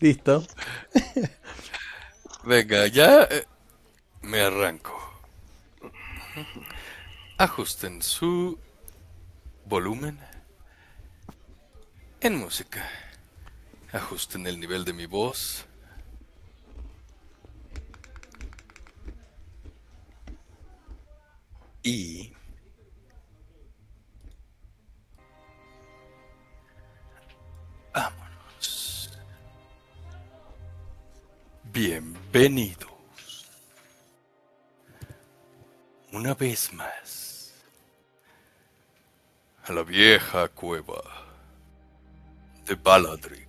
[0.00, 0.46] Listo.
[2.44, 3.46] Venga, ya eh,
[4.22, 4.98] me arranco.
[7.38, 8.58] Ajusten su
[9.64, 10.18] volumen
[12.20, 12.88] en música.
[13.92, 15.66] Ajusten el nivel de mi voz.
[21.82, 22.32] Y.
[31.72, 32.90] Bienvenidos.
[36.10, 37.54] Una vez más.
[39.64, 41.00] A la vieja cueva
[42.64, 43.48] de Baladric.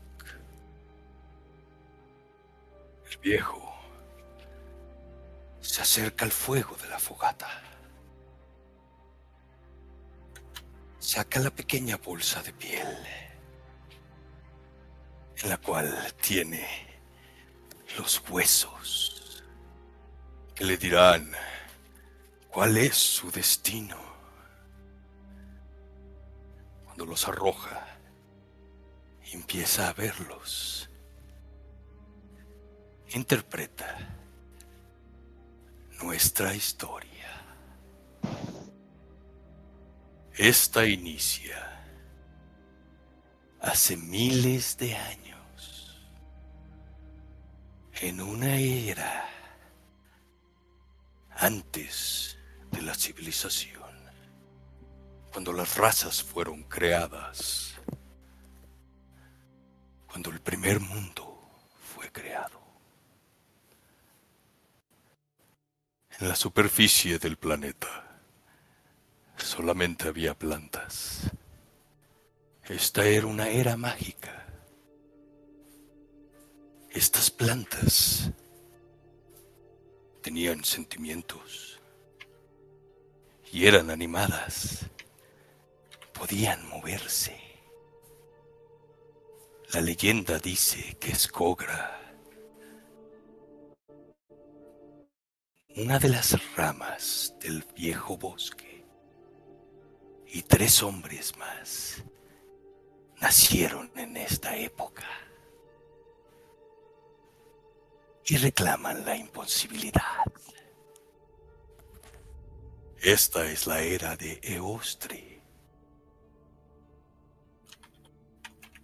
[3.10, 3.74] El viejo
[5.60, 7.50] se acerca al fuego de la fogata.
[11.00, 12.98] Saca la pequeña bolsa de piel
[15.42, 16.91] en la cual tiene
[17.98, 19.44] los huesos
[20.56, 21.32] que le dirán
[22.50, 23.98] cuál es su destino.
[26.86, 27.88] Cuando los arroja,
[29.32, 30.90] empieza a verlos.
[33.10, 33.98] Interpreta
[36.02, 37.10] nuestra historia.
[40.34, 41.84] Esta inicia
[43.60, 45.31] hace miles de años
[48.02, 49.30] en una era
[51.36, 52.36] antes
[52.72, 53.92] de la civilización,
[55.32, 57.76] cuando las razas fueron creadas,
[60.08, 61.48] cuando el primer mundo
[61.94, 62.60] fue creado.
[66.20, 68.20] En la superficie del planeta
[69.38, 71.30] solamente había plantas.
[72.66, 74.41] Esta era una era mágica.
[76.94, 78.30] Estas plantas
[80.22, 81.80] tenían sentimientos
[83.50, 84.90] y eran animadas.
[86.12, 87.40] Podían moverse.
[89.74, 91.98] La leyenda dice que Skogra,
[95.78, 98.86] una de las ramas del viejo bosque,
[100.28, 102.04] y tres hombres más
[103.22, 105.06] nacieron en esta época
[108.28, 110.02] y reclaman la imposibilidad.
[113.02, 115.42] Esta es la era de Eostre,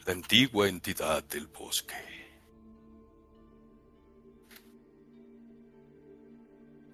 [0.05, 1.95] la antigua entidad del bosque.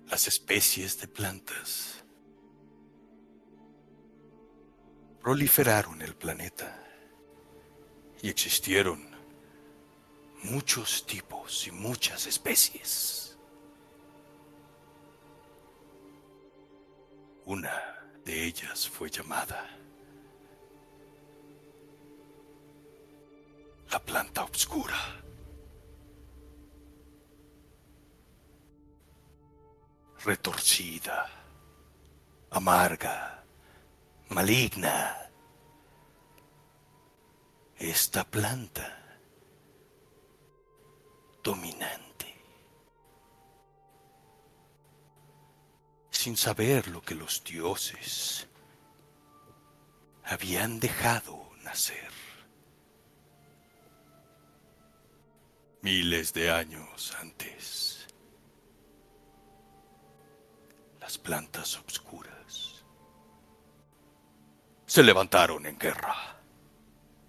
[0.07, 2.03] Las especies de plantas
[5.21, 6.85] proliferaron el planeta
[8.21, 9.12] y existieron
[10.43, 13.37] muchos tipos y muchas especies.
[17.45, 19.69] Una de ellas fue llamada
[23.91, 24.97] la planta obscura.
[30.25, 31.29] Retorcida,
[32.49, 33.43] amarga,
[34.29, 35.29] maligna.
[37.77, 39.02] Esta planta
[41.43, 42.33] dominante,
[46.09, 48.47] sin saber lo que los dioses
[50.23, 52.11] habían dejado nacer.
[55.81, 58.07] Miles de años antes,
[61.01, 62.85] las plantas obscuras
[64.85, 66.37] se levantaron en guerra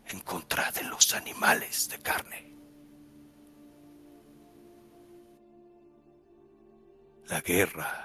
[0.06, 2.43] en contra de los animales de carne.
[7.28, 8.04] La guerra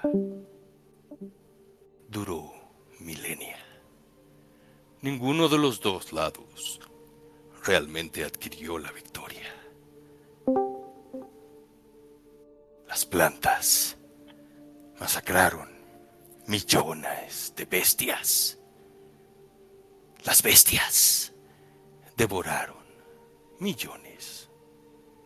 [2.08, 2.52] duró
[3.00, 3.58] milenia.
[5.02, 6.80] Ninguno de los dos lados
[7.64, 9.54] realmente adquirió la victoria.
[12.88, 13.96] Las plantas
[14.98, 15.68] masacraron
[16.46, 18.58] millones de bestias.
[20.24, 21.32] Las bestias
[22.16, 22.84] devoraron
[23.58, 24.50] millones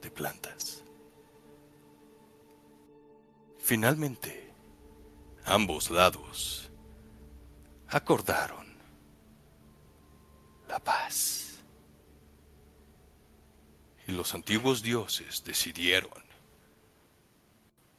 [0.03, 0.84] de plantas.
[3.65, 4.53] Finalmente,
[5.47, 6.71] ambos lados
[7.89, 8.67] acordaron
[10.69, 11.61] la paz.
[14.07, 16.23] Y los antiguos dioses decidieron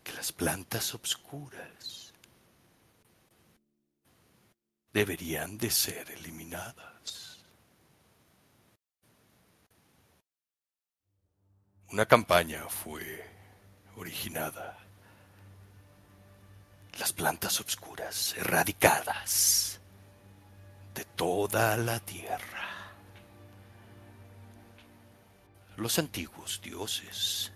[0.03, 2.13] que las plantas obscuras
[4.94, 7.44] deberían de ser eliminadas.
[11.89, 13.25] una campaña fue
[13.95, 14.85] originada.
[17.00, 19.81] Las plantas obscuras erradicadas
[20.94, 22.65] de toda la tierra.
[25.75, 27.51] Los antiguos dioses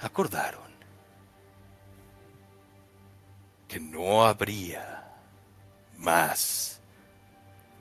[0.00, 0.72] acordaron
[3.68, 5.12] que no habría
[5.98, 6.80] más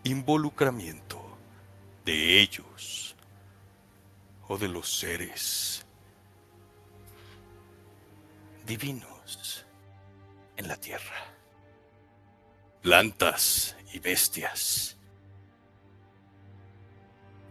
[0.04, 1.22] involucramiento
[2.04, 3.16] de ellos
[4.48, 5.83] o de los seres
[8.66, 9.66] divinos
[10.58, 11.26] en la tierra.
[12.82, 14.98] Plantas y bestias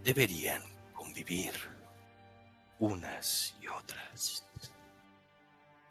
[0.05, 0.63] deberían
[0.95, 1.53] convivir
[2.79, 4.47] unas y otras.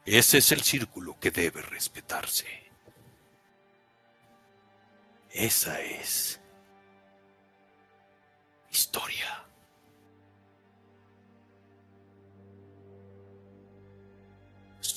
[0.04, 2.46] Ese es el círculo que debe respetarse.
[5.30, 6.40] Esa es
[8.70, 9.46] historia.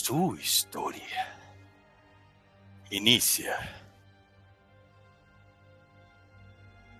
[0.07, 1.36] Su historia
[2.92, 3.57] inicia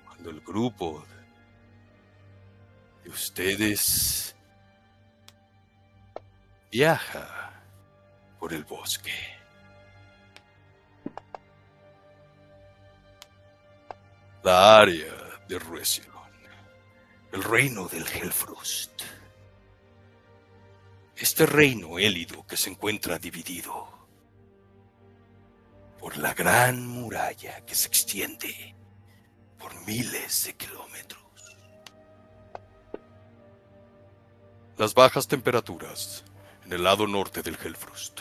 [0.08, 1.06] cuando el grupo
[3.04, 4.36] de ustedes
[6.72, 7.54] viaja
[8.40, 9.14] por el bosque.
[14.42, 15.14] La área
[15.48, 16.32] de Ruesilon,
[17.34, 19.15] el reino del Helfrost.
[21.18, 23.88] Este reino élido que se encuentra dividido
[25.98, 28.76] por la gran muralla que se extiende
[29.58, 31.24] por miles de kilómetros.
[34.78, 36.26] Las bajas temperaturas
[36.66, 38.20] en el lado norte del Hellfrost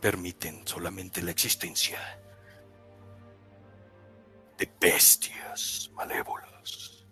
[0.00, 1.98] permiten solamente la existencia
[4.58, 7.06] de bestias malévolas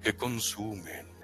[0.00, 1.17] que consumen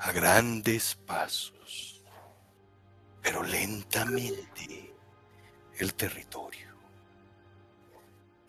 [0.00, 2.02] a grandes pasos,
[3.20, 4.94] pero lentamente,
[5.78, 6.68] el territorio.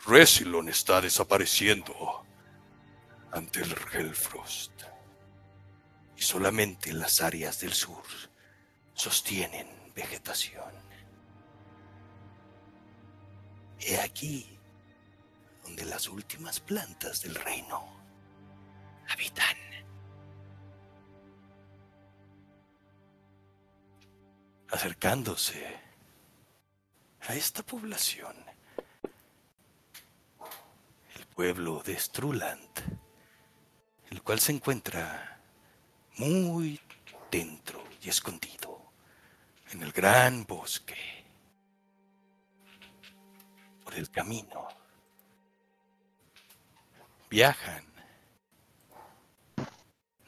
[0.06, 2.26] Resilon está desapareciendo
[3.32, 4.72] ante el Hellfrost
[6.16, 8.04] y solamente las áreas del sur
[8.94, 10.74] sostienen vegetación.
[13.80, 14.58] He aquí
[15.64, 17.86] donde las últimas plantas del reino
[19.08, 19.69] habitan.
[24.72, 25.80] Acercándose
[27.22, 28.36] a esta población,
[31.16, 33.00] el pueblo de Struland,
[34.12, 35.42] el cual se encuentra
[36.18, 36.80] muy
[37.32, 38.92] dentro y escondido
[39.72, 41.26] en el gran bosque.
[43.84, 44.68] Por el camino
[47.30, 47.86] viajan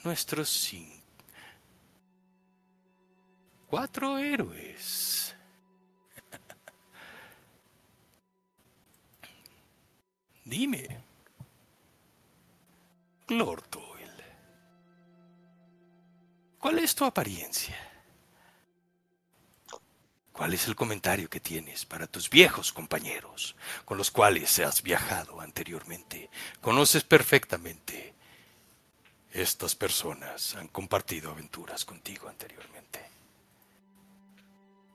[0.03, 1.00] nuestros cinco,
[3.71, 5.33] cuatro héroes.
[10.44, 11.03] Dime,
[13.25, 13.81] Glorto.
[16.59, 17.75] ¿Cuál es tu apariencia?
[20.31, 25.41] ¿Cuál es el comentario que tienes para tus viejos compañeros con los cuales has viajado
[25.41, 26.29] anteriormente?
[26.62, 28.13] Conoces perfectamente.
[29.31, 33.11] Estas personas han compartido aventuras contigo anteriormente.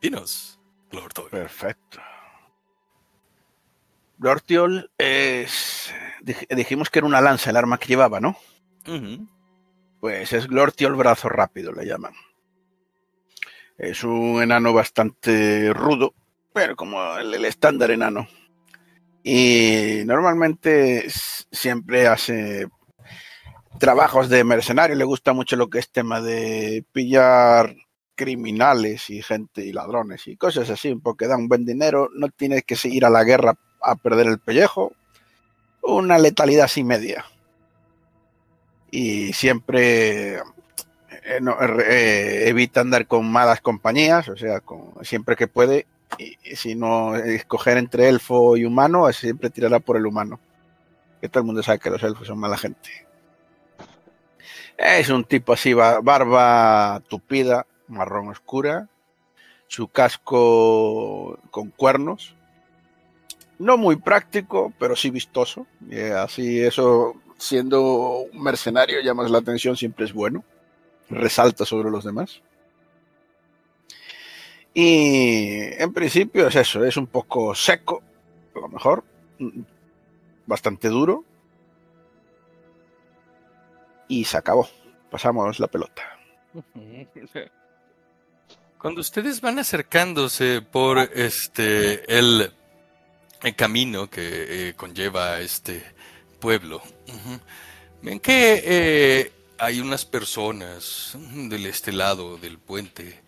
[0.00, 0.58] Dinos,
[0.90, 2.00] Lord Perfecto.
[4.18, 4.42] Lord
[4.98, 5.92] es.
[6.22, 8.36] Dijimos que era una lanza el arma que llevaba, ¿no?
[10.00, 12.14] Pues es Glortio el brazo rápido, le llaman.
[13.78, 16.14] Es un enano bastante rudo,
[16.52, 18.26] pero como el, estándar enano.
[19.22, 21.06] Y normalmente
[21.50, 22.68] siempre hace
[23.78, 27.74] trabajos de mercenario, le gusta mucho lo que es tema de pillar
[28.16, 32.64] criminales y gente y ladrones y cosas así, porque da un buen dinero, no tienes
[32.64, 34.92] que seguir a la guerra a perder el pellejo,
[35.82, 37.24] una letalidad así media
[38.90, 41.40] y siempre eh,
[41.88, 44.62] eh, evita andar con malas compañías, o sea,
[45.02, 45.86] siempre que puede,
[46.18, 50.40] y, si no escoger entre elfo y humano, siempre tirará por el humano.
[51.20, 53.06] Que todo el mundo sabe que los elfos son mala gente.
[54.76, 58.88] Es un tipo así, barba tupida, marrón oscura,
[59.68, 62.36] su casco con cuernos,
[63.58, 65.66] no muy práctico, pero sí vistoso.
[66.16, 70.44] así eso siendo un mercenario llamas la atención, siempre es bueno.
[71.08, 72.42] Resalta sobre los demás.
[74.74, 78.02] Y en principio es eso, es un poco seco,
[78.54, 79.04] a lo mejor.
[80.46, 81.24] bastante duro.
[84.08, 84.68] Y se acabó.
[85.10, 86.02] Pasamos la pelota.
[88.78, 92.52] Cuando ustedes van acercándose por este el,
[93.56, 95.82] camino que eh, conlleva este
[96.40, 96.82] pueblo,
[98.02, 103.22] ven que eh, hay unas personas del este lado del puente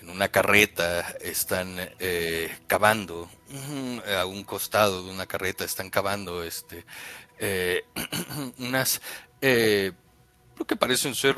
[0.00, 3.30] en una carreta están eh, cavando
[4.18, 6.84] a un costado de una carreta están cavando este
[8.58, 9.00] unas
[9.40, 11.36] lo que parecen ser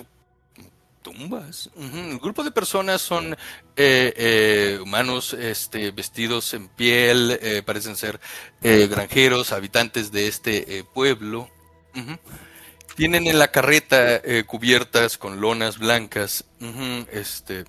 [1.04, 1.70] tumbas.
[1.76, 3.34] El grupo de personas son
[3.76, 8.18] eh, eh, humanos este, vestidos en piel, eh, parecen ser
[8.62, 11.48] granjeros, habitantes de este pueblo.
[12.96, 16.44] Tienen en la carreta cubiertas con lonas blancas,
[17.12, 17.64] este,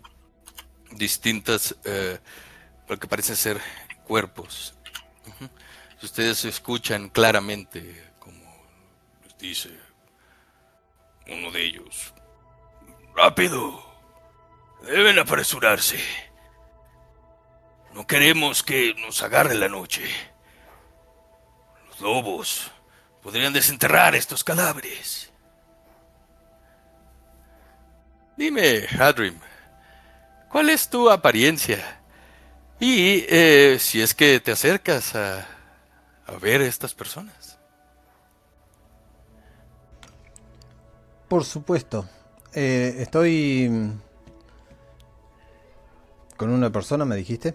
[0.92, 1.76] distintas,
[2.88, 3.60] lo que parecen ser
[4.08, 4.74] cuerpos.
[6.02, 8.46] Ustedes escuchan claramente, como
[9.24, 9.70] les dice
[11.28, 12.15] uno de ellos,
[13.16, 13.84] Rápido.
[14.82, 16.00] Deben apresurarse.
[17.94, 20.04] No queremos que nos agarre la noche.
[21.88, 22.72] Los lobos
[23.24, 25.32] podrían desenterrar estos cadáveres.
[28.36, 29.40] Dime, Hadrim,
[30.52, 32.02] ¿cuál es tu apariencia?
[32.82, 35.48] Y eh, si es que te acercas a,
[36.28, 37.58] a ver a estas personas.
[41.30, 42.08] Por supuesto.
[42.56, 43.70] Eh, estoy
[46.38, 47.54] con una persona, me dijiste.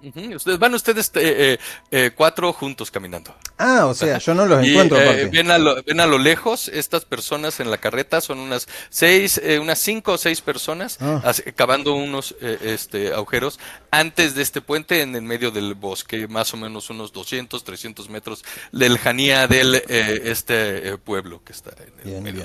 [0.00, 1.58] Ustedes van ustedes eh, eh,
[1.90, 3.34] eh, cuatro juntos caminando.
[3.56, 4.96] Ah, o sea, yo no los encuentro.
[5.32, 9.40] ven, a lo, ven a lo lejos estas personas en la carreta, son unas seis,
[9.60, 11.32] unas cinco o seis personas ah.
[11.56, 13.58] cavando unos este, agujeros
[13.90, 18.08] antes de este puente en el medio del bosque, más o menos unos 200, 300
[18.08, 21.72] metros de lejanía del este pueblo que está
[22.04, 22.44] en el medio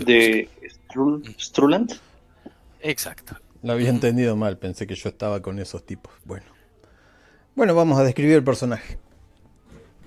[0.96, 1.94] de Struland.
[2.82, 3.36] Exacto.
[3.62, 6.14] Lo había entendido mal, pensé que yo estaba con esos tipos.
[6.26, 6.46] Bueno.
[7.56, 8.98] Bueno, vamos a describir el personaje.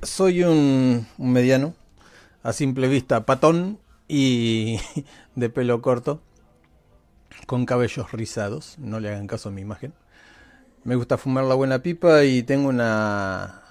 [0.03, 1.75] Soy un, mediano,
[2.43, 3.79] a simple vista patón
[4.09, 4.79] y
[5.35, 6.21] de pelo corto,
[7.47, 9.95] con cabellos rizados, no le hagan caso a mi imagen.
[10.85, 13.63] Me gusta fumar la buena pipa y tengo una,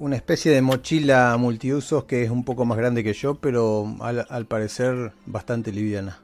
[0.00, 4.46] una especie de mochila multiusos que es un poco más grande que yo, pero al,
[4.46, 6.20] parecer bastante liviana.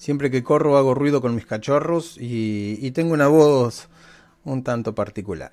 [0.00, 3.88] Siempre que corro hago ruido con mis cachorros y tengo una voz
[4.46, 5.50] un tanto particular.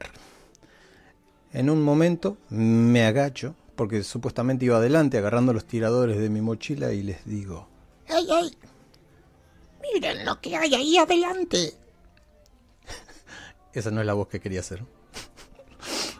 [1.51, 6.93] En un momento me agacho, porque supuestamente iba adelante agarrando los tiradores de mi mochila
[6.93, 7.67] y les digo,
[8.07, 8.57] ¡Ey, ey!
[9.81, 11.73] ¡Miren lo que hay ahí adelante!
[13.73, 14.85] Esa no es la voz que quería hacer.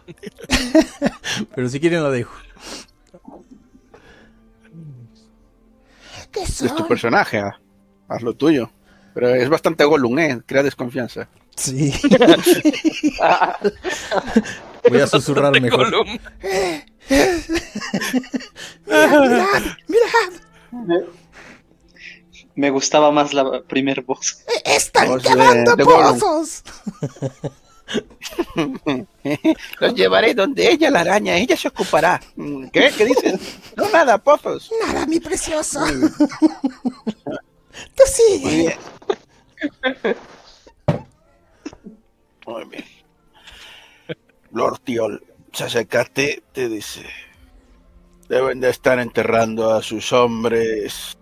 [1.54, 2.34] Pero si quieren lo dejo.
[6.30, 7.58] ¿Qué Es tu personaje, ah.
[8.08, 8.70] Haz lo tuyo.
[9.14, 10.40] Pero es bastante Gollum, ¿eh?
[10.46, 11.28] Crea desconfianza.
[11.56, 11.92] Sí.
[14.88, 15.90] Voy a susurrar mejor.
[18.86, 20.32] mirad, mirad.
[22.54, 24.44] Me gustaba más la primer voz.
[24.64, 26.62] E-, ¡Están quemando pozos!
[29.80, 32.20] Los llevaré donde ella, la araña, ella se ocupará.
[32.72, 32.92] ¿Qué?
[32.96, 33.40] ¿Qué dices?
[33.76, 34.70] No, nada, pozos.
[34.86, 35.80] Nada, mi precioso.
[37.98, 38.78] Tú sigue.
[42.46, 42.84] Muy bien.
[44.52, 47.04] Lord Tiol se acercaste, te dice,
[48.28, 51.18] deben de estar enterrando a sus hombres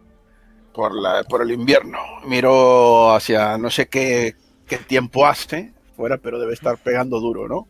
[0.74, 1.98] por, la, por el invierno.
[2.26, 7.66] Miró hacia no sé qué, qué tiempo hace fuera, pero debe estar pegando duro, ¿no?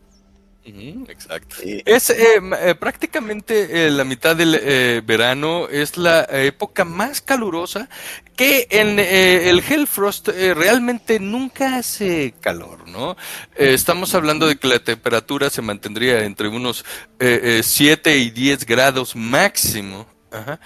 [1.07, 1.57] Exacto.
[1.63, 7.89] Es eh, eh, prácticamente eh, la mitad del verano, es la época más calurosa
[8.35, 13.17] que en el Hellfrost realmente nunca hace calor, ¿no?
[13.55, 16.85] estamos hablando de que la temperatura se mantendría entre unos
[17.19, 20.05] 7 y 10 grados máximo.
[20.29, 20.59] Ajá.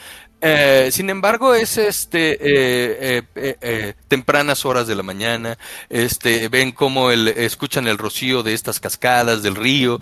[0.44, 5.58] Eh, sin embargo, es este eh, eh, tempranas horas de la mañana.
[5.88, 10.00] Este ven cómo el, escuchan el rocío de estas cascadas del río,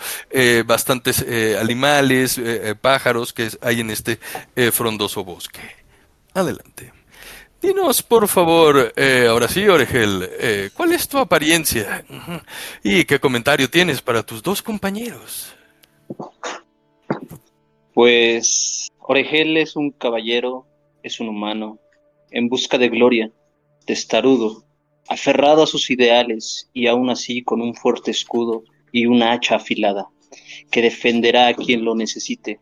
[0.65, 1.25] bastantes
[1.59, 2.39] animales,
[2.81, 4.19] pájaros que hay en este
[4.71, 5.61] frondoso bosque.
[6.33, 6.93] Adelante.
[7.61, 8.93] Dinos, por favor,
[9.27, 12.05] ahora sí, Oregel, ¿cuál es tu apariencia?
[12.83, 15.53] ¿Y qué comentario tienes para tus dos compañeros?
[17.93, 20.67] Pues Oregel es un caballero,
[21.01, 21.79] es un humano,
[22.29, 23.31] en busca de gloria,
[23.87, 24.65] testarudo,
[25.07, 28.61] aferrado a sus ideales y aún así con un fuerte escudo
[28.91, 30.09] y una hacha afilada,
[30.69, 32.59] que defenderá a quien lo necesite,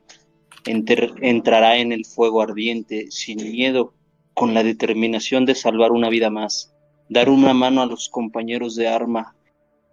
[0.64, 3.94] entrará en el fuego ardiente sin miedo,
[4.34, 6.74] con la determinación de salvar una vida más,
[7.10, 9.36] dar una mano a los compañeros de arma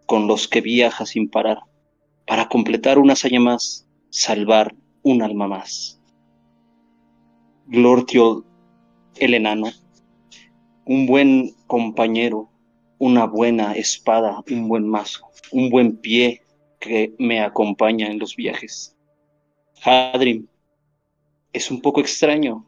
[0.06, 1.62] con los que viaja sin parar,
[2.28, 6.00] para completar una hazaña más, salvar un alma más.
[7.66, 8.44] Glortio
[9.16, 9.71] el enano,
[10.85, 12.50] un buen compañero,
[12.99, 16.42] una buena espada, un buen mazo, un buen pie
[16.78, 18.97] que me acompaña en los viajes.
[19.83, 20.47] Hadrim
[21.52, 22.66] es un poco extraño,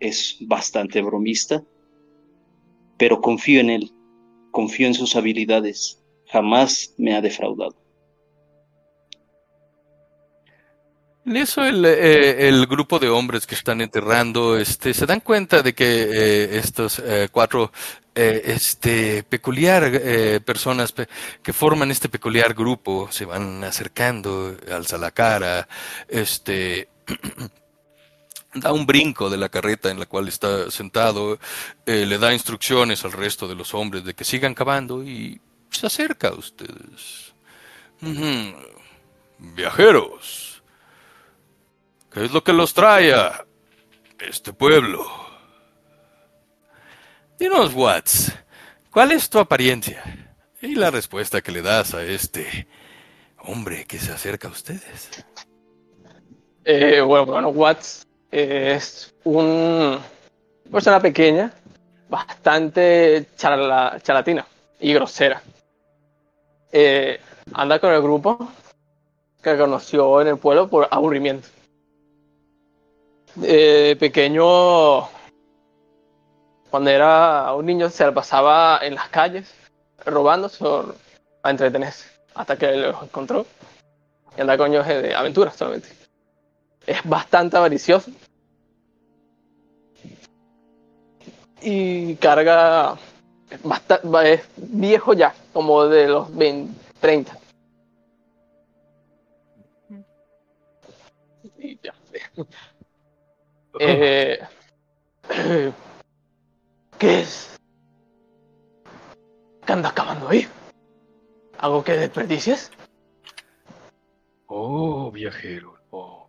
[0.00, 1.62] es bastante bromista,
[2.98, 3.92] pero confío en él,
[4.50, 7.83] confío en sus habilidades, jamás me ha defraudado.
[11.26, 15.62] En eso el, eh, el, grupo de hombres que están enterrando este, se dan cuenta
[15.62, 17.72] de que eh, estos eh, cuatro
[18.14, 19.90] este, peculiar
[20.44, 20.94] personas
[21.42, 25.66] que forman este peculiar grupo se van acercando, alza la cara,
[26.06, 26.88] este,
[28.54, 31.40] da un brinco de la carreta en la cual está sentado,
[31.86, 35.40] le da instrucciones al resto de los hombres de que sigan cavando y
[35.70, 37.34] se acerca a ustedes.
[39.38, 40.53] Viajeros
[42.14, 43.44] ¿Qué es lo que los trae a
[44.20, 45.04] este pueblo?
[47.36, 48.32] Dinos, Watts,
[48.88, 50.00] ¿cuál es tu apariencia?
[50.62, 52.68] Y la respuesta que le das a este
[53.38, 55.24] hombre que se acerca a ustedes.
[56.64, 59.98] Eh, bueno, Watts es una
[60.70, 61.52] persona pequeña,
[62.08, 64.46] bastante chalatina
[64.78, 65.42] y grosera.
[66.70, 67.20] Eh,
[67.54, 68.52] anda con el grupo
[69.42, 71.48] que conoció en el pueblo por aburrimiento
[73.42, 75.08] eh, pequeño,
[76.70, 79.52] cuando era un niño, se la pasaba en las calles
[80.04, 80.50] robando
[81.42, 83.46] a entretenerse hasta que lo encontró
[84.36, 85.88] y anda con de aventuras solamente.
[86.86, 88.10] Es bastante avaricioso
[91.62, 92.96] y carga
[93.62, 97.38] bastante, es viejo ya, como de los 20, 30.
[101.58, 101.94] Y ya.
[103.80, 104.38] Eh,
[106.98, 107.60] ¿Qué es?
[109.66, 110.46] ¿Qué anda acabando ahí?
[111.58, 112.70] ¿Algo que desperdicies?
[114.46, 116.28] Oh, viajero, oh.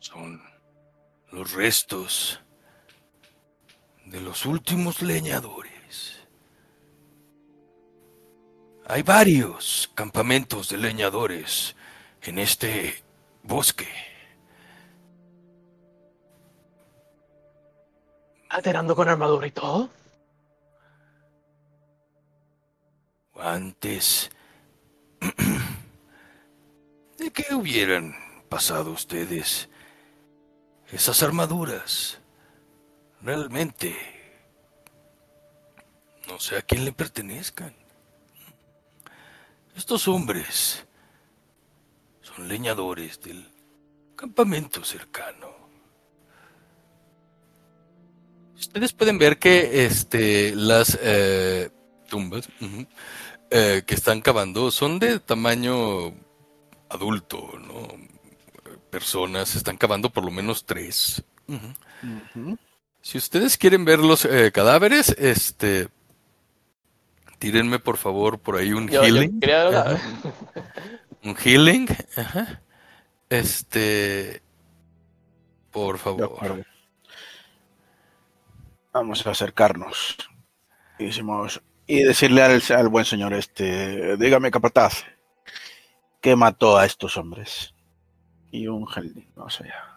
[0.00, 0.40] Son
[1.32, 2.40] los restos
[4.06, 6.20] de los últimos leñadores.
[8.86, 11.76] Hay varios campamentos de leñadores
[12.22, 13.04] en este
[13.42, 14.09] bosque.
[18.50, 19.88] ¿Aterando con armadura y todo?
[23.36, 24.30] Antes
[27.18, 28.14] de que hubieran
[28.48, 29.68] pasado ustedes
[30.90, 32.18] esas armaduras,
[33.22, 33.96] realmente
[36.26, 37.74] no sé a quién le pertenezcan.
[39.76, 40.84] Estos hombres
[42.20, 43.48] son leñadores del
[44.16, 45.59] campamento cercano.
[48.60, 51.70] Ustedes pueden ver que este, las eh,
[52.08, 52.46] tumbas
[53.50, 56.14] eh, que están cavando son de tamaño
[56.90, 57.88] adulto, ¿no?
[58.90, 61.24] Personas están cavando por lo menos tres.
[63.00, 65.88] Si ustedes quieren ver los eh, cadáveres, este,
[67.38, 69.40] tírenme por favor por ahí un healing.
[71.24, 71.88] un healing,
[73.30, 74.42] Este,
[75.70, 76.66] por favor.
[78.92, 80.16] Vamos a acercarnos.
[80.98, 81.10] Y,
[81.86, 85.04] y decirle al, buen señor este, dígame capataz,
[86.20, 87.74] ¿qué mató a estos hombres?
[88.50, 89.90] Y un gel, no sé ya.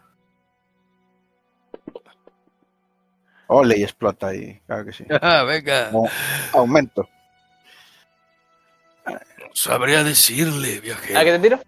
[3.47, 5.06] Ole, y explota ahí, claro que sí.
[5.21, 5.91] Ah, venga.
[6.53, 7.08] aumento.
[9.53, 11.19] sabría decirle, viajero.
[11.19, 11.60] ¿A qué te tiro?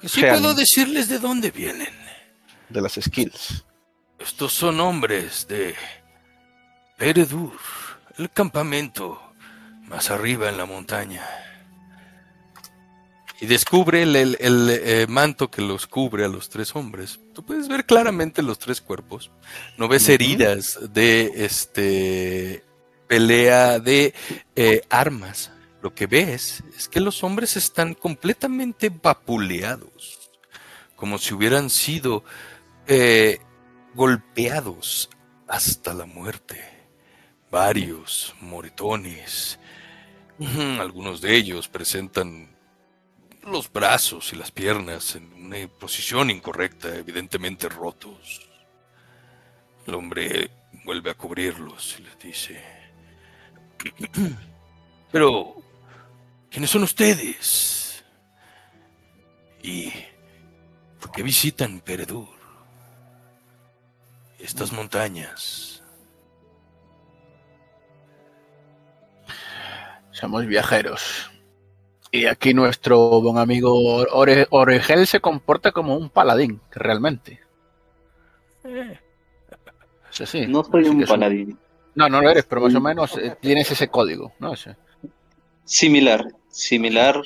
[0.00, 1.94] Que sí puedo decirles de dónde vienen.
[2.68, 3.64] De las skills.
[4.22, 5.74] Estos son hombres de
[6.96, 7.58] Peredur,
[8.18, 9.20] el campamento
[9.88, 11.26] más arriba en la montaña.
[13.40, 17.18] Y descubre el, eh, manto que los cubre a los tres hombres.
[17.34, 19.32] Tú puedes ver claramente los tres cuerpos.
[19.76, 22.64] No ves heridas de este
[23.08, 24.14] pelea de
[24.54, 25.50] eh, armas.
[25.82, 30.30] Lo que ves es que los hombres están completamente vapuleados,
[30.94, 32.22] como si hubieran sido
[32.86, 33.40] eh,
[33.94, 35.10] golpeados
[35.48, 36.60] hasta la muerte.
[37.50, 39.58] Varios moretones.
[40.80, 42.56] Algunos de ellos presentan
[43.42, 48.48] los brazos y las piernas en una posición incorrecta, evidentemente rotos.
[49.86, 50.50] El hombre
[50.84, 52.60] vuelve a cubrirlos y les dice,
[55.12, 55.56] pero,
[56.50, 58.04] ¿quiénes son ustedes?
[59.62, 59.92] ¿Y
[61.00, 62.41] por qué visitan Peredur?
[64.42, 65.84] Estas montañas.
[70.10, 71.30] Somos viajeros.
[72.10, 73.72] Y aquí nuestro buen amigo
[74.50, 77.40] Oregel se comporta como un paladín, realmente.
[80.10, 80.46] Sí, sí.
[80.48, 81.56] No soy un paladín.
[81.94, 84.54] No, no lo eres, pero más o menos eh, tienes ese código, ¿no?
[85.64, 87.22] Similar, similar,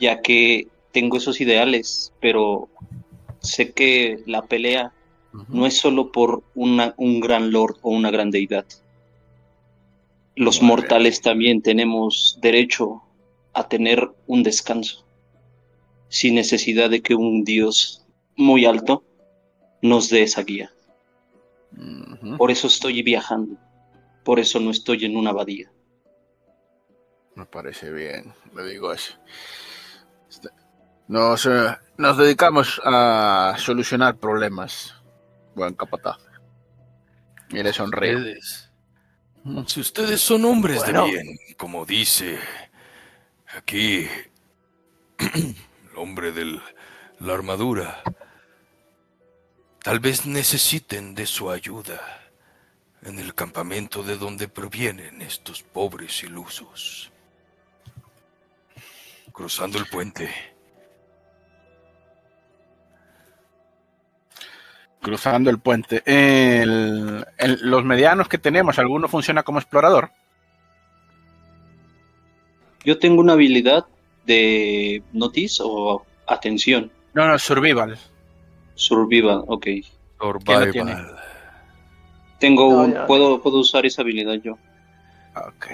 [0.00, 2.68] ya que tengo esos ideales, pero
[3.38, 4.92] sé que la pelea
[5.32, 8.66] no es solo por una, un gran lord o una gran deidad.
[10.36, 13.02] Los mortales también tenemos derecho
[13.52, 15.04] a tener un descanso,
[16.08, 19.04] sin necesidad de que un dios muy alto
[19.82, 20.72] nos dé esa guía.
[22.36, 23.56] Por eso estoy viajando.
[24.24, 25.70] Por eso no estoy en una abadía.
[27.34, 29.14] Me parece bien, le digo eso.
[30.28, 30.48] Este,
[31.08, 34.99] nos, eh, nos dedicamos a solucionar problemas.
[35.54, 36.18] Buen capataz.
[37.50, 38.38] Y le sonríe.
[39.66, 42.38] si ustedes son hombres de bien, como dice
[43.56, 44.08] aquí
[45.18, 45.56] el
[45.96, 46.60] hombre de
[47.18, 48.02] la armadura,
[49.82, 52.00] tal vez necesiten de su ayuda
[53.02, 57.10] en el campamento de donde provienen estos pobres ilusos.
[59.32, 60.49] Cruzando el puente.
[65.00, 66.02] Cruzando el puente.
[67.62, 70.10] los medianos que tenemos, ¿alguno funciona como explorador?
[72.84, 73.86] Yo tengo una habilidad
[74.26, 76.90] de notice o atención.
[77.14, 77.98] No, no, survival.
[78.74, 79.66] Survival, ok.
[80.18, 81.16] Survival.
[82.38, 84.56] Tengo un, puedo, puedo usar esa habilidad yo.
[85.34, 85.66] Ok.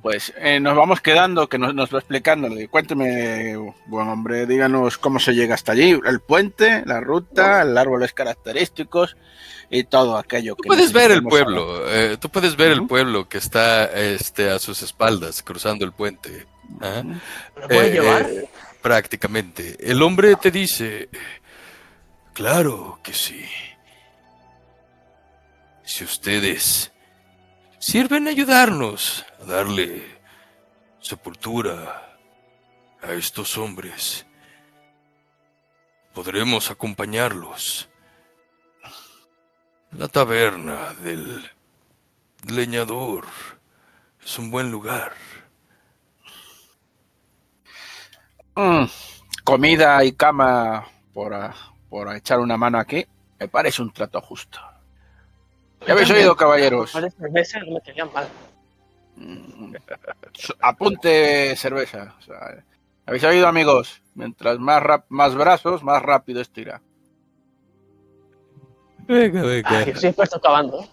[0.00, 2.48] Pues eh, nos vamos quedando, que nos, nos va explicando.
[2.70, 3.56] Cuénteme,
[3.86, 5.98] buen hombre, díganos cómo se llega hasta allí.
[6.04, 9.16] El puente, la ruta, el árboles característicos
[9.70, 10.62] y todo aquello que...
[10.62, 14.58] Tú puedes ver el pueblo, eh, tú puedes ver el pueblo que está este, a
[14.58, 16.46] sus espaldas, cruzando el puente.
[16.80, 17.02] ¿ah?
[17.60, 18.22] ¿Lo puedes llevar?
[18.30, 18.48] Eh,
[18.80, 19.76] prácticamente.
[19.80, 21.08] El hombre te dice,
[22.32, 23.44] claro que sí
[25.90, 26.92] si ustedes
[27.80, 30.04] sirven a ayudarnos a darle
[31.00, 32.18] sepultura
[33.02, 34.26] a estos hombres,
[36.12, 37.88] podremos acompañarlos.
[39.92, 41.50] La taberna del
[42.46, 43.24] leñador
[44.22, 45.14] es un buen lugar.
[48.54, 48.84] Mm,
[49.42, 51.34] comida y cama por,
[51.88, 53.06] por echar una mano aquí,
[53.38, 54.69] me parece un trato justo.
[55.86, 56.92] ¿Ya habéis oído, caballeros?
[56.92, 58.28] cerveza no me mal.
[59.16, 59.74] Mm.
[60.60, 62.14] Apunte cerveza.
[63.06, 64.02] ¿Habéis oído, amigos?
[64.14, 66.80] Mientras más, más brazos, más rápido estira.
[69.06, 69.84] Venga, venga.
[69.86, 70.86] yo siempre estoy acabando.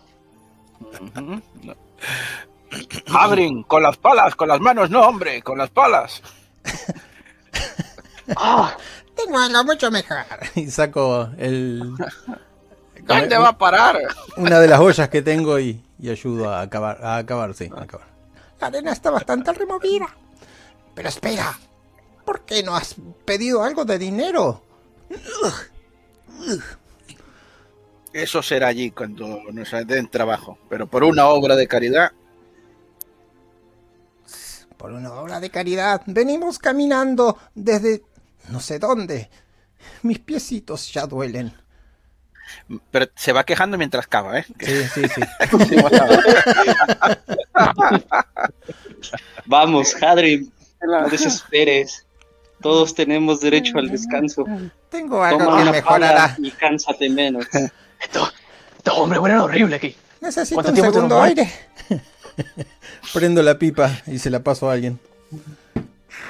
[3.13, 6.21] Adrin, con las palas, con las manos, no, hombre, con las palas.
[8.36, 8.76] Ah,
[9.15, 10.26] tengo algo mucho mejor.
[10.56, 11.93] Y saco el,
[13.08, 13.98] ¿Dónde va a parar?
[14.36, 18.08] Una de las ollas que tengo y, ayudo a acabar, a acabar, sí, a acabar.
[18.60, 20.08] La arena está bastante removida.
[20.93, 21.58] Pero espera,
[22.26, 24.62] ¿por qué no has pedido algo de dinero?
[28.12, 30.58] Eso será allí cuando nos den trabajo.
[30.70, 32.12] Pero por una obra de caridad.
[34.76, 36.02] Por una obra de caridad.
[36.08, 38.04] Venimos caminando desde
[38.50, 39.30] no sé dónde.
[40.02, 41.54] Mis piecitos ya duelen.
[42.92, 44.46] Pero se va quejando mientras cava, ¿eh?
[44.60, 45.22] Sí, sí, sí.
[49.46, 50.50] Vamos, Hadri,
[50.82, 52.06] no desesperes.
[52.62, 54.46] Todos tenemos derecho al descanso.
[54.90, 56.36] Tengo algo Toma que mejorará.
[56.40, 57.46] Y cánsate menos.
[58.02, 58.32] Esto,
[58.78, 59.96] estos hombres huelen horrible aquí.
[60.22, 61.52] Necesito un segundo aire.
[63.14, 65.00] Prendo la pipa y se la paso a alguien.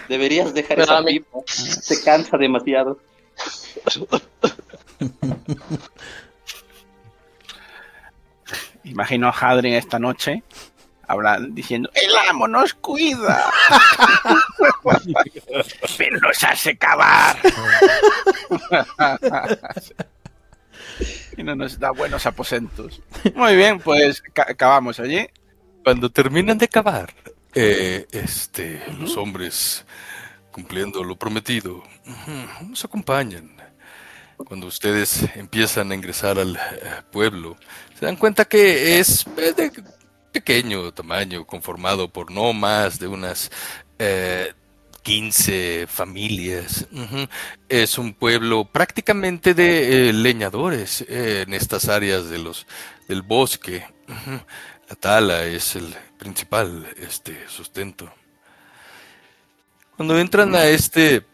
[0.07, 1.39] Deberías dejar esa pipa.
[1.47, 2.99] Se cansa demasiado.
[8.83, 10.43] Imagino a Hadrin esta noche
[11.07, 13.51] hablando, diciendo, el amo nos cuida,
[15.97, 17.37] pero nos hace cavar.
[21.37, 23.01] y no nos da buenos aposentos.
[23.35, 25.27] Muy bien, pues acabamos allí.
[25.83, 27.13] Cuando terminan de cavar,
[27.55, 29.85] eh, este, los hombres
[30.51, 31.83] cumpliendo lo prometido.
[32.67, 33.56] Nos acompañan.
[34.45, 36.59] Cuando ustedes empiezan a ingresar al eh,
[37.11, 37.57] pueblo,
[37.99, 39.71] se dan cuenta que es eh, de
[40.31, 43.49] pequeño tamaño, conformado por no más de unas
[45.01, 46.85] 15 eh, familias.
[47.67, 52.67] Es un pueblo prácticamente de leñadores en estas áreas de los,
[53.07, 53.87] del bosque.
[54.87, 58.13] La tala es el principal este, sustento.
[59.95, 61.25] Cuando entran a este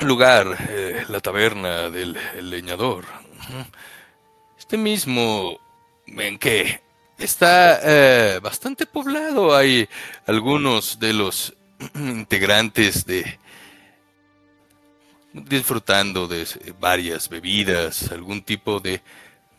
[0.00, 3.04] lugar, eh, la taberna del leñador,
[4.58, 5.58] este mismo
[6.06, 6.80] ven que
[7.16, 9.56] está eh, bastante poblado.
[9.56, 9.88] Hay
[10.26, 11.54] algunos de los
[11.94, 13.38] integrantes de
[15.32, 16.46] disfrutando de
[16.80, 19.02] varias bebidas, algún tipo de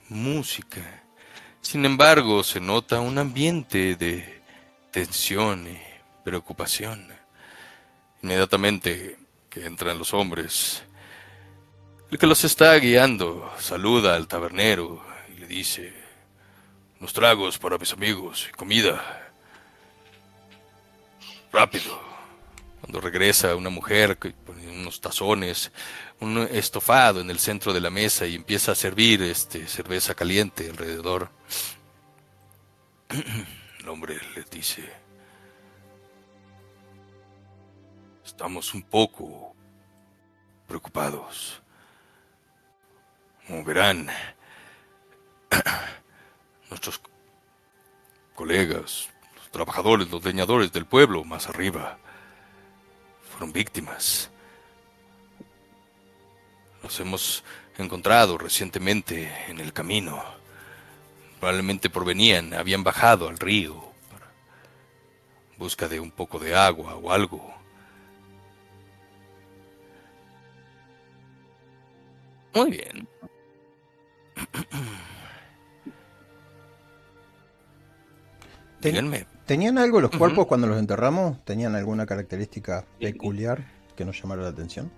[0.09, 1.03] música.
[1.61, 4.41] Sin embargo, se nota un ambiente de
[4.91, 5.77] tensión y
[6.23, 7.07] preocupación.
[8.21, 9.18] Inmediatamente
[9.49, 10.83] que entran los hombres,
[12.11, 15.93] el que los está guiando saluda al tabernero y le dice,
[16.99, 19.31] unos tragos para mis amigos y comida.
[21.51, 21.99] Rápido.
[22.81, 24.33] Cuando regresa una mujer con
[24.67, 25.71] unos tazones,
[26.19, 30.69] un estofado en el centro de la mesa y empieza a servir este cerveza caliente
[30.69, 31.29] alrededor.
[33.79, 34.89] El hombre le dice,
[38.39, 39.53] Estamos un poco
[40.65, 41.61] preocupados.
[43.45, 44.07] Como verán,
[46.69, 47.01] nuestros
[48.35, 51.97] colegas, los trabajadores, los leñadores del pueblo más arriba,
[53.29, 54.31] fueron víctimas.
[56.81, 57.43] Los hemos
[57.77, 60.23] encontrado recientemente en el camino.
[61.41, 63.83] Probablemente provenían, habían bajado al río
[65.51, 67.58] en busca de un poco de agua o algo.
[72.53, 73.07] Muy bien.
[79.45, 81.43] ¿Tenían algo los cuerpos cuando los enterramos?
[81.43, 84.91] ¿Tenían alguna característica peculiar que nos llamara la atención?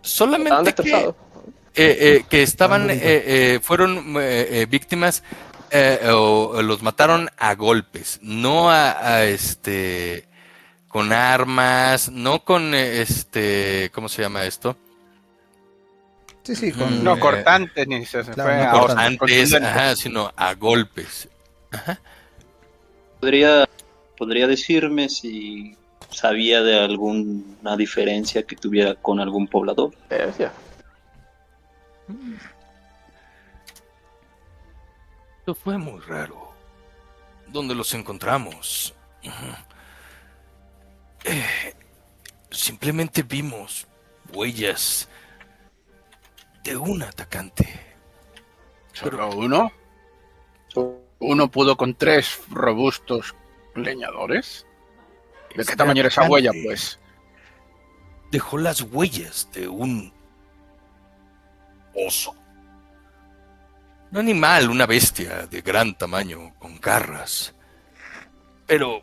[0.00, 1.14] Solamente que, eh,
[1.74, 4.14] eh, que estaban, eh, fueron
[4.68, 5.22] víctimas
[6.12, 10.26] o los mataron a golpes, no a, este
[10.88, 14.76] con armas, no con este, ¿cómo se llama esto?
[16.48, 21.28] Sí, sí, con, no cortantes ni se, fue a cortantes, ajá, sino a golpes.
[21.70, 22.00] Ajá.
[23.20, 23.68] Podría,
[24.16, 25.76] podría decirme si
[26.08, 29.92] sabía de alguna diferencia que tuviera con algún poblador.
[35.40, 36.50] Esto fue muy raro.
[37.48, 38.94] ¿Dónde los encontramos?
[41.24, 41.74] Eh,
[42.50, 43.86] simplemente vimos
[44.32, 45.10] huellas
[46.68, 47.66] de un atacante.
[48.92, 49.72] ¿Solo uno?
[51.18, 53.34] ¿Uno pudo con tres robustos
[53.74, 54.66] leñadores?
[55.56, 57.00] ¿De qué tamaño era esa huella, pues?
[58.30, 60.12] Dejó las huellas de un
[61.94, 62.34] oso.
[64.10, 67.54] Un animal, una bestia de gran tamaño, con garras.
[68.66, 69.02] Pero,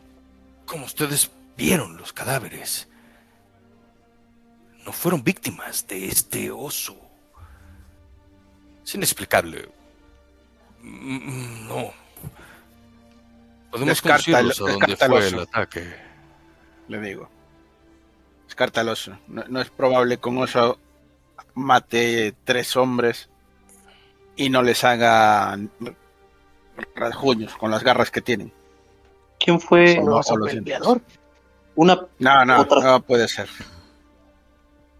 [0.66, 2.88] como ustedes vieron los cadáveres,
[4.84, 7.05] no fueron víctimas de este oso.
[8.86, 9.68] Es inexplicable.
[10.80, 11.92] Mm, no.
[13.72, 15.96] Podemos conducirlos a dónde fue el ataque.
[16.86, 17.28] Le digo.
[18.46, 19.18] Descarta el oso.
[19.26, 20.78] No, es probable que un oso
[21.54, 23.28] mate tres hombres
[24.36, 25.58] y no les haga
[26.94, 28.52] rasguños con las garras que tienen.
[29.40, 30.08] ¿Quién fue el
[31.74, 33.48] Una no, no, no puede ser.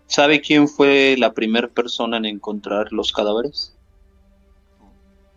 [0.09, 3.76] ¿Sabe quién fue la primera persona en encontrar los cadáveres?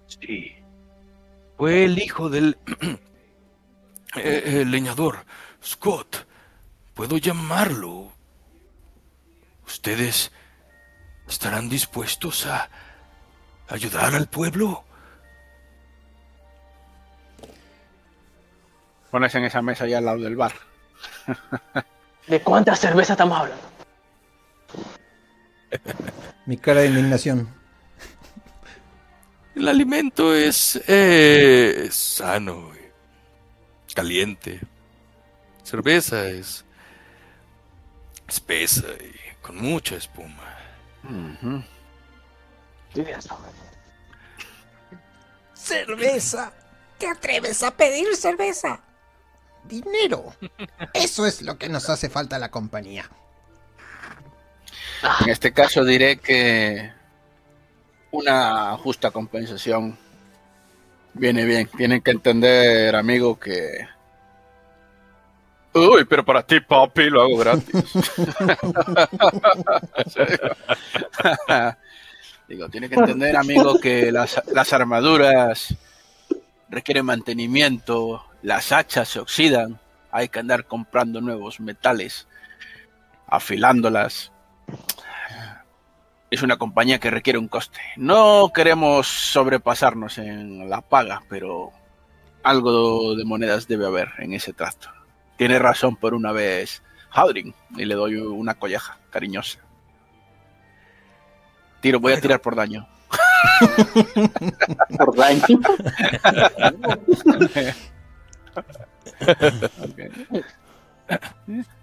[0.09, 0.55] Sí.
[1.57, 2.57] Fue el hijo del
[4.15, 5.25] eh, leñador,
[5.63, 6.25] Scott.
[6.93, 8.11] Puedo llamarlo.
[9.65, 10.31] ¿Ustedes
[11.27, 12.69] estarán dispuestos a
[13.69, 14.83] ayudar al pueblo?
[19.11, 20.53] Pones en esa mesa ya al lado del bar.
[22.27, 23.63] ¿De cuánta cerveza estamos hablando?
[26.45, 27.58] Mi cara de indignación.
[29.59, 32.71] El alimento es eh, sano,
[33.93, 34.61] caliente.
[35.63, 36.63] Cerveza es
[38.25, 40.57] espesa y con mucha espuma.
[45.53, 46.53] Cerveza.
[46.97, 48.79] ¿Te atreves a pedir cerveza?
[49.65, 50.33] Dinero.
[50.93, 53.09] Eso es lo que nos hace falta a la compañía.
[55.19, 56.97] En este caso diré que
[58.11, 59.97] una justa compensación
[61.13, 61.69] viene bien.
[61.75, 63.87] Tienen que entender, amigo, que...
[65.73, 67.67] Uy, pero para ti, papi, lo hago gratis.
[72.47, 75.75] Digo, tiene que entender, amigo, que las, las armaduras
[76.69, 79.79] requieren mantenimiento, las hachas se oxidan,
[80.11, 82.27] hay que andar comprando nuevos metales,
[83.27, 84.31] afilándolas.
[86.31, 87.79] Es una compañía que requiere un coste.
[87.97, 91.71] No queremos sobrepasarnos en la paga, pero
[92.43, 94.89] algo de monedas debe haber en ese trato.
[95.37, 99.59] Tiene razón por una vez Hadrin y le doy una colleja cariñosa.
[101.81, 102.87] Tiro, voy a tirar por daño.
[104.97, 105.47] por daño.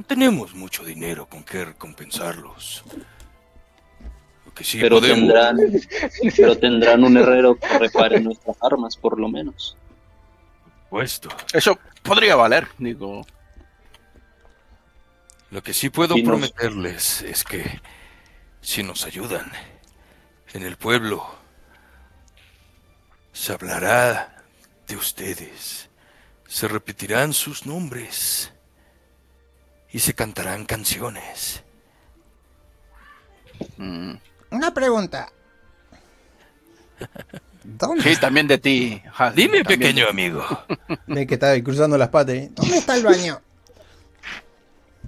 [0.00, 2.82] No tenemos mucho dinero con que recompensarlos.
[4.80, 5.58] pero, tendrán,
[6.34, 9.76] pero tendrán un herrero que repare nuestras armas, por lo menos.
[10.88, 11.28] Puesto.
[11.52, 13.26] Eso podría valer, digo.
[15.50, 17.82] Lo que sí puedo prometerles es que
[18.62, 19.52] si nos ayudan
[20.54, 21.26] en el pueblo,
[23.34, 24.44] se hablará
[24.88, 25.90] de ustedes.
[26.48, 28.50] Se repetirán sus nombres
[29.92, 31.62] y se cantarán canciones.
[33.76, 34.14] Mm.
[34.50, 35.30] Una pregunta.
[37.62, 38.02] ¿Dónde?
[38.02, 39.02] Sí, también de ti.
[39.34, 40.44] Dime, pequeño amigo.
[41.06, 42.34] Ve que está cruzando las patas.
[42.34, 42.50] ¿eh?
[42.52, 43.40] ¿Dónde está el baño?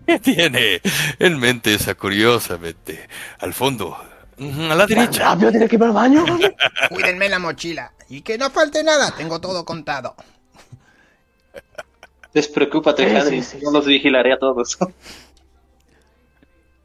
[0.06, 0.80] ¿Qué tiene
[1.18, 3.08] en mente esa curiosa mente?
[3.38, 5.30] Al fondo, a la derecha.
[5.30, 6.24] ¿Rápido tiene que ir al baño?
[6.90, 7.92] Cuídenme la mochila.
[8.08, 10.16] Y que no falte nada, tengo todo contado.
[12.34, 13.42] Despreocúpate, Henry.
[13.62, 14.78] No los vigilaré a todos.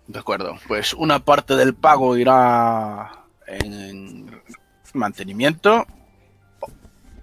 [0.07, 0.57] De acuerdo.
[0.67, 4.41] Pues una parte del pago irá en
[4.93, 5.85] mantenimiento,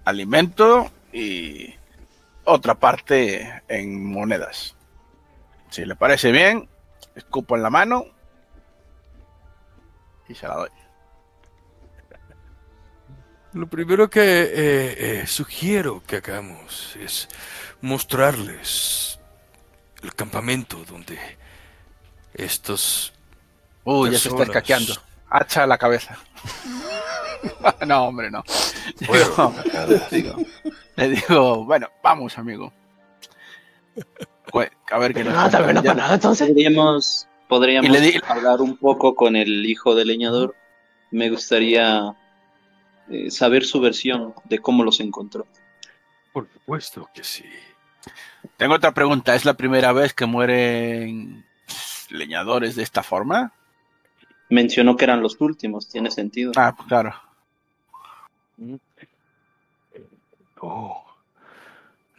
[0.03, 1.73] alimento y
[2.43, 4.75] otra parte en monedas.
[5.69, 6.69] Si le parece bien,
[7.15, 8.05] escupo en la mano
[10.27, 10.69] y se la doy.
[13.53, 17.29] Lo primero que eh, eh, sugiero que hagamos es
[17.81, 19.19] mostrarles
[20.03, 21.17] el campamento donde
[22.33, 23.13] estos...
[23.83, 24.93] Uy, ya se está escaqueando.
[25.29, 26.17] Hacha a la cabeza.
[27.87, 28.43] no, hombre, no.
[30.95, 32.73] le digo, bueno, vamos, amigo.
[34.91, 35.33] A ver qué nos.
[35.33, 36.47] No, tal vez no para nada, entonces.
[36.47, 37.89] Podríamos, podríamos
[38.27, 40.55] hablar un poco con el hijo del leñador.
[41.11, 42.15] Me gustaría
[43.09, 45.45] eh, saber su versión de cómo los encontró.
[46.35, 47.45] Por supuesto que sí.
[48.57, 49.35] Tengo otra pregunta.
[49.35, 51.45] ¿Es la primera vez que mueren
[52.09, 53.53] leñadores de esta forma?
[54.49, 56.51] Mencionó que eran los últimos, tiene sentido.
[56.57, 57.15] Ah, claro.
[58.57, 58.81] No,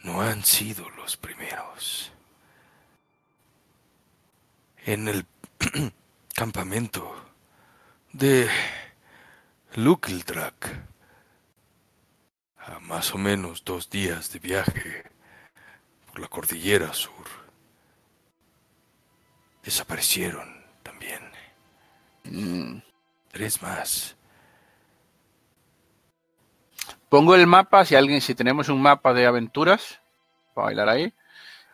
[0.03, 2.11] no han sido los primeros.
[4.87, 5.27] En el
[6.35, 7.15] campamento
[8.15, 8.49] de
[9.75, 10.96] Lukildrak,
[12.67, 15.05] a más o menos dos días de viaje
[16.07, 17.27] por la cordillera sur,
[19.63, 21.21] desaparecieron también.
[22.25, 22.83] Mm.
[23.31, 24.17] Tres más.
[27.09, 30.01] Pongo el mapa, si alguien, si tenemos un mapa de aventuras,
[30.55, 31.15] para bailar ahí,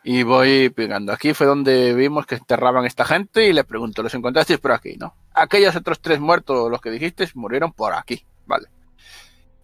[0.03, 1.11] y voy pegando.
[1.11, 4.95] Aquí fue donde vimos que enterraban esta gente y le pregunto, ¿los encontrasteis por aquí?
[4.97, 5.15] No.
[5.33, 8.25] Aquellos otros tres muertos, los que dijiste, murieron por aquí.
[8.45, 8.67] Vale.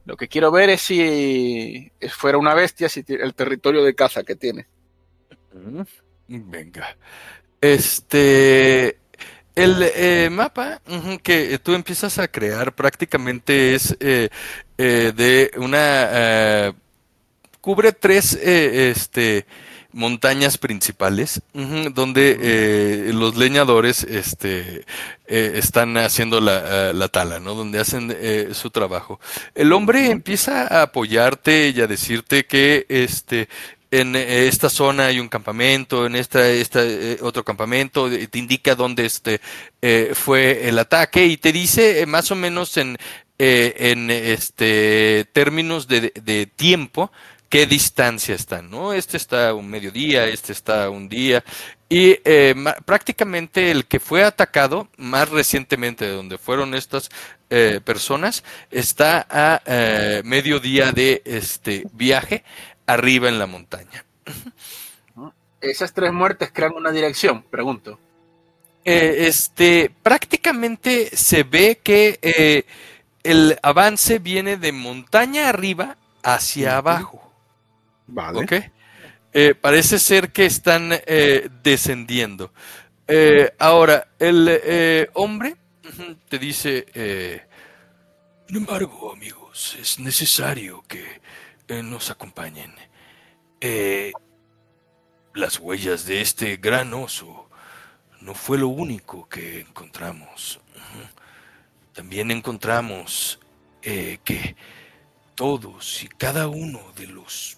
[0.09, 4.35] Lo que quiero ver es si fuera una bestia, si el territorio de caza que
[4.35, 4.65] tiene.
[6.27, 6.97] Venga.
[7.61, 8.97] Este.
[9.53, 10.81] El eh, mapa
[11.21, 14.29] que tú empiezas a crear prácticamente es eh,
[14.79, 16.73] eh, de una.
[17.61, 19.45] cubre tres este,
[19.91, 24.85] montañas principales donde los leñadores este,
[25.27, 27.55] están haciendo la, la, tala, ¿no?
[27.55, 28.15] Donde hacen
[28.53, 29.19] su trabajo.
[29.55, 33.49] El hombre empieza a apoyarte y a decirte que este
[33.91, 38.75] en eh, esta zona hay un campamento, en esta, esta eh, otro campamento, te indica
[38.75, 39.41] dónde este
[39.81, 42.97] eh, fue el ataque y te dice más o menos en,
[43.37, 47.11] en este términos de, de, tiempo
[47.49, 48.93] qué distancia están, ¿no?
[48.93, 51.43] Este está un mediodía, este está un día
[51.89, 52.15] y
[52.85, 57.09] prácticamente el que fue atacado más recientemente de donde fueron estas
[57.83, 62.43] personas está a mediodía de este viaje
[62.85, 64.05] arriba en la montaña.
[65.61, 67.43] ¿Esas tres muertes crean una dirección?
[67.43, 67.99] Pregunto.
[68.85, 72.63] Eh, este, prácticamente se ve que eh,
[73.23, 77.28] el avance viene de montaña arriba hacia abajo.
[78.11, 78.71] Vale.
[79.31, 80.91] Eh, parece ser que están
[81.63, 82.51] descendiendo.
[83.59, 85.55] ahora, el hombre
[86.29, 86.85] te dice,
[88.47, 91.21] sin embargo, amigos, es necesario que
[91.83, 92.73] nos acompañen.
[95.33, 97.49] las huellas de este gran oso
[98.21, 100.59] no fue lo único que encontramos.
[101.93, 103.39] También encontramos
[103.81, 104.55] eh, que
[105.35, 107.57] todos y cada uno de los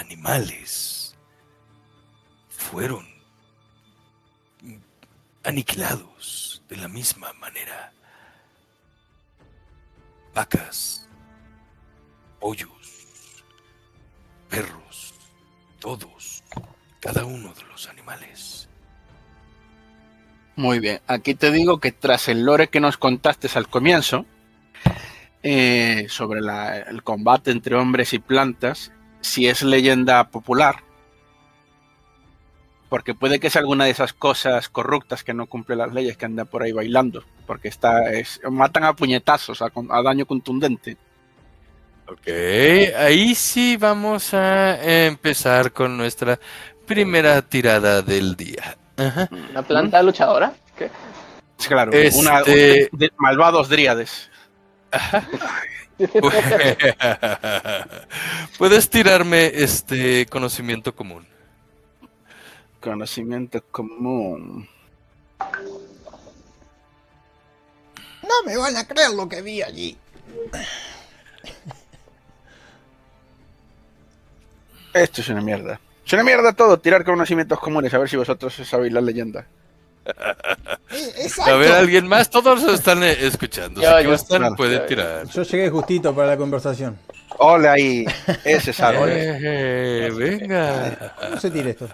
[0.00, 1.16] animales
[2.48, 3.06] fueron
[5.44, 7.92] aniquilados de la misma manera.
[10.34, 11.08] Vacas,
[12.38, 12.70] pollos,
[14.48, 15.14] perros,
[15.80, 16.44] todos,
[17.00, 18.68] cada uno de los animales.
[20.56, 24.26] Muy bien, aquí te digo que tras el lore que nos contaste al comienzo,
[25.42, 26.40] eh, sobre
[26.88, 30.82] el combate entre hombres y plantas, si es leyenda popular,
[32.88, 36.26] porque puede que sea alguna de esas cosas corruptas que no cumple las leyes que
[36.26, 39.70] anda por ahí bailando, porque está, es, matan a puñetazos, a,
[40.02, 40.96] daño contundente.
[42.08, 42.28] Ok,
[42.98, 46.40] ahí sí vamos a empezar con nuestra
[46.84, 48.76] primera tirada del día.
[49.50, 50.52] ¿Una planta luchadora?
[50.76, 50.90] ¿Qué?
[51.68, 54.28] Claro, una, este- de malvados dríades.
[58.58, 61.26] Puedes tirarme este conocimiento común.
[62.80, 64.68] Conocimiento común.
[68.22, 69.98] No me van a creer lo que vi allí.
[74.94, 75.80] Esto es una mierda.
[76.06, 79.46] Es una mierda todo, tirar conocimientos comunes, a ver si vosotros sabéis la leyenda.
[80.92, 83.80] Eh, a ver, alguien más, todos están escuchando.
[83.80, 85.26] Yo, si están, pueden tirar.
[85.28, 86.98] Yo llegué justito para la conversación.
[87.38, 88.04] Hola ahí,
[88.44, 91.14] ese es eh, venga.
[91.20, 91.88] ¿Cómo se tira esto?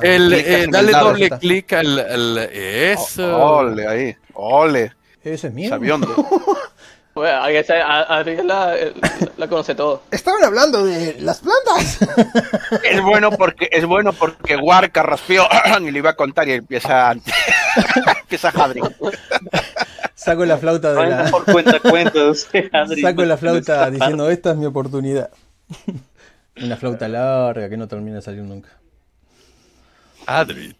[0.00, 3.36] El, eh, dale doble clic al, al, Eso.
[3.36, 4.92] Ole ahí, ole.
[5.22, 5.68] Ese es mío.
[5.68, 6.08] Sabiondo.
[7.14, 7.46] Bueno,
[8.44, 8.76] la,
[9.36, 10.02] la, conoce todo.
[10.10, 11.98] Estaban hablando de las plantas.
[12.82, 15.46] Es bueno porque es bueno porque Warca raspeó
[15.80, 17.12] y le iba a contar y empieza
[18.22, 18.80] empieza Hadri.
[20.14, 22.48] Saco la flauta de la por cuenta cuentos.
[23.02, 25.30] Saco la flauta diciendo esta es mi oportunidad.
[26.62, 28.70] Una flauta larga que no termina de salir nunca.
[30.26, 30.76] Adri.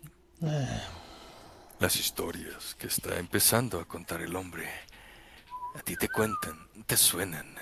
[1.79, 4.69] Las historias que está empezando a contar el hombre
[5.83, 7.57] a ti te cuentan, te suenan.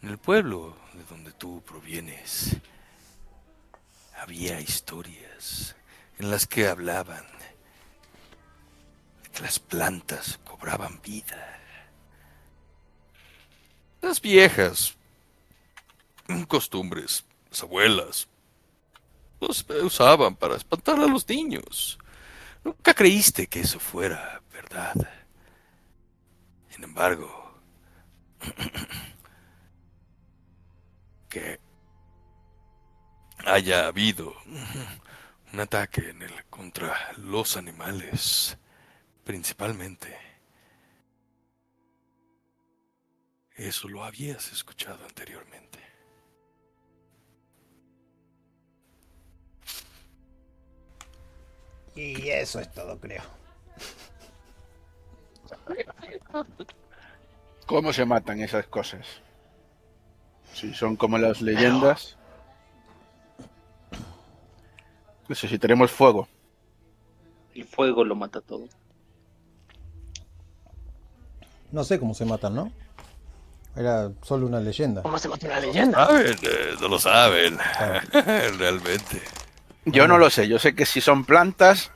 [0.00, 2.56] En el pueblo de donde tú provienes
[4.16, 5.74] había historias
[6.20, 7.26] en las que hablaban
[9.24, 11.58] de que las plantas cobraban vida.
[14.00, 14.96] Las viejas
[16.46, 18.28] costumbres, las abuelas,
[19.40, 21.98] los usaban para espantar a los niños.
[22.62, 25.17] Nunca creíste que eso fuera verdad.
[26.78, 27.28] Sin embargo,
[31.28, 31.58] que
[33.44, 34.32] haya habido
[35.52, 38.56] un ataque en el, contra los animales,
[39.24, 40.16] principalmente.
[43.56, 45.80] Eso lo habías escuchado anteriormente.
[51.96, 53.24] Y eso es todo, creo.
[57.66, 59.06] ¿Cómo se matan esas cosas?
[60.54, 62.16] Si son como las leyendas.
[65.28, 66.26] Necesitaremos fuego.
[67.54, 68.66] El fuego lo mata todo.
[71.70, 72.72] No sé cómo se matan, ¿no?
[73.76, 75.02] Era solo una leyenda.
[75.02, 76.08] ¿Cómo se mata una leyenda?
[76.22, 76.34] Eh,
[76.80, 77.58] no lo saben.
[78.58, 79.22] Realmente.
[79.84, 80.48] Yo no lo sé.
[80.48, 81.90] Yo sé que si son plantas,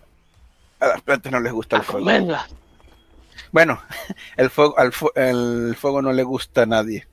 [0.79, 2.07] a las plantas no les gusta el fuego.
[3.53, 3.81] Bueno,
[4.37, 4.75] el fuego,
[5.15, 7.07] el fuego no le gusta a nadie.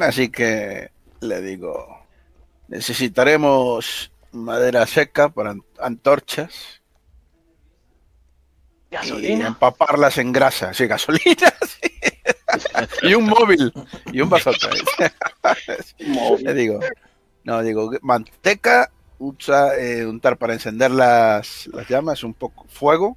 [0.00, 2.06] Así que le digo,
[2.68, 6.80] necesitaremos madera seca para antorchas.
[8.90, 9.44] ¿Gasolina?
[9.44, 11.54] Y empaparlas en grasa, sí, gasolina,
[13.02, 13.72] y un móvil,
[14.12, 14.66] y un vasote.
[16.40, 16.80] le digo,
[17.44, 23.16] no, digo, manteca, usa eh, untar para encender las, las llamas, un poco fuego.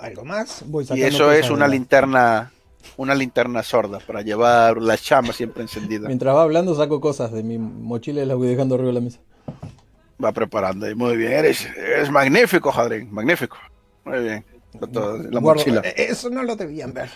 [0.00, 0.64] ¿Algo más?
[0.94, 2.52] y eso es una linterna
[2.96, 6.06] una linterna sorda para llevar la llama siempre encendida.
[6.08, 9.00] Mientras va hablando saco cosas de mi mochila y las voy dejando arriba de la
[9.00, 9.20] mesa.
[10.22, 11.32] Va preparando y muy bien.
[11.32, 13.56] Eres, eres magnífico, Jadrín, magnífico.
[14.04, 14.44] Muy bien.
[15.30, 15.80] La mochila.
[15.84, 17.10] Eh, eso no lo debían ver.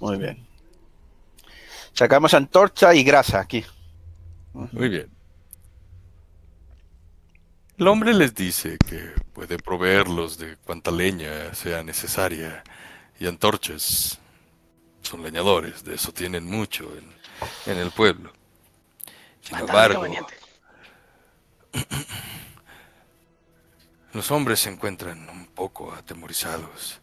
[0.00, 0.46] Muy bien.
[1.92, 3.64] Sacamos antorcha y grasa aquí.
[4.52, 5.10] Muy bien.
[7.76, 9.00] El hombre les dice que
[9.32, 12.62] puede proveerlos de cuanta leña sea necesaria
[13.18, 14.20] y antorchas.
[15.02, 16.88] Son leñadores, de eso tienen mucho
[17.66, 18.32] en, el pueblo.
[19.40, 20.04] Sin embargo,
[24.12, 27.00] los hombres se encuentran un poco atemorizados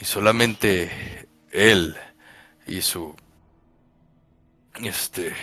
[0.00, 1.96] y solamente él
[2.66, 3.14] y su
[4.82, 5.36] este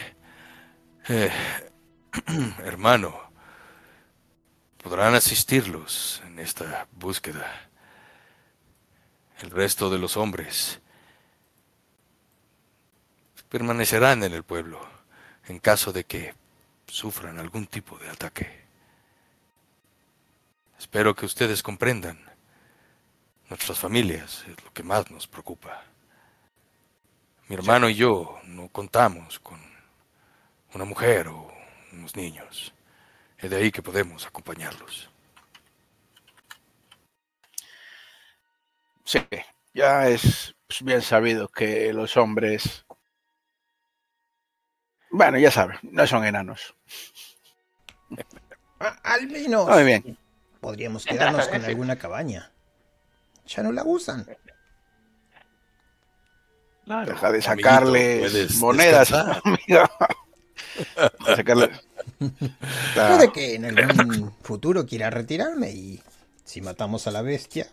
[1.07, 1.31] eh,
[2.65, 3.24] hermano
[4.85, 7.51] podrán asistirlos en esta búsqueda.
[9.39, 10.79] El resto de los hombres
[13.49, 14.87] permanecerán en el pueblo
[15.47, 16.35] en caso de que
[16.85, 18.63] sufran algún tipo de ataque.
[20.77, 22.23] Espero que ustedes comprendan.
[23.49, 25.83] Nuestras familias es lo que más nos preocupa.
[27.47, 29.59] Mi hermano y yo no contamos con
[30.75, 31.51] una mujer o
[31.91, 32.71] unos niños.
[33.45, 35.07] Es de ahí que podemos acompañarlos.
[39.03, 39.19] Sí,
[39.71, 42.87] ya es bien sabido que los hombres,
[45.11, 46.75] bueno, ya saben, no son enanos.
[48.79, 50.17] Al menos Muy bien.
[50.59, 52.51] podríamos quedarnos con alguna cabaña.
[53.45, 54.25] Ya no la usan.
[56.87, 58.27] Deja de sacarle
[58.57, 59.13] monedas,
[61.35, 61.71] sacarle...
[62.93, 66.01] Puede que en algún futuro quiera retirarme y
[66.43, 67.67] si matamos a la bestia,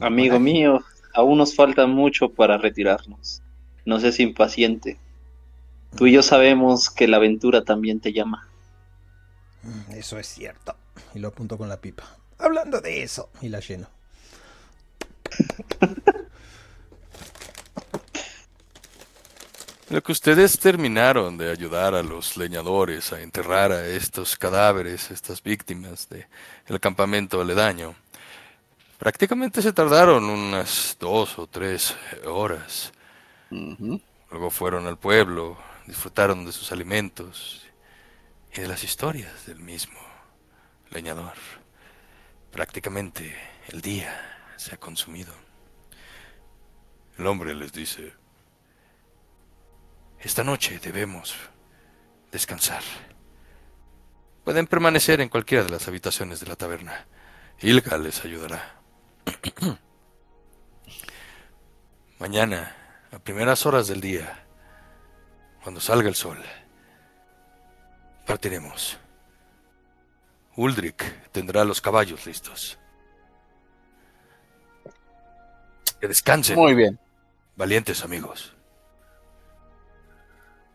[0.00, 0.82] Amigo mío,
[1.14, 3.42] aún nos falta mucho para retirarnos.
[3.84, 4.98] No seas impaciente.
[5.96, 8.48] Tú y yo sabemos que la aventura también te llama.
[9.62, 10.74] Mm, eso es cierto.
[11.14, 12.04] Y lo apunto con la pipa.
[12.38, 13.30] Hablando de eso.
[13.40, 13.88] Y la lleno.
[19.90, 25.42] Lo que ustedes terminaron de ayudar a los leñadores a enterrar a estos cadáveres, estas
[25.42, 27.94] víctimas del campamento aledaño,
[28.98, 32.92] Prácticamente se tardaron unas dos o tres horas.
[33.50, 37.66] Luego fueron al pueblo, disfrutaron de sus alimentos
[38.54, 40.00] y de las historias del mismo
[40.90, 41.34] leñador.
[42.50, 43.36] Prácticamente
[43.68, 45.34] el día se ha consumido.
[47.18, 48.14] El hombre les dice,
[50.24, 51.34] esta noche debemos
[52.32, 52.82] descansar.
[54.42, 57.06] Pueden permanecer en cualquiera de las habitaciones de la taberna.
[57.60, 58.80] Ilga les ayudará.
[62.18, 62.74] Mañana,
[63.12, 64.44] a primeras horas del día,
[65.62, 66.38] cuando salga el sol,
[68.26, 68.98] partiremos.
[70.56, 72.78] Uldrick tendrá los caballos listos.
[76.00, 76.56] Que descansen.
[76.56, 76.98] Muy bien.
[77.56, 78.53] Valientes amigos.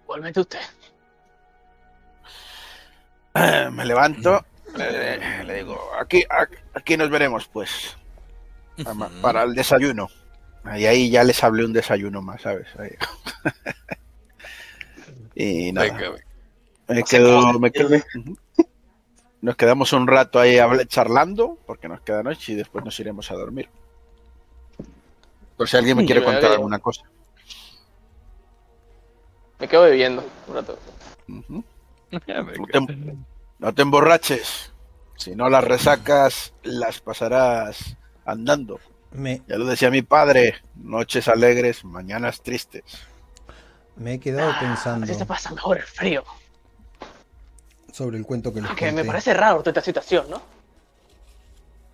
[0.10, 0.60] Igualmente usted.
[3.72, 4.44] Me levanto,
[4.76, 6.24] le, digo, aquí,
[6.74, 7.96] aquí nos veremos, pues
[9.22, 10.10] para el desayuno.
[10.76, 12.66] Y ahí ya les hablé un desayuno más, ¿sabes?
[15.36, 15.96] y nada.
[16.88, 17.90] Me quedo, me quedo,
[19.42, 20.58] nos quedamos un rato ahí
[20.88, 23.70] charlando, porque nos queda noche y después nos iremos a dormir.
[25.56, 27.04] Por si alguien me quiere contar alguna cosa.
[29.60, 30.80] Me quedo bebiendo un rato.
[33.60, 34.72] no te emborraches.
[35.18, 38.80] Si no las resacas, las pasarás andando.
[39.12, 42.84] Ya lo decía mi padre, noches alegres, mañanas tristes.
[43.96, 45.04] Me he quedado ah, pensando.
[45.04, 46.24] Así se pasa mejor el frío.
[47.92, 50.42] Sobre el cuento que les Que me parece raro toda esta situación, ¿no?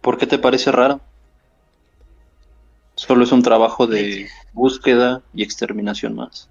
[0.02, 1.02] ¿Por qué te parece raro?
[2.94, 6.48] Solo es un trabajo de búsqueda y exterminación más.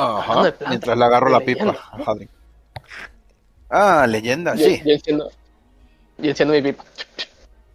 [0.00, 1.76] Ajá, mientras le agarro la pipa
[3.68, 4.80] Ah, leyenda, sí.
[4.84, 5.28] Y enciendo,
[6.18, 6.84] y enciendo mi pipa.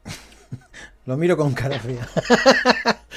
[1.06, 2.08] Lo miro con cara fría.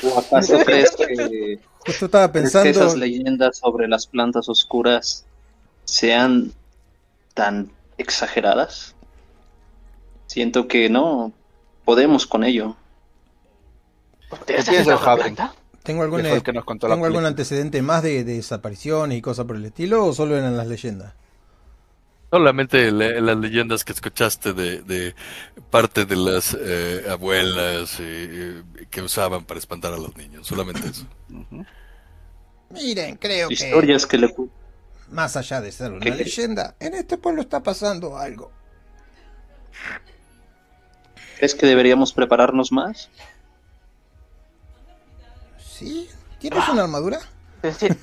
[0.03, 2.69] ¿O acaso crees que, Justo estaba pensando...
[2.69, 5.25] esas leyendas sobre las plantas oscuras
[5.85, 6.53] sean
[7.33, 8.97] tan exageradas?
[10.27, 11.33] Siento que no
[11.85, 12.75] podemos con ello.
[14.47, 15.01] ¿Qué piensas,
[15.87, 20.13] ¿Tengo algún, ¿tengo algún antecedente más de, de desapariciones y cosas por el estilo o
[20.13, 21.15] solo eran las leyendas?
[22.29, 25.15] Solamente las leyendas que escuchaste de,
[25.71, 31.07] parte de las eh, abuelas eh, que usaban para espantar a los niños, solamente eso.
[32.71, 34.35] Miren, creo Historias que, le...
[35.09, 38.51] más allá de ser una leyenda, en este pueblo está pasando algo.
[41.39, 43.09] ¿Crees que deberíamos prepararnos más?
[45.79, 46.09] Sí.
[46.39, 47.19] ¿Tienes una armadura?
[47.79, 47.89] Sí.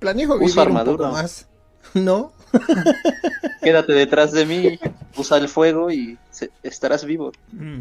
[0.00, 0.90] Planejo vivir armadura.
[0.90, 1.46] un poco más.
[1.94, 2.32] ¿No?
[3.62, 4.78] Quédate detrás de mí,
[5.16, 6.18] usa el fuego y
[6.64, 7.30] estarás vivo.
[7.52, 7.80] Mm.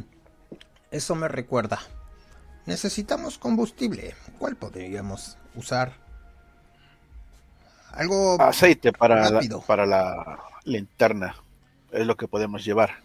[0.91, 1.79] Eso me recuerda.
[2.67, 4.13] Necesitamos combustible.
[4.37, 5.93] ¿Cuál podríamos usar?
[7.93, 11.35] Algo aceite para la, para la linterna.
[11.91, 12.97] Es lo que podemos llevar.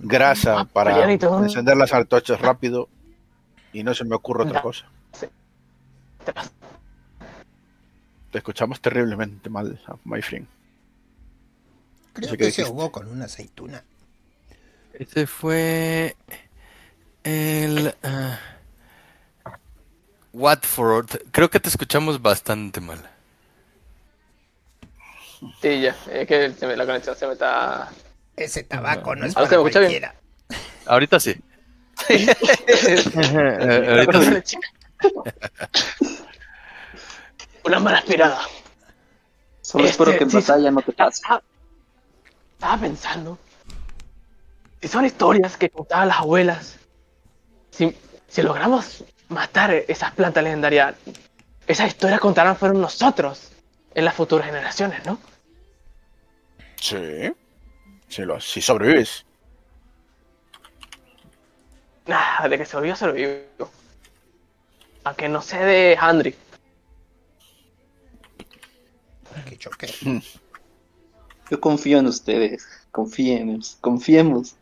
[0.00, 2.88] Grasa ah, para encender las antorchas rápido
[3.72, 4.86] y no se me ocurre otra cosa.
[8.30, 10.46] Te escuchamos terriblemente mal, my friend.
[12.14, 13.84] Creo que, se ahogó con una aceituna.
[14.92, 16.16] Ese fue
[17.24, 19.48] el uh,
[20.32, 21.10] Watford.
[21.30, 22.98] Creo que te escuchamos bastante mal.
[25.60, 25.96] Sí, ya.
[26.10, 27.90] Es que la conexión se me está.
[28.36, 30.14] Ese tabaco no es para cualquiera.
[30.48, 30.56] Sí.
[30.86, 31.34] Ahorita sí.
[37.64, 38.40] Una mala aspirada.
[39.60, 41.22] Solo espero que en batalla no te pase.
[42.54, 43.38] Estaba pensando.
[44.80, 46.78] Si son historias que contaban las abuelas.
[47.70, 47.96] Si,
[48.28, 50.94] si logramos matar esas plantas legendarias,
[51.66, 53.50] esas historias contarán fueron nosotros
[53.94, 55.18] en las futuras generaciones, ¿no?
[56.76, 57.32] Sí.
[58.08, 59.24] Si, lo, si sobrevives.
[62.06, 63.70] De que sobrevivo, sobrevivo.
[65.04, 66.34] Aunque no sé de Handry.
[70.04, 70.18] Mm.
[71.50, 72.66] Yo confío en ustedes.
[72.90, 74.54] Confíen, confiemos.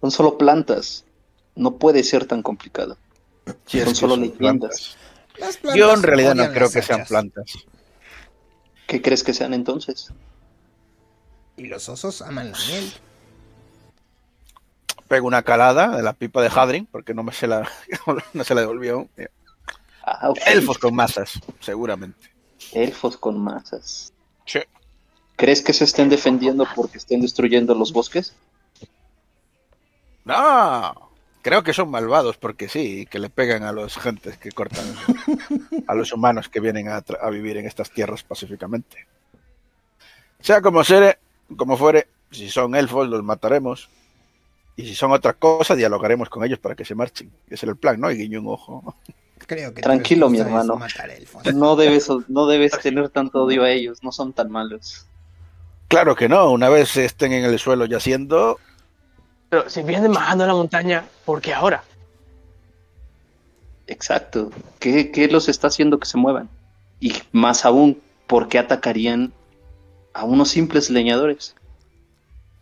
[0.00, 1.04] Son solo plantas.
[1.54, 2.96] No puede ser tan complicado.
[3.66, 4.96] son solo leyendas.
[5.74, 7.52] Yo en realidad no creo que sean plantas.
[8.86, 10.12] ¿Qué crees que sean entonces?
[11.56, 12.92] Y los osos aman la miel.
[15.14, 17.70] Pego una calada de la pipa de Hadrin, porque no me se la,
[18.32, 19.08] no se la devolvió.
[20.04, 22.34] Ah, Elfos con masas, seguramente.
[22.72, 24.12] Elfos con masas.
[25.36, 28.34] ¿Crees que se estén defendiendo porque estén destruyendo los bosques?
[30.24, 31.12] No,
[31.42, 34.84] creo que son malvados porque sí, que le pegan a los gentes que cortan,
[35.86, 39.06] a los humanos que vienen a, vivir en estas tierras pacíficamente.
[40.40, 41.16] Sea como, sea,
[41.56, 43.88] como fuere, si son elfos los mataremos
[44.76, 47.30] y si son otra cosa dialogaremos con ellos para que se marchen.
[47.46, 48.10] Ese es el plan, ¿no?
[48.10, 48.96] Y guiño un ojo.
[49.46, 50.80] Tranquilo, mi hermano.
[51.54, 55.06] No debes, no debes tener tanto odio a ellos, no son tan malos.
[55.88, 58.58] Claro que no, una vez estén en el suelo yaciendo.
[59.50, 61.84] Pero si vienen bajando la montaña, ¿por qué ahora?
[63.86, 64.50] Exacto.
[64.80, 66.48] ¿Qué, ¿Qué, los está haciendo que se muevan?
[67.00, 69.32] Y más aún, ¿por qué atacarían
[70.14, 71.54] a unos simples leñadores?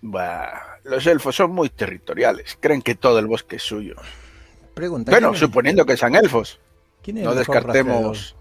[0.00, 2.56] Bah, los elfos son muy territoriales.
[2.60, 3.96] Creen que todo el bosque es suyo.
[4.74, 6.58] bueno, suponiendo que sean elfos
[7.10, 8.36] no descartemos.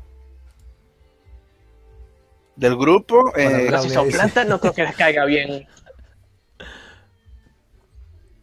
[2.55, 3.33] Del grupo.
[3.35, 5.67] Eh, si son plantas, no creo que les caiga bien.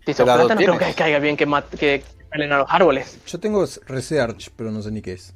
[0.07, 1.46] Si son plantas, no creo que les caiga bien que,
[1.78, 3.20] que a los árboles.
[3.26, 5.34] Yo tengo Research, pero no sé ni qué es.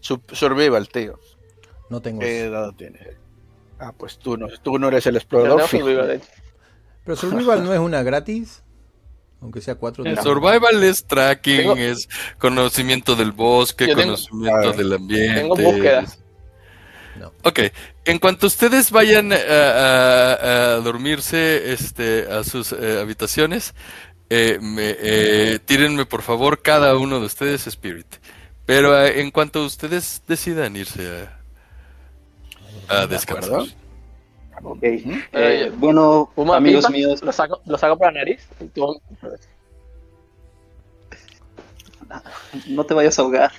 [0.00, 1.18] survival, tío.
[1.88, 2.20] No tengo.
[2.20, 3.16] ¿Qué dado tienes?
[3.78, 5.62] Ah, pues tú no, tú no eres el explorador.
[7.04, 8.62] Pero Survival no es una gratis.
[9.40, 10.04] Aunque sea cuatro.
[10.04, 15.40] El survival es tracking, es conocimiento del bosque, conocimiento del ambiente.
[15.40, 16.04] Tengo búsqueda.
[17.42, 17.60] Ok,
[18.04, 23.74] en cuanto ustedes vayan a, dormirse este, a sus eh, habitaciones,
[24.34, 28.06] eh, eh, tírenme por favor cada uno de ustedes Spirit.
[28.64, 31.28] Pero eh, en cuanto ustedes decidan irse
[32.88, 33.64] a, descansar.
[34.62, 34.82] Ok.
[34.82, 37.22] Eh, bueno, amigos míos.
[37.22, 38.46] Lo saco, lo saco por la nariz.
[42.68, 43.52] No te vayas a ahogar.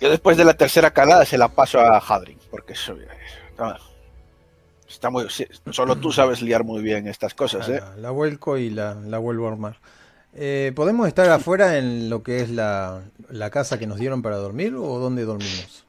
[0.00, 2.96] Yo después de la tercera calada se la paso a Hadrin, porque eso,
[4.88, 5.26] está muy.
[5.70, 7.82] Solo tú sabes liar muy bien estas cosas, ¿eh?
[7.98, 9.76] La, vuelco y la, la vuelvo a armar.
[10.34, 14.36] Eh, ¿Podemos estar afuera en lo que es la, la casa que nos dieron para
[14.36, 15.83] dormir o dónde dormimos?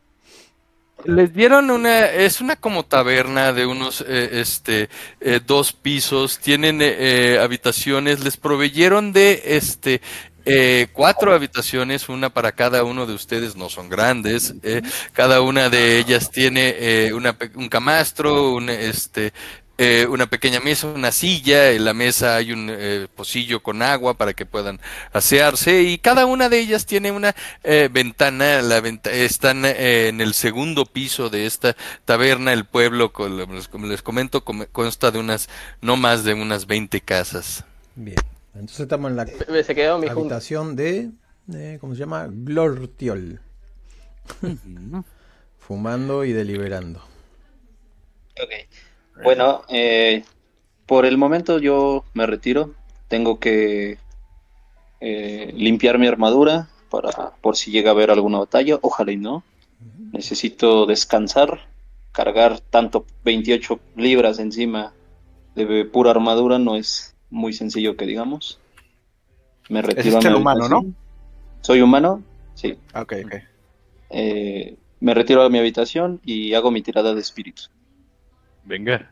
[1.05, 4.89] Les dieron una, es una como taberna de unos, eh, este,
[5.21, 10.01] eh, dos pisos, tienen eh, habitaciones, les proveyeron de, este,
[10.47, 14.53] eh, cuatro habitaciones, una para cada uno de ustedes, no son grandes.
[14.61, 19.33] Eh, cada una de ellas tiene eh, una, un camastro, un, este,
[19.77, 24.13] eh, una pequeña mesa, una silla, en la mesa hay un eh, pocillo con agua
[24.13, 24.79] para que puedan
[25.11, 28.77] asearse y cada una de ellas tiene una eh, ventana, la
[29.11, 35.19] están en el segundo piso de esta taberna, el pueblo, como les comento, consta de
[35.19, 35.49] unas,
[35.81, 37.65] no más de unas 20 casas.
[37.95, 38.15] Bien,
[38.53, 39.27] entonces estamos en la
[40.09, 41.11] habitación de,
[41.81, 42.27] ¿cómo se llama?
[42.29, 43.41] Glortiol.
[45.59, 46.99] Fumando y deliberando.
[48.41, 48.51] Ok.
[49.23, 50.23] Bueno, eh,
[50.85, 52.73] por el momento yo me retiro.
[53.07, 53.97] Tengo que
[54.99, 58.77] eh, limpiar mi armadura para por si llega a haber alguna batalla.
[58.81, 59.43] Ojalá y no.
[60.11, 61.67] Necesito descansar.
[62.11, 64.93] Cargar tanto 28 libras encima
[65.55, 68.59] de pura armadura no es muy sencillo que digamos.
[69.69, 70.19] Me retiro.
[70.19, 70.85] Es humano, ¿no?
[71.61, 72.23] ¿Soy humano?
[72.53, 72.77] Sí.
[72.93, 73.35] Ok, ok.
[74.11, 77.71] Eh, me retiro a mi habitación y hago mi tirada de espíritus.
[78.65, 79.11] Venga.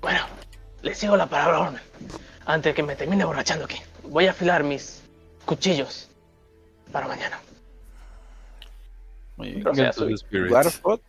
[0.00, 0.26] Bueno,
[0.82, 1.80] le sigo la palabra
[2.46, 3.80] a Antes de que me termine borrachando aquí.
[4.04, 5.02] Voy a afilar mis
[5.44, 6.08] cuchillos
[6.90, 7.40] para mañana.
[9.36, 10.50] Muy bien.
[10.50, 11.00] Warford.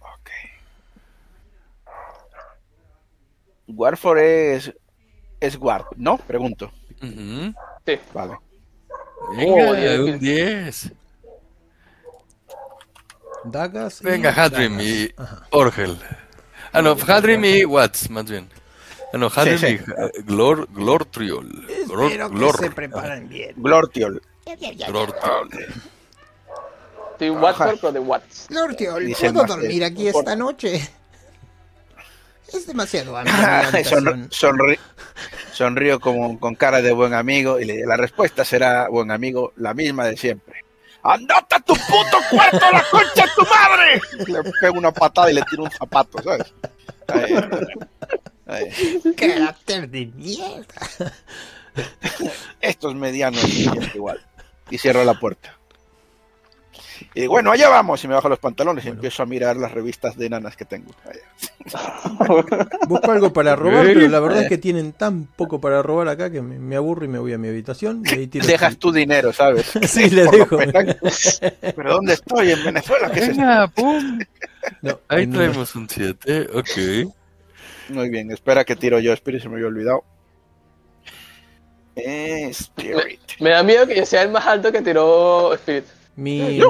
[0.00, 0.30] Ok.
[3.68, 4.72] Warford es.
[5.40, 6.16] Es Warp, ¿no?
[6.18, 6.72] Pregunto.
[7.00, 7.98] Sí.
[8.14, 8.38] Vale.
[9.36, 10.92] Venga, oh, un 10.
[13.44, 14.00] Dagas.
[14.02, 15.10] Venga, Hadrim y
[15.50, 15.98] Orgel.
[16.72, 18.48] Ah, no, Hadrim y Watts, más bien.
[19.12, 21.66] Ah, no, Hadrim y Glor, Glortriol.
[21.68, 23.54] Espero Glor, que se preparan bien.
[23.56, 24.20] Glortiol.
[24.88, 25.50] Glortiol.
[27.18, 28.46] ¿De Watford o de Watts?
[28.48, 30.80] Glortiol, ¿puedo dormir aquí esta noche?
[32.52, 34.78] Es demasiado hambre.
[35.50, 40.06] sonrío como con cara de buen amigo y la respuesta será, buen amigo, la misma
[40.06, 40.63] de siempre.
[41.04, 44.00] ¡Andate a tu puto cuarto, la concha de tu madre!
[44.26, 46.54] Le pego una patada y le tiro un zapato, ¿sabes?
[49.14, 50.74] Carácter de mierda.
[52.60, 53.44] Estos medianos
[53.94, 54.24] igual.
[54.70, 55.58] Y cierro la puerta.
[57.14, 58.02] Y bueno, allá vamos.
[58.02, 60.90] Y me bajo los pantalones y empiezo a mirar las revistas de enanas que tengo.
[62.88, 66.30] Busco algo para robar, pero la verdad es que tienen tan poco para robar acá
[66.30, 68.02] que me, aburro y me voy a mi habitación.
[68.04, 69.72] Y Dejas tu dinero, ¿sabes?
[69.88, 70.58] sí, le dejo.
[71.76, 72.50] Pero ¿dónde estoy?
[72.50, 73.10] En Venezuela.
[73.10, 74.18] ¿Qué Venga, pum.
[75.08, 77.12] Ahí traemos un 7, ok.
[77.90, 80.04] Muy bien, espera que tiro yo Spirit, se me había olvidado.
[81.94, 83.20] Spirit.
[83.38, 85.84] Me, me da miedo que yo sea el más alto que tiró Spirit.
[86.16, 86.60] Mi,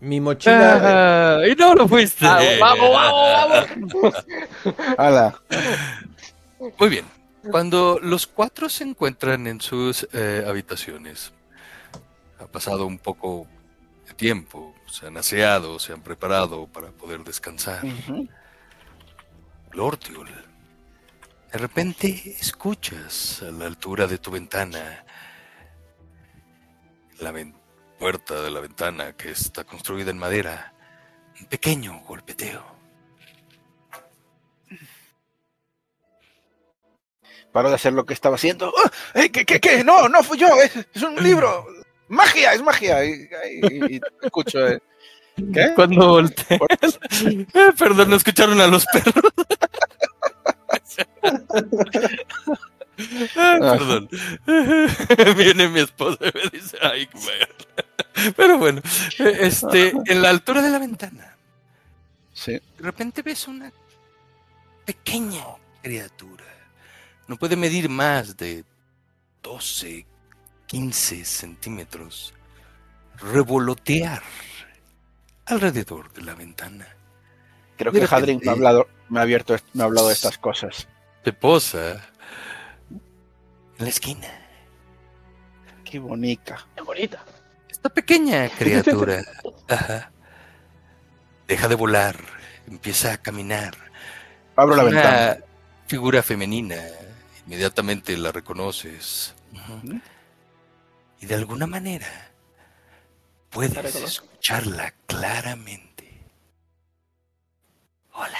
[0.00, 1.40] mi mochila.
[1.50, 2.24] y no lo fuiste.
[2.26, 4.14] Ah, vamos, vamos,
[4.96, 5.34] vamos.
[6.78, 7.04] Muy bien.
[7.50, 11.32] Cuando los cuatro se encuentran en sus eh, habitaciones,
[12.38, 13.48] ha pasado un poco
[14.06, 17.84] de tiempo, se han aseado, se han preparado para poder descansar.
[18.08, 18.28] Uh
[21.52, 25.04] de repente escuchas a la altura de tu ventana
[27.20, 27.61] la ventana
[28.02, 30.74] puerta de la ventana que está construida en madera,
[31.40, 32.60] un pequeño golpeteo.
[37.52, 38.74] Paro de hacer lo que estaba haciendo.
[38.76, 38.90] ¡Ah!
[39.32, 39.84] ¿Qué, qué, qué?
[39.84, 41.64] No, no fui yo, es, un libro.
[42.08, 43.04] Magia, es magia.
[43.04, 44.66] Y, escucho.
[44.66, 44.82] Eh.
[45.54, 45.72] ¿Qué?
[45.76, 46.58] Cuando volteé.
[47.54, 49.32] Eh, perdón, no escucharon a los perros.
[53.36, 54.08] Ah, perdón.
[55.36, 57.08] Viene mi esposa y me dice, ay,
[58.36, 58.80] Pero bueno,
[59.18, 61.36] este, en la altura de la ventana.
[62.32, 62.52] Sí.
[62.52, 63.72] De repente ves una
[64.84, 65.44] pequeña
[65.82, 66.44] criatura.
[67.28, 68.64] No puede medir más de
[69.42, 70.06] 12,
[70.66, 72.34] 15 centímetros.
[73.18, 74.22] Revolotear
[75.46, 76.86] alrededor de la ventana.
[77.76, 80.88] Creo que Hadrin me ha hablado, me ha abierto, me ha hablado de estas cosas.
[81.22, 81.92] Te posa
[82.90, 84.28] en la esquina.
[85.84, 86.66] Qué bonita.
[86.74, 87.24] Qué bonita.
[87.82, 89.24] Esta pequeña criatura
[91.48, 92.16] deja de volar,
[92.68, 93.74] empieza a caminar.
[94.54, 95.38] Abro la ventana.
[95.88, 96.76] Figura femenina,
[97.44, 99.34] inmediatamente la reconoces.
[101.18, 102.06] Y de alguna manera
[103.50, 106.22] puedes escucharla claramente.
[108.12, 108.38] Hola.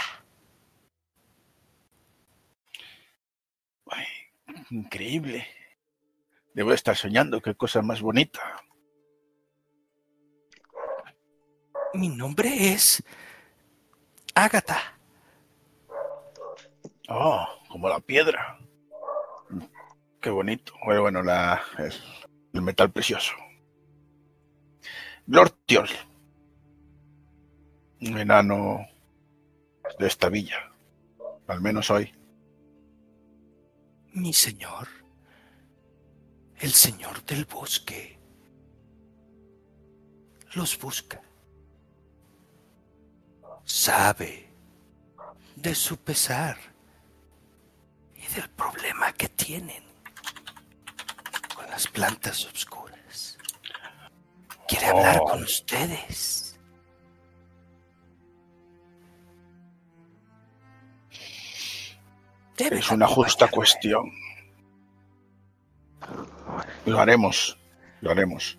[4.70, 5.48] increíble.
[6.54, 8.40] Debo estar soñando, qué cosa más bonita.
[11.94, 13.02] Mi nombre es
[14.34, 14.78] Ágata.
[17.08, 18.58] Oh, como la piedra.
[20.20, 20.72] Qué bonito.
[20.84, 21.60] Bueno, bueno, la,
[22.52, 23.32] el, metal precioso.
[25.26, 25.88] Lord Tiol.
[28.00, 28.86] Un enano
[29.98, 30.72] de esta villa.
[31.46, 32.14] Al menos hoy.
[34.14, 34.88] Mi señor.
[36.58, 38.18] El señor del bosque.
[40.54, 41.20] Los busca.
[43.64, 44.48] Sabe
[45.56, 46.56] de su pesar
[48.16, 49.82] y del problema que tienen
[51.54, 53.38] con las plantas oscuras.
[54.66, 55.44] Quiere hablar con oh.
[55.44, 56.42] ustedes.
[62.70, 64.12] es una justa cuestión.
[66.86, 67.58] Lo haremos,
[68.00, 68.58] lo haremos.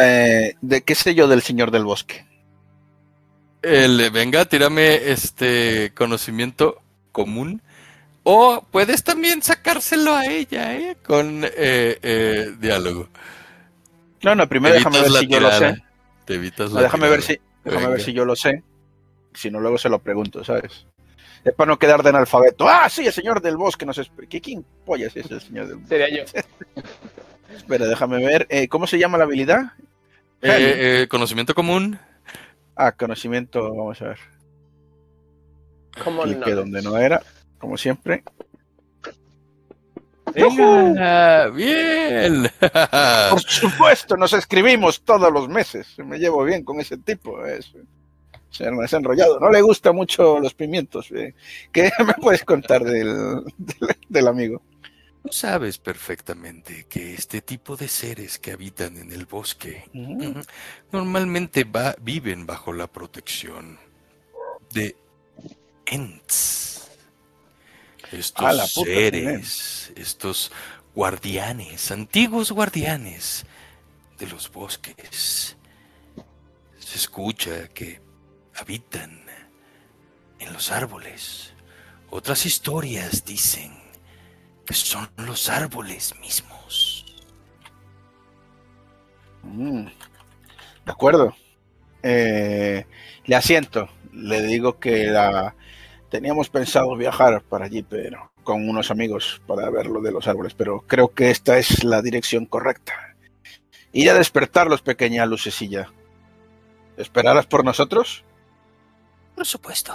[0.00, 2.26] Eh, ¿De qué sé yo del señor del bosque?
[3.62, 6.82] El, venga, tírame este conocimiento
[7.12, 7.62] común.
[8.24, 10.96] O puedes también sacárselo a ella, ¿eh?
[11.04, 13.08] Con eh, eh, diálogo.
[14.22, 15.82] No, no, primero déjame ver si yo lo sé.
[16.24, 18.62] Te evitas la déjame ver si, déjame ver si yo lo sé.
[19.34, 20.86] Si no, luego se lo pregunto, ¿sabes?
[21.44, 22.68] Es para no quedar de analfabeto.
[22.68, 24.38] Ah, sí, el señor del bosque nos explica.
[24.40, 25.88] ¿Quién pollas es el señor del bosque?
[25.88, 26.24] Sería yo.
[27.56, 28.46] Espera, déjame ver.
[28.50, 29.72] Eh, ¿Cómo se llama la habilidad?
[30.42, 31.98] Eh, conocimiento común.
[32.76, 34.18] Ah, conocimiento, vamos a ver.
[36.02, 36.40] ¿Cómo no?
[36.40, 37.22] Que donde no era,
[37.58, 38.22] como siempre.
[40.34, 42.50] Venga, bien.
[43.30, 45.98] Por supuesto, nos escribimos todos los meses.
[45.98, 47.44] Me llevo bien con ese tipo.
[47.44, 47.74] Es,
[48.50, 49.40] se ha enrollado.
[49.40, 51.10] No le gustan mucho los pimientos.
[51.12, 51.34] Eh.
[51.72, 53.42] ¿Qué me puedes contar del,
[54.08, 54.62] del, amigo?
[55.22, 59.88] Tú sabes perfectamente que este tipo de seres que habitan en el bosque
[60.90, 61.64] normalmente
[62.00, 63.78] viven bajo la protección
[64.72, 64.96] de
[65.86, 66.88] Ents.
[68.10, 70.50] Estos ah, seres, estos
[70.94, 73.46] guardianes, antiguos guardianes
[74.18, 75.56] de los bosques.
[76.78, 78.02] Se escucha que
[78.56, 79.22] habitan
[80.40, 81.54] en los árboles.
[82.10, 83.81] Otras historias dicen
[84.70, 87.04] son los árboles mismos.
[89.42, 91.34] Mm, de acuerdo.
[92.02, 92.86] Eh,
[93.24, 93.88] le asiento.
[94.12, 95.54] Le digo que la,
[96.10, 100.54] teníamos pensado viajar para allí, pero con unos amigos para ver lo de los árboles,
[100.54, 103.16] pero creo que esta es la dirección correcta.
[103.92, 105.90] Ir a despertarlos, pequeña lucecilla.
[106.96, 108.24] ¿Esperarás por nosotros?
[109.34, 109.94] Por supuesto.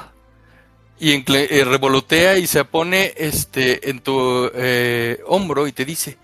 [1.00, 6.18] Y eh, revolotea y se pone este en tu eh, hombro y te dice,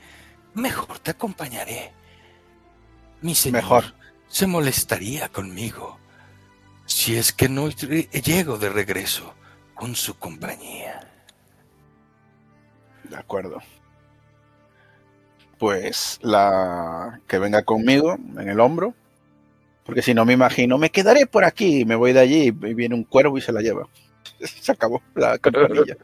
[0.56, 1.92] mejor te acompañaré.
[3.22, 3.86] Mi señor mejor.
[4.28, 5.98] se molestaría conmigo
[6.86, 9.34] si es que no llego de regreso
[9.76, 11.12] con su compañía.
[13.04, 13.60] De acuerdo.
[15.60, 18.96] Pues la que venga conmigo en el hombro
[19.86, 22.96] porque si no me imagino, me quedaré por aquí, me voy de allí y viene
[22.96, 23.88] un cuervo y se la lleva.
[24.62, 25.98] se acabó la campanilla.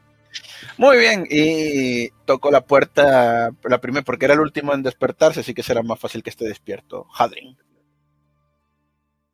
[0.78, 5.54] Muy bien, y toco la puerta, la primera, porque era el último en despertarse, así
[5.54, 7.08] que será más fácil que esté despierto.
[7.14, 7.58] Hadrin.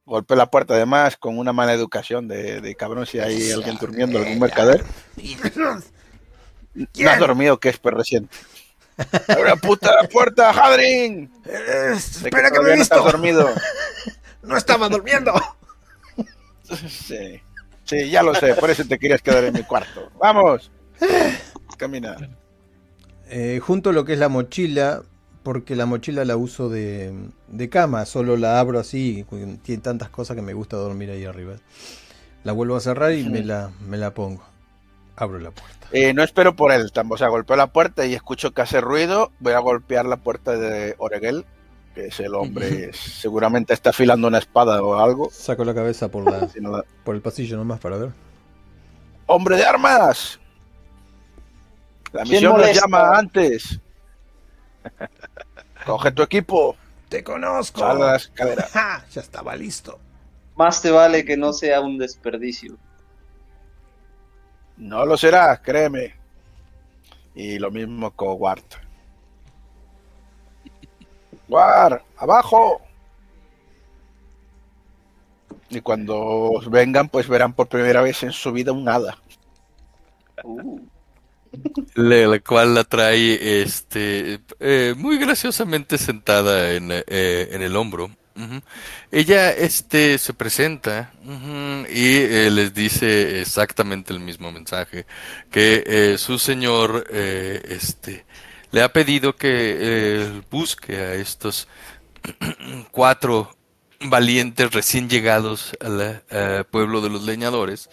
[0.06, 4.40] Golpe la puerta además con una mala educación de, cabrón si hay alguien durmiendo, algún
[4.40, 4.84] mercader.
[6.74, 8.36] No has dormido, que es pues reciente.
[9.28, 11.32] ¡Abre la puta la puerta, Hadrin!
[11.44, 13.02] espera que, me he visto.
[13.04, 13.50] dormido.
[14.44, 15.34] No estaba durmiendo.
[16.88, 17.42] Sí,
[17.86, 20.12] sí, ya lo sé, por eso te querías quedar en mi cuarto.
[20.20, 20.72] Vamos,
[21.78, 22.18] camina.
[23.30, 25.04] Eh, junto a lo que es la mochila,
[25.44, 27.14] porque la mochila la uso de,
[27.48, 29.26] de, cama, solo la abro así,
[29.64, 31.56] tiene tantas cosas que me gusta dormir ahí arriba.
[32.44, 34.44] La vuelvo a cerrar y me, la, me la pongo.
[35.16, 35.88] Abro la puerta.
[35.92, 39.32] Eh, no espero por él, o sea, golpeo la puerta y escucho que hace ruido,
[39.40, 41.46] voy a golpear la puerta de Oreguel
[41.96, 45.30] que es el hombre, seguramente está afilando una espada o algo.
[45.32, 46.48] Saco la cabeza por, la,
[47.06, 48.10] por el pasillo nomás para ver.
[49.26, 50.40] ¡Hombre de armas!
[52.12, 53.80] La misión nos llama antes.
[55.86, 56.76] Coge tu equipo.
[57.08, 57.80] Te conozco.
[58.38, 59.98] ya estaba listo.
[60.56, 62.78] Más te vale que no sea un desperdicio.
[64.78, 66.16] No lo será, créeme.
[67.34, 68.85] Y lo mismo con Wart.
[71.48, 72.04] ¡Guar!
[72.18, 72.82] ¡Abajo!
[75.70, 79.18] Y cuando vengan, pues verán por primera vez en su vida un hada.
[81.96, 88.12] La cual la trae este, eh, muy graciosamente sentada en, eh, en el hombro.
[89.12, 91.14] Ella este, se presenta
[91.90, 95.06] y eh, les dice exactamente el mismo mensaje,
[95.50, 98.26] que su señor este,
[98.72, 101.68] le ha pedido que eh, busque a estos
[102.92, 103.56] cuatro
[104.00, 106.24] valientes recién llegados al
[106.70, 107.90] pueblo de los leñadores.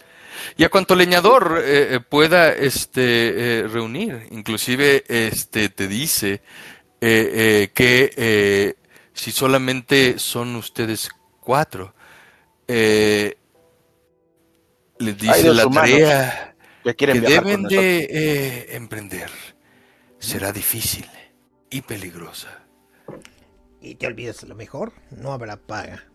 [0.57, 4.27] Y a cuanto leñador eh, pueda este reunir.
[4.31, 6.41] Inclusive este te dice
[6.99, 8.75] que
[9.13, 11.09] si solamente son ustedes
[11.39, 11.93] cuatro
[15.03, 19.29] les dice la tarea que, deben de emprender
[20.23, 21.05] será difícil
[21.69, 22.63] y peligrosa.
[23.81, 26.05] Y te olvides lo mejor, no habrá paga.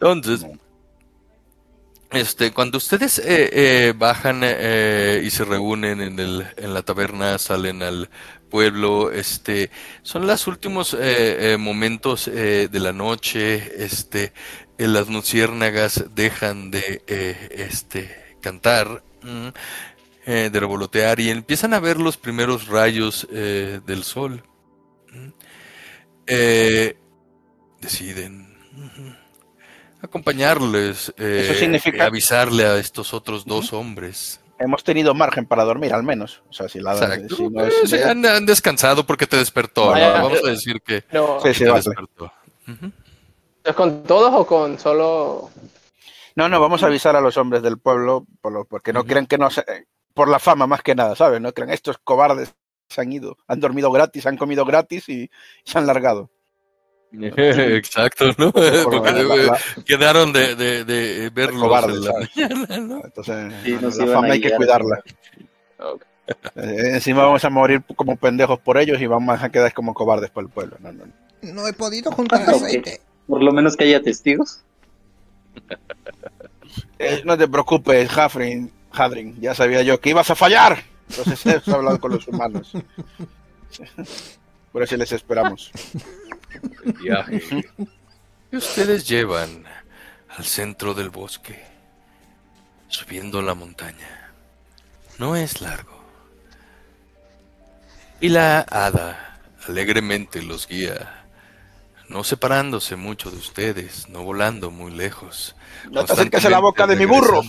[0.00, 0.44] Entonces,
[2.10, 7.38] este, cuando ustedes eh, eh, bajan eh, y se reúnen en, el, en la taberna,
[7.38, 8.10] salen al
[8.50, 9.70] pueblo, este,
[10.02, 10.96] son los últimos
[11.58, 14.32] momentos de la noche, este,
[14.76, 17.00] las luciérnagas dejan de
[17.52, 19.04] este, cantar.
[20.32, 24.44] Eh, de revolotear y empiezan a ver los primeros rayos eh, del sol.
[26.24, 26.96] Eh,
[27.80, 28.56] deciden
[30.00, 32.04] acompañarles, Eso significa...
[32.04, 34.40] avisarle a estos otros dos hombres.
[34.60, 36.44] Hemos tenido margen para dormir, al menos.
[36.48, 39.90] O sea, si la han, descansado porque te despertó.
[39.90, 42.32] Vamos a decir que, te despertó.
[43.64, 45.50] ¿Es con todos o con solo.?
[46.36, 48.24] No, no, vamos a avisar a los hombres del pueblo
[48.68, 49.64] porque no quieren que no se,
[50.14, 51.40] por la fama más que nada, ¿sabes?
[51.40, 52.54] No crean, estos cobardes
[52.88, 55.30] se han ido, han dormido gratis, han comido gratis y
[55.64, 56.30] se han largado.
[57.12, 58.52] Exacto, ¿no?
[58.84, 59.50] Porque
[59.84, 63.02] quedaron de, de, de verlos en la mañana, ¿no?
[63.04, 65.02] Entonces, la fama hay que cuidarla.
[66.54, 70.30] Eh, encima vamos a morir como pendejos por ellos y vamos a quedar como cobardes
[70.30, 70.76] por el pueblo.
[70.80, 71.04] No, no,
[71.42, 73.00] no he podido juntar aceite.
[73.26, 74.60] Por lo menos que haya testigos.
[76.98, 78.70] Eh, no te preocupes, Jafrin.
[78.92, 80.82] Hadrin, ya sabía yo que ibas a fallar.
[81.08, 82.72] Entonces he hablado con los humanos.
[84.72, 85.70] Por eso les esperamos.
[86.84, 87.64] El viaje
[88.52, 89.64] ustedes llevan
[90.28, 91.62] al centro del bosque,
[92.88, 94.32] subiendo la montaña,
[95.18, 96.00] no es largo.
[98.20, 101.19] Y la hada alegremente los guía,
[102.10, 105.54] no separándose mucho de ustedes, no volando muy lejos,
[105.92, 107.40] no te acerques a la boca de mi burro.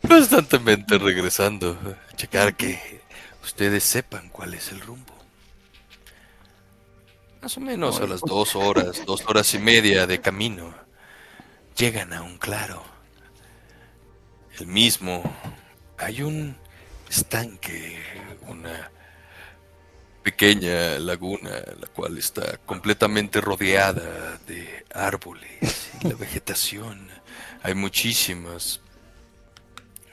[0.08, 1.76] Constantemente regresando,
[2.12, 3.02] a checar que
[3.42, 5.12] ustedes sepan cuál es el rumbo.
[7.42, 10.72] Más o menos a las dos horas, dos horas y media de camino,
[11.76, 12.84] llegan a un claro.
[14.60, 15.24] El mismo,
[15.98, 16.56] hay un
[17.08, 17.98] estanque,
[18.46, 18.92] una
[20.30, 21.50] pequeña laguna,
[21.80, 27.08] la cual está completamente rodeada de árboles y la vegetación.
[27.64, 28.80] Hay muchísimas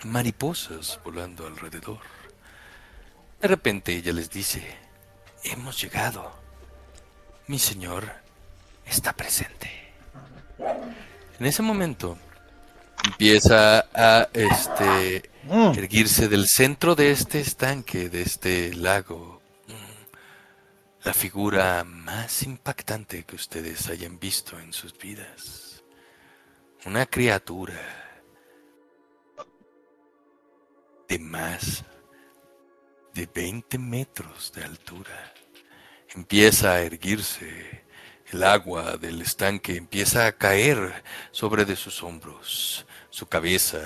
[0.06, 2.00] mariposas volando alrededor.
[3.40, 4.64] De repente ella les dice,
[5.44, 6.34] hemos llegado.
[7.46, 8.12] Mi señor
[8.88, 9.70] está presente.
[11.40, 12.18] En ese momento
[13.06, 15.78] empieza a este mm.
[15.78, 19.37] erguirse del centro de este estanque, de este lago,
[21.08, 25.82] la figura más impactante que ustedes hayan visto en sus vidas.
[26.86, 27.80] Una criatura
[31.08, 31.86] de más
[33.14, 35.34] de 20 metros de altura.
[36.14, 37.86] Empieza a erguirse,
[38.34, 42.86] el agua del estanque empieza a caer sobre de sus hombros.
[43.12, 43.80] Su cabeza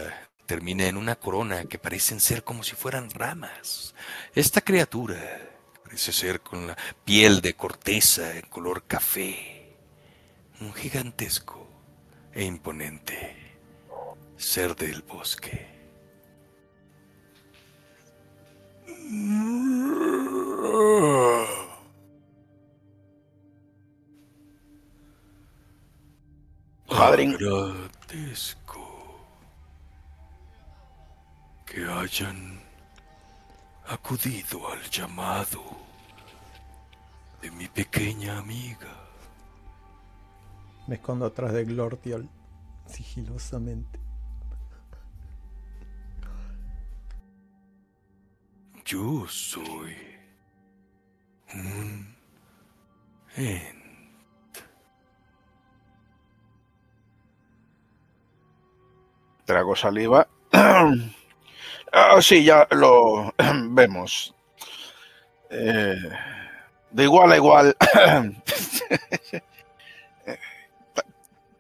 [0.48, 3.94] termina en una corona que parecen ser como si fueran ramas.
[4.34, 5.51] Esta criatura
[5.92, 9.76] Parece ser con la piel de corteza en color café.
[10.62, 11.68] Un gigantesco
[12.32, 13.60] e imponente
[14.38, 15.68] ser del bosque.
[26.88, 28.46] Agradezco
[31.66, 32.61] que hayan
[33.92, 35.62] acudido al llamado
[37.42, 38.88] de mi pequeña amiga.
[40.88, 42.30] Me escondo atrás de Glortiol,
[42.86, 44.00] sigilosamente.
[48.86, 49.96] Yo soy
[51.54, 52.16] un
[53.36, 53.82] Ent.
[59.46, 60.28] Trago saliva.
[61.92, 63.34] Ah, sí, ya lo
[63.70, 64.34] vemos.
[65.50, 65.96] Eh,
[66.92, 67.76] de igual a igual.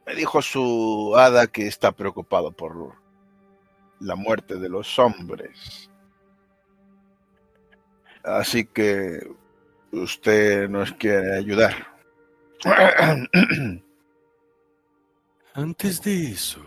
[0.05, 2.95] Me dijo su hada que está preocupado por
[3.99, 5.89] la muerte de los hombres.
[8.23, 9.19] Así que
[9.91, 11.87] usted nos quiere ayudar.
[15.53, 16.61] Antes de eso,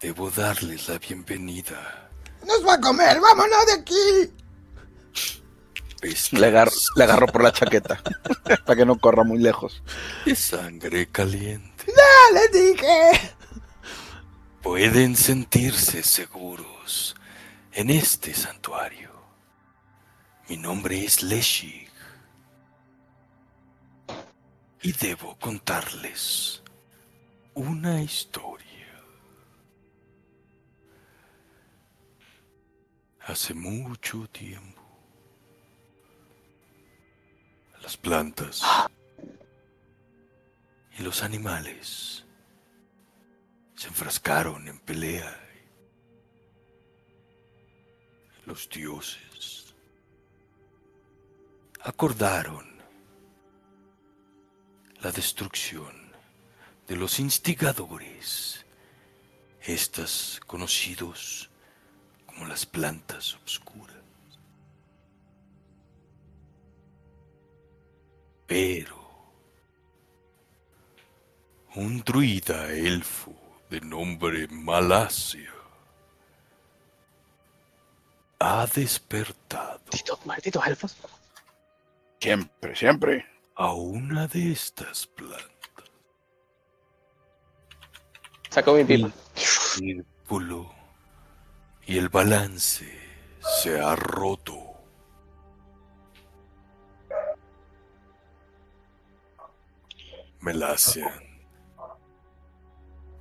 [0.00, 2.10] debo darles la bienvenida.
[2.46, 3.20] ¡Nos va a comer!
[3.20, 4.32] ¡Vámonos de aquí!
[6.32, 8.00] Le, le agarro por la chaqueta
[8.64, 9.82] para que no corra muy lejos.
[10.24, 11.84] De sangre caliente.
[11.86, 13.34] ¡Dale, dije!
[14.62, 17.16] Pueden sentirse seguros
[17.72, 19.10] en este santuario.
[20.48, 21.90] Mi nombre es Leshig.
[24.82, 26.62] Y debo contarles
[27.54, 28.65] una historia.
[33.26, 34.80] Hace mucho tiempo,
[37.82, 38.62] las plantas
[40.96, 42.24] y los animales
[43.74, 45.42] se enfrascaron en pelea.
[48.44, 49.74] Los dioses
[51.82, 52.80] acordaron
[55.00, 56.12] la destrucción
[56.86, 58.64] de los instigadores,
[59.62, 61.50] estas conocidos
[62.36, 63.96] como las plantas oscuras.
[68.46, 68.94] Pero
[71.74, 73.34] un druida elfo
[73.70, 75.50] de nombre Malasia
[78.38, 79.80] ha despertado.
[80.26, 80.96] Malditos elfos.
[82.20, 85.50] Siempre, siempre a una de estas plantas.
[88.50, 89.10] Sacó mi pipa.
[89.34, 90.75] círculo
[91.86, 92.86] y el balance
[93.62, 94.58] se ha roto.
[100.40, 101.24] Melasian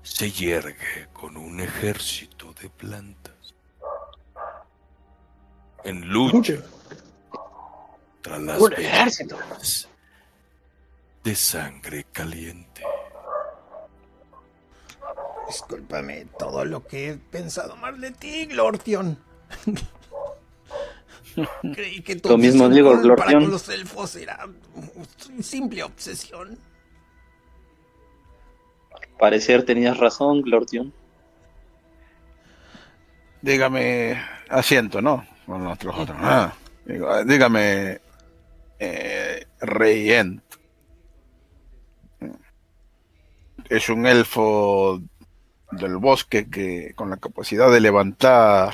[0.02, 3.56] se yergue con un ejército de plantas
[5.84, 6.56] en lucha
[8.22, 9.38] tras las un ejército
[11.24, 12.84] de sangre caliente.
[15.48, 19.18] Discúlpame todo lo que he pensado mal de ti, Glortion.
[21.74, 24.48] Creí que tu lo mismo digo, para con los elfos era
[25.42, 26.58] simple obsesión.
[29.20, 30.94] Parecer tenías razón, Glortion.
[33.42, 34.20] Dígame,
[34.50, 35.26] asiento, ¿no?
[35.46, 36.18] Con nuestros otros.
[36.20, 36.54] Ah,
[37.26, 38.02] dígame,
[38.80, 40.46] eh, Rey Ent
[43.70, 45.02] es un elfo
[45.78, 48.74] del bosque que con la capacidad de levantar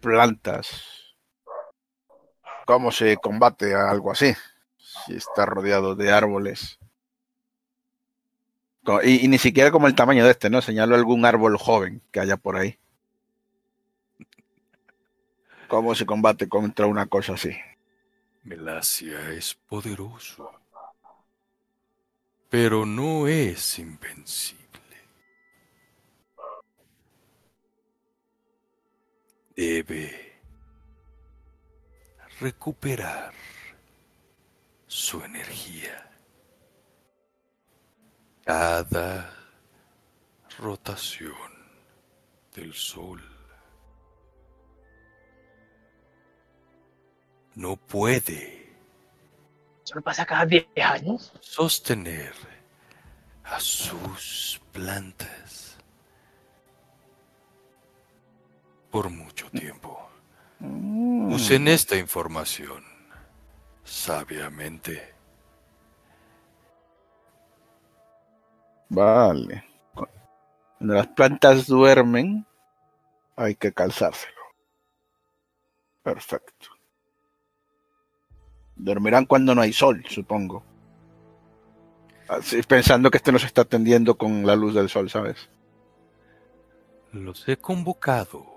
[0.00, 1.14] plantas.
[2.66, 4.34] ¿Cómo se combate a algo así?
[4.76, 6.78] Si está rodeado de árboles.
[9.02, 10.62] Y, ni siquiera como el tamaño de este, ¿no?
[10.62, 12.78] Señalo algún árbol joven que haya por ahí.
[15.68, 17.56] ¿Cómo se combate contra una cosa así?
[18.44, 20.52] Melasia es poderoso
[22.48, 24.55] pero no es invencible.
[29.56, 30.38] Debe
[32.40, 33.32] recuperar
[34.86, 36.10] su energía.
[38.44, 39.34] Cada
[40.58, 41.32] rotación
[42.54, 43.22] del sol
[47.54, 48.66] no puede
[49.84, 51.32] Solo pasa cada 10 años.
[51.40, 52.34] Sostener
[53.44, 55.65] a sus plantas
[58.96, 60.08] por mucho tiempo.
[60.58, 61.30] Mm.
[61.30, 62.82] Usen esta información
[63.84, 65.14] sabiamente.
[68.88, 69.64] Vale.
[69.92, 72.46] Cuando las plantas duermen,
[73.36, 74.40] hay que calzárselo.
[76.02, 76.68] Perfecto.
[78.76, 80.64] Dormirán cuando no hay sol, supongo.
[82.28, 85.50] Así, pensando que este nos está atendiendo con la luz del sol, ¿sabes?
[87.12, 88.55] Los he convocado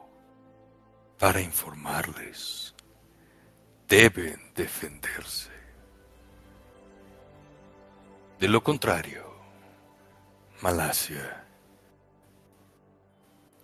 [1.19, 2.73] para informarles.
[3.87, 5.49] Deben defenderse.
[8.39, 9.25] De lo contrario,
[10.61, 11.45] Malasia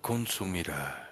[0.01, 1.09] consumirá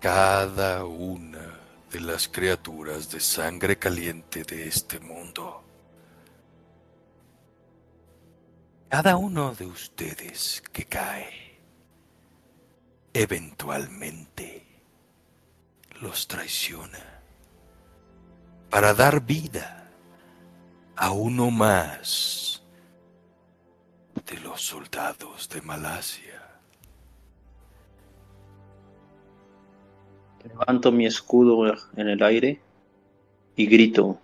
[0.00, 1.60] cada una
[1.92, 5.62] de las criaturas de sangre caliente de este mundo.
[8.88, 11.60] Cada uno de ustedes que cae,
[13.14, 14.61] eventualmente
[16.02, 16.98] los traiciona
[18.68, 19.88] para dar vida
[20.96, 22.64] a uno más
[24.26, 26.42] de los soldados de Malasia.
[30.44, 32.60] Levanto mi escudo en el aire
[33.54, 34.18] y grito,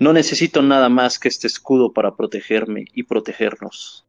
[0.00, 4.04] no necesito nada más que este escudo para protegerme y protegernos.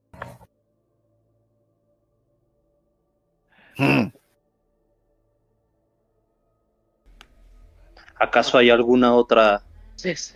[3.78, 4.21] Hmm.
[8.22, 9.64] ¿Acaso hay alguna otra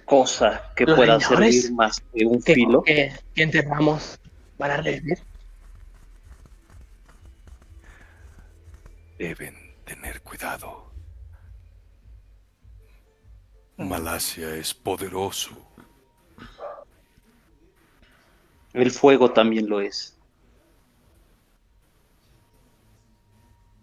[0.05, 2.81] cosa que pueda servir más que un filo?
[2.81, 4.19] Que, enterramos
[4.57, 5.19] para revivir.
[9.19, 9.55] Deben
[9.85, 10.91] tener cuidado.
[13.77, 15.55] Malasia es poderoso.
[18.73, 20.17] El fuego también lo es.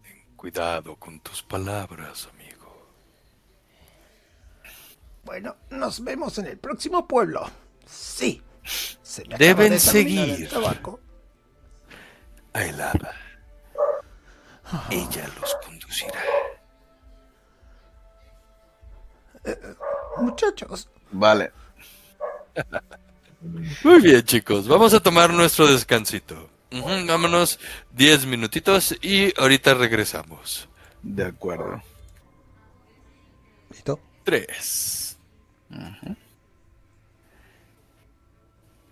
[0.03, 2.52] Ten cuidado con tus palabras, amigo.
[5.25, 7.49] Bueno, nos vemos en el próximo pueblo.
[7.87, 8.43] Sí.
[9.03, 10.49] Se Deben seguir.
[12.55, 13.15] A helada.
[14.91, 16.21] Ella los conducirá.
[19.45, 19.75] Eh,
[20.19, 20.89] muchachos.
[21.11, 21.53] Vale.
[23.85, 24.69] Muy bien, chicos.
[24.69, 26.51] Vamos a tomar nuestro descansito.
[27.07, 27.59] vámonos
[27.93, 30.69] 10 minutitos y ahorita regresamos.
[31.03, 31.83] De acuerdo.
[33.71, 33.99] ¿Listo?
[35.73, 36.17] 3.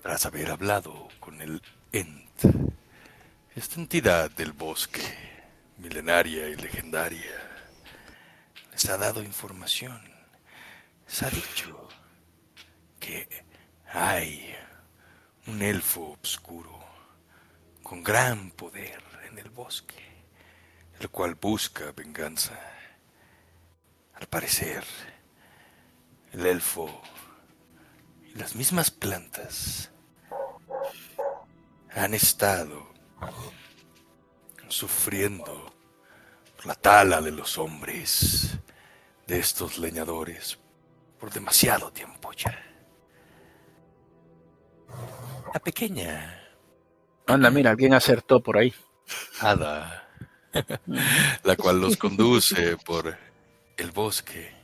[0.02, 1.62] Tras haber hablado con el
[1.92, 2.40] Ent,
[3.54, 5.02] esta entidad del bosque,
[5.78, 7.34] milenaria y legendaria,
[8.72, 10.10] les ha dado información
[11.10, 11.88] se ha dicho
[13.00, 13.28] que
[13.92, 14.54] hay
[15.48, 16.78] un elfo oscuro
[17.82, 19.96] con gran poder en el bosque,
[21.00, 22.56] el cual busca venganza.
[24.14, 24.84] Al parecer,
[26.32, 27.02] el elfo
[28.24, 29.90] y las mismas plantas
[31.92, 32.88] han estado
[34.68, 35.74] sufriendo
[36.64, 38.58] la tala de los hombres,
[39.26, 40.58] de estos leñadores,
[41.18, 42.56] por demasiado tiempo ya.
[45.52, 46.36] La pequeña.
[47.26, 48.74] Anda, mira, alguien acertó por ahí.
[49.40, 50.08] Hada,
[51.42, 53.16] la cual los conduce por
[53.76, 54.59] el bosque.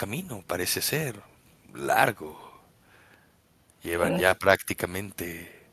[0.00, 1.20] El camino parece ser
[1.74, 2.34] largo.
[3.82, 5.68] Llevan ya prácticamente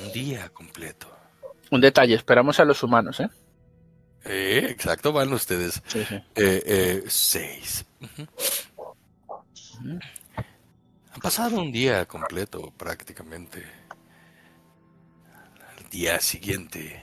[0.00, 1.10] un día completo.
[1.70, 3.30] Un detalle, esperamos a los humanos, ¿eh?
[4.26, 5.82] Eh, exacto, van ustedes.
[5.94, 7.86] Eh, eh, seis.
[9.80, 13.64] Han pasado un día completo prácticamente.
[15.78, 17.02] Al día siguiente.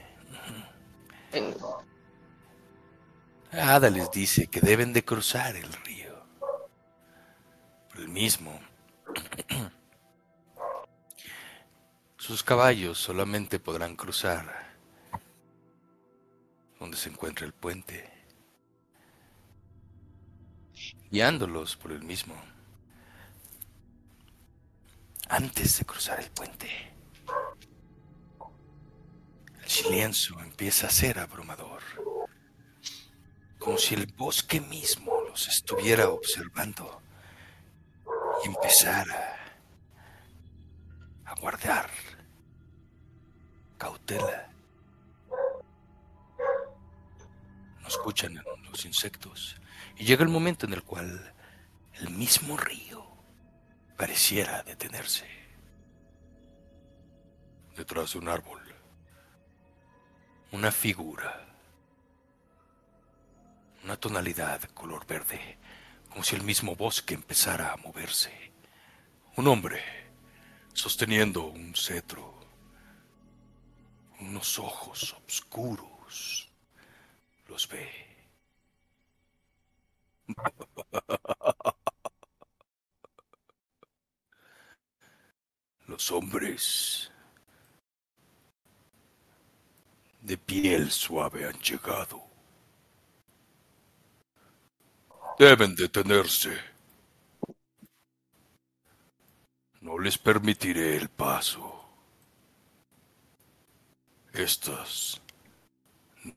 [3.50, 6.05] Ada les dice que deben de cruzar el río.
[7.96, 8.60] El mismo.
[12.18, 14.66] Sus caballos solamente podrán cruzar
[16.78, 18.12] donde se encuentra el puente,
[21.10, 22.34] guiándolos por el mismo.
[25.28, 26.68] Antes de cruzar el puente,
[29.62, 31.82] el silencio empieza a ser abrumador,
[33.58, 37.05] como si el bosque mismo los estuviera observando
[38.44, 39.36] y empezara
[41.24, 41.90] a guardar
[43.78, 44.56] cautela.
[47.86, 49.56] escuchan los insectos
[49.96, 51.34] y llega el momento en el cual
[51.94, 53.06] el mismo río
[53.96, 55.26] pareciera detenerse.
[57.76, 58.60] Detrás de un árbol,
[60.52, 61.46] una figura,
[63.84, 65.58] una tonalidad color verde,
[66.16, 68.32] como si el mismo bosque empezara a moverse.
[69.36, 69.82] Un hombre
[70.72, 72.40] sosteniendo un cetro,
[74.20, 76.48] unos ojos oscuros
[77.48, 77.90] los ve.
[85.86, 87.12] Los hombres
[90.22, 92.25] de piel suave han llegado.
[95.38, 96.56] Deben detenerse.
[99.82, 101.74] No les permitiré el paso.
[104.32, 105.20] Estas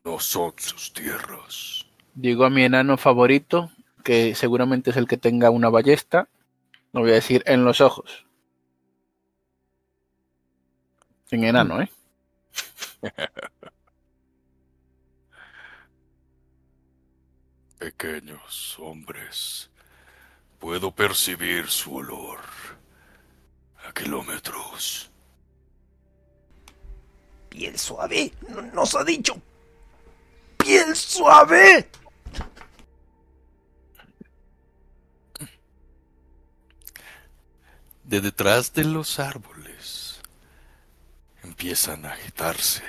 [0.04, 1.86] no son sus tierras.
[2.14, 3.70] Digo a mi enano favorito,
[4.04, 6.28] que seguramente es el que tenga una ballesta,
[6.92, 8.26] lo voy a decir en los ojos.
[11.30, 11.90] En enano, ¿eh?
[17.80, 19.70] Pequeños hombres,
[20.58, 22.40] puedo percibir su olor
[23.88, 25.10] a kilómetros.
[27.48, 28.34] Piel suave,
[28.74, 29.40] nos ha dicho
[30.58, 31.88] piel suave.
[38.04, 40.20] De detrás de los árboles
[41.42, 42.84] empiezan a agitarse.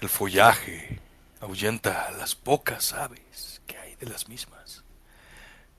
[0.00, 0.98] El follaje
[1.40, 3.57] ahuyenta a las pocas aves
[3.98, 4.84] de las mismas.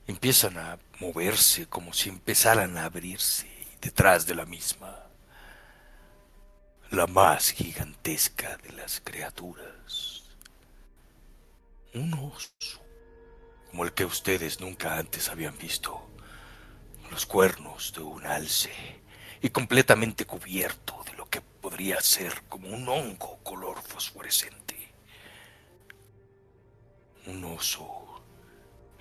[0.06, 3.48] Empiezan a moverse como si empezaran a abrirse
[3.80, 5.06] detrás de la misma.
[6.90, 10.24] La más gigantesca de las criaturas.
[11.94, 12.82] Un oso,
[13.70, 16.08] como el que ustedes nunca antes habían visto.
[17.10, 18.70] Los cuernos de un alce
[19.42, 24.76] y completamente cubierto de lo que podría ser como un hongo color fosforescente.
[27.26, 27.99] Un oso,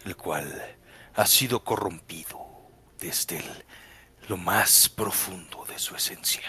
[0.05, 0.77] el cual
[1.15, 2.39] ha sido corrompido
[2.99, 3.65] desde el,
[4.27, 6.47] lo más profundo de su esencia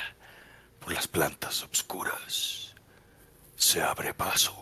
[0.78, 2.74] por las plantas obscuras.
[3.56, 4.56] Se abre paso.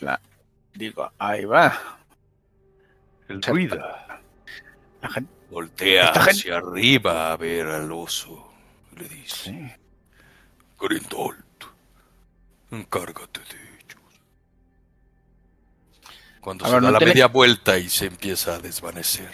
[0.00, 0.20] La-
[0.74, 1.98] digo, ahí va.
[3.28, 4.20] El cuida.
[5.00, 8.52] La gente, Voltea gente- hacia arriba a ver al oso.
[8.96, 9.72] Le dice, sí.
[10.80, 11.41] Grindold,
[12.72, 14.00] encárgate de ellos.
[16.40, 19.30] Cuando A se ver, da no la tenés- media vuelta y se empieza a desvanecer.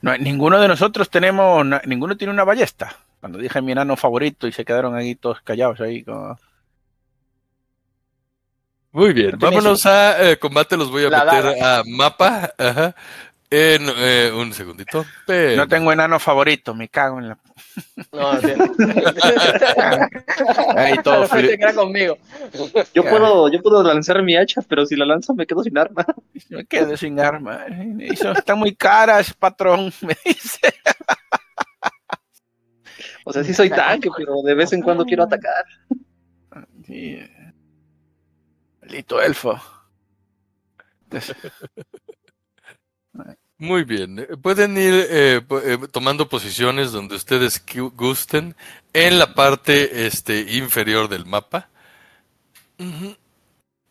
[0.00, 2.96] No, ninguno de nosotros tenemos, ninguno tiene una ballesta.
[3.20, 6.02] Cuando dije mi enano favorito y se quedaron ahí todos callados ahí.
[6.02, 6.36] Como...
[8.90, 12.52] Muy bien, vámonos a eh, combate, los voy a La meter a mapa.
[12.58, 12.94] Ajá.
[13.54, 15.04] En eh, un segundito.
[15.26, 17.38] Pero- No tengo enano favorito, me cago en la.
[18.12, 18.64] No, no tiene.
[20.74, 22.16] Ahí todo era conmigo.
[22.94, 26.06] Yo puedo, yo puedo lanzar mi hacha, pero si la lanzo me quedo sin arma.
[26.48, 27.66] Me quedé sin arma.
[28.00, 29.92] Eso están muy caras, patrón.
[30.00, 30.74] Me dice.
[33.26, 35.64] O sea, sí soy tanque, pero de vez en cuando quiero atacar.
[36.86, 37.18] Sí.
[38.80, 39.60] Maldito elfo.
[41.04, 41.36] Entonces,
[43.62, 47.62] Muy bien, pueden ir eh, eh, tomando posiciones donde ustedes
[47.94, 48.56] gusten
[48.92, 51.68] en la parte este, inferior del mapa.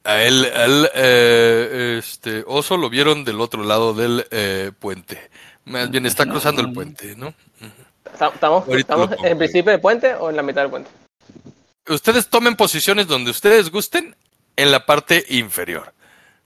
[0.03, 5.31] A él, al eh, este, oso lo vieron del otro lado del eh, puente.
[5.63, 7.33] Más bien está cruzando el puente, ¿no?
[8.11, 10.89] ¿Estamos, estamos en principio del puente o en la mitad del puente?
[11.87, 14.17] Ustedes tomen posiciones donde ustedes gusten
[14.57, 15.93] en la parte inferior.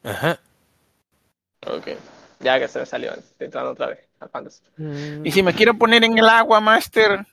[0.03, 0.39] Ajá.
[1.65, 1.87] Ok.
[2.39, 3.13] Ya que se me salió.
[3.13, 4.61] Estoy entrando otra vez al fantasy.
[5.23, 7.25] y si me quiero poner en el agua, Master.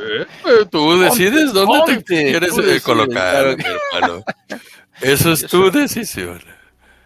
[0.00, 3.56] Eh, eh, Tú decides dónde te quieres eh, decides, colocar, claro.
[3.56, 4.24] mi hermano.
[5.00, 6.40] Eso es tu decisión.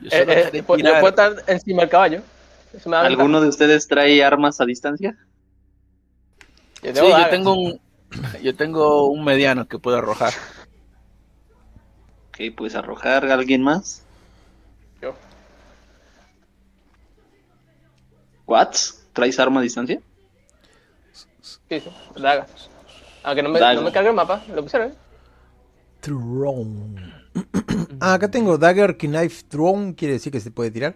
[0.01, 1.01] Yo Eh, eh, yo tirar.
[1.01, 2.23] puedo estar encima del caballo.
[2.75, 3.23] Eso me da ventaja.
[3.23, 5.17] ¿Alguno de ustedes trae armas a distancia?
[6.83, 7.81] Yo Sí, yo tengo un.
[8.43, 10.35] Yo tengo un mediano que puedo arrojar.
[12.29, 14.02] Ok, pues arrojar a alguien más.
[18.53, 19.03] ¿Watts?
[19.13, 20.01] ¿Traes arma a distancia?
[21.41, 22.69] Sí, sí, dagas.
[23.25, 23.75] Aunque no me, Daga.
[23.75, 24.91] no me cargue el mapa, lo pusieron.
[24.91, 24.95] ¿eh?
[26.01, 27.15] Throne.
[28.01, 29.95] Ah, acá tengo Dagger Knife Throne.
[29.95, 30.95] Quiere decir que se puede tirar.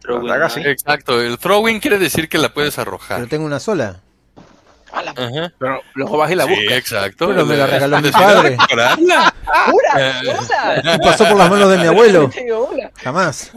[0.00, 0.60] Throwing daga sí.
[0.64, 3.26] Exacto, el throwing quiere decir que la puedes Pero arrojar.
[3.28, 4.02] tengo una sola.
[4.94, 5.52] Ajá.
[5.58, 6.78] Pero luego vas y la Sí, buscas.
[6.78, 7.28] exacto.
[7.28, 8.56] Pero me la regaló mi padre.
[8.98, 9.34] ¡Una!
[9.98, 10.98] Eh.
[11.02, 12.30] Pasó por las manos de mi abuelo.
[13.02, 13.52] Jamás.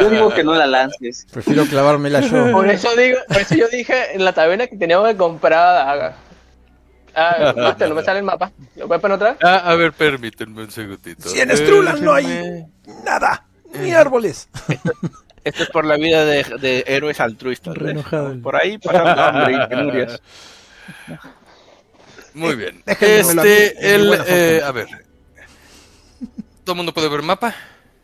[0.00, 1.26] Yo digo que no la lances.
[1.32, 2.52] Prefiero clavármela yo.
[2.52, 6.14] Por eso digo, por eso yo dije en la taberna que teníamos que comprar.
[7.14, 8.52] Ah, Master, no me sale el mapa.
[8.76, 9.38] ¿Lo puedes poner otra vez?
[9.42, 11.28] Ah, a ver, permítanme un segundito.
[11.28, 12.64] Si en Strulan no hay-
[13.04, 13.44] Nada.
[13.74, 14.48] Ni árboles.
[15.48, 17.74] Esto es por la vida de, de héroes altruistas.
[17.76, 20.20] el- Por ahí pasando hambre y penurias.
[22.34, 22.76] Muy bien.
[22.86, 24.86] Mí, Este, el, eh, a ver.
[26.64, 27.54] ¿Todo el mundo puede ver mapa?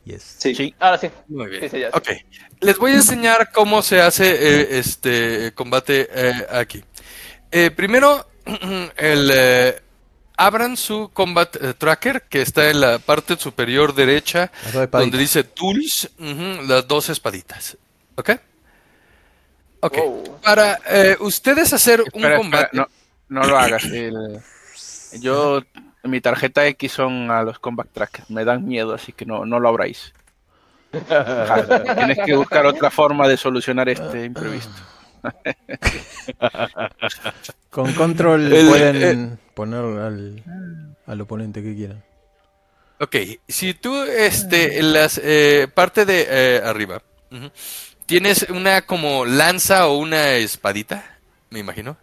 [0.04, 0.36] Yes.
[0.38, 0.54] Sí.
[0.54, 0.74] Sí.
[0.78, 1.10] Ahora sí.
[1.28, 1.62] Muy bien.
[1.62, 1.96] Sí, sí, ya sé.
[1.96, 2.08] Ok.
[2.60, 6.82] Les voy a enseñar cómo se hace eh, este combate eh, aquí.
[7.50, 8.26] Eh, primero,
[8.96, 9.82] el, eh,
[10.36, 14.50] abran su combat eh, tracker que está en la parte superior derecha
[14.90, 17.76] donde dice tools, las dos espaditas.
[18.16, 18.30] ¿Ok?
[19.80, 19.96] Ok.
[19.98, 20.40] Wow.
[20.42, 22.68] Para eh, ustedes hacer un espera, combate.
[22.76, 22.88] no,
[23.28, 23.84] no lo hagas.
[23.84, 24.40] el-
[25.20, 25.62] yo,
[26.02, 28.28] mi tarjeta X son a los combat trackers.
[28.30, 30.12] Me dan miedo, así que no, no lo abráis.
[30.92, 34.72] Tienes que buscar otra forma de solucionar este imprevisto.
[37.70, 40.42] Con control El- pueden poner al,
[41.06, 42.02] al oponente que quieran.
[43.00, 43.16] Ok,
[43.48, 47.02] si tú, este, en las eh, parte de eh, arriba,
[48.06, 51.18] tienes una como lanza o una espadita,
[51.50, 51.96] me imagino.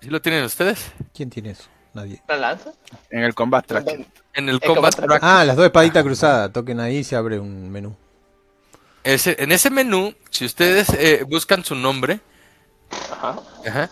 [0.00, 0.92] ¿Sí lo tienen ustedes?
[1.14, 1.64] ¿Quién tiene eso?
[1.92, 2.22] Nadie.
[2.26, 2.72] ¿La lanza?
[3.10, 3.86] En el combat track.
[4.32, 5.18] En el combat track.
[5.22, 6.50] Ah, las dos espaditas cruzadas.
[6.52, 7.94] Toquen ahí y se abre un menú.
[9.04, 12.20] Ese, en ese menú, si ustedes eh, buscan su nombre,
[13.10, 13.40] Ajá.
[13.66, 13.90] Ajá.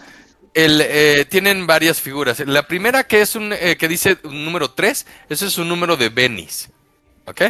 [0.55, 2.40] El, eh, tienen varias figuras.
[2.40, 5.97] La primera que es un eh, que dice un número 3, ese es un número
[5.97, 6.70] de Benis.
[7.26, 7.43] ¿Ok?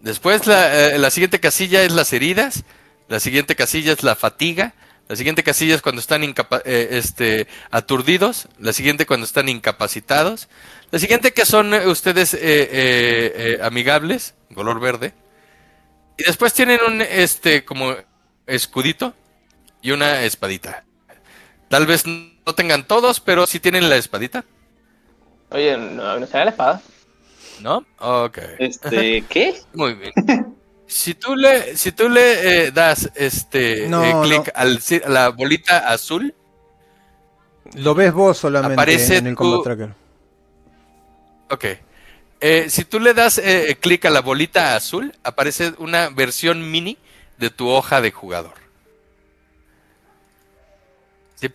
[0.00, 2.64] Después la, eh, la siguiente casilla es las heridas.
[3.08, 4.74] La siguiente casilla es la fatiga.
[5.08, 8.48] La siguiente casilla es cuando están eh, este, aturdidos.
[8.58, 10.48] La siguiente cuando están incapacitados.
[10.90, 12.36] La siguiente que son ustedes
[13.60, 15.14] amigables, color verde.
[16.18, 17.94] Y después tienen un este como
[18.46, 19.14] escudito
[19.82, 20.84] y una espadita.
[21.68, 24.44] Tal vez no tengan todos, pero sí tienen la espadita,
[25.50, 26.82] Oye, no, no sale la espada.
[27.60, 27.84] ¿no?
[27.98, 28.38] Ok.
[28.58, 29.60] Este, ¿qué?
[29.74, 30.12] Muy bien.
[30.90, 34.52] Si tú le, si tú le eh, das este No, eh, clic no.
[34.54, 36.34] al ci- a la bolita azul,
[37.74, 39.94] Lo ves vos solamente Aparece en el tu- Combat Tracker.
[41.50, 41.64] ok.
[42.40, 46.96] Eh, si tú le das eh, clic a la bolita azul, aparece una versión mini
[47.36, 48.54] de tu hoja de jugador.
[51.36, 51.48] ¿Sí?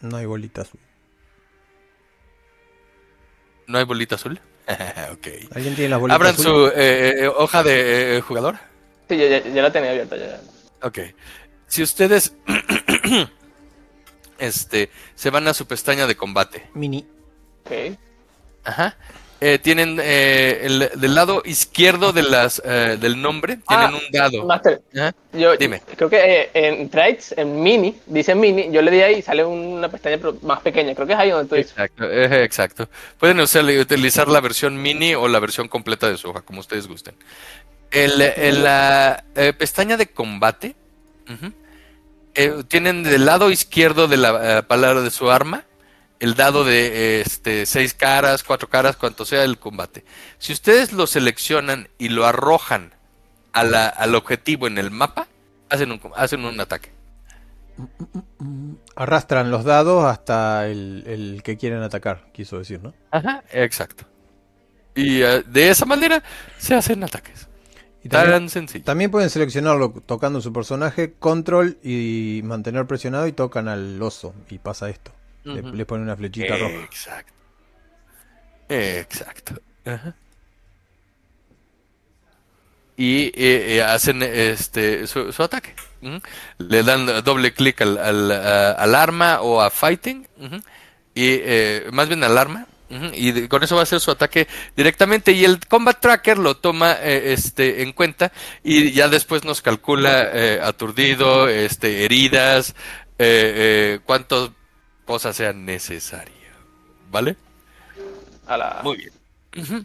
[0.00, 0.70] No hay bolitas.
[3.66, 4.40] ¿No hay bolita azul?
[5.12, 5.26] ok.
[5.54, 6.72] ¿Alguien tiene las bolitas Abran azules?
[6.74, 8.56] su eh, eh, hoja de eh, jugador.
[9.08, 10.16] Sí, ya, ya- ya la tenía abierta.
[10.16, 10.40] Ya.
[10.82, 10.98] Ok.
[11.66, 12.34] Si ustedes
[14.38, 16.68] este, se van a su pestaña de combate.
[16.74, 17.06] Mini.
[17.64, 17.98] Ok.
[18.64, 18.96] Ajá.
[19.44, 24.12] Eh, tienen eh, el, del lado izquierdo de las, eh, del nombre, tienen Ah, un
[24.12, 24.44] dado.
[24.46, 24.82] Master,
[25.32, 25.82] yo Dime.
[25.96, 29.44] creo que eh, en traits, en mini, dice mini, yo le di ahí y sale
[29.44, 30.94] una pestaña más pequeña.
[30.94, 31.72] Creo que es ahí donde tú dices.
[31.72, 32.88] Exacto, eh, exacto.
[33.18, 36.86] Pueden usar- utilizar la versión mini o la versión completa de su hoja, como ustedes
[36.86, 37.16] gusten.
[37.90, 40.76] El, el, la eh, pestaña de combate
[42.68, 45.64] tienen del lado izquierdo de la palabra de su arma
[46.22, 50.04] el dado de este seis caras, cuatro caras, cuanto sea el combate.
[50.38, 52.92] Si ustedes lo seleccionan y lo arrojan
[53.52, 55.26] a la- al objetivo en el mapa,
[55.68, 56.90] hacen un, hacen un ataque.
[58.94, 62.92] Arrastran los dados hasta el, el que quieren atacar, quiso decir, ¿no?
[63.10, 64.04] Ajá, exacto.
[64.94, 66.22] Y eh, de esa manera
[66.58, 67.48] se hacen ataques.
[68.04, 68.84] Y también, sencillo.
[68.84, 74.58] también pueden seleccionarlo tocando su personaje, control y mantener presionado y tocan al oso y
[74.58, 75.12] pasa esto.
[75.44, 76.84] Le- ponen una flechita roja.
[76.84, 77.32] Exacto.
[78.68, 79.54] Exacto.
[79.84, 80.14] Ajá.
[82.96, 85.74] Y eh, eh, hacen este su, su ataque.
[86.58, 90.26] Le dan doble clic al, al, arma o a fighting.
[91.14, 92.66] Y eh, más bien al arma.
[93.14, 94.46] Y de- con eso va a hacer su ataque
[94.76, 95.32] directamente.
[95.32, 98.30] Y el Combat Tracker lo toma eh, este, en cuenta.
[98.62, 102.74] Y ya después nos calcula eh, aturdido, este, heridas,
[103.18, 104.00] eh,
[105.02, 106.36] cuántas cosas sean necesarias.
[107.10, 107.36] ¿Vale?
[108.46, 108.80] A la...
[108.82, 109.12] Muy bien.
[109.56, 109.84] Ujú.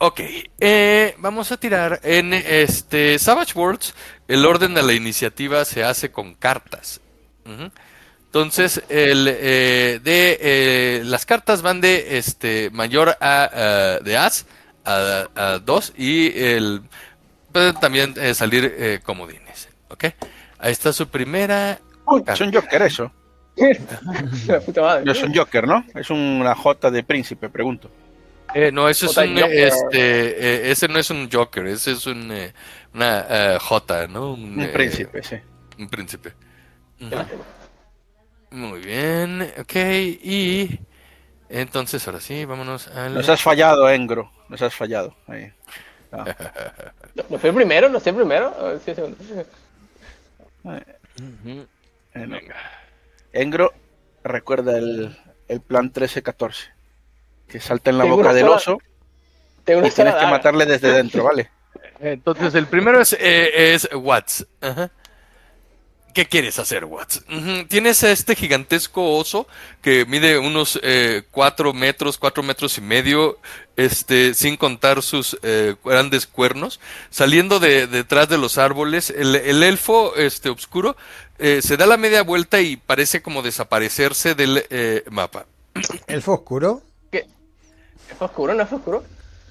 [0.00, 0.20] Ok,
[0.60, 3.94] eh, vamos a tirar en este Savage Worlds.
[4.28, 7.00] El orden de la iniciativa se hace con cartas.
[8.26, 14.46] Entonces, el eh, de eh, las cartas van de este mayor a eh, de as
[14.84, 16.82] a, a 2 y el
[17.50, 19.68] pueden también eh, salir eh, comodines.
[19.88, 20.04] Ok,
[20.58, 21.80] ahí está su primera.
[22.04, 23.10] Uy, es un Joker eso.
[24.46, 25.04] La puta madre.
[25.04, 25.84] No es un Joker, ¿no?
[25.94, 27.90] Es una J de príncipe, pregunto.
[28.54, 29.52] Eh, no, eso es Jota un, Joker.
[29.52, 32.54] este, eh, ese no es un Joker, ese es un, eh,
[32.94, 34.32] una eh, J, ¿no?
[34.32, 35.36] Un eh, príncipe, sí.
[35.78, 36.32] Un príncipe.
[38.50, 40.80] Muy bien, ok, y
[41.50, 43.14] entonces ahora sí, vámonos al...
[43.14, 44.32] Nos has fallado, Engro.
[44.48, 45.14] Nos has fallado.
[45.26, 45.52] Ahí.
[46.10, 46.24] Ah.
[47.14, 47.88] ¿No, no fue el primero?
[47.90, 48.80] ¿No fue el primero?
[48.84, 49.16] Sí, segundo.
[50.64, 52.38] Eh, no.
[53.32, 53.72] Engro
[54.24, 55.16] recuerda el,
[55.48, 56.54] el plan 13-14.
[57.48, 58.78] Que salta en la boca del oso
[59.66, 61.50] y tienes que matarle desde dentro, ¿vale?
[62.00, 64.46] Entonces el primero es, eh, es Watts.
[64.60, 64.90] Ajá.
[66.14, 67.22] ¿Qué quieres hacer, Watts?
[67.68, 69.46] Tienes a este gigantesco oso
[69.82, 70.80] que mide unos
[71.30, 73.38] 4 metros, 4 metros y medio,
[73.76, 76.80] este, sin contar sus eh, grandes cuernos,
[77.10, 79.10] saliendo de detrás de los árboles.
[79.10, 80.96] El, el elfo este, oscuro
[81.38, 85.46] eh, se da la media vuelta y parece como desaparecerse del eh, mapa.
[86.06, 86.82] ¿Elfo oscuro?
[87.12, 87.24] ¿Es
[88.20, 88.54] oscuro?
[88.54, 89.04] ¿No es oscuro?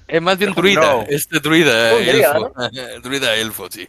[0.08, 0.56] Es más bien No.
[0.56, 2.52] druida, este druida, druida, elfo.
[3.02, 3.88] druida elfo, sí.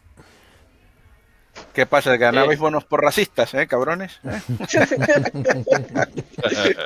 [1.73, 2.15] ¿Qué pasa?
[2.17, 4.19] ¿Ganabais bonos por racistas, eh, cabrones?
[4.23, 4.41] ¿Eh?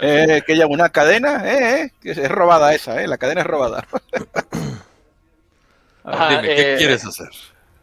[0.01, 3.47] Eh, que lleva una cadena, eh, eh, que es robada esa, eh, la cadena es
[3.47, 3.85] robada.
[6.03, 7.29] Ajá, Dime, ¿qué eh, quieres hacer?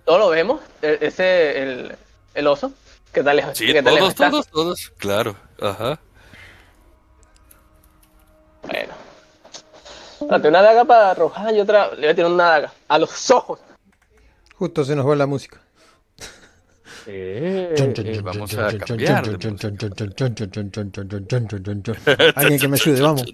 [0.04, 1.96] todos lo vemos, e, ese, el,
[2.34, 2.72] el oso,
[3.12, 3.54] que tal.
[3.54, 4.92] Sí, todos, todos, todos.
[4.98, 6.00] Claro, ajá.
[8.62, 8.92] Bueno.
[10.20, 11.94] Date una daga para arrojar y otra.
[11.94, 12.72] Le voy a tirar una daga.
[12.88, 13.60] A los ojos.
[14.54, 15.60] Justo se nos va la música.
[17.06, 19.24] Eh, vamos a cambiar.
[22.34, 23.24] Alguien que me ayude, vamos.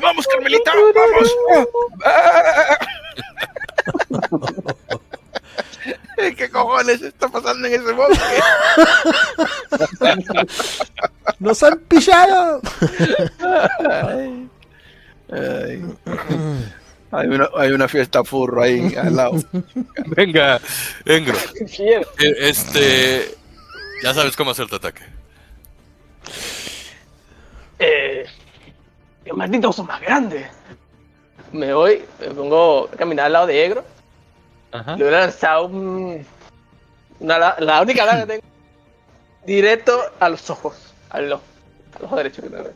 [0.00, 0.72] ¡Vamos, Carmelita!
[0.94, 1.36] ¡Vamos!
[6.36, 8.40] ¿Qué cojones está pasando en ese bosque?
[11.38, 12.60] ¡Nos han pillado!
[14.10, 14.50] Ay.
[17.12, 19.32] Hay, una, hay una fiesta furro ahí al lado.
[20.06, 20.60] Venga,
[21.04, 21.36] Engro.
[21.58, 22.02] Eh,
[22.38, 23.34] Este.
[24.02, 25.02] Ya sabes cómo hacer tu ataque.
[27.78, 28.24] Eh,
[29.24, 30.46] qué maldito oso más grande.
[31.52, 33.84] Me voy, me pongo a caminar al lado de Egro.
[34.72, 34.96] Ajá.
[34.96, 36.24] Le voy a lanzar un.
[37.18, 38.42] Una, la, la única daga que tengo.
[39.44, 40.76] Directo a los ojos.
[41.10, 41.42] Al ojo.
[41.98, 42.70] Al ojo derecho que tengo.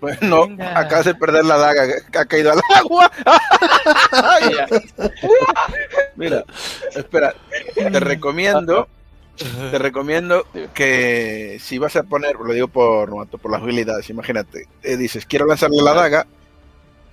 [0.00, 0.78] Bueno, Venga.
[0.78, 3.10] acabas de perder la daga que ha caído al agua.
[6.16, 6.44] Mira,
[6.94, 7.34] espera,
[7.74, 8.88] te recomiendo,
[9.70, 14.96] te recomiendo que si vas a poner, lo digo por, por las habilidades, imagínate, eh,
[14.96, 16.26] dices, quiero lanzarle la daga,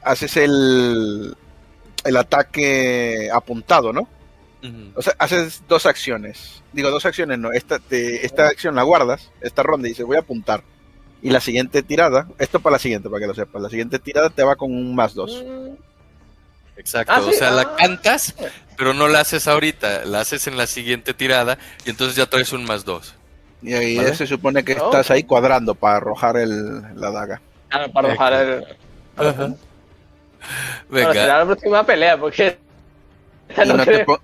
[0.04, 1.36] haces el,
[2.04, 4.08] el ataque apuntado, ¿no?
[4.96, 6.62] O sea, haces dos acciones.
[6.74, 7.54] Digo, dos acciones no.
[7.54, 10.62] Esta, te- esta acción la guardas, esta ronda, y dices, voy a apuntar.
[11.22, 14.30] Y la siguiente tirada, esto para la siguiente, para que lo sepas, la siguiente tirada
[14.30, 15.44] te va con un más dos.
[16.76, 17.76] Exacto, Ah, o sí, sea, la ah.
[17.76, 18.36] cantas,
[18.78, 22.54] pero no la haces ahorita, la haces en la siguiente tirada y entonces ya traes
[22.54, 23.16] un más dos.
[23.64, 24.14] Y ahí ¿Vale?
[24.16, 24.86] se supone que Oh.
[24.86, 27.42] estás ahí cuadrando para arrojar el, la daga.
[27.72, 28.64] Ah, para bajar el.
[29.16, 29.34] Para
[30.90, 32.58] Venga, será la próxima pelea, porque.
[33.50, 34.20] Y, no no te creo- pon-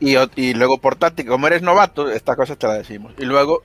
[0.00, 3.14] y, o- y luego por táctica, como eres novato, estas cosas te las decimos.
[3.18, 3.62] Y luego,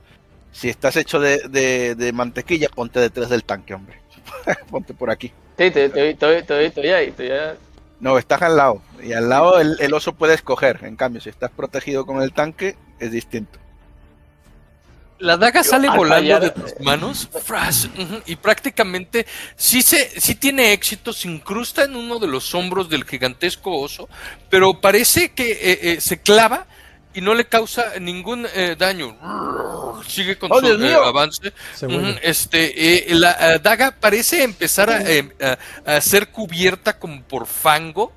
[0.51, 3.99] si estás hecho de, de- de mantequilla, ponte detrás del tanque, hombre.
[4.69, 5.27] ponte por aquí.
[5.57, 7.55] Sí, estoy, estoy, estoy, estoy, estoy ahí, estoy ahí.
[7.99, 8.81] No, estás al lado.
[9.03, 10.79] Y al lado el, el oso puede escoger.
[10.83, 13.59] En cambio, si estás protegido con el tanque, es distinto.
[15.19, 17.89] la daga sale al volando fallar- de tus manos fras,
[18.25, 19.25] y prácticamente
[19.57, 24.07] sí, se, sí tiene éxito, se incrusta en uno de los hombros del gigantesco oso,
[24.49, 26.67] pero parece que eh, eh, se clava
[27.13, 29.17] y no le causa ningún eh, daño.
[30.07, 31.51] Sigue con ¡Oh, su eh, avance.
[32.21, 35.29] Este, eh, la eh, daga parece empezar a, eh,
[35.85, 38.13] a- a ser cubierta como por fango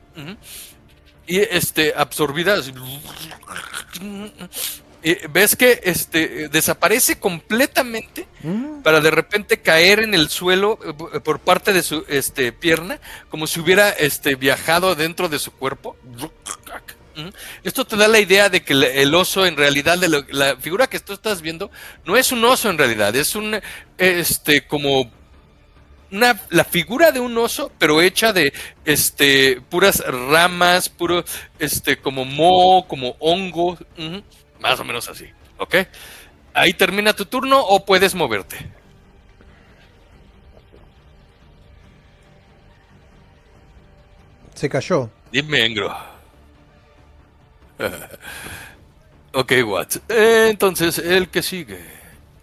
[1.27, 2.55] y este absorbida.
[2.55, 2.73] así.
[5.05, 8.83] Eh, ves que este eh, desaparece completamente Mm.
[8.83, 10.79] para de repente caer en el suelo
[11.13, 12.99] eh, por parte de su este pierna
[13.29, 15.97] como si hubiera este viajado dentro de su cuerpo.
[17.63, 20.87] Esto te da la idea de que el, oso en realidad de lo- la figura
[20.89, 21.71] que tú estás viendo
[22.05, 23.61] no es un oso en realidad, es un
[23.99, 25.11] este como
[26.11, 28.53] una la figura de un oso pero hecha de
[28.85, 31.25] este puras ramas, puro
[31.59, 33.79] este como moho, como hongo,
[34.61, 35.27] más o menos así,
[35.59, 35.77] ¿ok?
[36.55, 38.57] Ahí termina tu turno o puedes moverte.
[44.55, 45.11] Se cayó.
[45.33, 45.95] Dime, Engro.
[49.33, 50.01] ok, Watts.
[50.09, 51.85] Eh, entonces, el que sigue.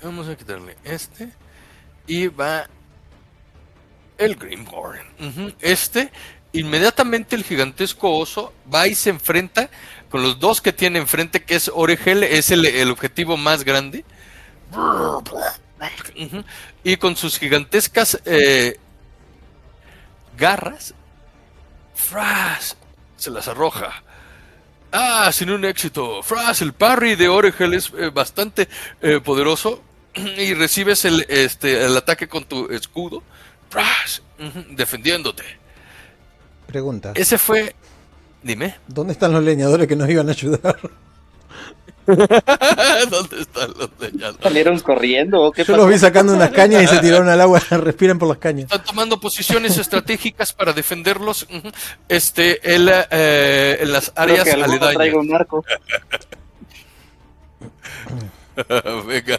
[0.02, 1.30] Vamos a quitarle este.
[2.08, 2.68] Y va
[4.18, 5.56] el Grimhorn.
[5.60, 6.12] Este,
[6.52, 9.70] inmediatamente el gigantesco oso va y se enfrenta
[10.10, 14.04] con los dos que tiene enfrente, que es Oregel, es el, el objetivo más grande.
[16.84, 18.80] Y con sus gigantescas eh,
[20.38, 20.94] garras,
[21.96, 22.78] Fras
[23.18, 24.04] se las arroja.
[24.92, 26.24] Ah, sin un éxito.
[26.24, 28.68] Fras, el parry de Oregel es eh, bastante
[29.02, 29.82] eh, poderoso
[30.16, 33.22] y recibes el, este, el ataque con tu escudo.
[33.70, 34.24] Fras,
[34.72, 35.44] defendiéndote.
[36.66, 37.14] Pregunta.
[37.16, 37.76] Ese fue.
[38.42, 38.78] Dime.
[38.88, 40.78] ¿Dónde están los leñadores que nos iban a ayudar?
[43.10, 44.42] ¿Dónde están los leñadores?
[44.44, 45.78] ¿Salieron corriendo o qué Yo pasó?
[45.78, 47.60] los vi sacando unas cañas y se tiraron al agua.
[47.70, 48.66] Respiran por las cañas.
[48.72, 51.48] Están tomando posiciones estratégicas para defenderlos
[52.08, 54.96] este, el, eh, en las Creo áreas que alguno aledañas.
[54.96, 55.64] traiga un arco.
[59.08, 59.38] Venga.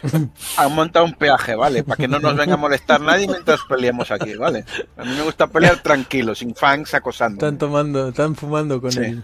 [0.57, 1.83] Han montado un peaje, ¿vale?
[1.83, 4.65] Para que no nos venga a molestar nadie mientras peleamos aquí, ¿vale?
[4.97, 7.35] A mí me gusta pelear tranquilo, sin fans acosando.
[7.45, 8.99] Están tomando, están fumando con Sí.
[8.99, 9.23] el.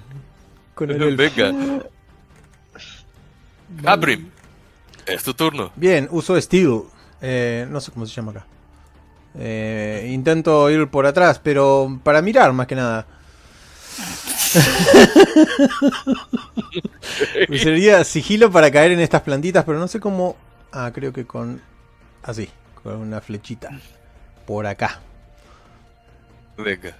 [0.75, 1.15] Con el.
[1.17, 1.51] Venga.
[3.85, 4.29] Abrim,
[5.05, 5.71] es tu turno.
[5.75, 6.83] Bien, uso Steel.
[7.21, 8.45] Eh, no sé cómo se llama acá.
[9.39, 13.05] Eh, intento ir por atrás, pero para mirar más que nada.
[17.57, 20.35] Sería sigilo para caer en estas plantitas, pero no sé cómo.
[20.71, 21.61] Ah, creo que con.
[22.23, 22.49] Así,
[22.83, 23.69] con una flechita.
[24.45, 24.99] Por acá.
[26.57, 26.95] Venga.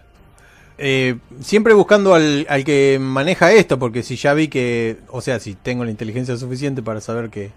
[0.79, 4.99] Eh, siempre buscando al, al, que maneja esto, porque si ya vi que.
[5.09, 7.51] O sea, si tengo la inteligencia suficiente para saber que.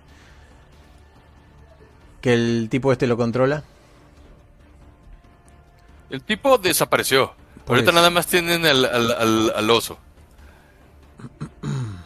[2.23, 3.63] Que el tipo este lo controla.
[6.11, 7.35] El tipo desapareció.
[7.65, 7.97] Por Ahorita eso.
[7.97, 9.99] nada más tienen al, al, al, oso.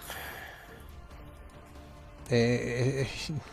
[2.31, 3.07] Eh,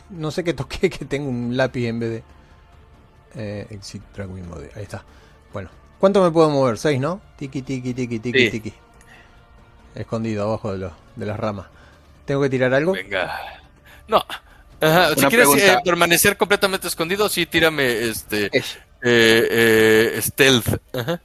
[0.10, 2.24] no sé qué toqué, que tengo un lápiz en vez de.
[3.36, 4.72] Eh, exit Dragwing Mode.
[4.76, 5.04] Ahí está.
[5.54, 5.70] Bueno,
[6.02, 6.78] ¿cuánto me puedo mover?
[6.78, 7.22] 6, ¿no?
[7.38, 8.50] Tiki, tiki, tiki, tiki, sí.
[8.50, 8.74] tiki.
[9.96, 11.68] Escondido abajo de, lo, de las ramas.
[12.26, 12.94] ¿Tengo que tirar algo?
[12.94, 13.40] Venga.
[14.08, 14.26] No.
[14.82, 15.16] Ajá.
[15.16, 18.50] Si quieres eh, permanecer completamente escondido, sí, tírame este.
[18.52, 18.80] Es.
[19.04, 20.80] Eh, stealth.
[20.94, 21.22] Ajá.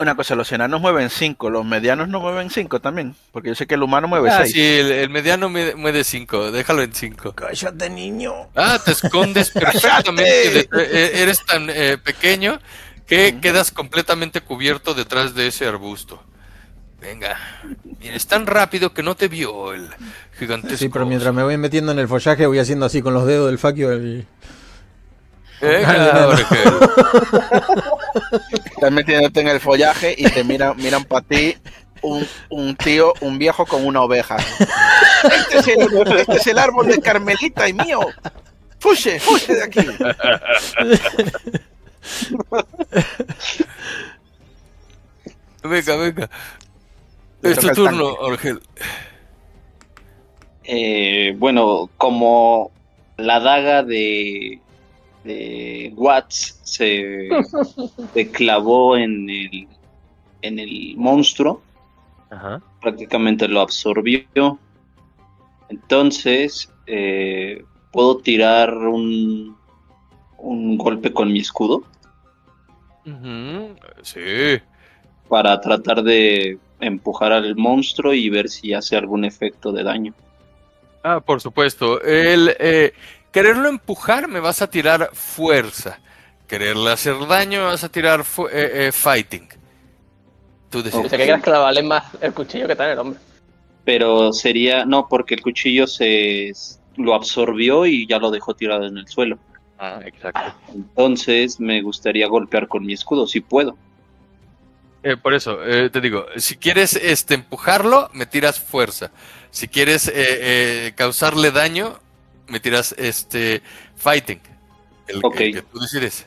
[0.00, 3.66] Una cosa, los enanos mueven 5, los medianos no mueven 5 también, porque yo sé
[3.66, 4.40] que el humano mueve 6.
[4.40, 7.32] Ah, sí, el, el, mediano mueve 5, déjalo en 5.
[7.32, 8.32] Cállate, niño.
[8.54, 10.68] Ah, te escondes perfectamente,
[11.20, 12.60] eres tan eh, pequeño
[13.08, 13.40] que uh -huh.
[13.40, 16.22] quedas completamente cubierto detrás de ese arbusto.
[17.00, 17.36] Venga,
[18.00, 19.88] Mira, es tan rápido que no te vio el
[20.38, 20.78] gigantesco.
[20.78, 23.46] Sí, pero mientras me voy metiendo en el follaje voy haciendo así con los dedos
[23.46, 24.26] del faquio el...
[25.60, 26.36] Venga,
[28.64, 31.56] Estás metiéndote en el follaje y te miran, miran para ti
[32.02, 34.36] un, un, tío, un viejo con una oveja.
[35.24, 38.00] Este es, el, este es el árbol de Carmelita y mío.
[38.78, 39.86] Fuche, fuche de aquí.
[45.62, 46.30] venga, venga.
[47.42, 48.60] Es tu turno, Orgel.
[50.64, 52.70] Eh, bueno, como
[53.16, 54.60] la daga de
[55.24, 57.28] de Watts se,
[58.14, 59.68] se clavó en el,
[60.42, 61.60] en el monstruo,
[62.30, 62.62] Ajá.
[62.80, 64.58] prácticamente lo absorbió.
[65.68, 67.62] Entonces, eh,
[67.92, 69.56] puedo tirar un,
[70.38, 71.84] un golpe con mi escudo.
[73.08, 73.76] Uh -huh.
[74.02, 74.62] Sí.
[75.28, 80.14] Para tratar de empujar al monstruo y ver si hace algún efecto de daño.
[81.02, 82.00] Ah, por supuesto.
[82.02, 82.92] El, eh,
[83.32, 86.00] Quererlo empujar, me vas a tirar fuerza.
[86.46, 88.20] Quererle hacer daño, me vas a tirar
[88.50, 89.48] eh, eh, fighting.
[90.70, 91.06] Tú decides.
[91.06, 93.20] O sea, que quieras clavarle más el cuchillo que está en el hombre.
[93.84, 94.84] Pero sería.
[94.86, 96.52] No, porque el cuchillo se
[96.96, 99.38] lo absorbió y ya lo dejó tirado en el suelo.
[99.78, 100.54] Ah, exacto.
[100.74, 103.76] Entonces me gustaría golpear con mi escudo, si puedo.
[105.04, 109.12] Eh, por eso, eh, te digo, si quieres este, empujarlo, me tiras fuerza.
[109.50, 112.00] Si quieres eh, causarle daño,
[112.48, 113.62] me tiras este
[113.96, 114.40] fighting.
[115.06, 115.40] El, ok.
[115.40, 116.26] el que tú decides.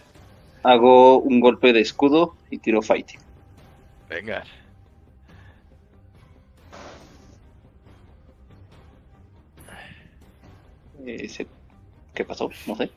[0.63, 3.19] Hago un golpe de escudo y tiro fighting.
[4.09, 4.43] Venga.
[12.13, 12.49] ¿Qué pasó?
[12.67, 12.89] No sé.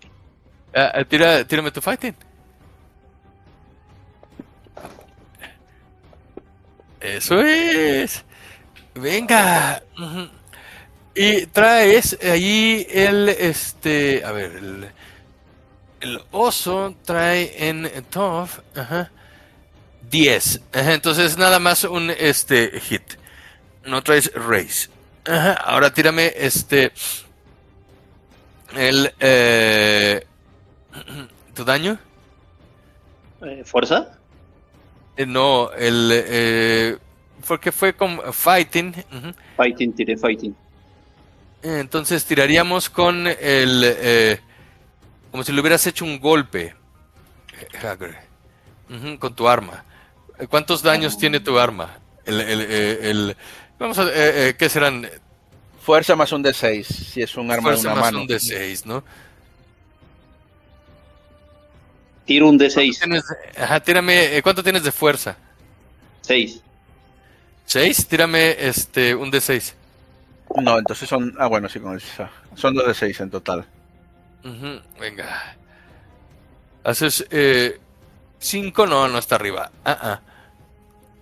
[0.74, 2.16] Uh, tira, tírame tu fighting.
[7.00, 8.24] Eso es.
[8.94, 9.82] Venga.
[11.14, 14.90] Y traes ahí el, este, a ver,
[16.00, 19.10] el, oso trae en top, ajá,
[20.10, 20.60] 10.
[20.72, 23.02] Ajá, entonces nada más un, este, hit.
[23.84, 24.88] No traes race.
[25.64, 26.90] Ahora tírame, este,
[28.74, 30.26] el, eh,
[31.54, 31.98] ¿tu daño?
[33.42, 34.18] Eh, ¿Fuerza?
[35.16, 36.98] Eh, no, el, eh,
[37.46, 38.88] porque fue con fighting.
[39.12, 39.34] Uh -huh.
[39.56, 40.54] Fighting, tiré fighting.
[41.62, 43.82] Entonces tiraríamos con el...
[43.84, 44.40] Eh,
[45.30, 46.74] como si le hubieras hecho un golpe.
[48.88, 49.84] Uh -huh, con tu arma.
[50.48, 51.18] ¿Cuántos daños oh.
[51.18, 51.98] tiene tu arma?
[52.24, 53.36] El, el, el, el
[53.78, 54.04] vamos a...
[54.04, 55.08] Eh, eh, ¿Qué serán?
[55.80, 58.22] Fuerza más un D6, si es un arma Fuerza de una más mano.
[58.22, 59.04] un D6, ¿no?
[62.24, 62.98] Tiro un D6.
[62.98, 63.24] Tienes,
[63.56, 64.40] ajá, tírame...
[64.42, 65.36] ¿Cuánto tienes de fuerza?
[66.22, 66.62] 6.
[67.68, 68.06] ¿6?
[68.06, 69.74] Tírame este, un D6.
[70.62, 71.34] No, entonces son.
[71.38, 72.30] Ah, bueno, sí, con esa.
[72.54, 73.66] Son dos de seis en total.
[74.44, 75.56] Uh -huh, venga.
[76.84, 77.26] Haces.
[77.30, 77.80] Eh,
[78.38, 79.70] cinco, no, no está arriba.
[79.84, 80.20] Uh -uh.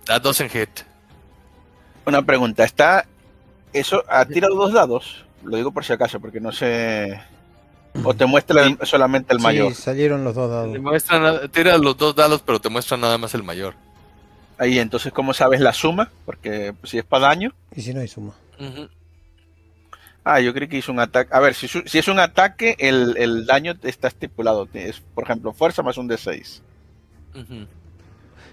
[0.05, 0.69] Da dos en hit.
[2.05, 3.05] Una pregunta: ¿está.
[3.71, 5.25] ¿Eso ha tirado dos dados?
[5.43, 7.19] Lo digo por si acaso, porque no sé.
[8.03, 9.75] ¿O te muestra el, solamente el sí, mayor?
[9.75, 10.73] salieron los dos dados.
[10.73, 13.75] Te muestran, tira los dos dados, pero te muestra nada más el mayor.
[14.57, 16.11] Ahí, entonces, ¿cómo sabes la suma?
[16.25, 17.53] Porque si es para daño.
[17.75, 18.33] ¿Y si no hay suma?
[18.59, 18.89] Uh -huh.
[20.23, 21.29] Ah, yo creí que hizo un ataque.
[21.33, 24.67] A ver, si, si es un ataque, el, el, daño está estipulado.
[24.73, 26.61] Es, por ejemplo, fuerza más un D6.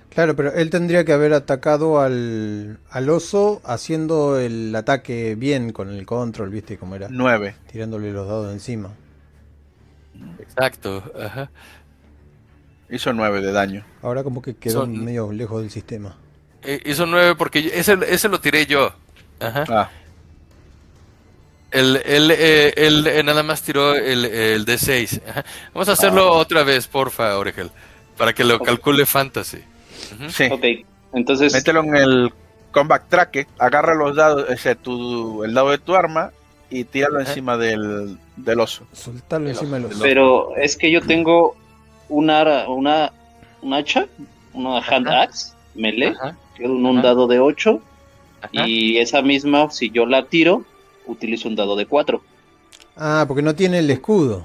[0.08, 5.90] Claro, pero él tendría que haber atacado al, al oso haciendo el ataque bien con
[5.90, 7.06] el control, ¿viste cómo era?
[7.08, 7.54] 9.
[7.70, 8.90] Tirándole los dados encima.
[10.38, 11.50] Exacto, ajá.
[12.90, 13.84] Hizo 9 de daño.
[14.02, 16.16] Ahora como que quedó medio lejos del sistema.
[16.62, 18.92] Eh, hizo 9 porque ese, ese lo tiré yo.
[19.38, 19.64] Ajá.
[19.68, 19.90] Ah.
[21.70, 25.22] Él, eh, eh, nada más tiró el, el D6.
[25.72, 26.38] Vamos a hacerlo ah.
[26.38, 27.70] otra vez, porfa, Oregel.
[28.16, 29.62] Para que lo calcule Fantasy.
[30.28, 30.48] Sí.
[30.50, 30.64] Ok,
[31.12, 31.52] entonces.
[31.52, 32.32] Mételo en el
[32.72, 36.32] Combat Track, agarra los dados, ese, tu, el dado de tu arma
[36.70, 38.86] y tíralo encima del, del oso.
[38.92, 39.98] Soltarlo encima del oso.
[40.00, 41.56] Pero es que yo tengo
[42.08, 43.12] una, una,
[43.60, 44.06] un hacha,
[44.54, 46.14] una hand axe, melee,
[46.56, 47.82] que es un, dado de 8.
[48.52, 50.64] Y esa misma, si yo la tiro,
[51.06, 52.22] utilizo un dado de 4.
[52.96, 54.44] Ah, porque no tiene el escudo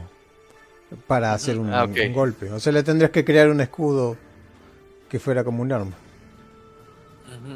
[1.07, 2.51] para hacer un, ah, golpe.
[2.51, 4.17] O sea, le tendrías que crear un escudo
[5.09, 5.95] que fuera como un arma.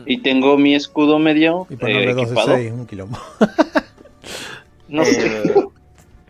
[0.06, 1.66] Y tengo mi escudo medio.
[1.70, 3.18] Y ponerle 2 de 6, un quilombo.
[4.90, 5.44] no sé.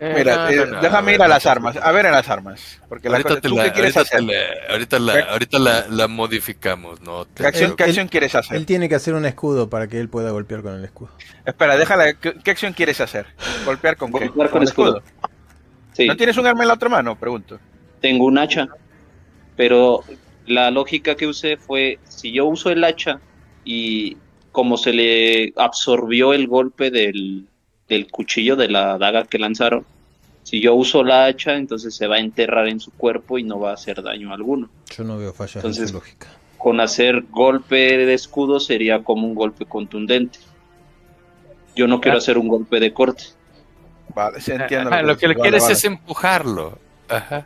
[0.01, 1.75] Eh, Mira, eh, déjame ir a las armas.
[1.75, 2.79] A ver en las armas.
[2.87, 4.23] Porque ahorita la, ¿tú qué quieres hacer?
[4.69, 7.01] ahorita la, ahorita la, modificamos.
[7.01, 7.27] ¿no?
[7.35, 8.55] ¿Qué, acción, ¿Qué, acción, quieres hacer?
[8.55, 11.09] Él tiene que hacer un escudo para que él pueda golpear con el escudo.
[11.45, 12.13] Espera, déjala.
[12.13, 13.25] ¿Qué, acción quieres hacer?
[13.65, 14.27] ¿Golpear con qué?
[14.27, 15.03] Golpear con, el escudo.
[15.91, 16.07] Sí.
[16.07, 17.17] ¿No tienes un arma en la otra mano?
[17.17, 17.59] Pregunto.
[17.99, 18.69] Tengo un hacha.
[19.57, 20.05] Pero
[20.45, 23.19] la lógica que usé fue: si yo uso el hacha
[23.65, 24.15] y
[24.53, 27.47] como se le absorbió el golpe del,
[27.89, 29.85] del cuchillo de la daga que lanzaron.
[30.43, 33.59] Si yo uso la hacha, entonces se va a enterrar en su cuerpo y no
[33.59, 34.69] va a hacer daño alguno.
[34.95, 36.27] Yo no veo fallas en su lógica.
[36.57, 40.39] Con hacer golpe de escudo sería como un golpe contundente.
[41.75, 43.23] Yo no quiero hacer un golpe de corte.
[44.13, 45.03] Vale, se entiende.
[45.03, 46.77] lo que, le quieres es empujarlo.
[47.07, 47.45] Ajá.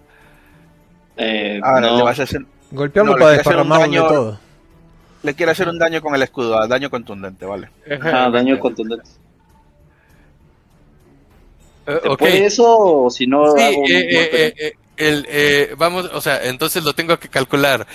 [1.17, 1.97] Eh, ah, no.
[1.97, 2.45] le vas a hacer...
[2.71, 4.39] Golpearlo para desparramarlo todo.
[5.21, 7.69] Le quiere hacer un daño con el escudo, daño contundente, vale.
[8.01, 9.09] Ah, daño contundente.
[11.85, 17.85] Uh, eso si no eh, eh, el, vamos, o sea, entonces lo tengo que calcular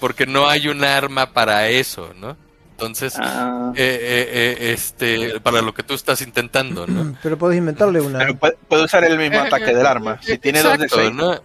[0.00, 2.36] porque no hay un arma para eso, ¿no?
[2.72, 3.72] Entonces, ah.
[3.76, 7.16] este, para lo que tú estás intentando, ¿no?
[7.22, 8.18] Pero puedes inventarle una.
[8.18, 10.20] Pero puede, usar el mismo ataque del arma.
[10.22, 11.12] Si tiene dos de seis.
[11.12, 11.40] ¿no?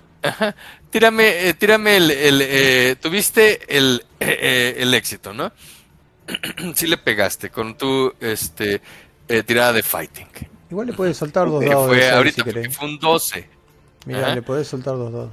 [0.90, 5.52] Tírame, tírame el, el tuviste el, el éxito, ¿no?
[6.76, 8.82] sí le pegaste con tu, este,
[9.46, 10.53] tirada de fighting.
[10.74, 11.88] Igual le puedes soltar dos dados.
[11.88, 13.48] Fue, ahorita fue un 12.
[14.08, 15.32] Mira, le puedes soltar dos dados.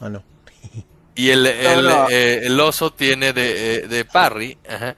[0.00, 0.22] Ah, no.
[1.14, 4.96] Y el, el, eh, el oso tiene de, eh, de parry, ajá,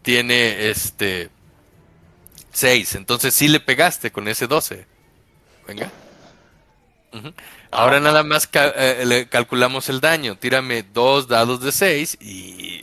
[0.00, 1.28] tiene este
[2.52, 2.94] 6.
[2.94, 4.86] Entonces sí le pegaste con ese 12.
[5.66, 5.90] Venga.
[7.70, 10.36] Ahora nada más eh, le calculamos el daño.
[10.36, 12.82] Tírame dos dados de 6 y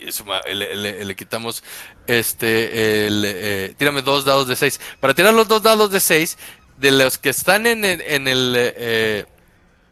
[0.52, 1.64] le, le, quitamos
[2.06, 3.06] este.
[3.06, 4.80] El, eh, tírame dos dados de 6.
[5.00, 6.38] Para tirar los dos dados de 6,
[6.78, 8.54] de los que están en, en, el.
[8.56, 9.24] Eh,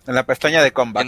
[0.06, 1.06] en la pestaña de combat.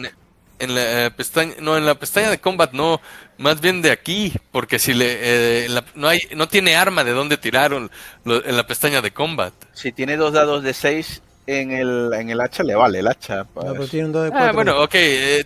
[0.61, 3.01] En, la pestaña, no, en la pestaña de combat no,
[3.39, 7.91] más bien de aquí, porque si le no hay, no tiene arma de dónde tiraron
[8.25, 9.53] en la pestaña de combat.
[9.73, 13.45] Si tiene dos dados de 6, en el, en el hacha le vale el hacha.
[13.45, 13.91] Pues.
[13.91, 15.45] tiene un de ah, bueno, ok, eh,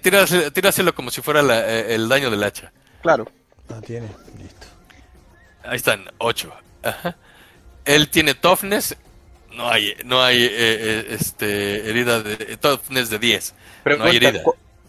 [0.53, 2.73] tíraselo, como si fuera eh, el daño del hacha.
[3.03, 3.27] Claro.
[3.69, 4.09] Ah, tiene,
[4.39, 4.67] listo.
[5.65, 6.53] Ahí están, 8.
[7.85, 8.97] Él tiene toughness,
[9.55, 13.55] no hay, no hay eh, eh, este, herida de toughness de 10.
[13.85, 14.43] Pero no hay herida.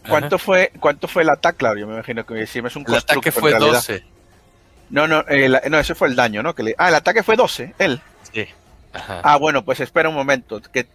[0.08, 2.94] ¿Cuánto fue, ¿Cuánto fue el ataque, Claro, Yo me imagino que si es un El
[2.94, 4.04] ataque fue 12.
[4.90, 6.54] No, no, no, ese fue el daño, ¿no?
[6.54, 6.74] Que le...
[6.78, 8.00] Ah, el ataque fue 12, él.
[8.32, 8.46] Sí.
[8.92, 10.60] Ah, bueno, pues espera un momento.
[10.60, 10.88] Que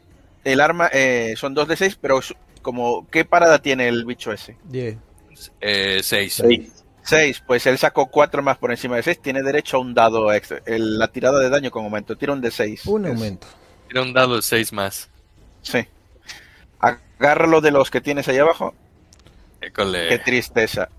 [0.46, 2.22] el arma eh, son 2 de 6, pero
[2.62, 4.56] como ¿qué parada tiene el bicho ese?
[4.66, 4.98] 10.
[6.02, 6.44] 6.
[7.02, 10.32] 6, pues él sacó 4 más por encima de 6, tiene derecho a un dado
[10.32, 10.62] extra.
[10.66, 12.86] la tirada de daño con aumento, tira un de 6.
[12.86, 13.48] Un aumento.
[13.88, 15.10] Tira un dado de 6 más.
[15.62, 15.86] Sí.
[16.80, 18.74] Agárralo de los que tienes ahí abajo.
[19.60, 20.90] Qué tristeza.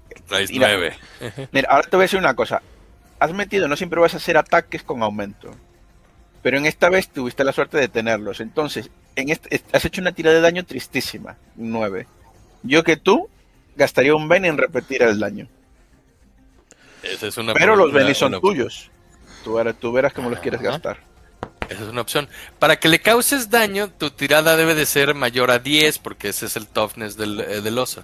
[0.51, 0.97] Mira, 9.
[1.53, 2.63] mira, ahora te voy a decir una cosa.
[3.19, 5.51] Has metido, no siempre vas a hacer ataques con aumento.
[6.43, 8.41] Pero en esta vez tuviste la suerte de tenerlos.
[8.41, 11.37] Entonces, en este, has hecho una tira de daño tristísima.
[11.57, 12.07] 9.
[12.63, 13.29] Yo que tú
[13.75, 15.49] gastaría un Ben en repetir el daño.
[17.55, 18.91] Pero los Benis son tuyos.
[19.45, 20.99] Tú, tú, verás cómo los quieres gastar.
[21.69, 22.29] Esa es una opción.
[22.59, 26.47] Para que le causes daño, tu tirada debe de ser mayor a 10, porque ese
[26.47, 28.03] es el toughness del, eh, oso.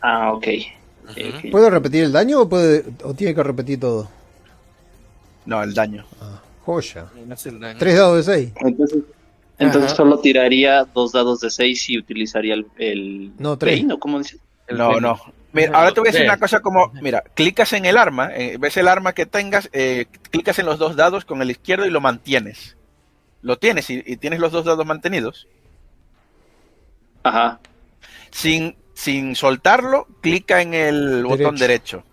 [0.00, 0.46] Ah, ok.
[1.50, 4.08] ¿Puedo repetir el daño o, puede, o tiene que repetir todo?
[5.46, 6.04] No, el daño.
[6.20, 7.06] Ah, joya.
[7.78, 8.52] Tres dados de 6.
[8.60, 9.02] Entonces,
[9.58, 13.80] Entonces solo tiraría dos dados de 6 y utilizaría el, el No, tres.
[13.80, 14.38] Bane, ¿o cómo dice?
[14.70, 15.18] No, no.
[15.52, 18.56] Mira, ahora te voy a decir una cosa como, mira, clicas en el arma, eh,
[18.60, 21.90] ves el arma que tengas, eh, clicas en los dos dados con el izquierdo y
[21.90, 22.76] lo mantienes.
[23.40, 25.48] Lo tienes y, y tienes los dos dados mantenidos.
[27.22, 27.60] Ajá.
[28.30, 32.04] Sin, sin soltarlo, clica en el botón derecho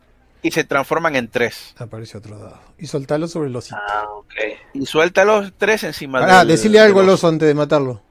[0.47, 1.73] y se transforman en tres.
[1.77, 2.59] Aparece otro dado.
[2.77, 3.77] Y soltalo sobre el osito.
[3.77, 4.33] Ah, ok.
[4.73, 8.01] Y suelta los tres encima Ah, del- decirle algo al del oso antes de matarlo.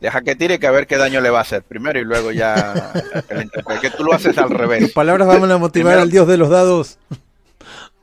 [0.00, 2.32] Deja que tire que a ver qué daño le va a hacer primero y luego
[2.32, 2.92] ya
[3.28, 3.80] que le interprete.
[3.80, 4.92] que tú lo haces al Tus revés.
[4.92, 6.98] palabras van a motivar Primero- al dios de los dados.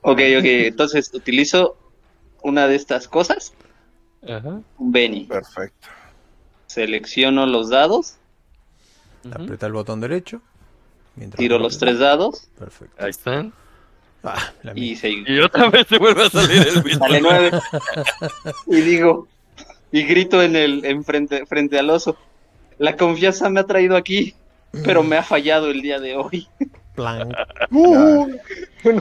[0.01, 0.45] Ok, ok.
[0.45, 1.77] Entonces utilizo
[2.43, 3.53] una de estas cosas,
[4.23, 4.61] Ajá.
[4.77, 5.25] un Benny.
[5.25, 5.87] Perfecto.
[6.67, 8.15] Selecciono los dados,
[9.31, 10.41] Aprieta el botón derecho.
[11.15, 12.95] Mientras tiro lo los tres dados Perfecto.
[13.03, 13.53] Ahí están.
[14.23, 17.05] Ah, y se Y otra vez se vuelve a salir el mismo.
[17.05, 17.51] sale nueve.
[18.67, 19.27] y digo,
[19.91, 22.17] y grito en el en frente, frente al oso.
[22.79, 24.33] La confianza me ha traído aquí,
[24.83, 26.47] pero me ha fallado el día de hoy.
[26.95, 27.29] Plan.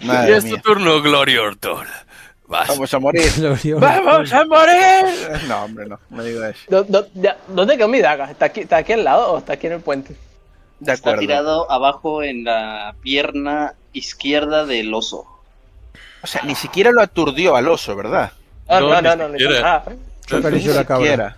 [0.00, 1.86] Y Madre es tu turno, Gloria Ortol.
[2.46, 2.68] Vas.
[2.68, 3.30] Vamos a morir.
[3.36, 3.74] Gloria.
[3.76, 5.42] ¡Vamos a morir!
[5.46, 6.60] No, hombre, no, no digo eso.
[6.70, 8.30] ¿Dó- dó- ya- ¿Dónde quedó mi daga?
[8.30, 10.16] ¿Está aquí, ¿Está aquí al lado o está aquí en el puente?
[10.80, 11.20] De Está acuerdo.
[11.20, 15.26] tirado abajo en la pierna izquierda del oso.
[16.22, 18.32] O sea, ni siquiera lo aturdió al oso, ¿verdad?
[18.68, 20.98] Ah, No, no, ni no, no, Ni la cabra.
[20.98, 21.36] siquiera.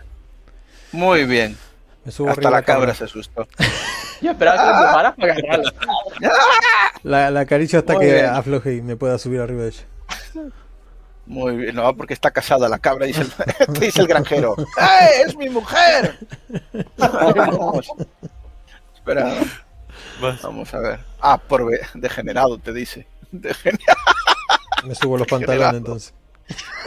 [0.92, 1.56] Muy bien.
[2.04, 2.94] Me subo Hasta la la cabra.
[2.94, 3.46] se asustó.
[4.20, 5.70] Yo esperaba que lo empujara para agarrarlo.
[7.02, 8.26] La, la acaricio hasta Muy que bien.
[8.26, 9.84] afloje y me pueda subir arriba de ella.
[11.24, 11.74] Muy bien.
[11.76, 13.32] No, porque está casada la cabra, dice el,
[13.80, 14.54] dice el granjero.
[14.58, 16.18] ¡Eh, es mi mujer!
[16.98, 17.88] Vamos.
[19.12, 19.44] Espera,
[20.20, 20.42] Vas.
[20.42, 21.00] vamos a ver.
[21.20, 23.06] Ah, por degenerado, te dice.
[23.30, 23.98] Degenerado.
[24.84, 26.14] Me subo los pantalones entonces.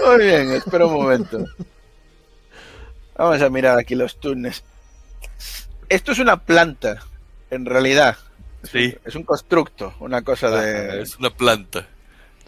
[0.05, 1.45] Muy bien, espera un momento.
[3.15, 4.63] Vamos a mirar aquí los túneles.
[5.89, 7.03] Esto es una planta,
[7.51, 8.17] en realidad.
[8.63, 8.95] Sí.
[9.05, 11.01] Es un constructo, una cosa de...
[11.01, 11.85] Es una planta.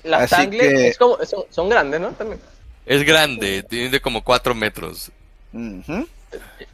[0.03, 2.09] Las Así tangles que- es como- son, son grandes, ¿no?
[2.11, 2.39] También.
[2.85, 5.11] Es grande, tiene como 4 metros
[5.51, 6.07] Ujú.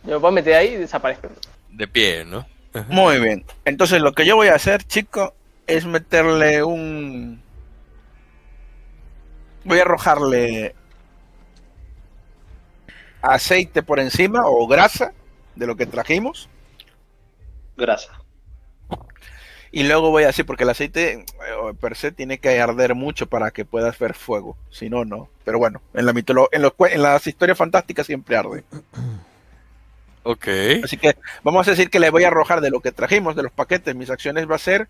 [0.04, 1.30] Yo me puedo meter ahí y desaparezco.
[1.70, 2.46] de pie, ¿no?
[2.90, 3.46] Muy bien.
[3.66, 5.34] Entonces lo que yo voy a hacer, chico,
[5.68, 7.42] es meterle un...
[9.64, 10.76] Voy a arrojarle
[13.22, 15.14] aceite por encima o grasa
[15.56, 16.50] de lo que trajimos.
[17.78, 18.22] Grasa.
[19.74, 21.26] Y luego voy a decir, porque el aceite eh,
[21.80, 24.58] per se tiene que arder mucho para que puedas ver fuego.
[24.70, 25.30] Si no, no.
[25.46, 28.64] Pero bueno, en, la mitolo- en, los en las historias fantásticas siempre arde.
[30.24, 30.48] Ok.
[30.84, 33.44] Así que vamos a decir que le voy a arrojar de lo que trajimos, de
[33.44, 33.96] los paquetes.
[33.96, 34.88] Mis acciones va a ser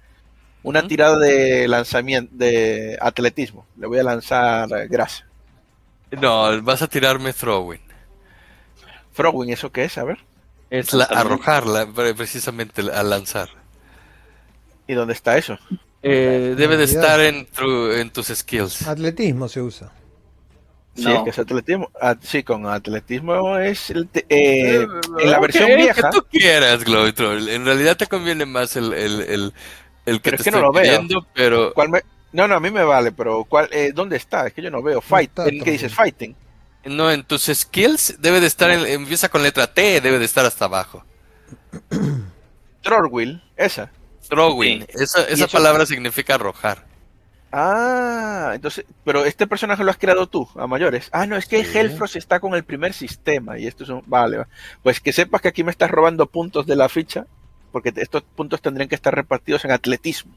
[0.63, 3.65] una tirada de lanzamiento, de atletismo.
[3.77, 5.25] Le voy a lanzar grasa.
[6.11, 7.79] No, vas a tirarme throwing.
[9.13, 9.97] Frogwing, ¿eso qué es?
[9.97, 10.19] A ver.
[10.69, 13.49] Es la, arrojarla, pre- precisamente al lanzar.
[14.87, 15.57] ¿Y dónde está eso?
[16.03, 18.87] Eh, debe de estar en, tu- en tus skills.
[18.87, 19.91] Atletismo se usa.
[20.95, 21.17] Sí, No.
[21.17, 21.89] es que es atletismo.
[22.01, 24.85] Ah, sí, con atletismo es el te- eh,
[25.19, 26.09] en la versión Que vieja.
[26.09, 27.47] tú quieras, Glowytroll.
[27.49, 29.53] En realidad te conviene más el, el, el,
[30.05, 30.83] el que Pero te es que no lo veo.
[30.83, 32.01] pidiendo, pero ¿Cuál me-
[32.33, 34.47] No, no, a mí me vale, pero ¿cuál, eh, ¿dónde está?
[34.47, 34.99] Es que yo no veo.
[35.01, 35.29] Fight.
[35.29, 35.93] está ¿En ¿Qué dices?
[35.93, 36.35] Fighting.
[36.85, 40.45] no, en tus skills debe de estar, en- empieza con letra T, debe de estar
[40.45, 41.05] hasta abajo.
[42.83, 43.91] Throwwheel, esa.
[44.27, 45.03] Throwing, Sí.
[45.03, 46.85] esa, esa palabra significa arrojar.
[47.51, 51.09] Ah, entonces, pero este personaje lo has creado tú, a mayores.
[51.11, 51.77] Ah, no, es que Sí.
[51.77, 54.01] Hellfrost está con el primer sistema y esto es un...
[54.05, 54.47] Vale, va.
[54.83, 57.25] pues que sepas que aquí me estás robando puntos de la ficha,
[57.71, 60.33] porque estos puntos tendrían que estar repartidos en atletismo.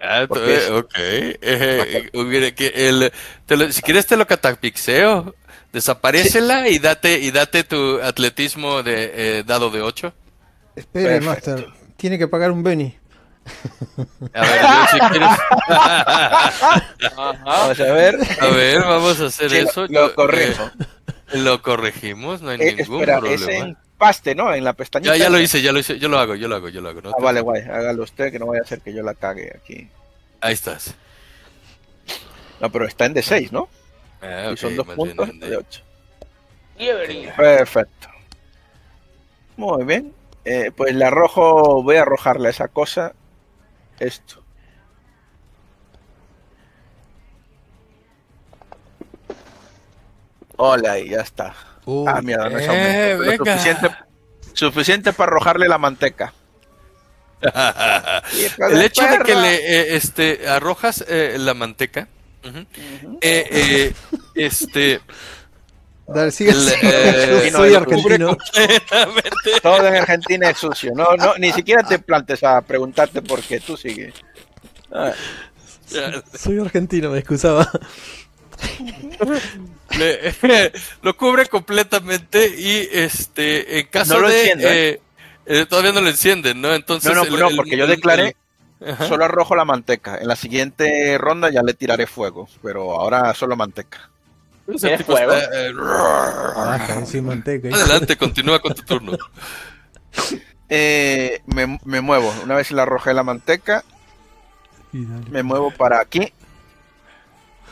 [0.00, 0.70] Ah, ¿Por tú- qué eh, es?
[0.70, 0.94] ok.
[0.96, 3.12] Eh, eh, hubiera que el,
[3.46, 5.34] te lo- si quieres te lo catapixeo,
[5.72, 10.12] desaparecela y date y date tu atletismo de eh, dado de 8.
[10.76, 11.20] Espere.
[11.20, 11.66] Master.
[11.96, 12.96] Tiene que pagar un Benny.
[14.34, 15.28] A ver, yo, si quieres.
[17.16, 18.16] Vamos a ver.
[18.40, 19.82] A ver, vamos a hacer Sí, eso.
[19.82, 20.64] lo, Yo, corrijo.
[20.64, 23.66] eh, lo corregimos, no hay Eh, ningún espera, es problema.
[23.68, 24.52] en paste, ¿no?
[24.54, 25.16] En la pestañita.
[25.16, 26.88] Ya, ya lo hice, ya lo hice, yo lo hago, yo lo hago, yo lo
[26.90, 27.00] hago.
[27.00, 27.10] ¿no?
[27.10, 27.62] Ah, vale, guay.
[27.62, 29.88] Hágalo usted, que no vaya a ser que yo la cague aquí.
[30.40, 30.94] Ahí estás.
[32.60, 33.68] No, pero está en D6, ¿no?
[34.22, 35.80] Ah, y son ok, dos puntos de 8.
[36.78, 37.32] Liebre.
[37.36, 38.08] Perfecto.
[39.56, 40.12] Muy bien.
[40.44, 43.12] Eh, pues le arrojo, voy a arrojarle a esa cosa
[43.98, 44.42] esto.
[50.56, 51.54] Hola, y ya está.
[51.84, 53.90] Uy, ah, mira, no es eh, aumento, suficiente,
[54.52, 56.32] suficiente para arrojarle la manteca.
[58.58, 62.08] El hecho de que le eh, este arrojas eh, la manteca,
[63.20, 63.94] eh,
[64.34, 65.00] este
[66.08, 66.50] Dale, sigue.
[66.50, 68.36] El, eh, Yo soy argentino.
[69.62, 70.92] Todo en Argentina es sucio.
[70.94, 73.60] No, no, ni siquiera te plantes a preguntarte por qué.
[73.60, 74.12] Tú sigue.
[74.90, 75.12] Ah.
[76.34, 77.70] Soy argentino, me excusaba.
[81.02, 85.00] lo cubre completamente y este en caso no de enciende, eh,
[85.46, 86.74] eh, todavía no lo encienden, ¿no?
[86.74, 88.36] Entonces no, no, el- no, el- porque yo declaré
[88.80, 90.18] el- solo arrojo la manteca.
[90.18, 94.10] En la siguiente ronda ya le tiraré fuego, pero ahora solo manteca.
[94.68, 95.32] Ese ¿Tienes tipo fuego?
[95.32, 97.68] está, eh, sin manteca.
[97.74, 99.16] Adelante, continúa con tu turno.
[100.70, 102.30] Eh, me, me muevo.
[102.44, 103.82] Una vez le arrojé la manteca,
[104.92, 105.30] Y dale.
[105.30, 106.30] me muevo para aquí.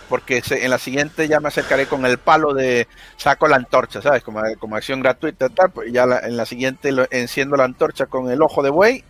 [0.09, 4.01] Porque se- en la siguiente ya me acercaré con el palo de saco la antorcha,
[4.01, 4.23] ¿sabes?
[4.23, 5.73] Como, como acción gratuita, tal.
[5.73, 9.05] Pues ya la- en la siguiente lo- enciendo la antorcha con el ojo de buey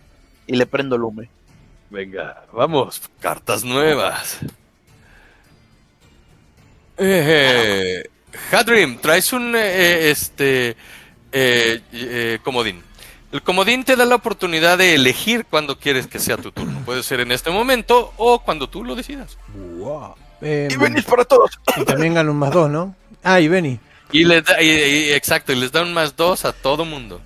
[0.47, 1.29] y le prendo lume.
[1.89, 3.01] Venga, vamos.
[3.21, 4.39] Cartas nuevas.
[6.97, 8.03] Eh,
[8.51, 10.75] Hadrim, traes un eh, este
[11.31, 12.81] eh, eh, comodín.
[13.31, 16.79] El comodín te da la oportunidad de elegir cuando quieres que sea tu turno.
[16.85, 19.37] Puede ser en este momento o cuando tú lo decidas.
[19.53, 20.15] Wow.
[20.41, 21.51] Eh, ¡Y venís para todos!
[21.75, 22.95] y también gana un más dos, ¿no?
[23.23, 23.79] Ah, y Benny.
[24.11, 27.21] Y les da, y- y- exacto, y les da un más dos a todo mundo.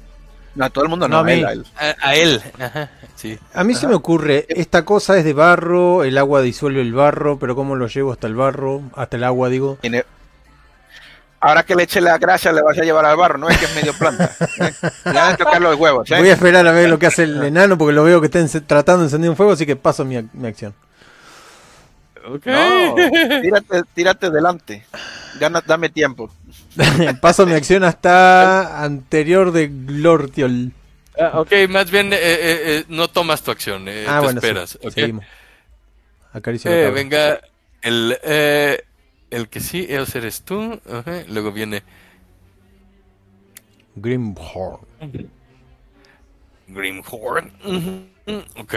[0.56, 1.32] No, a todo el mundo No, no, a mí.
[1.32, 1.66] a él, a él.
[2.02, 2.42] A, a él.
[2.60, 3.40] Ajá, sí.
[3.54, 7.40] A mí se me ocurre, esta cosa es de barro, el agua disuelve el barro,
[7.40, 8.82] pero ¿cómo lo llevo hasta el barro?
[8.96, 9.78] Hasta el agua, digo.
[9.82, 10.04] Tiene-
[11.44, 13.66] Ahora que le eche la grasa le vas a llevar al barro, no es que
[13.66, 14.26] es medio planta.
[14.60, 14.72] ¿eh?
[15.06, 16.18] Le van a tocar los huevos, ¿eh?
[16.20, 18.46] Voy a esperar a ver lo que hace el enano porque lo veo que está
[18.62, 20.76] tratando de encender un fuego, así que paso mi, ac- mi acción.
[22.26, 22.46] Ok.
[22.46, 22.96] No,
[23.40, 24.86] tírate, tírate delante.
[25.34, 26.32] Gana, dame tiempo.
[27.22, 30.74] paso mi acción hasta anterior de Glortiol.
[31.18, 34.42] Ah, ok, más bien eh, eh, eh, no tomas tu acción, eh, ah, te bueno,
[34.42, 34.48] sí.
[34.48, 34.80] esperas.
[34.82, 34.92] ok.
[34.94, 35.26] seguimos.
[36.34, 37.04] Acaricio la Eh, cabra.
[37.04, 37.42] venga,
[37.82, 38.84] el, eh,
[39.30, 40.80] el que sí, ese eres tú.
[41.28, 41.84] Luego viene
[43.96, 44.86] Grimhorn.
[46.68, 47.52] Grimhorn.
[48.58, 48.76] Ok.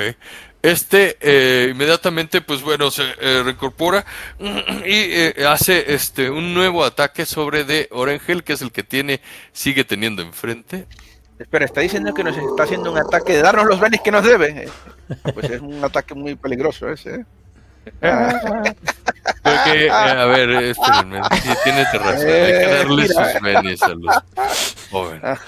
[0.62, 4.06] Este eh, inmediatamente, pues bueno, se eh, reincorpora
[4.38, 8.82] ujú, y eh, hace este un nuevo ataque sobre de Orangel, que es el que
[8.82, 9.20] tiene,
[9.52, 10.86] sigue teniendo enfrente.
[11.38, 14.24] Espera, está diciendo que nos está haciendo un ataque de darnos los benes que nos
[14.24, 14.64] debe.
[14.64, 14.68] Eh,
[15.34, 17.26] Pues es un ataque muy peligroso ese.
[19.42, 24.24] Creo que, a ver, espérenme, sí, tienes razón, hay que darle sus a los
[24.90, 25.38] jóvenes.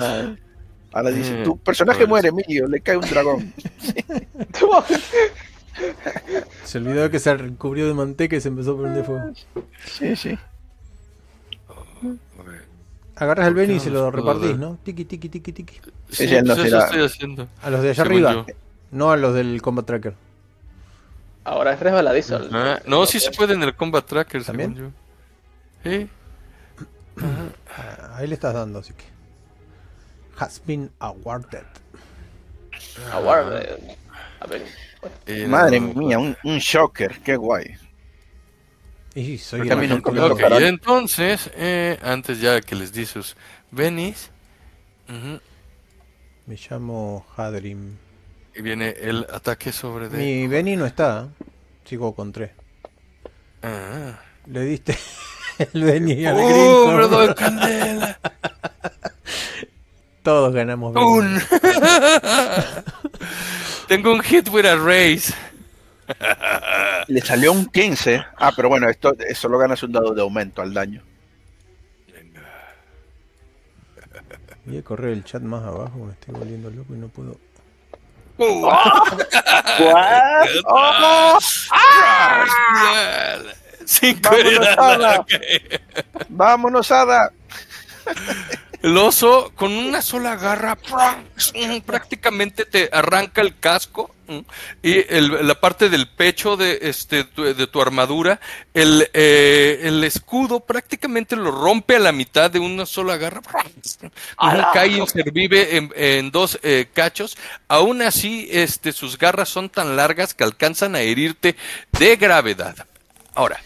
[0.96, 2.08] Ahora dice, Eh, tu personaje pues.
[2.08, 3.52] muere, Emilio, le cae un dragón.
[6.64, 9.30] Se olvidó que se recubrió de manteca y se empezó a prender fuego.
[9.84, 10.38] Sí, sí.
[13.14, 14.58] Agarras el ¿Por qué Benny y se lo repartís, dar?
[14.58, 14.78] ¿no?
[14.82, 15.74] Tiki, tiki, tiki, tiki.
[16.10, 17.48] Sí, Sí, no será- eso estoy haciendo.
[17.62, 18.46] A los de allá Según arriba, yo.
[18.90, 20.14] no a los del Combat Tracker.
[21.44, 22.36] Ahora es resbaladizo.
[22.38, 24.74] el- Ah, no, sí se puede en el Combat Tracker, ¿También?
[24.74, 24.94] según
[25.84, 25.90] yo.
[25.90, 26.08] Sí.
[27.78, 29.04] Ah, Ahí le estás dando, así que.
[30.38, 31.64] Has been awarded.
[33.12, 33.96] Award, eh,
[34.40, 34.62] a ver.
[35.26, 37.74] Eh, Madre no, mía, un, un shocker, qué guay.
[39.14, 40.60] Y soy me Ok, tocará.
[40.60, 43.34] y entonces, eh, antes ya que les di sus
[46.46, 47.96] Me llamo Hadrim.
[48.54, 50.18] y viene el ataque sobre de.
[50.18, 51.28] Mi Benny no está.
[51.84, 52.50] Sigo con tres.
[53.62, 54.20] Ah.
[54.46, 54.96] Le diste
[55.72, 58.18] el Benny al ¡Uh, doy candela!
[60.26, 60.92] Todos ganamos.
[60.96, 61.38] Un.
[63.86, 65.32] Tengo un hit with a raise.
[67.06, 68.24] Le salió un 15.
[68.36, 71.00] Ah, pero bueno, esto solo ganas un dado de aumento al daño.
[74.64, 77.38] Voy a correr el chat más abajo, me estoy volviendo loco y no puedo.
[83.84, 84.76] Cinco Vámonos, heridas.
[84.76, 85.20] Ada.
[85.20, 85.30] Ok.
[86.30, 87.30] Vámonos, Ada.
[88.86, 90.78] El oso con una sola garra
[91.84, 94.14] prácticamente te arranca el casco
[94.80, 98.38] y el- la parte del pecho de, este, tu, de tu armadura,
[98.74, 103.40] el, eh, el escudo prácticamente lo rompe a la mitad de una sola garra.
[104.36, 104.70] ¡Ala!
[104.72, 107.36] Cae inservible en, en dos eh, cachos.
[107.66, 111.56] Aún así, este, sus garras son tan largas que alcanzan a herirte
[111.90, 112.86] de gravedad.
[113.34, 113.60] Ahora,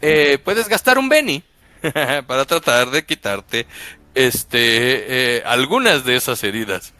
[0.00, 1.42] eh, puedes gastar un Benny
[2.28, 3.66] para tratar de quitarte
[4.14, 6.92] este eh, algunas de esas heridas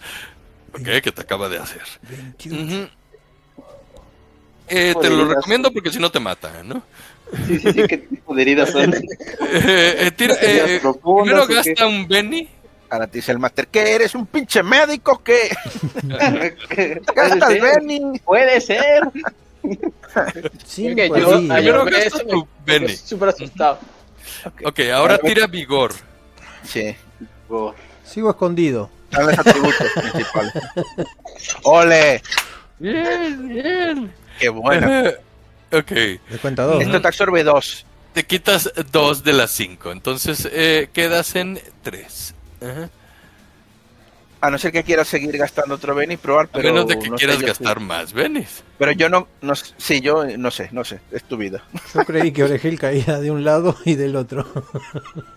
[0.74, 1.82] ok, que te acaba de hacer.
[2.46, 2.88] Ujú.
[4.68, 6.82] Eh, te lo recomiendo porque si no te mata, ¿no?
[7.46, 8.92] Sí, sí, sí, ¿qué tipo de heridas son?
[9.54, 12.48] Eh, eh, tira- eh, ¿Heridas eh, profundas primero gasta un Benny.
[12.90, 14.14] Ahora te dice el máster, ¿qué eres?
[14.14, 15.22] ¿Un pinche médico?
[15.24, 15.48] ¿Qué?
[17.14, 17.62] Gasta ser.
[17.62, 18.18] Benny.
[18.18, 19.02] Puede ser.
[20.66, 22.96] Cinco que yo- mí Primero me gastas parece- tu Benny.
[22.96, 23.78] Súper asustado.
[24.64, 25.92] Ok, ahora tira vigor.
[26.64, 26.94] Sí.
[28.04, 28.90] Sigo escondido.
[29.10, 30.52] Están los atributos principales.
[31.64, 32.22] ¡Ole!
[32.78, 34.12] Bien, bien.
[34.38, 35.10] ¡Qué bueno!
[35.70, 35.92] ok.
[36.40, 36.82] Cuenta dos.
[36.82, 37.84] Esto te absorbe dos.
[38.14, 39.92] Te quitas dos de las cinco.
[39.92, 42.34] Entonces eh, quedas en tres.
[42.60, 42.90] Ajá.
[44.42, 46.72] A no ser que quieras seguir gastando otro Benny, probar, A pero.
[46.74, 47.84] menos de que no quieras gastar sí.
[47.84, 48.64] más Benis.
[48.76, 49.54] Pero yo no, no.
[49.54, 50.98] Sí, yo no sé, no sé.
[51.12, 51.62] Es tu vida.
[51.94, 54.44] Yo creí que Oregel caía de un lado y del otro.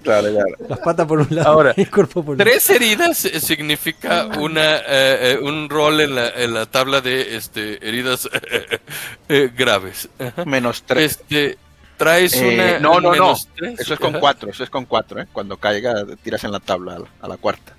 [0.02, 0.56] Claro, claro.
[0.68, 2.52] Las patas por un lado Ahora, y el cuerpo por el otro.
[2.52, 7.36] Tres heridas eh, significa una eh, eh, un rol en la, en la tabla de
[7.36, 8.27] este heridas
[9.30, 10.10] eh, graves.
[10.19, 10.45] Ajá.
[10.45, 11.11] Menos tres.
[11.22, 11.57] Este
[11.98, 13.36] traes Eh, una no, no, no.
[13.56, 13.80] tres.
[13.80, 14.19] Eso es con Ajá.
[14.19, 15.27] cuatro, eso es con cuatro, ¿eh?
[15.32, 17.73] Cuando caiga, tiras en la tabla a la, a la cuarta.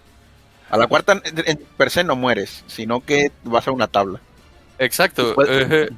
[0.70, 4.20] A la cuarta, en, per se no mueres, sino que vas a una tabla.
[4.78, 5.34] Exacto.
[5.34, 5.88] Puede- eh,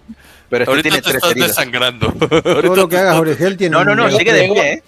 [0.50, 1.48] Pero este ahorita tiene te tres estás heridas.
[1.48, 2.12] desangrando.
[2.12, 4.82] Todo lo que hagas Oregel tiene No, no, no, sigue de pie, ¿eh?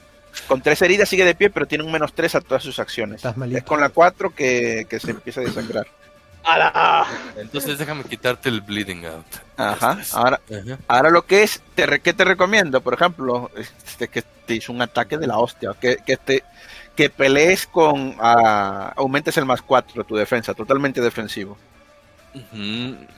[0.46, 3.16] Con tres heridas sigue de pie, pero tiene un menos tres a todas sus acciones.
[3.16, 3.58] Estás malito.
[3.58, 5.86] Es con la cuatro que, que se empieza a desangrar.
[6.44, 7.04] ¡Hala!
[7.36, 9.26] Entonces déjame quitarte el bleeding out.
[9.56, 9.98] Ajá.
[10.12, 10.78] Ahora, Ajá.
[10.88, 12.80] ahora lo que es, te, re- ¿qué te recomiendo?
[12.80, 16.44] Por ejemplo, este, que te hizo un ataque de la hostia, que, que te
[17.00, 21.56] que pelees con ah, aumentes el más 4 tu defensa, totalmente defensivo.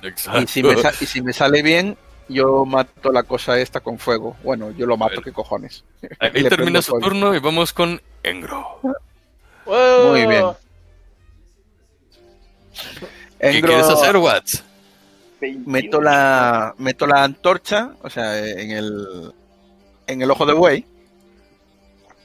[0.04, 0.40] Exacto.
[0.40, 1.96] Y si, me y si me sale bien,
[2.28, 4.36] yo mato la cosa esta con fuego.
[4.44, 5.22] Bueno, yo lo mato, Bueno.
[5.24, 5.82] ¿qué cojones?
[6.20, 7.08] Ahí termina su fuego.
[7.08, 8.78] turno y vamos con Engro.
[9.66, 10.10] ¡Wow!
[10.10, 10.46] Muy bien.
[13.40, 14.62] ¿Qué quieres hacer, Watts?
[15.66, 19.32] meto la meto la antorcha, o sea, en el
[20.06, 20.86] en el ojo de buey.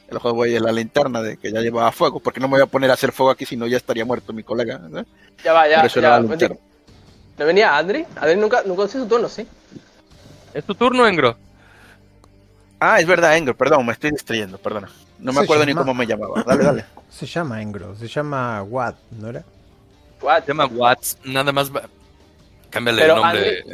[0.08, 2.62] El de buey es la linterna de que ya llevaba fuego, porque no me voy
[2.62, 4.78] a poner a hacer fuego aquí, si no ya estaría muerto mi colega.
[4.78, 5.04] ¿no?
[5.44, 5.86] Ya va, ya.
[5.86, 5.98] Ya.
[6.00, 6.56] era la linterna.
[7.38, 8.06] ¿No venía Andri?
[8.16, 9.46] Andri nunca, nunca hizo su turno, ¿sí?
[10.54, 11.36] Es tu turno, Engro.
[12.80, 14.88] Ah, es verdad, Engro, perdón, me estoy distrayendo, perdona.
[15.18, 16.42] No me Se acuerdo ni cómo me llamaba.
[16.42, 16.84] Dale, dale.
[17.10, 19.42] Se llama Engro, se llama Watt, ¿no era?
[20.20, 20.42] What?
[20.42, 21.18] Se llama Watts.
[21.24, 21.74] Nada más.
[21.74, 21.88] va-
[22.70, 23.64] Cámbiale Pero el nombre.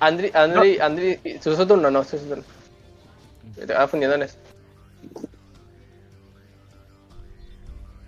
[0.00, 1.90] Andri, Andri, Andri, ¿su su turno?
[1.90, 2.44] No, su su turno.
[3.54, 4.36] Te estaba fundiendo en eso.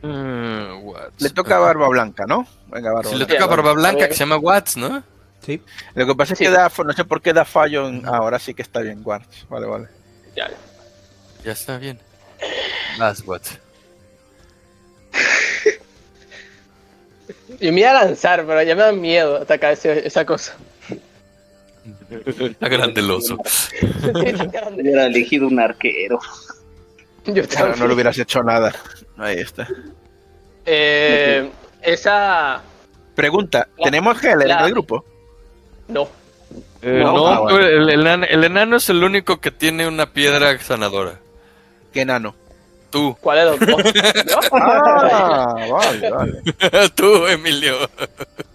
[0.02, 1.20] Mm, Watts.
[1.22, 2.46] Le toca a Barba Blanca, ¿no?
[2.68, 5.02] Venga, Barba Si le toca a Barba Blanca, que se llama Watts, ¿no?
[5.44, 5.60] Sí.
[5.94, 6.44] Lo que pasa es Sí.
[6.44, 8.06] que da, no sé por qué da fallo en...
[8.06, 9.46] ah, ahora sí que está bien, Guards.
[9.48, 9.88] Vale, vale.
[10.36, 10.56] Ya, ya.
[11.44, 11.98] Ya está bien.
[12.98, 13.58] Vas, Watts.
[17.60, 20.54] Yo me iba a lanzar, pero ya me da miedo atacar ese- esa cosa.
[22.10, 23.36] Está grande el oso.
[24.74, 26.18] Hubiera elegido un arquero.
[27.26, 28.74] Yo Claro, no le hubieras hecho nada.
[29.20, 29.68] Ahí está.
[30.66, 31.50] Eh,
[31.82, 32.60] esa.
[33.14, 35.04] Pregunta, La- ¿tenemos Heller en la- el grupo?
[35.88, 36.08] No.
[36.82, 37.58] Eh, No, no, ah, bueno.
[37.58, 41.18] el, el enano, el enano es el único que tiene una piedra sanadora.
[41.92, 42.34] ¿Qué enano?
[42.90, 43.16] Tú.
[43.20, 43.92] ¿Cuál de los dos?
[44.52, 46.42] Ah, vale, vale.
[46.94, 47.76] Tú, Emilio.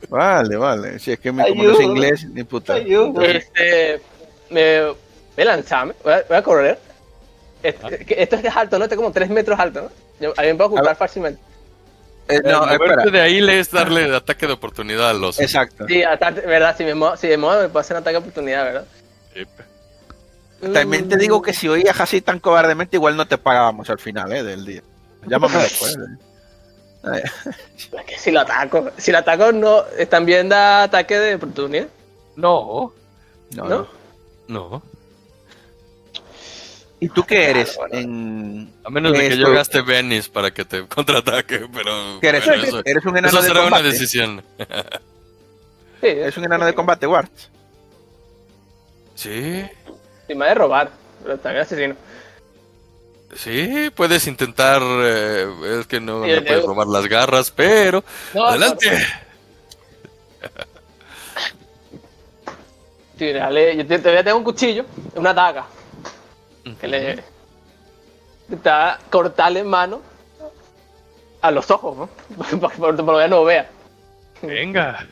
[0.09, 0.99] Vale, vale.
[0.99, 1.71] Si es que me, como Ayuda.
[1.73, 2.77] no sé inglés, ni puta.
[2.77, 4.01] Este.
[4.49, 4.81] Me.
[5.37, 5.93] Me lanzame.
[6.03, 6.79] Voy a, voy a correr.
[7.63, 8.85] Este- que esto es alto, ¿no?
[8.85, 10.04] Este es como 3 metros alto, ¿no?
[10.19, 11.41] Yo, a mí me puedo A ocultar fácilmente.
[12.27, 13.03] Eh, no, espera.
[13.05, 15.41] de ahí le es darle ataque de oportunidad al oso.
[15.41, 15.85] Exacto.
[15.87, 18.63] Sí, ataque- verdad, si me muevo, si me muevo me puedo hacer ataque de oportunidad,
[18.65, 18.85] ¿verdad?
[19.33, 19.45] Sí.
[20.73, 24.31] También te digo que si oías así tan cobardemente, igual no te pagábamos al final
[24.33, 24.41] ¿eh?
[24.43, 24.81] del día.
[25.27, 25.95] Llámame después.
[27.13, 27.21] ¿eh?
[27.75, 31.87] Es que si lo ataco, si lo ataco no, también da ataque de oportunidad.
[32.35, 32.91] No,
[33.51, 33.87] No, ¿No?
[34.47, 34.81] no.
[37.07, 37.11] No.
[37.11, 37.73] ¿Y tú qué eres?
[37.75, 38.73] Claro, En...
[38.83, 42.19] A menos de que Esto- yo gaste Venice para que te contraataque, pero.
[42.21, 42.45] ¿Qué eres?
[42.45, 43.83] bueno, eso, ¿Eres un eso enano de será una combate?
[43.89, 44.43] decisión.
[46.01, 47.29] Sí, ¿Eres un enano de combate, Ward?
[49.15, 49.63] Sí,
[50.27, 50.91] Si me ha de robar,
[51.23, 51.95] pero también asesino.
[53.35, 54.81] sí, puedes intentar.
[54.83, 55.47] eh,
[55.79, 56.67] es que no Sí, le puedes dedo.
[56.67, 58.03] robar las garras, pero.
[58.33, 58.89] No, ¡Adelante!
[63.17, 65.65] Sí, dale, yo te- todavía tengo un cuchillo, una daga,
[66.73, 67.23] que le
[68.51, 70.01] está cortarle mano
[71.41, 72.09] a los ojos, ¿no?
[72.37, 73.69] Para que por, por lo menos no vea.
[74.41, 75.05] Venga.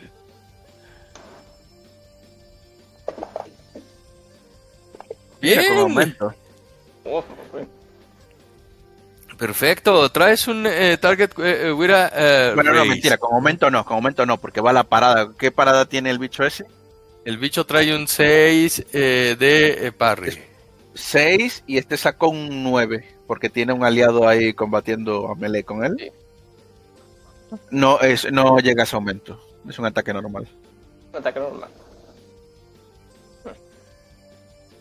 [5.42, 6.18] Mira, como Bien,
[9.38, 10.10] perfecto.
[10.10, 13.96] Traes un eh, target eh, eh, Wira, eh, Bueno, no, mentira, con aumento no, con
[13.96, 15.32] aumento no, porque va a la parada.
[15.38, 16.66] ¿Qué parada tiene el bicho ese?
[17.26, 20.40] El bicho trae un 6 eh, de eh, parry.
[20.95, 25.84] 6 y este sacó un 9, porque tiene un aliado ahí combatiendo a melee con
[25.84, 26.11] él.
[27.70, 30.48] No, es, no llega a ese aumento, es un ataque normal.
[31.11, 31.70] un ataque normal.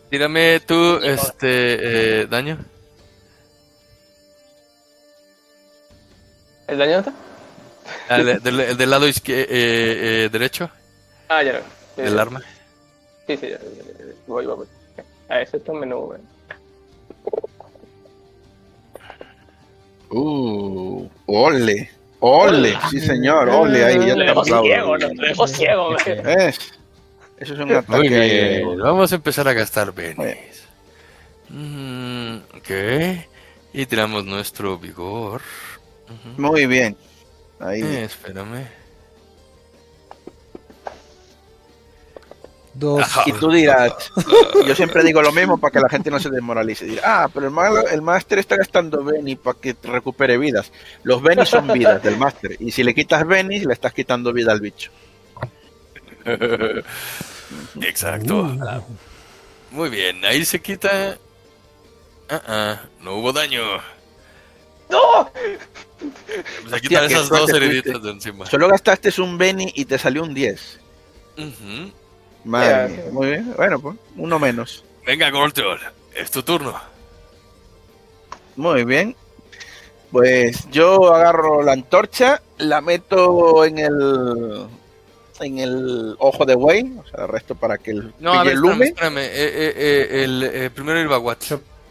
[0.09, 2.59] Tírame tú, este, eh, daño.
[6.67, 7.13] ¿El daño está?
[8.09, 10.69] Ah, del, del, del, lado izquierdo, eh, eh, derecho.
[11.29, 11.53] Ah, ya.
[11.97, 12.03] no.
[12.03, 12.41] del arma.
[13.27, 13.57] Sí, sí, ya,
[14.27, 14.67] voy, voy, voy.
[15.29, 16.13] A ese es un menú.
[20.09, 21.89] Uh, ole.
[22.25, 25.97] Ole, sí señor, ole, ahí ya te dejo ciego, lo dejo ciego.
[25.97, 26.57] Es,
[27.37, 27.97] eso es un ataque.
[27.97, 30.63] Muy bien, vamos a empezar a gastar benes.
[31.49, 32.69] Mm, ok,
[33.73, 35.41] y tiramos nuestro vigor.
[36.07, 36.37] Uh -huh.
[36.37, 36.95] Muy bien.
[37.59, 37.81] Ahí.
[37.81, 38.82] Eh, espérame.
[42.73, 43.05] Dos.
[43.27, 43.93] Y tú dirás,
[44.65, 46.85] yo siempre digo lo mismo para que la gente no se desmoralice.
[46.85, 50.71] Dirá, ah, pero el, malo, el máster está gastando Benny para que recupere vidas.
[51.03, 52.57] Los Benny son vidas del máster.
[52.59, 54.91] Y si le quitas Benny, le estás quitando vida al bicho.
[57.81, 58.41] Exacto.
[58.41, 58.81] Uh.
[59.71, 61.17] Muy bien, ahí se quita.
[62.29, 63.61] Uh -uh, no hubo daño.
[64.89, 65.31] ¡No!
[66.69, 68.45] Se quitan esas dos heriditas de encima.
[68.47, 70.79] Solo gastaste un Benny y te salió un 10.
[71.37, 71.93] Uh -huh.
[72.43, 73.09] Madre.
[73.11, 73.53] Muy bien.
[73.55, 74.83] Bueno, pues uno menos.
[75.05, 75.79] Venga, Gortol,
[76.13, 76.79] es tu turno.
[78.55, 79.15] Muy bien.
[80.11, 84.67] Pues yo agarro la antorcha, la meto en el
[85.39, 88.53] en el ojo de Wayne, o sea, el resto para que el No, a ver,
[88.53, 89.17] espérame, espérame.
[89.17, 91.43] Eh, eh, eh, el, eh, primero el Baguat.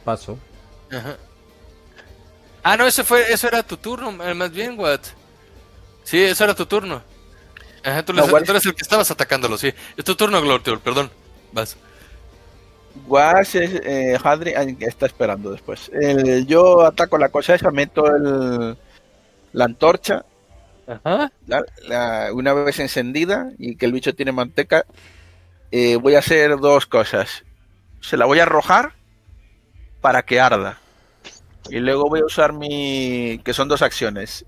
[0.05, 0.39] Paso.
[0.91, 1.17] Ajá.
[2.63, 5.07] Ah, no, ese fue, eso era tu turno, más bien, Watt.
[6.05, 7.03] Sí, eso era tu turno.
[7.85, 9.73] Ajá, tú, no, les, tú, eres el que estabas atacándolo, sí.
[9.97, 11.11] Es tu turno, Glortiol, perdón.
[11.53, 11.77] Vas.
[13.07, 15.91] Guas, eh, Hadri está esperando después.
[15.93, 18.77] El, yo ataco la cosa esa, meto el,
[19.53, 20.25] la antorcha.
[20.87, 21.33] Ajá.
[21.47, 24.85] La, la, una vez encendida y que el bicho tiene manteca,
[25.71, 27.45] eh, voy a hacer dos cosas.
[28.01, 28.95] Se la voy a arrojar
[30.01, 30.79] para que arda.
[31.71, 33.41] Y luego voy a usar mi.
[33.45, 34.45] que son dos acciones.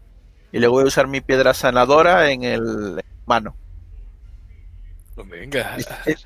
[0.52, 3.56] Y luego voy a usar mi piedra sanadora en el mano.
[5.16, 5.76] Venga.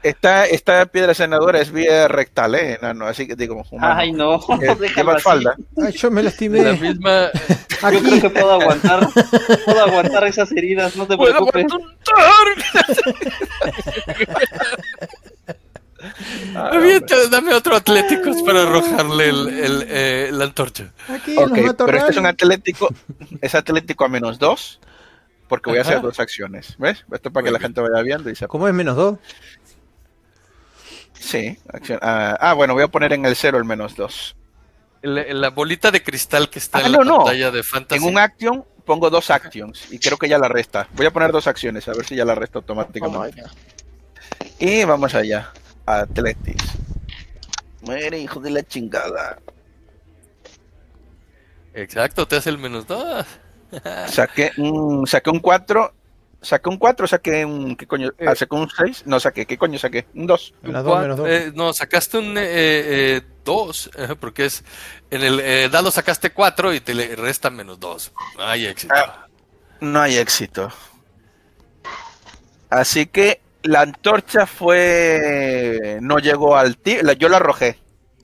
[0.02, 2.78] Esta, esta piedra sanadora es vía rectal, ¿eh?
[2.80, 3.94] No, no, así que digo, humano.
[3.94, 4.40] Ay, no.
[4.96, 5.54] Lleva falda.
[5.76, 6.62] Ay, yo me lastimé.
[6.62, 7.30] La misma.
[7.92, 9.06] Yo creo que puedo aguantar.
[9.66, 11.66] Puedo aguantar esas heridas, no te preocupes.
[16.54, 16.70] Ah,
[17.30, 20.92] dame otro Atléticos para arrojarle el, el, eh, la antorcha.
[21.08, 22.88] Aquí okay, pero este es un Atlético,
[23.40, 24.80] es Atlético a menos 2,
[25.48, 26.76] porque voy a hacer dos acciones.
[26.78, 27.04] ¿Ves?
[27.10, 28.48] Esto para que la gente vaya viendo y sepa.
[28.48, 29.18] ¿Cómo es menos 2?
[31.14, 31.98] Sí, acción.
[32.02, 34.36] Ah, ah, bueno, voy a poner en el 0 el menos 2.
[35.02, 37.52] La, la, bolita de cristal que está ah, en la no, pantalla no.
[37.52, 38.02] de Fantasy.
[38.02, 40.88] En un action pongo dos actions y creo que ya la resta.
[40.94, 43.42] Voy a poner dos acciones, a ver si ya la resta automáticamente.
[43.44, 43.48] Oh,
[44.58, 45.52] y vamos allá.
[45.84, 46.64] Athletics.
[47.82, 49.38] Muere, hijo de la chingada.
[51.74, 53.26] Exacto, te hace el menos 2.
[54.06, 55.94] Saqué, un, saqué un 4.
[56.40, 57.76] Saqué un 4, saqué un.
[57.76, 58.12] ¿Qué coño?
[58.24, 59.04] Ah, saqué un 6.
[59.06, 59.44] No, saqué.
[59.44, 60.06] ¿Qué coño saqué?
[60.14, 60.54] Un 2.
[61.26, 62.38] Eh, no, sacaste un 2.
[62.38, 64.62] Eh, eh, porque es.
[65.10, 68.12] En el eh, dado sacaste 4 y te le resta menos 2.
[68.36, 68.94] No hay éxito.
[68.96, 69.26] Ah,
[69.80, 70.70] no hay éxito.
[72.70, 75.98] Así que la antorcha fue.
[76.00, 77.00] No llegó al tío.
[77.14, 77.80] Yo la arrojé.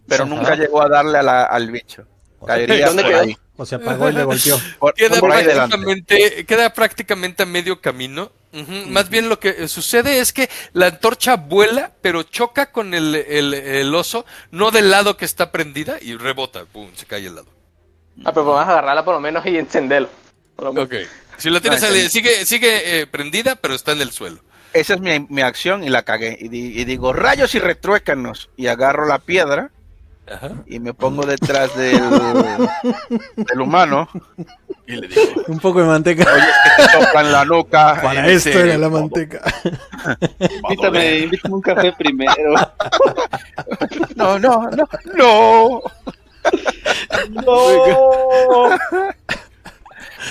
[0.07, 0.35] Pero Ajá.
[0.35, 2.07] nunca llegó a darle a la, al bicho.
[2.47, 3.21] Caería ¿Dónde quedó?
[3.21, 3.37] Ahí.
[3.57, 4.59] O sea, apagó y le golpeó.
[4.79, 8.33] Por, queda, por prácticamente, queda prácticamente a medio camino.
[8.53, 8.87] Uh -huh.
[8.87, 13.55] Más bien lo que sucede es que la antorcha vuela, pero choca con el, el,
[13.55, 16.65] el, oso, no del lado que está prendida y rebota.
[16.65, 17.49] Pum, se cae al lado.
[18.25, 20.09] Ah, pero vamos a agarrarla por lo menos y encenderlo.
[20.57, 20.95] Ok.
[21.37, 24.41] Si la tienes, ah, sigue, sigue eh, prendida, pero está en el suelo
[24.75, 26.37] esa es mi, mi, acción y la cagué.
[26.39, 28.51] Y, di, y, digo, rayos y retruécanos.
[28.57, 29.71] Y agarro la piedra
[30.27, 30.51] Ajá.
[30.67, 32.01] y me pongo detrás del,
[33.37, 34.09] del humano.
[34.87, 36.31] Y le digo, un poco de manteca.
[36.33, 38.01] Oye, es que te soplan la nuca.
[38.03, 39.43] Para esto serio, era la manteca.
[40.63, 42.55] invítame, invítame un café primero.
[44.17, 45.83] no, no, no, no.
[47.31, 48.77] No.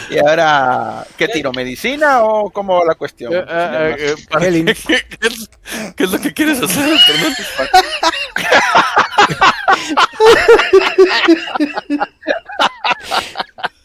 [0.10, 1.52] Y ahora, ¿qué tiro?
[1.52, 3.34] ¿Medicina o cómo va la cuestión?
[3.34, 5.49] Uh, uh, uh, ¿qué, qué, qué, es,
[5.95, 6.90] ¿Qué, es, lo que quieres hacer?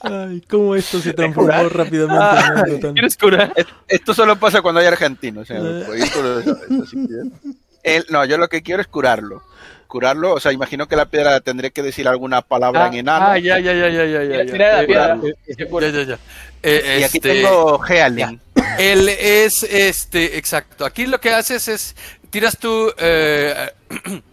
[0.01, 2.79] Ay, ¿cómo esto se transformó rápidamente?
[2.79, 2.95] Tan...
[2.95, 3.53] ¿Quieres curar?
[3.89, 5.49] Esto solo pasa cuando hay argentinos.
[7.83, 9.43] El, no, yo lo que quiero es curarlo
[9.89, 13.27] curarlo, o sea, imagino que la piedra tendré que decir alguna palabra ah, en enano.
[13.27, 14.53] Ah, ya, ya, ya, ya, ya, ya.
[14.53, 15.19] Tira la piedra.
[15.81, 16.19] Ya, ya, ya.
[16.63, 18.41] Eh, y aquí este, tengo Healing.
[18.79, 20.85] Él es, este, exacto.
[20.85, 21.97] Aquí lo que haces es,
[22.31, 23.71] tiras tu eh,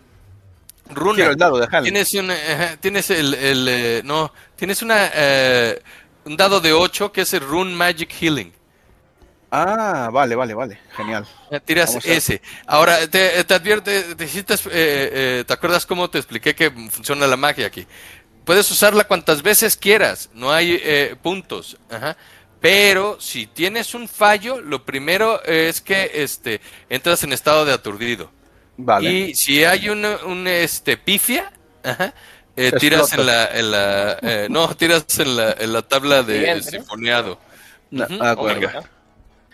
[0.90, 1.26] runa.
[1.26, 1.66] El dado.
[1.82, 5.82] Tienes, un, eh, tienes el, el eh, no, tienes una, eh,
[6.26, 8.54] un dado de 8 que es el Rune Magic Healing.
[9.58, 10.80] Ah, vale, vale, vale.
[10.98, 11.26] Genial.
[11.64, 12.42] Tiras ese.
[12.66, 14.28] Ahora, te, te advierte, te, eh,
[14.72, 17.88] eh, ¿te acuerdas cómo te expliqué que funciona la magia aquí?
[18.44, 21.78] Puedes usarla cuantas veces quieras, no hay eh, puntos.
[22.60, 26.60] Pero si tienes un fallo, lo primero es que este,
[26.90, 28.32] entras en estado de aturdido.
[28.78, 29.10] Vale.
[29.10, 31.52] Y si hay un, un este, pifia,
[32.80, 37.40] tiras en la, en la no, tiras en la, en la tabla de sinfoneado.
[38.22, 38.36] ah,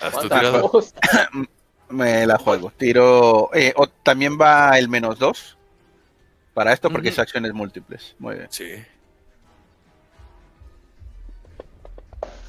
[1.89, 2.71] Me la juego.
[2.77, 3.49] Tiro.
[3.53, 3.73] Eh,
[4.03, 5.57] también va el menos 2
[6.53, 8.15] para esto porque es acciones múltiples.
[8.17, 8.47] Muy bien.
[8.49, 8.71] Sí.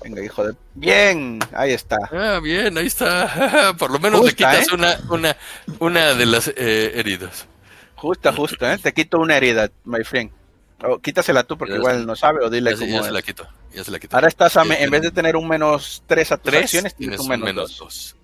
[0.05, 0.55] Venga, hijo de.
[0.75, 1.97] Bien, ahí está.
[2.11, 3.75] Ah, bien, ahí está.
[3.79, 4.75] Por lo menos le quitas ¿eh?
[4.75, 5.37] una, una,
[5.79, 7.47] una de las eh, heridas.
[7.97, 8.79] Justa, justa, ¿eh?
[8.79, 10.31] Te quito una herida, my friend.
[10.85, 13.49] O quítasela tú porque igual no sabe o dile cómo ya se la quito.
[14.11, 17.79] Ahora estás, en vez de tener un menos 3 a tus acciones, tienes un menos
[17.79, 18.17] 2.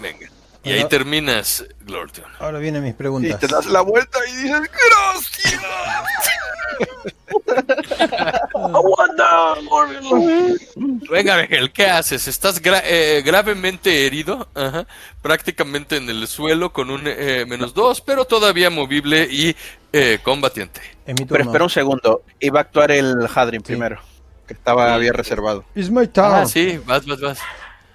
[0.00, 0.30] Venga.
[0.62, 2.24] Y ahí terminas, Glorton.
[2.38, 3.32] Ahora vienen mis preguntas.
[3.32, 5.62] Y te das la vuelta y dices, ¡Gracias!
[11.10, 12.28] Venga, Miguel, ¿qué haces?
[12.28, 14.48] ¿Estás eh, gravemente herido?
[15.20, 19.56] Prácticamente en el suelo con un eh, menos dos, pero todavía movible y
[19.92, 20.80] eh, combatiente.
[21.04, 22.22] Pero espera un segundo.
[22.38, 23.98] Iba a actuar el Hadrin primero,
[24.46, 25.64] que estaba bien reservado.
[26.16, 27.38] Ah, sí, vas, vas, vas.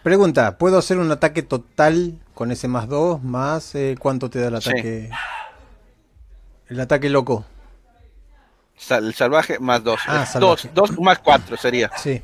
[0.03, 4.49] Pregunta, ¿puedo hacer un ataque total con ese más 2 más eh, cuánto te da
[4.49, 5.09] el ataque?
[6.67, 7.45] El ataque loco.
[8.89, 9.99] el salvaje más 2.
[10.39, 11.89] 2 ah, más 4 sería.
[11.97, 12.21] Sí.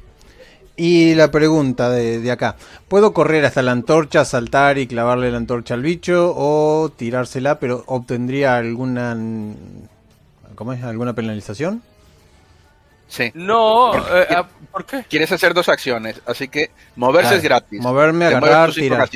[0.75, 2.55] Y la pregunta de, de, acá.
[2.87, 7.83] ¿Puedo correr hasta la antorcha, saltar y clavarle la antorcha al bicho o tirársela, pero
[7.87, 9.15] obtendría alguna...
[10.55, 10.83] ¿Cómo es?
[10.83, 11.81] ¿Alguna penalización?
[13.07, 13.31] Sí.
[13.33, 15.05] No, eh, ah, ¿por qué?
[15.09, 17.81] Quieres hacer dos acciones, así que moverse es gratis.
[17.81, 19.09] Moverme, agarrar, tirar.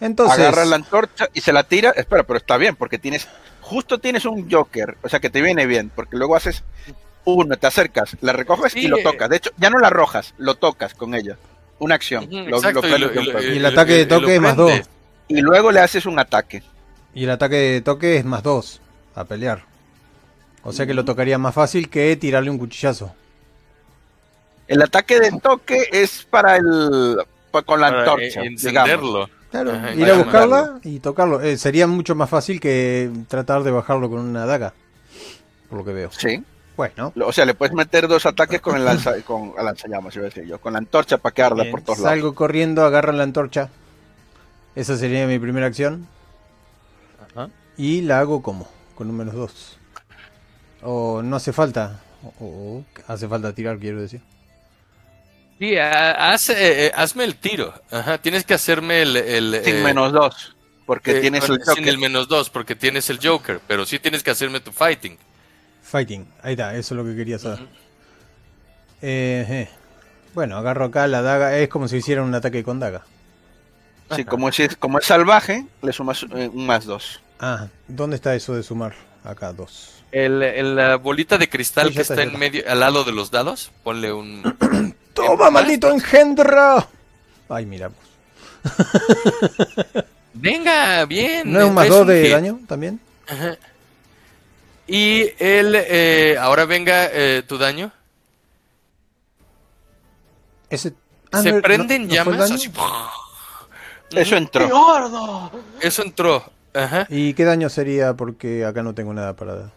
[0.00, 0.38] Entonces...
[0.38, 1.90] Agarra la antorcha y se la tira.
[1.96, 3.26] Espera, pero está bien, porque tienes...
[3.62, 6.62] Justo tienes un Joker, o sea que te viene bien, porque luego haces
[7.24, 9.28] uno, te acercas, la recoges y lo tocas.
[9.28, 11.36] De hecho, ya no la arrojas, lo tocas con ella.
[11.78, 12.28] Una acción.
[12.30, 14.72] y, el ataque de toque es más dos.
[15.28, 16.62] Y luego le haces un ataque.
[17.14, 18.80] Y el ataque de toque es más dos
[19.14, 19.64] a pelear.
[20.64, 23.14] O sea que lo tocaría más fácil que tirarle un cuchillazo.
[24.68, 27.16] El ataque de toque es para el
[27.66, 28.42] con la antorcha.
[28.42, 29.28] encenderlo.
[29.50, 31.42] Claro, ir a buscarla y tocarlo.
[31.42, 34.72] Eh, sería mucho más fácil que tratar de bajarlo con una daga.
[35.68, 36.10] Por lo que veo.
[36.12, 36.42] Sí.
[36.82, 37.12] Bueno.
[37.26, 40.28] O sea, le puedes meter dos ataques con el lanza, con el lanzallamas, iba a
[40.28, 40.60] decir yo.
[40.60, 42.10] Con la antorcha para que arda por todos lados.
[42.10, 43.70] Salgo corriendo, agarro la antorcha.
[44.74, 46.08] Esa sería mi primera acción.
[47.30, 47.50] Ajá.
[47.76, 49.78] Y la hago como, con un menos dos.
[50.82, 52.00] O no hace falta.
[52.40, 54.20] O, hace falta tirar, quiero decir.
[55.60, 57.72] Sí, haz, eh, eh, hazme el tiro.
[57.92, 59.60] Ajá, tienes que hacerme el.
[59.64, 60.56] Sin eh, menos dos.
[60.84, 61.74] Porque tienes el Joker.
[61.76, 63.60] Sin el menos dos, porque tienes el Joker.
[63.68, 65.16] Pero sí tienes que hacerme tu fighting.
[65.92, 67.68] Fighting, ahí está, eso es lo que quería saber.
[70.32, 71.58] Bueno, agarro acá la daga.
[71.58, 73.02] Es como si hiciera un ataque con daga.
[74.16, 77.20] Sí, como es, como es salvaje, le sumas un más dos.
[77.38, 78.94] Ah, ¿dónde está eso de sumar?
[79.22, 80.02] Acá, dos.
[80.12, 84.14] El, la bolita de cristal que está, en medio, al lado de los dados, ponle
[84.14, 86.88] un ¡Toma, maldito engendro!
[87.50, 87.90] Ay, mira.
[90.32, 91.52] Venga, bien.
[91.52, 92.98] ¿No es un más dos de daño también?
[93.28, 93.58] Ajá.
[94.86, 95.74] Y el.
[95.76, 97.92] Eh, ahora venga eh, tu daño.
[100.68, 100.94] Ese.
[101.30, 102.70] Ah, Se prenden llamas así.
[104.10, 105.50] Eso entró.
[105.80, 106.44] Eso entró.
[106.74, 107.06] Ajá.
[107.08, 108.14] ¿Y qué daño sería?
[108.14, 109.70] Porque acá no tengo nada para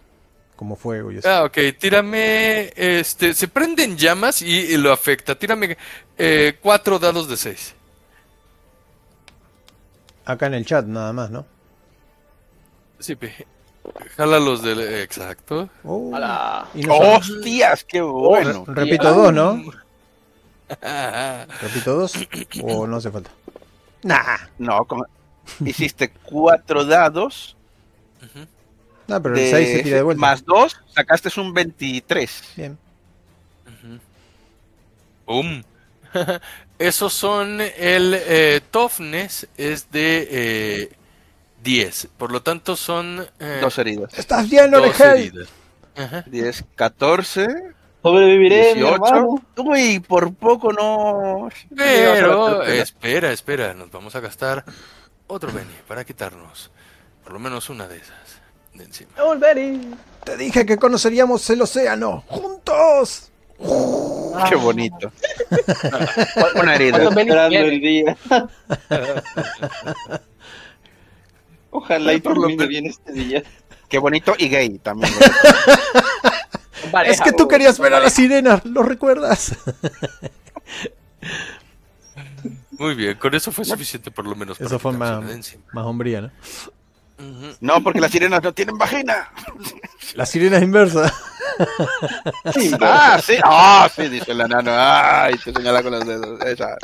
[0.56, 1.30] como fuego y eso.
[1.30, 1.58] Ah, ok.
[1.78, 5.36] Tírame, este, se prenden llamas y, lo afecta.
[5.36, 5.78] Tírame
[6.18, 7.74] eh, cuatro dados de seis.
[10.26, 11.46] Acá en el chat nada más, ¿no?
[13.00, 13.16] Sí,
[14.16, 14.80] jala los del...
[14.82, 15.70] Exacto.
[15.84, 16.12] Oh,
[16.90, 17.84] ¡Hostias!
[17.84, 18.66] ¡Qué bueno!
[18.68, 19.64] repito dos, ¿no?
[21.62, 22.14] ¿Repito dos?
[22.64, 23.32] ¿O no hace falta?
[24.04, 24.38] Nah.
[24.58, 24.86] No,
[25.64, 27.56] hiciste cuatro dados
[29.08, 30.22] no, pero el 6 se tira de vuelta.
[30.22, 32.44] Más 2, sacaste un 23.
[32.56, 32.78] Bien.
[35.26, 35.64] Boom.
[36.80, 40.92] Esos son el eh, toughness es de eh,
[41.66, 42.08] 10.
[42.18, 43.28] Por lo tanto son...
[43.40, 44.18] Eh, dos heridas.
[44.18, 45.50] Estás bien, Dos heridas.
[46.28, 47.48] 10, 14.
[48.04, 49.02] Sobreviviré, 18.
[49.58, 51.50] Uy, por poco no...
[51.76, 53.74] Pero, espera, espera.
[53.74, 54.64] Nos vamos a gastar
[55.28, 56.72] otro Benny para quitarnos
[57.26, 58.40] por lo menos una de esas
[58.76, 59.10] de encima.
[60.24, 62.24] Te dije que conoceríamos el océano.
[62.28, 63.32] ¡Juntos!
[64.50, 65.12] Qué bonito.
[66.56, 66.98] Una herida.
[66.98, 68.18] ¿Cuántos Benny Esperando el día.
[71.78, 73.44] Ojalá y Por lo termine menos- bien este día.
[73.90, 75.14] Qué bonito y gay también.
[76.92, 78.34] Pareja, Es que tú güey, querías ver a las pareja.
[78.34, 79.56] sirenas, ¿lo recuerdas?
[82.72, 84.58] Muy bien, con eso fue suficiente por lo menos.
[84.58, 85.24] para Eso fue más,
[85.74, 86.32] más hombría, ¿no?
[87.62, 89.32] No, porque las sirenas no tienen vagina.
[90.16, 91.12] La sirena es inversa.
[92.82, 93.38] Ah, sí.
[93.44, 94.72] Ah, sí, dice el enano.
[94.76, 96.42] Ay, te señala con los dedos.
[96.42, 96.78] Esa.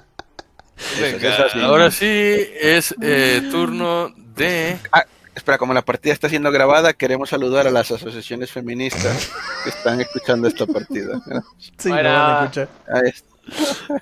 [1.00, 1.60] Venga, esa sí.
[1.62, 4.12] ahora sí es eh, turno
[4.42, 4.78] de...
[4.92, 5.06] Ah,
[5.36, 9.32] espera, como la partida está siendo grabada, queremos saludar a las asociaciones feministas
[9.64, 11.22] que están escuchando esta partida.
[11.78, 12.10] Sí, lo Bueno.
[12.10, 12.70] van a escuchar.
[12.94, 14.02] Ahí está.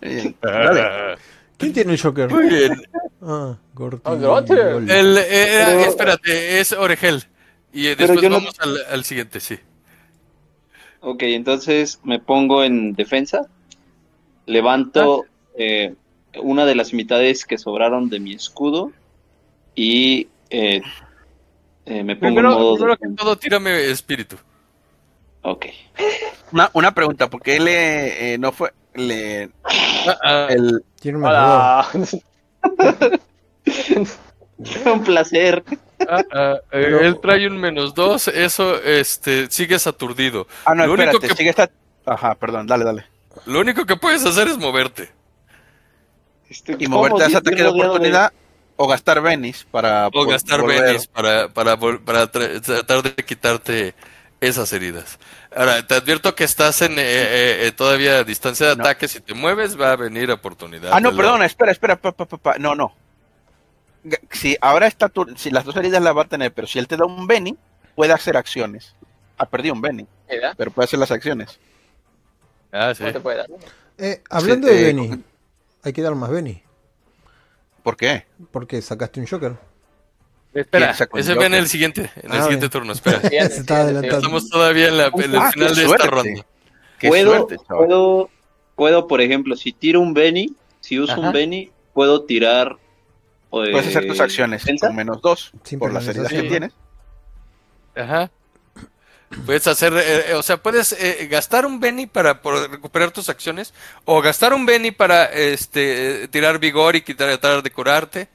[0.00, 1.18] Bien, dale.
[1.58, 2.30] ¿Quién tiene el Joker?
[2.30, 2.82] Muy bien.
[3.22, 4.02] Ah, Gorti.
[4.04, 4.42] Ah.
[4.88, 5.24] El, eh,
[5.66, 7.24] Pero- espérate, es Oregel.
[7.72, 9.58] Y eh, Pero después yo no- vamos al, al siguiente, sí.
[11.00, 13.46] Ok, entonces me pongo en defensa.
[14.46, 15.24] Levanto
[15.58, 15.94] eh,
[16.40, 18.92] una de las mitades que sobraron de mi escudo
[19.76, 20.82] y eh,
[21.84, 24.36] eh, me pongo Primero, en modo primero que todo, tírame espíritu.
[25.42, 25.66] Ok.
[26.50, 31.22] Una, una pregunta, ¿por qué le eh, no fue le Ah, ah, el Tiene un
[31.24, 31.36] mejor.
[31.36, 31.88] Hola.
[34.92, 35.62] un placer.
[36.08, 40.46] ah, ah, eh, Pero- él trae un menos dos, eso este, sigues aturdido.
[40.64, 41.70] Ah, no, Lo único espérate, que- sigue esta
[42.06, 43.04] Ajá, perdón, dale, dale.
[43.46, 45.10] Lo único que puedes hacer es moverte.
[46.48, 48.32] Este, Y ¿cómo moverte a ese ataque de rodeado de- oportunidad
[48.76, 53.94] o gastar Venis para O gastar venis para, para, para tra- tratar de quitarte
[54.40, 55.18] esas heridas.
[55.54, 58.82] Ahora, te advierto que estás en eh, eh, eh, todavía a distancia de No.
[58.84, 59.08] ataque.
[59.08, 60.90] Si te mueves, va a venir oportunidad.
[60.92, 61.42] Ah, no, lado.
[61.42, 62.94] espera, espera, pa, pa, pa, pa, no, no.
[64.30, 66.86] Si ahora está tu, si las dos heridas las va a tener, pero si él
[66.86, 67.56] te da un Benny,
[67.94, 68.94] puede hacer acciones.
[69.38, 70.06] Ha perdido un Benny,
[70.56, 71.58] pero puede hacer las acciones.
[72.72, 73.00] Ah, sí.
[73.02, 73.46] ¿cómo te puede dar?
[73.98, 75.24] Eh, hablando Sí, de eh, Benny,
[75.82, 76.62] hay que dar más Benny.
[77.86, 78.26] ¿Por qué?
[78.50, 79.54] Porque sacaste un Joker.
[80.52, 81.60] Espera, ¿Quién sacó el ese ve en Joker?
[81.60, 82.70] el siguiente, en el Ah, siguiente bien.
[82.70, 82.92] turno.
[82.94, 83.20] Espera.
[83.20, 84.16] Siguiente, Se está siguiente, adelantando.
[84.16, 86.46] Estamos todavía en, la, en el Ah, final de esta ronda.
[86.98, 88.30] Qué puedo, suerte, puedo,
[88.74, 91.20] puedo, por ejemplo, si tiro un Benny, si uso Ajá.
[91.20, 92.72] un Benny, puedo tirar.
[92.72, 92.76] eh,
[93.50, 94.88] Puedes hacer tus acciones defensa.
[94.88, 96.72] con menos dos Sin por las heridas que tienes.
[97.94, 98.32] Ajá.
[99.44, 103.28] Puedes hacer, eh, eh, o sea, puedes eh, gastar un Benny para por recuperar tus
[103.28, 103.74] acciones
[104.04, 108.28] o gastar un Benny para este eh, tirar vigor y quitar tratar de curarte.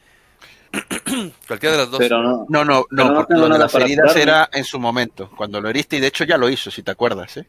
[1.48, 2.00] Cualquiera de las dos.
[2.00, 2.46] Pero no.
[2.50, 4.22] No, no, no, no porque lo de las heridas curarme.
[4.22, 6.92] era en su momento, cuando lo heriste, y de hecho ya lo hizo, si te
[6.92, 7.48] acuerdas, ¿eh?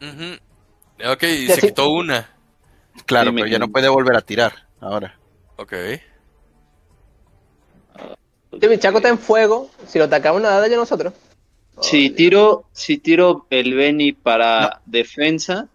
[0.00, 1.12] Ujú.
[1.12, 2.36] Ok, y se quitó una.
[3.06, 5.18] Claro, Sí, me pero ya no puede volver a tirar ahora.
[5.56, 5.72] Ok.
[8.60, 11.12] Si mi chaco está en fuego, si lo atacamos nada de nosotros.
[11.80, 15.68] Si tiro, si tiro el Benny para defensa.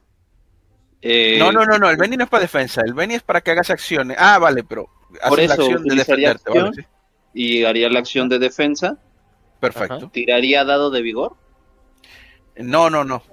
[1.02, 3.42] eh, No, no, no, no, el Benny no es para defensa, el Benny es para
[3.42, 4.18] que hagas acciones.
[4.20, 4.90] Ah, vale, pero
[5.28, 6.86] Por la eso acción de utilizaría defenderte, vale, acción.
[6.86, 6.92] sí.
[7.34, 8.98] Y haría la acción de defensa.
[9.60, 10.10] Perfecto.
[10.14, 11.36] Tiraría dado de vigor.
[12.58, 13.24] No, no, no.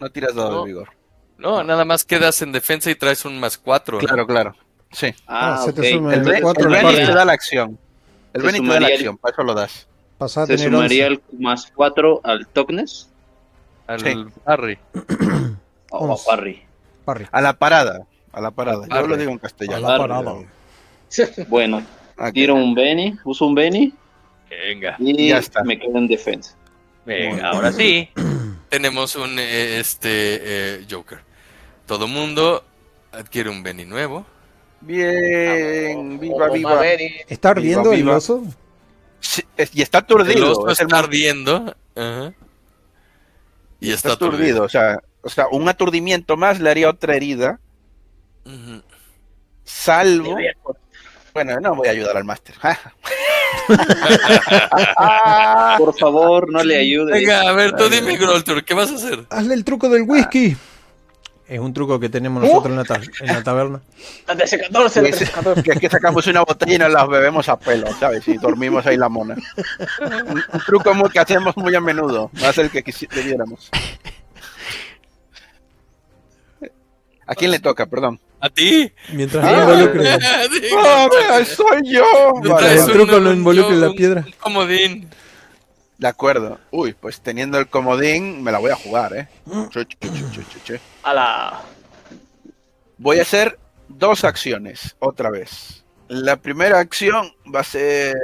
[0.00, 0.60] No tiras dado No.
[0.62, 0.88] de vigor.
[1.38, 3.98] No, nada más quedas en defensa y traes un más cuatro.
[4.00, 4.06] ¿no?
[4.06, 4.56] Claro, claro.
[4.90, 5.08] Sí.
[5.26, 5.86] Ah, Ah, se te ok.
[5.96, 6.94] suma El, el pasa.
[7.06, 7.78] te da la acción.
[8.32, 9.86] El Benny te da la el- acción, para eso lo das.
[10.18, 11.22] Pasás a Se tener sumaría 11.
[11.32, 13.08] el más 4 al Toughness
[13.86, 14.14] Al Sí.
[14.44, 14.78] Harry.
[15.90, 16.24] o a Once.
[16.26, 16.62] Parry.
[17.04, 17.26] Parry.
[17.30, 18.06] A la parada.
[18.32, 18.86] A la parada.
[18.88, 19.88] Yo lo digo en A castellano.
[19.88, 20.34] la parada.
[21.48, 21.82] Bueno,
[22.18, 23.92] Ah, tiro un Benny, uso un Benny
[24.50, 24.96] Venga.
[24.98, 25.62] y Ya está.
[25.64, 26.54] me quedo en defensa.
[27.04, 28.08] Venga, ahora sí.
[28.70, 31.20] Tenemos un eh, este eh, Joker.
[31.86, 32.64] Todo mundo
[33.12, 34.24] adquiere un Benny nuevo.
[34.80, 36.74] Bien, viva, viva.
[36.74, 37.26] Maverick.
[37.28, 38.16] ¿Está ardiendo el viva.
[38.16, 38.42] oso?
[39.20, 40.36] Sí, es- y está aturdido.
[40.38, 41.76] El oso es el está más- ardiendo.
[43.80, 44.62] Y está está aturdido.
[44.64, 47.58] O sea, o sea, un aturdimiento más le haría otra herida.
[49.64, 50.36] Salvo.
[51.34, 52.54] Bueno, no voy a ayudar al máster.
[55.78, 57.12] Por favor, no le ayude.
[57.12, 59.26] Venga, a ver, tú dime, Groltor, ¿qué vas a hacer?
[59.30, 60.56] Hazle el truco del whisky.
[61.48, 63.80] Es un truco que tenemos nosotros en la, en la taberna.
[64.26, 65.78] La TC-14, la Que es- TC-14.
[65.80, 68.26] que sacamos una botella y nos la bebemos a pelo, ¿sabes?
[68.26, 69.36] Y dormimos ahí la mona.
[70.26, 72.30] Un, un truco muy, que hacemos muy a menudo.
[72.34, 73.70] Es el que quisi- debiéramos.
[77.28, 77.86] ¿A quién le toca?
[77.86, 78.20] Perdón.
[78.40, 78.92] ¿A ti?
[79.12, 82.04] Mientras Ah, no involucre, ¡Ah, soy yo!
[82.42, 84.24] mientras Vale, el truco no involucre la piedra.
[84.26, 85.08] un comodín.
[85.98, 86.58] De acuerdo.
[86.70, 89.28] Uy, pues teniendo el comodín, me la voy a jugar, ¿eh?
[91.02, 91.60] A la.
[92.98, 93.58] Voy a hacer
[93.88, 95.84] dos acciones, otra vez.
[96.08, 98.14] La primera acción va a ser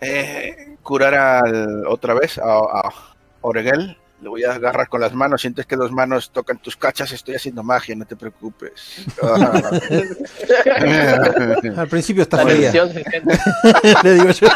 [0.00, 2.92] eh, curar al, otra vez a, a
[3.40, 5.42] Oregel Le voy a agarrar con las manos.
[5.42, 7.12] Sientes que dos manos tocan tus cachas.
[7.12, 9.04] Estoy haciendo magia, no te preocupes.
[11.76, 12.72] Al principio está fría.
[14.02, 14.48] Le digo yo.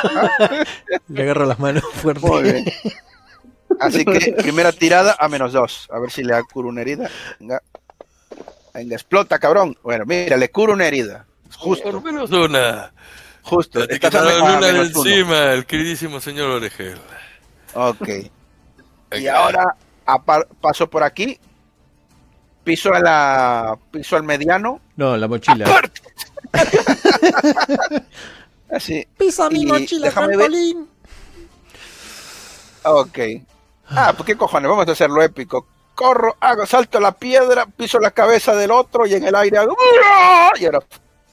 [1.08, 2.64] Le agarro las manos fuerte.
[3.78, 5.88] Así que primera tirada a menos dos.
[5.90, 7.10] A ver si le curo una herida.
[7.38, 7.62] Venga.
[8.74, 9.76] Venga, explota, cabrón.
[9.82, 11.26] Bueno, mira, le curo una herida.
[11.56, 11.90] Justo.
[11.90, 12.92] Por menos una.
[13.42, 13.86] Justo.
[13.86, 16.98] Te quitaron una encima, el queridísimo señor Oregel.
[17.74, 18.08] Ok.
[19.12, 19.74] Y ahora
[20.60, 21.38] paso por aquí.
[22.64, 23.78] Piso a la.
[23.90, 24.80] Piso al mediano.
[24.96, 25.82] No, la mochila.
[28.70, 29.06] Así.
[29.18, 30.88] Pisa mi mochila, trampolín.
[32.84, 33.18] Ok.
[33.88, 35.66] Ah, pues qué cojones, vamos a hacerlo épico.
[35.94, 39.76] Corro, hago, salto la piedra, piso la cabeza del otro y en el aire hago.
[40.58, 40.80] Y ahora.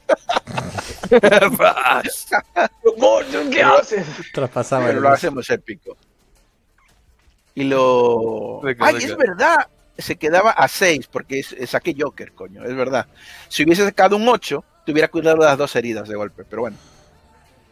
[3.51, 4.05] ¿Qué haces?
[4.33, 4.87] Traspasaba.
[4.87, 5.97] Pero lo hacemos épico.
[7.57, 8.61] Y lo.
[8.79, 9.67] ¡Ay, es verdad!
[9.97, 13.07] Se quedaba a 6 porque saqué Joker, coño, es verdad.
[13.49, 16.77] Si hubiese sacado un 8, te hubiera cuidado las dos heridas de golpe, pero bueno.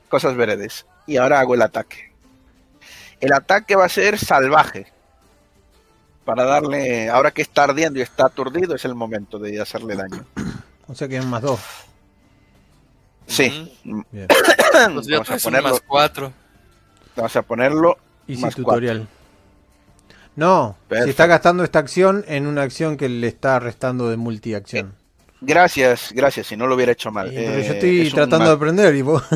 [0.09, 0.87] Cosas veredes.
[1.05, 2.11] Y ahora hago el ataque.
[3.21, 4.87] El ataque va a ser salvaje.
[6.23, 10.25] Para darle, ahora que está ardiendo y está aturdido, es el momento de hacerle daño.
[10.87, 11.59] O sea que es más dos.
[13.27, 13.71] Sí.
[14.73, 16.33] Vamos a ponerlo más cuatro.
[17.15, 17.97] Vamos a ponerlo.
[18.25, 19.07] Y más tutorial.
[20.35, 24.93] No, si está gastando esta acción en una acción que le está restando de multiacción.
[25.41, 27.31] Gracias, gracias, si no lo hubiera hecho mal.
[27.31, 29.23] yo eh, estoy tratando de aprender y vos...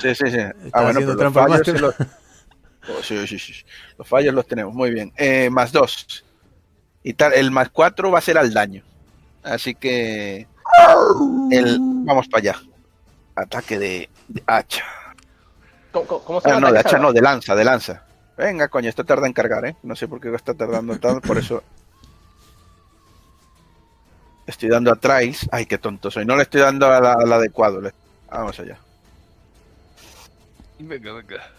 [0.00, 0.38] Sí, sí, sí.
[0.72, 1.94] Ah, bueno, pero los fallos, los...
[2.88, 3.52] Oh, sí, sí, sí.
[3.96, 5.12] los fallos los tenemos, muy bien.
[5.16, 6.24] Eh, más dos.
[7.04, 8.82] Y tal, el más cuatro va a ser al daño.
[9.44, 10.48] Así que...
[11.50, 11.78] El...
[11.80, 12.62] Vamos para allá.
[13.36, 14.10] Ataque de,
[14.46, 14.84] hacha.
[15.92, 18.04] ¿Cómo, se ah, no, de hacha no, de lanza, de lanza.
[18.42, 19.76] Venga, coño, esto tarda en cargar, ¿eh?
[19.84, 21.62] No sé por qué está tardando tanto, por eso
[24.48, 25.48] estoy dando a Trials.
[25.52, 26.24] Ay, qué tonto soy.
[26.24, 27.80] No le estoy dando al adecuado.
[28.28, 28.78] Vamos allá.
[30.80, 31.50] Venga, venga.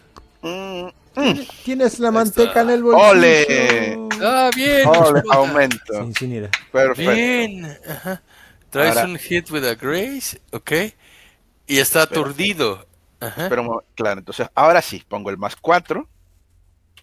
[0.41, 1.39] Mm, mm.
[1.63, 3.11] Tienes la manteca en el bolsillo.
[3.11, 4.09] ¡Ole!
[4.21, 4.85] Ah, bien.
[4.85, 5.23] ¡Ole!
[5.31, 6.11] Aumento.
[6.69, 7.11] Perfecto.
[7.13, 7.77] Bien.
[8.69, 10.71] Traes un hit with a grace, ok.
[11.65, 12.85] Y está aturdido.
[13.21, 13.47] Ajá.
[13.47, 16.09] Pero, claro, entonces ahora sí, pongo el más 4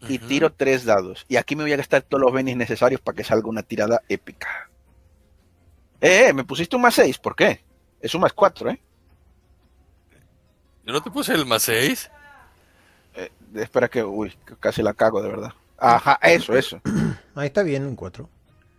[0.09, 1.27] y tiro tres dados.
[1.29, 4.03] Y aquí me voy a gastar todos los benis necesarios para que salga una tirada
[4.09, 4.71] épica.
[6.01, 7.63] Eh, eh, me pusiste un más 6, ¿por qué?
[8.01, 8.81] Es un más 4, ¿eh?
[10.87, 12.11] ¿Yo no te puse el más 6?
[13.17, 15.53] Eh, espera que, uy, casi la cago de verdad.
[15.77, 16.81] Ajá, eso, eso.
[17.35, 18.29] Ahí está bien, un 4.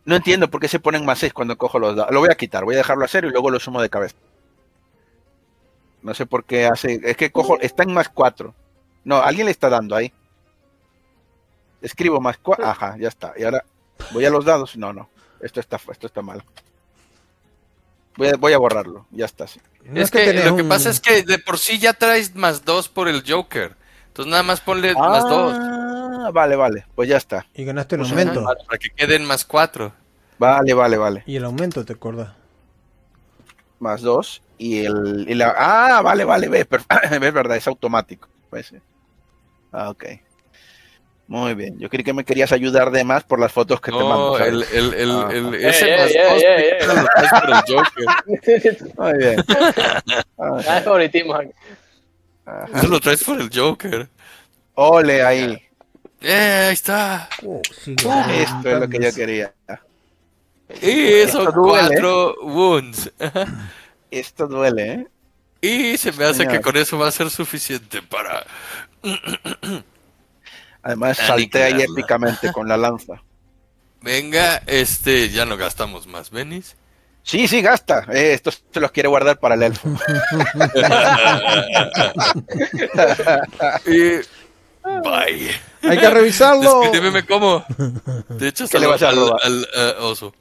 [0.04, 2.12] No entiendo por qué se ponen más 6 cuando cojo los dados.
[2.12, 4.16] Lo voy a quitar, voy a dejarlo a cero y luego lo sumo de cabeza.
[6.02, 7.00] No sé por qué hace.
[7.04, 7.60] Es que cojo.
[7.60, 8.56] Está en más 4.
[9.04, 10.12] No, alguien le está dando ahí.
[11.82, 12.66] Escribo más cuatro.
[12.66, 13.34] Ajá, ya está.
[13.38, 13.64] Y ahora
[14.12, 14.78] voy a los dados.
[14.78, 15.10] No, no.
[15.42, 16.44] Esto está, esto está mal.
[18.18, 19.06] Voy a, voy a borrarlo.
[19.12, 19.46] Ya está.
[19.46, 23.08] es, que, lo que pasa es que de por sí ya traes más dos por
[23.08, 23.76] el Joker.
[24.08, 25.58] Entonces nada más ponle más dos.
[25.58, 26.86] Ah, vale, vale.
[26.96, 27.48] Pues ya está.
[27.56, 28.44] Y ganaste el pues aumento.
[28.44, 29.94] Para que queden más cuatro.
[30.38, 31.24] Vale, vale, vale.
[31.26, 32.34] Y el aumento, ¿te acuerdas?
[33.80, 34.42] Más dos.
[34.58, 35.26] Y el.
[35.28, 35.56] Y la...
[35.58, 36.50] Ah, vale, vale.
[36.50, 36.68] Ves,
[37.12, 38.28] es verdad, es automático.
[38.50, 38.74] Pues,
[39.72, 40.06] ah, ok.
[41.32, 41.80] Muy bien.
[41.80, 44.38] Yo creí que me querías ayudar de más por las fotos que te mando.
[44.38, 45.30] El, el, el, ah.
[45.32, 48.98] el, ese más lo traes por el Joker.
[48.98, 49.46] Muy bien.
[50.38, 51.40] Ah, favoritismo.
[52.76, 54.10] Eso lo traes por el Joker.
[54.74, 55.58] Ole ahí.
[56.20, 57.30] Eh, ahí está.
[57.46, 59.54] Oh, Esto es lo que yo quería.
[60.82, 63.10] Y son cuatro wounds.
[64.12, 65.08] Esto duele, ¿eh?
[65.62, 68.46] Y se me hace que con eso va a ser suficiente para
[70.84, 73.22] Además, salté ahí épicamente con la lanza.
[74.02, 76.76] Venga, este, ya no gastamos más, ¿venís?
[77.24, 78.06] Sí, sí, gasta.
[78.12, 79.88] Eh, esto se los quiere guardar para el elfo.
[85.04, 85.52] bye.
[85.84, 86.90] Hay que revisarlo.
[86.92, 87.64] Dime cómo.
[88.30, 90.34] De hecho, ¿Qué le vas a al, al eh, oso.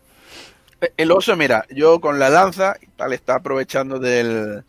[0.97, 4.65] El oso, mira, yo con la lanza, tal, está aprovechando del,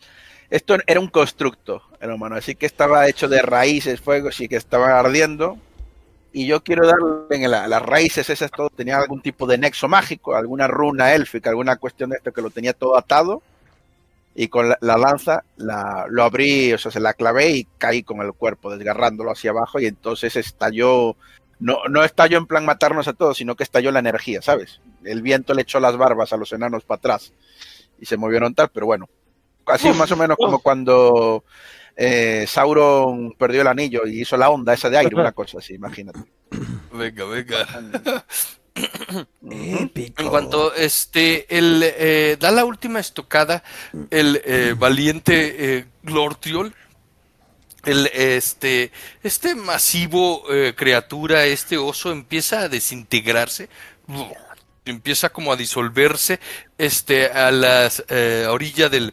[0.52, 4.98] esto era un constructo, hermano, así que estaba hecho de raíces, fuego, sí que estaba
[4.98, 5.56] ardiendo.
[6.30, 10.36] Y yo quiero darle en las raíces esas todo, tenía algún tipo de nexo mágico,
[10.36, 13.40] alguna runa élfica, alguna cuestión de esto que lo tenía todo atado.
[14.34, 18.20] Y con la, lanza la, lo abrí, o sea, se la clavé y caí con
[18.20, 19.80] el cuerpo, desgarrándolo hacia abajo.
[19.80, 21.16] Y entonces estalló,
[21.60, 24.82] no, no estalló en plan matarnos a todos, sino que estalló la energía, ¿sabes?
[25.02, 27.32] El viento le echó las barbas a los enanos para atrás
[27.98, 29.08] y se movieron tal, pero bueno,
[29.66, 31.44] Así más o menos como cuando
[31.96, 35.74] eh, Sauron perdió el anillo y hizo la onda esa de aire, una cosa así,
[35.74, 36.20] imagínate.
[36.92, 38.24] venga, venga.
[38.74, 43.62] En cuanto este el eh, da la última estocada,
[44.10, 46.74] el eh, valiente eh, Glortriol,
[47.84, 48.90] el este
[49.22, 53.68] este masivo eh, criatura, este oso empieza a desintegrarse,
[54.86, 56.40] empieza como a disolverse,
[56.78, 58.02] este a las
[58.48, 59.12] orilla del,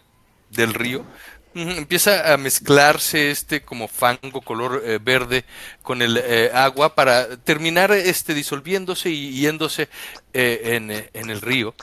[0.50, 1.06] del río
[1.54, 5.46] empieza a mezclarse este como fango color eh, verde
[5.82, 9.90] con el eh, agua para terminar este disolviéndose y yéndose
[10.34, 11.74] eh, en, en, el río.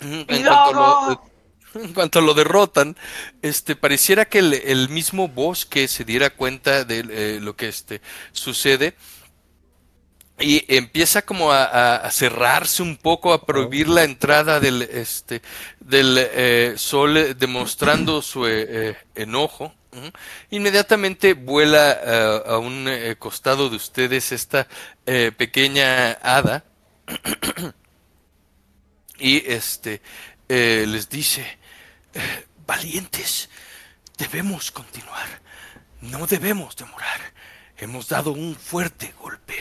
[0.00, 1.22] En cuanto, lo,
[1.82, 2.96] en cuanto, lo, derrotan,
[3.42, 8.00] este pareciera que el, el mismo bosque se diera cuenta de lo que este
[8.32, 8.94] sucede
[10.38, 15.40] y empieza como a, cerrarse un poco, a prohibir la entrada del, este,
[15.80, 19.74] del eh, sol, eh, demostrando su eh, enojo.
[20.50, 22.86] Inmediatamente vuela a un
[23.18, 24.68] costado de ustedes esta
[25.06, 26.64] pequeña hada
[29.18, 30.02] y este
[30.48, 31.46] les dice,
[32.66, 33.48] valientes,
[34.18, 35.40] debemos continuar,
[36.02, 37.32] no debemos demorar
[37.78, 39.54] hemos dado un fuerte golpe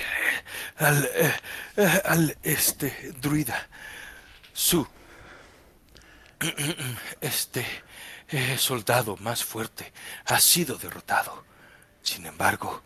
[0.78, 1.34] al, eh,
[1.78, 3.68] eh, al este druida.
[4.54, 4.88] Su
[7.22, 7.66] este
[8.30, 9.92] eh, soldado más fuerte
[10.26, 11.44] ha sido derrotado.
[12.02, 12.82] Sin embargo,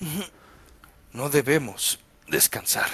[1.12, 1.98] no debemos
[2.28, 2.88] descansar.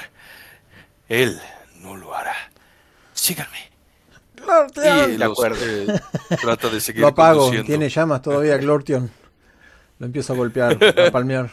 [1.09, 1.40] Él
[1.77, 2.35] no lo hará.
[3.15, 3.69] Síganme.
[5.16, 6.01] Glortion.
[6.40, 9.10] trata de seguir Lo apago, tiene llamas todavía Glortion.
[9.98, 11.51] Lo empiezo a golpear, a palmear.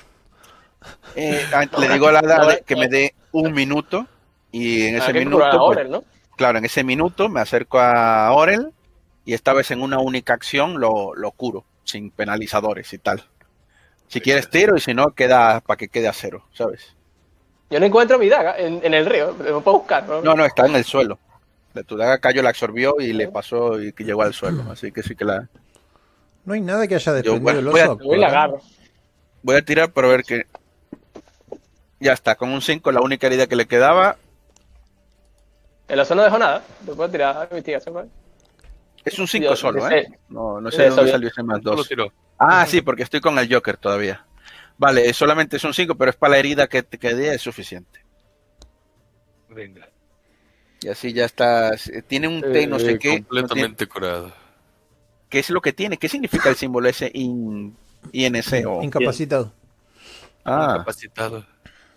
[1.16, 1.46] Eh,
[1.80, 4.08] le digo a la edad que me dé un minuto
[4.52, 5.88] y en ese minuto, pues,
[6.38, 8.72] claro, en ese minuto me acerco a Orel
[9.26, 13.24] y esta vez en una única acción lo, curo, sin penalizadores y tal.
[14.08, 16.96] Si quieres tiro y si no, queda para que quede a cero, ¿sabes?
[17.72, 20.08] Yo no encuentro mi daga en, el río, lo puedo buscar.
[20.08, 20.22] ¿no?
[20.22, 21.18] no, está en el suelo.
[21.74, 24.92] De tu daga cayó, la absorbió y le pasó y que llegó al suelo, así
[24.92, 25.50] que sí que la...
[26.46, 27.98] No hay nada que haya desprendido el oso.
[27.98, 28.52] Voy a,
[29.42, 30.46] voy a tirar para ver que
[32.00, 34.18] ya está, con un 5, la única herida que le quedaba.
[35.88, 36.64] El oso no dejó nada.
[36.86, 38.12] Te puedo tirar investigación,
[39.04, 40.08] Es un 5 solo, ¿eh?
[40.30, 41.90] No, no sé de dónde salió ese más 2.
[42.38, 44.26] Ah, sí, porque estoy con el Joker todavía.
[44.78, 48.04] Vale, solamente es un 5, pero es para la herida que te quedé, es suficiente.
[49.50, 49.88] Venga.
[50.82, 51.72] Y así ya está.
[52.08, 53.24] Tiene un T, no sé eh, qué.
[53.24, 54.34] Completamente curado.
[55.30, 55.98] ¿Qué es lo que tiene?
[55.98, 58.68] ¿Qué significa el símbolo ese INC?
[58.68, 58.84] O...
[58.84, 59.54] Incapacitado.
[60.44, 60.74] Ah.
[60.76, 61.46] Incapacitado.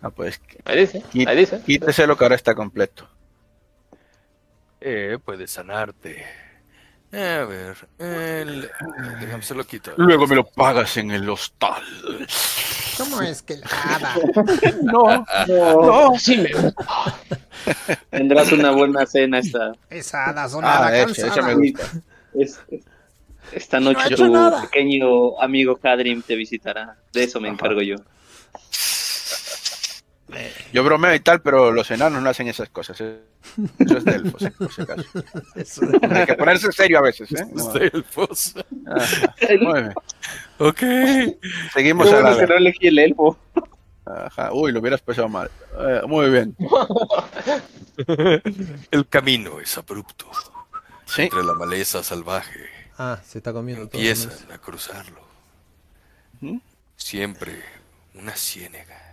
[0.02, 0.40] Ah, pues.
[0.64, 1.60] Ahí dice, ahí dice.
[1.64, 3.08] Quítese lo que ahora está completo.
[4.80, 6.24] Eh, puede sanarte.
[7.12, 8.70] a ver, el...
[9.20, 9.92] déjame se lo quito.
[9.96, 11.82] Luego me lo pagas en el hostal.
[12.96, 14.16] ¿Cómo es que nada?
[14.82, 16.50] no, no, no, sí me
[18.10, 19.72] Tendrás una buena cena esta.
[19.90, 21.82] Esa hada sonada ah, esa, me gusta.
[23.52, 26.96] esta noche tu pequeño amigo Kadrim te visitará.
[27.12, 27.96] De eso me encargo yo.
[30.72, 33.00] Yo bromeo y tal, pero los enanos no hacen esas cosas.
[33.00, 33.18] ¿eh?
[33.78, 34.52] Eso es de elfos, ¿eh?
[34.56, 35.08] por si acaso.
[36.10, 37.46] Hay que ponerse serio a veces, ¿eh?
[37.52, 37.72] No.
[37.72, 38.54] de elfos.
[39.60, 39.94] muy bien.
[40.58, 40.80] Ok.
[41.72, 42.36] Seguimos a la...
[42.36, 43.38] que no elegí el elfo.
[44.04, 44.52] Ajá.
[44.52, 45.50] Uy, lo hubieras pasado mal.
[45.78, 46.56] Eh, muy bien.
[48.90, 50.26] El camino es abrupto.
[51.06, 51.22] ¿Sí?
[51.22, 52.66] Entre la maleza salvaje.
[52.98, 55.20] Ah, se está comiendo Empiezan a cruzarlo.
[56.96, 57.62] Siempre
[58.14, 59.07] una ciénega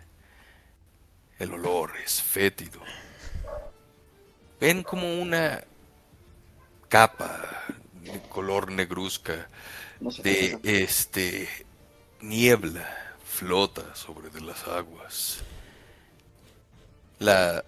[1.40, 2.82] el olor es fétido.
[4.60, 5.64] Ven como una
[6.88, 7.66] capa
[8.02, 9.50] de color negruzca
[10.00, 11.50] de este
[12.22, 15.40] niebla flota sobre de las aguas.
[17.20, 17.64] La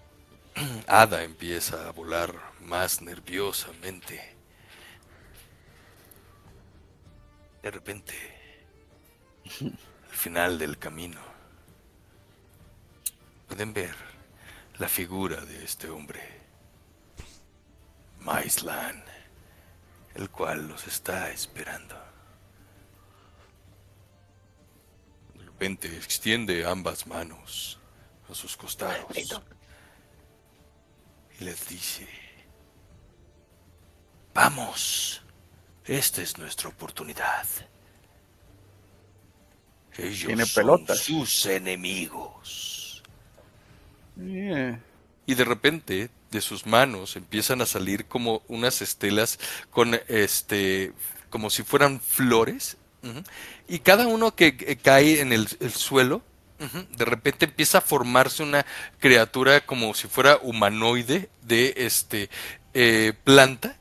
[0.86, 4.34] hada empieza a volar más nerviosamente.
[7.62, 8.14] De repente,
[9.60, 11.20] al final del camino,
[13.48, 13.96] pueden ver
[14.78, 16.20] la figura de este hombre,
[18.20, 19.02] Maislan,
[20.14, 21.96] el cual los está esperando.
[25.34, 27.80] De repente extiende ambas manos
[28.30, 29.06] a sus costados
[31.40, 32.06] y les dice,
[34.34, 35.22] vamos,
[35.84, 37.46] esta es nuestra oportunidad.
[39.96, 42.77] Ellos Tiene son sus enemigos.
[44.18, 49.38] Y de repente de sus manos empiezan a salir como unas estelas
[49.70, 50.92] con este
[51.30, 52.76] como si fueran flores
[53.68, 56.22] y cada uno que, cae en el, suelo
[56.96, 58.66] de repente empieza a formarse una
[58.98, 62.28] criatura como si fuera humanoide de este
[62.74, 63.76] eh, planta.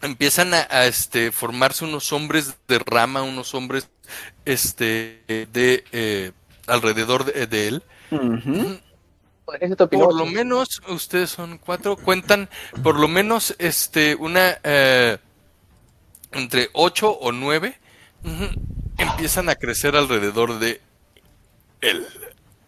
[0.00, 3.90] Empiezan a, este, formarse unos hombres de rama, unos hombres
[4.46, 6.32] este, de eh,
[6.66, 7.82] alrededor de, él.
[9.90, 12.48] Por lo menos, ustedes son cuatro, cuentan
[12.82, 15.18] por lo menos este, una eh,
[16.32, 17.78] entre ocho o nueve
[18.98, 20.80] empiezan a crecer alrededor de
[21.80, 22.06] él.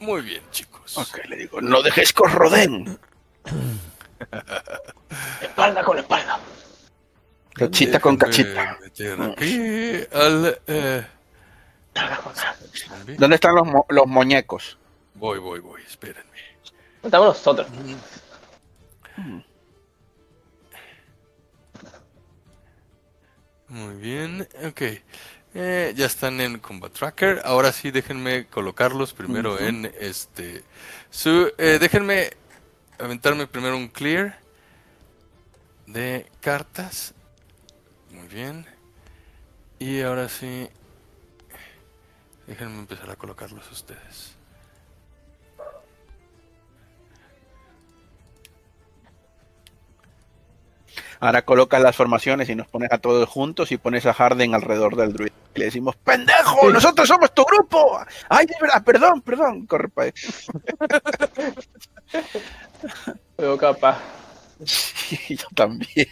[0.00, 0.98] Muy bien, chicos.
[0.98, 2.98] Ok, le digo, no dejes que os rodeen.
[5.42, 6.40] espalda con espalda.
[7.54, 8.78] Cachita con cachita.
[9.30, 11.06] Aquí al, eh...
[13.18, 14.78] ¿Dónde están los, mo los muñecos?
[15.22, 16.36] Voy, voy, voy, espérenme.
[17.00, 17.68] Estamos nosotros.
[23.68, 24.82] Muy bien, ok.
[25.54, 27.40] Eh, ya están en Combat Tracker.
[27.44, 30.64] Ahora sí, déjenme colocarlos primero en este.
[31.08, 32.30] Su, eh, déjenme
[32.98, 34.40] aventarme primero un clear
[35.86, 37.14] de cartas.
[38.10, 38.66] Muy bien.
[39.78, 40.68] Y ahora sí,
[42.48, 44.31] déjenme empezar a colocarlos ustedes.
[51.22, 54.96] Ahora colocas las formaciones y nos pones a todos juntos y pones a Harden alrededor
[54.96, 55.30] del druid.
[55.54, 56.68] Y le decimos, ¡pendejo!
[56.68, 58.00] ¡Nosotros somos tu grupo!
[58.28, 58.82] ¡Ay, de verdad!
[58.82, 59.64] Perdón, perdón.
[59.66, 60.10] Corre para
[63.38, 64.00] Veo capaz.
[64.64, 66.08] Sí, yo también.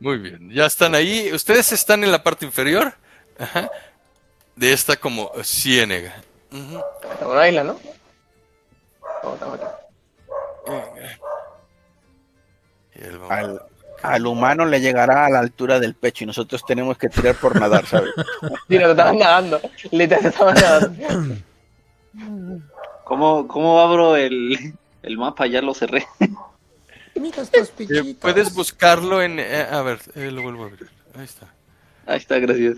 [0.00, 1.32] Muy bien, ya están ahí.
[1.32, 2.94] Ustedes están en la parte inferior
[4.56, 6.20] de esta como ciénega.
[6.50, 7.78] Estamos en una isla, ¿no?
[9.32, 9.85] estamos aquí.
[14.02, 17.58] Al, humano le llegará a la altura del pecho y nosotros tenemos que tirar por
[17.58, 18.12] nadar, ¿sabes?
[18.68, 19.60] Sí, nos estaban nadando.
[19.90, 21.36] Literalmente estaban nadando.
[23.04, 25.46] ¿Cómo, ¿Cómo abro el, el mapa?
[25.46, 26.06] Ya lo cerré.
[27.20, 29.38] Mira estos eh, Puedes buscarlo en.
[29.38, 30.90] Eh, a ver, eh, lo vuelvo a abrir.
[31.14, 31.46] Ahí está.
[32.06, 32.76] Ahí está, gracias.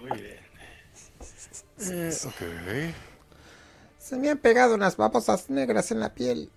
[0.00, 0.38] Muy bien.
[2.26, 2.94] ok.
[4.08, 6.50] Se me han pegado unas babosas negras en la piel.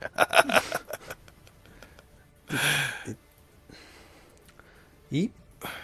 [5.10, 5.30] ¿Y?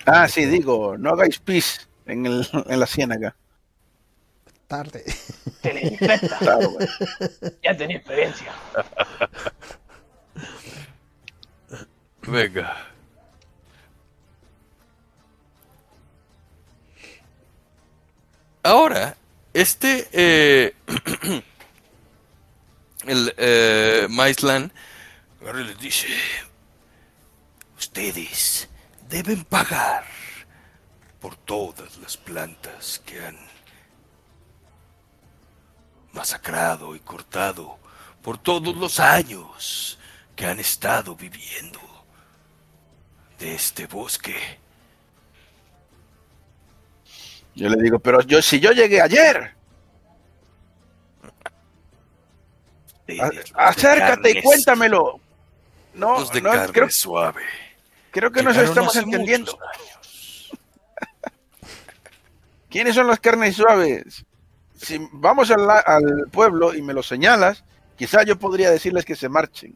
[0.07, 3.37] Ah, sí, digo, no hagáis pis en, el, en la ciénaga.
[4.69, 5.05] Tarde.
[5.61, 6.61] Te le infecta.
[7.63, 8.55] Ya tenía experiencia.
[12.23, 12.75] Venga.
[18.63, 19.15] Ahora
[19.57, 20.75] este, eh,
[23.07, 24.07] el eh,
[25.65, 26.09] les dice,
[27.79, 28.69] ustedes
[29.09, 30.05] deben pagar
[31.21, 33.39] por todas las plantas que han
[36.13, 37.79] masacrado y cortado,
[38.21, 39.99] por todos los años
[40.35, 41.81] que han estado viviendo
[43.39, 44.66] de este bosque.
[47.57, 49.55] Yo le digo, pero yo si yo llegué ayer.
[53.55, 55.19] acércate y cuéntamelo.
[55.95, 57.43] No, de no carne creo, suave.
[58.11, 59.59] Creo que nos estamos entendiendo.
[62.69, 64.27] ¿Quiénes son las carnes suaves?
[64.77, 67.65] Si vamos al, al pueblo y me lo señalas,
[67.97, 69.75] quizá yo podría decirles que se marchen.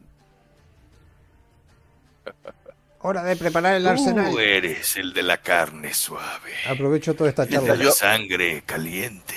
[3.03, 4.31] Hora de preparar el arsenal.
[4.31, 6.51] Tú eres el de la carne suave.
[6.69, 7.75] Aprovecho toda esta charla.
[7.75, 9.33] De la sangre caliente.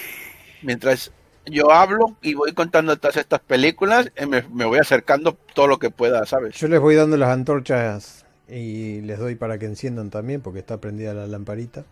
[0.63, 1.13] Mientras
[1.47, 5.91] yo hablo y voy contando todas estas películas, eh, me, voy acercando todo lo que
[5.91, 6.55] pueda, ¿sabes?
[6.57, 10.79] Yo les voy dando las antorchas y les doy para que enciendan también, porque está
[10.79, 11.85] prendida la lamparita.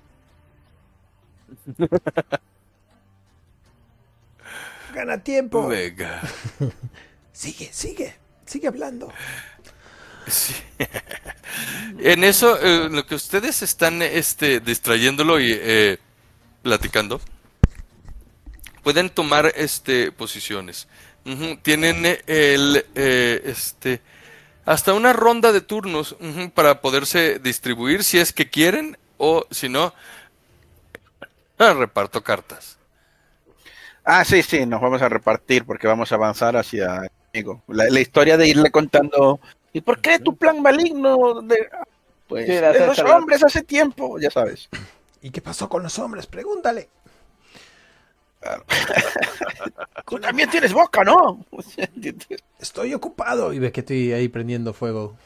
[4.94, 5.68] Gana tiempo.
[5.68, 6.20] Venga.
[7.32, 9.10] sigue, sigue, sigue hablando.
[11.98, 15.98] en eso, eh, lo que ustedes están este, distrayéndolo y eh,
[16.62, 17.20] platicando,
[18.82, 20.88] pueden tomar este, posiciones.
[21.62, 24.00] Tienen el, eh, este,
[24.64, 26.16] hasta una ronda de turnos
[26.54, 29.94] para poderse distribuir si es que quieren o si no,
[31.58, 32.76] reparto cartas.
[34.04, 37.08] Ah, sí, sí, nos vamos a repartir porque vamos a avanzar hacia...
[37.68, 39.40] La, la historia de irle contando
[39.72, 41.68] ¿Y por qué tu plan maligno de,
[42.28, 42.48] pues,
[42.86, 44.18] los hombres hace tiempo?
[44.18, 44.68] Ya sabes.
[45.22, 46.26] ¿Y qué pasó con los hombres?
[46.26, 46.88] Pregúntale.
[50.06, 51.44] Tú también tienes boca, ¿no?
[52.58, 53.52] Estoy ocupado.
[53.52, 55.16] Y ves que estoy ahí prendiendo fuego.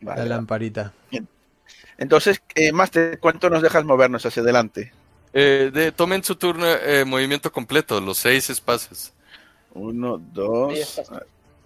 [0.00, 0.92] la lamparita.
[1.96, 4.92] Entonces, eh, más de cuánto nos dejas movernos hacia adelante.
[5.32, 9.12] Eh, de, tomen su turno eh, movimiento completo, los seis espacios.
[9.72, 11.00] Uno, dos,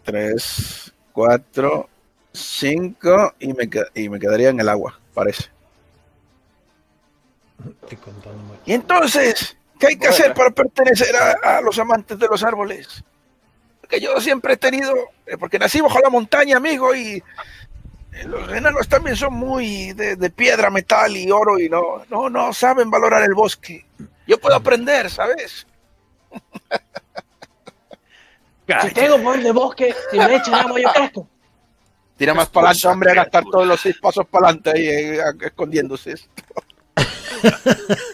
[0.03, 1.89] tres, cuatro,
[2.32, 5.50] cinco y me, y me quedaría en el agua, parece.
[8.65, 13.02] Y entonces, ¿qué hay que hacer para pertenecer a, los amantes de los árboles?
[13.89, 14.94] Que yo siempre he tenido,
[15.26, 17.23] eh, porque nací bajo la montaña, amigo, y
[18.12, 22.52] eh, los enanos también son muy de, piedra, metal y oro y no, no, no
[22.52, 23.84] saben valorar el bosque.
[24.26, 25.66] Yo puedo aprender, ¿sabes?
[28.82, 31.28] Si tengo poder de bosque, si me echan agua yo crezco.
[32.18, 35.20] Tira más para adelante, hombre, a gastar todos los seis pasos para adelante ahí eh,
[35.40, 36.16] escondiéndose.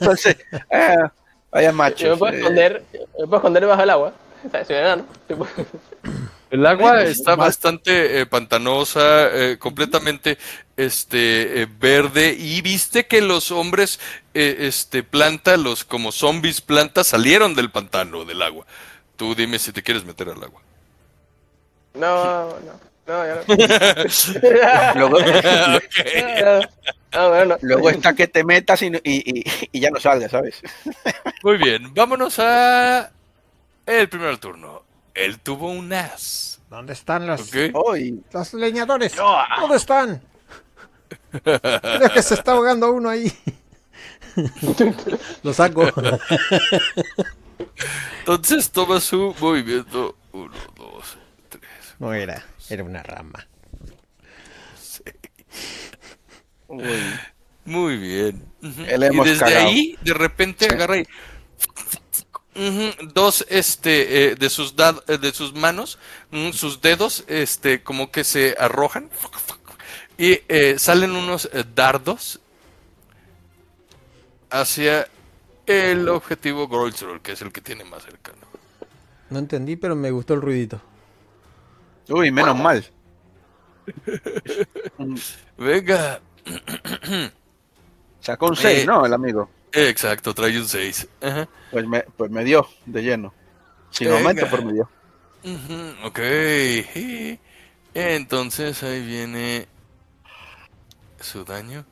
[0.01, 0.37] Entonces,
[0.71, 0.97] eh,
[1.51, 2.05] vaya macho.
[2.05, 4.13] Yo me puedo esconder, me puedo esconder debajo del agua.
[4.67, 5.07] Soy enano.
[6.51, 10.39] El agua está bastante eh, pantanosa, eh, completamente
[10.77, 13.99] este eh, verde y viste que los hombres
[14.35, 18.67] este planta, los como zombies planta salieron del pantano del agua.
[19.17, 20.61] Tú dime si te quieres meter al agua.
[21.95, 22.94] No, no.
[23.07, 23.43] No, ya no.
[24.95, 25.19] luego,
[27.61, 30.63] luego está que te metas y, y, y, ya no salgas, ¿sabes?
[31.43, 33.11] Muy bien, vámonos a
[33.87, 34.83] el primer turno.
[35.15, 36.61] Él tuvo un as.
[36.71, 37.53] ¿Dónde están los,
[38.33, 39.15] los leñadores?
[39.15, 40.23] ¿Dónde están?
[41.43, 43.33] Creo que se está ahogando uno ahí.
[45.43, 45.89] Lo saco.
[48.21, 50.17] Entonces toma su movimiento.
[50.33, 51.17] Uno, dos,
[51.49, 51.95] tres.
[51.99, 53.47] No era, era una rama.
[57.65, 58.45] Muy bien.
[58.61, 61.07] y desde ahí, de repente agarra y
[63.13, 64.75] dos este eh, de sus
[65.09, 65.99] eh, de sus manos
[66.31, 69.11] mm, sus dedos este como que se arrojan
[70.17, 72.39] y eh, salen unos dardos
[74.51, 75.09] hacia
[75.67, 78.39] el objetivo Grolzrol, que es el que tiene más cercano.
[79.31, 80.81] No entendí, pero me gustó el ruidito.
[82.09, 82.85] Uy, menos mal.
[85.57, 86.21] Venga.
[88.21, 89.05] Sacó un 6, ¿no?
[89.07, 89.51] El amigo.
[89.73, 91.09] Exacto, trae un 6.
[91.71, 93.35] Pues, me, pues me dio de lleno.
[93.91, 94.89] Sin aumento, por me dio.
[96.05, 96.19] ok.
[97.95, 99.69] Entonces ahí viene
[101.21, 101.85] su daño.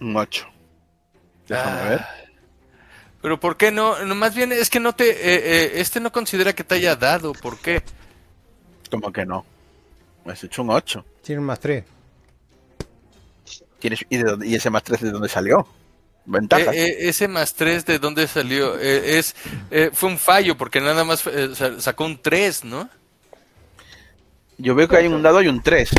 [0.00, 0.46] Un 8.
[1.46, 1.88] Déjame ah.
[1.88, 2.29] ver.
[3.22, 4.02] Pero ¿por qué no?
[4.04, 4.14] no?
[4.14, 5.10] Más bien es que no te...
[5.10, 7.32] Eh, eh, este no considera que te haya dado.
[7.32, 7.82] ¿Por qué?
[8.90, 9.44] Como que no.
[10.24, 11.04] Me has hecho un 8.
[11.22, 11.84] Tiene un más 3
[13.82, 15.66] y, ese más 3 de dónde salió?
[16.26, 16.72] Ventaja.
[16.72, 19.34] Eh, eh, ese más 3 de dónde salió eh, es
[19.92, 21.24] fue un fallo porque nada más
[21.78, 22.88] sacó un 3, ¿no?
[24.58, 25.90] Yo veo que hay un dado y un 3.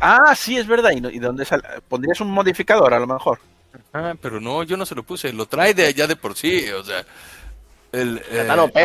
[0.00, 0.90] Ah, sí, es verdad.
[0.92, 1.62] ¿Y, dónde sale?
[1.88, 3.40] ¿Pondrías un modificador a lo mejor?
[3.92, 5.32] Ah, pero no, yo no se lo puse.
[5.32, 6.70] Lo trae de allá de por sí.
[6.70, 7.04] O sea,
[7.92, 8.22] el.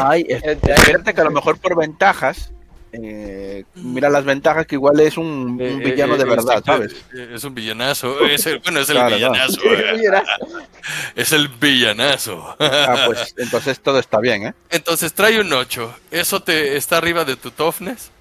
[0.01, 2.51] Ay, espérate que a lo mejor por ventajas
[2.93, 6.95] eh, mira las ventajas que igual es un, eh, villano de eh, verdad, ¿sabes?
[7.13, 8.25] Es un villanazo.
[8.25, 9.61] Es el, bueno, es el villanazo.
[11.15, 12.55] es el villanazo.
[12.59, 14.53] ah, pues entonces todo está bien, ¿eh?
[14.69, 15.95] Entonces trae un 8.
[16.11, 18.11] ¿Eso te está arriba de tu toughness?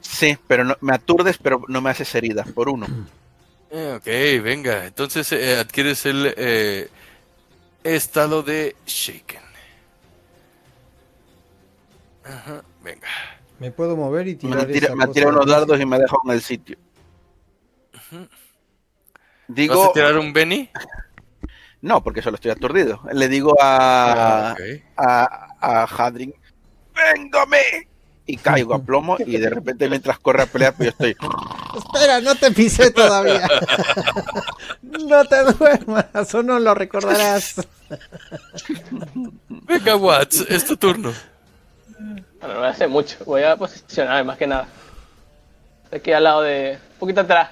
[0.00, 2.86] Sí, pero no, me aturdes, pero no me haces herida, por uno.
[3.96, 4.06] Ok,
[4.42, 4.86] venga.
[4.86, 6.88] Entonces adquieres el
[7.82, 9.42] estado de shaken.
[12.24, 13.08] Ajá, venga.
[13.58, 14.66] Me puedo mover y tirar.
[14.66, 16.76] Me tira, unos dardos y me dejo en el sitio.
[19.48, 20.70] Digo, ¿Vas a tirar un Benny?
[21.80, 23.02] No, porque solo estoy aturdido.
[23.12, 24.56] Le digo a, ah,
[24.96, 26.32] a, a Hadrin,
[26.94, 27.88] ¡véngame!
[28.26, 31.16] Y caigo a plomo y de repente mientras corre a pelear, pues yo estoy...
[31.76, 33.46] Espera, no te pisé todavía.
[34.82, 37.56] no te duermas, o no lo recordarás.
[39.48, 41.12] Venga, Watts, es tu turno.
[41.98, 43.16] Bueno, no voy a hacer mucho.
[43.24, 44.68] Voy a posicionar más que nada.
[45.90, 46.78] Aquí al lado de.
[46.92, 47.50] Un poquito atrás.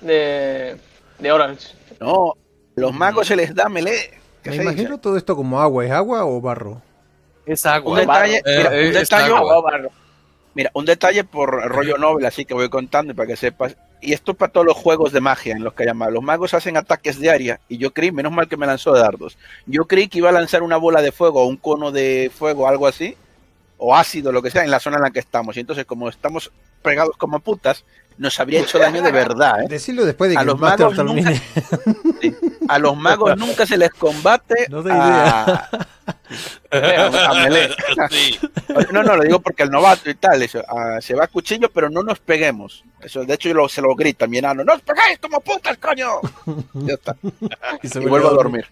[0.00, 0.76] De.
[1.18, 1.74] De Orange.
[2.00, 2.34] No,
[2.76, 4.18] los magos se les da melee.
[4.44, 5.84] Me imagino todo esto como agua.
[5.84, 6.82] ¿Es agua o barro?
[7.48, 7.92] Es agua.
[7.92, 9.34] Un detalle, mira, un detalle,
[10.54, 13.76] mira, un detalle por rollo novel, así que voy contando para que sepas.
[14.00, 16.12] Y esto es para todos los juegos de magia en los que llaman.
[16.12, 19.38] Los magos hacen ataques de área y yo creí, menos mal que me lanzó dardos.
[19.66, 22.68] Yo creí que iba a lanzar una bola de fuego o un cono de fuego
[22.68, 23.16] algo así
[23.78, 25.56] o ácido, lo que sea, en la zona en la que estamos.
[25.56, 26.52] Y entonces, como estamos
[26.82, 27.84] pegados como putas,
[28.18, 29.62] nos habría hecho daño de verdad.
[29.62, 29.66] ¿eh?
[29.68, 31.40] Decirlo después de que a los magos termine.
[32.22, 32.38] nunca,
[32.68, 35.68] a los magos nunca se les combate No idea.
[36.70, 37.70] a, a melee.
[38.10, 38.38] Sí.
[38.92, 41.70] No, no, lo digo porque el novato y tal, eso, ah, se va a cuchillo,
[41.70, 42.84] pero no nos peguemos.
[43.00, 45.76] Eso, de hecho, yo lo- se lo grita mi enano, ¡no os pegáis como putas,
[45.78, 46.20] coño!
[46.74, 47.16] Ya está.
[47.82, 48.66] Y se Y vuelvo a dormir.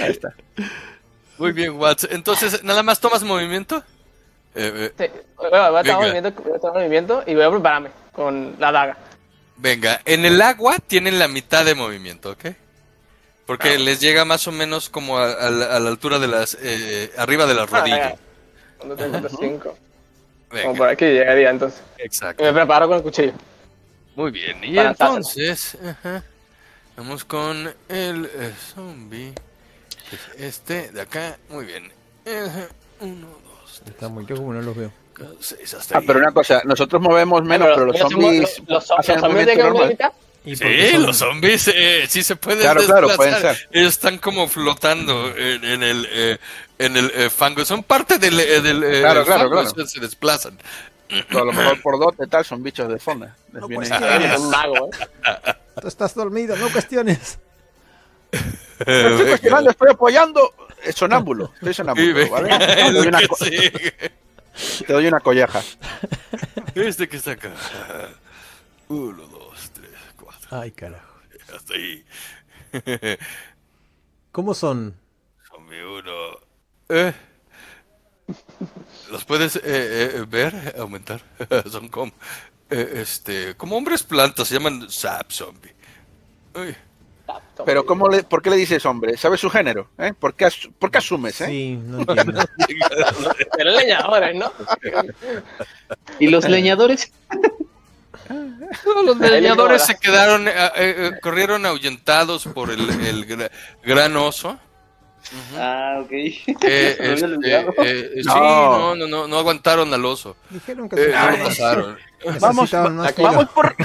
[0.00, 0.34] Ahí está.
[1.38, 2.08] Muy bien, Watts.
[2.10, 3.82] Entonces, ¿nada más tomas movimiento?
[4.54, 5.04] Eh, eh, Sí,
[5.38, 5.98] a voy a tomar Venga.
[6.00, 8.98] movimiento, voy a tomar movimiento y voy a prepararme con la daga.
[9.56, 12.46] venga, en el agua tienen la mitad de movimiento, ¿ok?
[13.46, 16.56] Porque les llega más o menos como a, a la, a la altura de las...
[16.60, 18.14] eh, arriba de las Ah, rodillas.
[18.96, 19.78] tres, cuatro, cinco.
[20.50, 21.82] Venga, Como por aquí llegaría entonces.
[21.98, 22.42] Y exacto.
[22.42, 23.32] me preparo con el cuchillo.
[24.16, 25.76] Muy bien, y Para entonces...
[25.84, 26.22] ajá,
[26.96, 29.34] vamos con el eh, zombie.
[30.38, 31.92] Este de acá, muy bien.
[32.26, 32.68] Ajá,
[33.00, 33.26] Uno,
[33.86, 34.92] Está muy como no los veo.
[35.20, 39.24] Ah, pero una cosa, nosotros movemos menos, pero los los zombies Los, los, hacen los
[39.24, 39.88] zombies llegan a la normal.
[39.90, 40.12] mitad.
[40.46, 43.40] ¿Y por qué Sí, son- los zombies eh, sí se pueden Claro, claro, desplazar.
[43.40, 43.68] pueden ser.
[43.72, 46.38] Ellos están como flotando en, en el eh,
[46.78, 47.64] en el eh, fango.
[47.64, 49.86] Son parte del, eh, del eh, Claro, claro, fango, claro.
[49.86, 50.58] se- desplazan.
[51.08, 53.36] Pero a lo mejor por dote tal son bichos de zona.
[53.52, 54.32] Les No viene- cuestiones.
[54.32, 55.54] Es un mago, ¿eh?
[55.80, 57.38] Tú estás dormido, no cuestiones.
[58.32, 58.38] No
[59.10, 60.52] estoy cuestionando, estoy apoyando.
[60.84, 62.58] Es sonámbulo, estoy sonámbulo, ¿vale?
[62.58, 63.20] Te doy una,
[64.86, 65.62] te doy una colleja.
[66.74, 67.52] Este que está acá.
[68.88, 70.48] Uno, dos, tres, cuatro.
[70.50, 71.20] Ay, carajo.
[71.54, 72.04] Hasta ahí.
[74.30, 74.94] ¿Cómo son?
[75.48, 76.38] Zombie uno.
[76.88, 77.12] Eh.
[79.10, 80.74] ¿Los puedes eh, eh, ver?
[80.78, 81.22] Aumentar.
[81.70, 82.12] Son como,
[82.70, 85.72] eh, este, como hombres plantas, se llaman sap zombie.
[86.54, 86.74] Uy.
[87.64, 89.16] Pero ¿cómo le, ¿por qué le dices hombre?
[89.16, 89.88] ¿Sabes su género?
[89.98, 90.12] ¿Eh?
[90.18, 91.40] ¿Por, qué as- por qué asumes?
[91.40, 91.46] Eh?
[91.46, 92.44] Sí, no entiendo.
[93.56, 94.52] Pero leñadores, ¿no?
[96.18, 97.12] ¿Y los leñadores?
[99.04, 103.50] Los leñadores se quedaron, eh, eh, corrieron ahuyentados por el, el gra-
[103.82, 104.58] gran oso.
[105.56, 106.10] Ah, ok.
[106.12, 108.94] Eh, este, eh, sí, No.
[108.96, 110.36] no, no, no, aguantaron al oso.
[110.50, 111.98] Dijeron que Eh, se no pasaron.
[112.40, 113.46] Vamos, vamos comida.
[113.54, 113.76] por,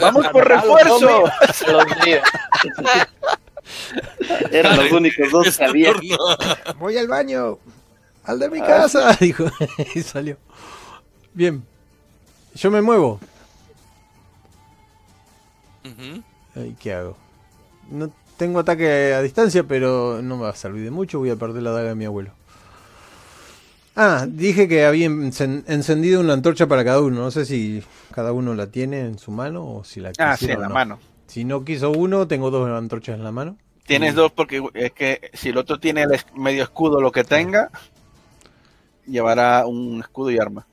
[0.00, 1.24] vamos por refuerzo.
[4.50, 5.92] Eran los únicos dos que había.
[6.78, 7.58] Voy al baño.
[8.24, 9.44] Al de mi casa, dijo.
[9.94, 10.36] y salió.
[11.32, 11.64] Bien.
[12.54, 13.20] Yo me muevo.
[16.54, 17.16] Ay, ¿Qué hago?
[17.90, 21.18] No tengo ataque a distancia, pero no me va a servir de mucho.
[21.18, 22.32] Voy a perder la daga de mi abuelo.
[23.96, 27.20] Ah, dije que había encen- encendido una antorcha para cada uno.
[27.20, 30.40] No sé si cada uno la tiene en su mano o si la Ah, sí,
[30.46, 30.74] quisiera en la no.
[30.74, 30.98] mano.
[31.26, 33.56] Si no quiso uno, tengo dos antorchas en la mano.
[33.86, 37.70] Tienes dos porque es que si el otro tiene el medio escudo, lo que tenga,
[39.06, 40.66] llevará un escudo y arma.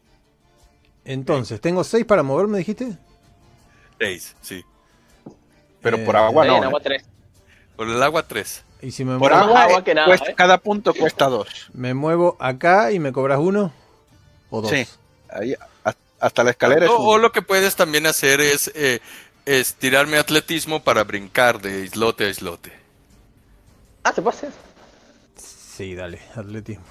[1.03, 2.97] Entonces, tengo seis para moverme, dijiste.
[3.99, 4.63] Seis, sí.
[5.81, 6.67] Pero Eh, por agua Ahí en no.
[6.67, 6.83] agua ¿eh?
[6.83, 7.05] 3.
[7.75, 8.63] Por el agua tres.
[8.81, 10.35] Y si me Por muevo, agua, agua eh, que nada, cuesta- ¿eh?
[10.35, 11.47] cada punto cuesta dos.
[11.73, 13.72] me muevo acá y me cobras uno
[14.49, 14.69] o dos.
[14.72, 14.85] Sí.
[15.30, 15.56] Ahí,
[16.19, 18.99] hasta la escalera es O, un- o lo que puedes también hacer es, eh,
[19.45, 22.72] es tirarme atletismo para brincar de islote a islote.
[24.03, 24.51] Ah, se puede hacer.
[25.38, 26.85] Sí, dale, atletismo.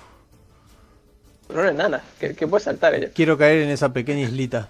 [1.49, 2.03] Pero no es nana.
[2.19, 3.11] Que, que puede saltar ella.
[3.15, 4.69] Quiero caer en esa pequeña islita.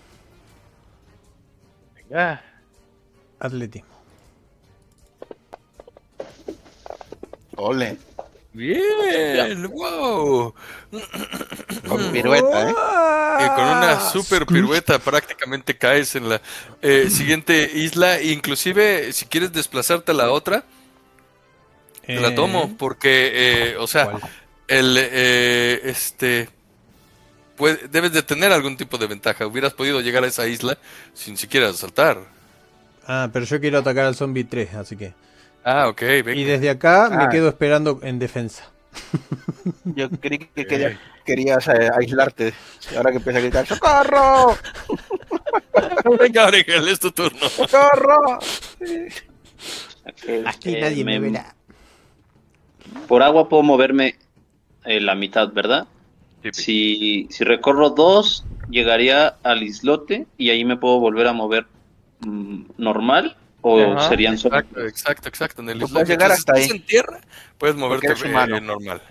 [1.95, 2.43] Venga.
[3.41, 3.96] Atletismo.
[7.57, 7.97] Ole.
[8.53, 10.55] Bien, wow.
[11.87, 12.75] Con pirueta, ¿eh?
[13.45, 16.41] Y con una super pirueta prácticamente caes en la
[16.81, 18.23] eh, siguiente isla.
[18.23, 20.65] Inclusive, si quieres desplazarte a la otra,
[22.07, 22.75] te la tomo.
[22.79, 24.23] Porque, eh, o sea, ¿Cuál?
[24.69, 26.49] el eh, este
[27.57, 29.47] puede- debes de tener algún tipo de ventaja.
[29.47, 30.79] Hubieras podido llegar a esa isla
[31.13, 32.21] sin siquiera saltar.
[33.07, 35.13] Ah, pero yo quiero atacar al zombie 3, así que.
[35.69, 36.01] Ah, ok,
[36.33, 37.29] Y desde acá me Ah.
[37.29, 38.71] quedo esperando en defensa.
[39.85, 42.55] Yo creí que quería- querías eh, aislarte.
[42.97, 44.57] Ahora que empieza a gritar, ¡socorro!
[46.21, 47.49] venga, Origel, es tu turno.
[47.49, 48.39] ¡Socorro!
[50.47, 51.55] Aquí Eh, nadie me verá.
[53.09, 54.15] Por agua puedo moverme
[54.85, 55.89] eh, la mitad, ¿verdad?
[56.53, 61.67] Si, si recorro dos, llegaría al islote y ahí me puedo volver a mover
[62.21, 63.37] mm, normal
[63.69, 65.63] o Ajá, serían solo Exacto, exacto, exacto.
[65.63, 66.69] En el Tú puedes llegar hasta ahí.
[66.71, 67.21] en tierra,
[67.59, 68.61] puedes moverte eh, humano.
[68.61, 69.03] normal.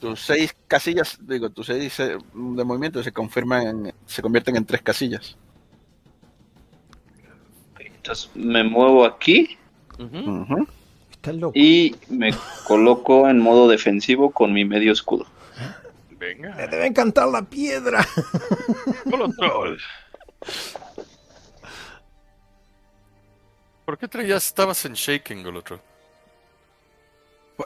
[0.00, 4.82] Tus seis casillas, digo, tus seis eh, de movimiento se confirman, se convierten en tres
[4.82, 5.36] casillas.
[7.78, 9.58] Entonces me muevo aquí
[11.32, 11.52] loco.
[11.58, 12.32] y me
[12.66, 15.26] coloco en modo defensivo con mi medio escudo.
[16.08, 16.54] ¿Qué Venga.
[16.54, 18.04] Me debe encantar la piedra.
[23.84, 25.80] ¿Por qué traías, estabas en shaking, Golotro?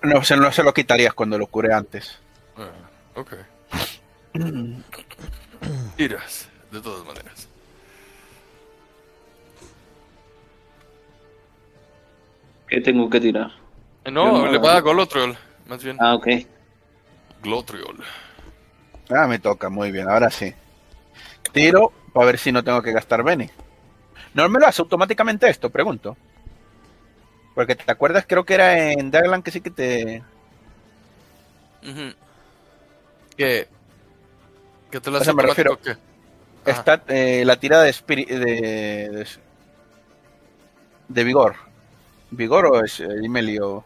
[0.02, 2.18] No, se, no se lo quitarías cuando lo curé antes.
[2.56, 2.70] Ah,
[3.14, 3.34] ok.
[5.96, 7.48] Tiras, de todas maneras.
[12.68, 13.50] ¿Qué tengo que tirar?
[14.10, 15.96] No, le va a Golotriol, más bien.
[16.00, 16.26] Ah, ok.
[17.42, 18.04] Glotriol.
[19.10, 20.52] Ah, me toca, muy bien, ahora sí.
[21.52, 23.50] Tiro para ver si no tengo que gastar Bene.
[24.34, 25.70] ¿No me lo hace automáticamente esto?
[25.70, 26.16] Pregunto.
[27.54, 30.22] Porque te acuerdas, creo que era en Dagland que sí que te.
[33.36, 33.68] Que.
[34.90, 35.96] Que te lo hace automático, ¿qué?
[36.64, 39.26] Está eh, la tirada de, de,
[41.08, 41.56] de, vigor.
[42.30, 43.84] ¿Vigor o es eh, Imelio?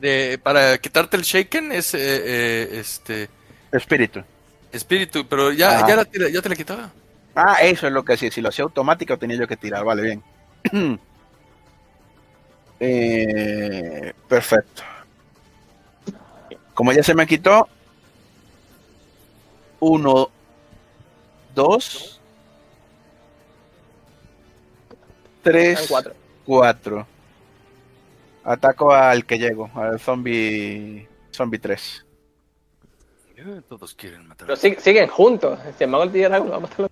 [0.00, 3.28] De, para quitarte el shaken es eh, eh este.
[3.70, 4.24] Espíritu.
[4.72, 6.90] Espíritu, pero ya, ya, la, ya te la quitaba.
[7.34, 8.30] Ah, eso es lo que hacía.
[8.30, 9.84] Si lo hacía automático tenía yo que tirar.
[9.84, 10.22] Vale, bien.
[12.80, 14.82] eh, perfecto.
[16.74, 17.68] Como ya se me quitó,
[19.80, 20.30] uno,
[21.54, 22.20] dos,
[25.42, 26.14] tres, cuatro.
[26.44, 27.06] cuatro.
[28.44, 32.06] Ataco al que llego, al zombie, zombie 3.
[33.68, 34.46] Todos quieren matar.
[34.46, 35.58] Pero siguen juntos.
[35.76, 36.89] Si el mago el va a matarlo.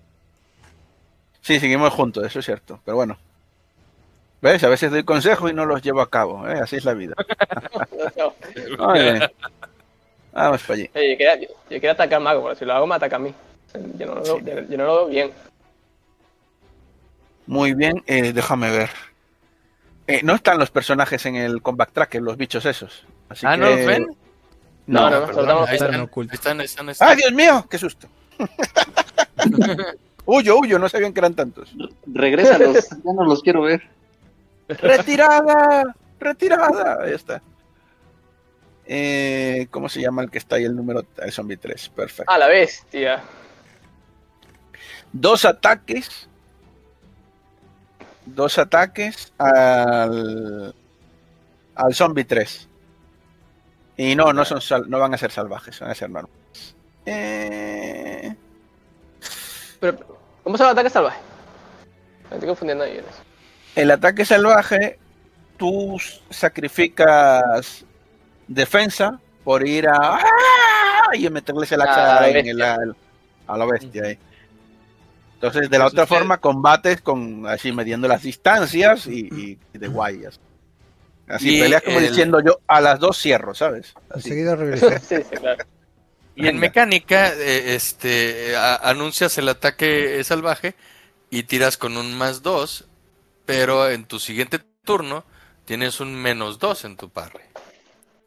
[1.49, 2.79] Sí, seguimos juntos, eso es cierto.
[2.85, 3.17] Pero bueno.
[4.43, 4.63] ¿Ves?
[4.65, 6.47] A veces doy consejos y no los llevo a cabo.
[6.47, 6.61] ¿eh?
[6.63, 7.15] Así es la vida.
[10.31, 10.91] Vamos para allí.
[10.93, 10.93] yo,
[11.71, 13.35] quería, atacar al mago, pero si lo hago me ataca a mí.
[13.97, 15.33] Yo no lo, veo, bien.
[17.47, 18.91] Muy bien, eh, déjame ver.
[20.07, 23.07] Eh, no están los personajes en el combat tracker, los bichos esos.
[23.43, 24.07] ah, ¿no los ven?
[24.87, 27.67] No, no, no, ahí están, están, ¡Ah, Dios mío!
[27.71, 28.07] ¡Qué susto!
[30.31, 31.75] Huyo, huyo, no sabían que eran tantos.
[32.07, 33.89] Regrésalos, ya no los quiero ver.
[34.69, 35.97] ¡Retirada!
[36.21, 36.99] ¡Retirada!
[37.03, 37.41] Ahí está.
[38.85, 41.03] Eh, ¿Cómo se llama el que está ahí el número?
[41.17, 42.31] El zombie 3, perfecto.
[42.31, 43.23] A la bestia.
[45.15, 46.29] Dos ataques.
[48.27, 50.75] Dos ataques al.
[51.75, 52.69] Al zombie 3.
[53.97, 56.77] Y no, no, son no van a ser salvajes, van a ser normales.
[57.07, 58.37] Eh...
[59.81, 60.18] Pero,
[60.49, 61.21] ¿Cómo se llama el ataque salvaje?
[62.31, 63.03] Me estoy confundiendo ahí.
[63.77, 64.99] El ataque salvaje,
[65.59, 67.85] tú sacrificas
[68.47, 70.15] defensa por ir a.
[70.15, 71.11] ¡Ah!
[71.13, 74.19] y meterle el hacha en el, a la bestia ahí.
[75.35, 80.41] Entonces, de la otra forma, combates con así midiendo las distancias y, de guayas.
[81.27, 83.93] Así peleas como diciendo yo a las dos cierro, ¿sabes?
[84.15, 84.89] Enseguida regreso.
[85.03, 85.63] sí, sí, claro.
[86.39, 90.77] Y en mecánica, eh, este, anuncias el ataque salvaje
[91.31, 92.87] y tiras con un más dos,
[93.45, 95.25] pero en tu siguiente turno
[95.65, 97.43] tienes un menos dos en tu parry.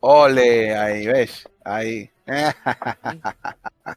[0.02, 2.10] Ole, ahí ves, ahí.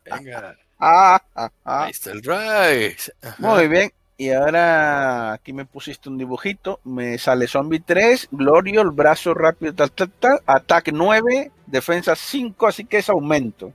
[0.05, 0.57] Venga.
[0.79, 3.15] Ahí está el rise.
[3.39, 3.93] Muy bien.
[4.17, 6.79] Y ahora aquí me pusiste un dibujito.
[6.85, 12.69] Me sale Zombie 3, Glorio, el brazo rápido, tal, tal, tal, ataque 9, defensa 5,
[12.69, 13.73] así que es aumento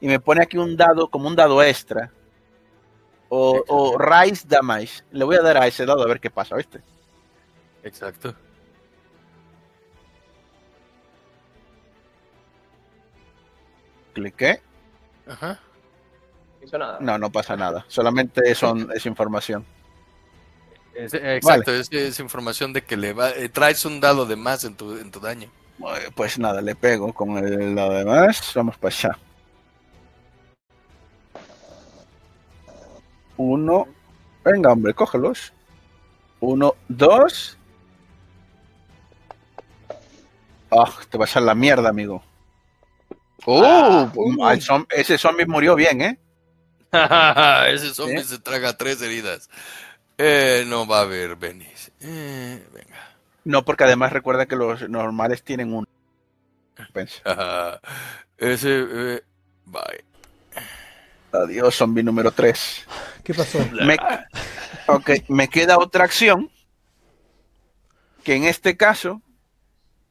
[0.00, 2.12] y me pone aquí un dado como un dado extra.
[3.28, 5.02] O, o Rise Damage.
[5.12, 6.80] Le voy a dar a ese dado a ver qué pasa, ¿viste?
[7.82, 8.34] Exacto.
[14.14, 14.60] Cliqué.
[15.26, 15.60] Ajá.
[17.00, 17.84] No, no pasa nada.
[17.88, 19.64] Solamente son, es información.
[20.94, 24.96] exacto, es, información de que le va, eh, traes un dado de más en tu,
[24.96, 25.50] en tu daño.
[26.14, 28.52] Pues nada, le pego con el dado de más.
[28.54, 29.18] Vamos para allá.
[33.38, 33.86] Uno.
[34.44, 35.52] Venga, hombre, cógelos.
[36.40, 37.56] Uno, dos.
[40.70, 42.22] Ah, te vas a la mierda, amigo.
[43.46, 46.18] Ah, uh, ese zombie murió bien, ¿eh?
[47.72, 49.48] ese zombie se traga tres heridas.
[50.18, 51.92] Eh, no va a haber Benis.
[52.00, 53.16] Eh, venga.
[53.44, 55.86] No, porque además recuerda que los normales tienen uno.
[58.38, 58.86] ese.
[58.90, 59.22] Eh,
[59.64, 60.07] bye.
[61.32, 62.86] Adiós, zombie número 3.
[63.22, 63.58] ¿Qué pasó?
[63.84, 63.96] Me,
[64.86, 66.50] ok, me queda otra acción.
[68.24, 69.22] Que en este caso,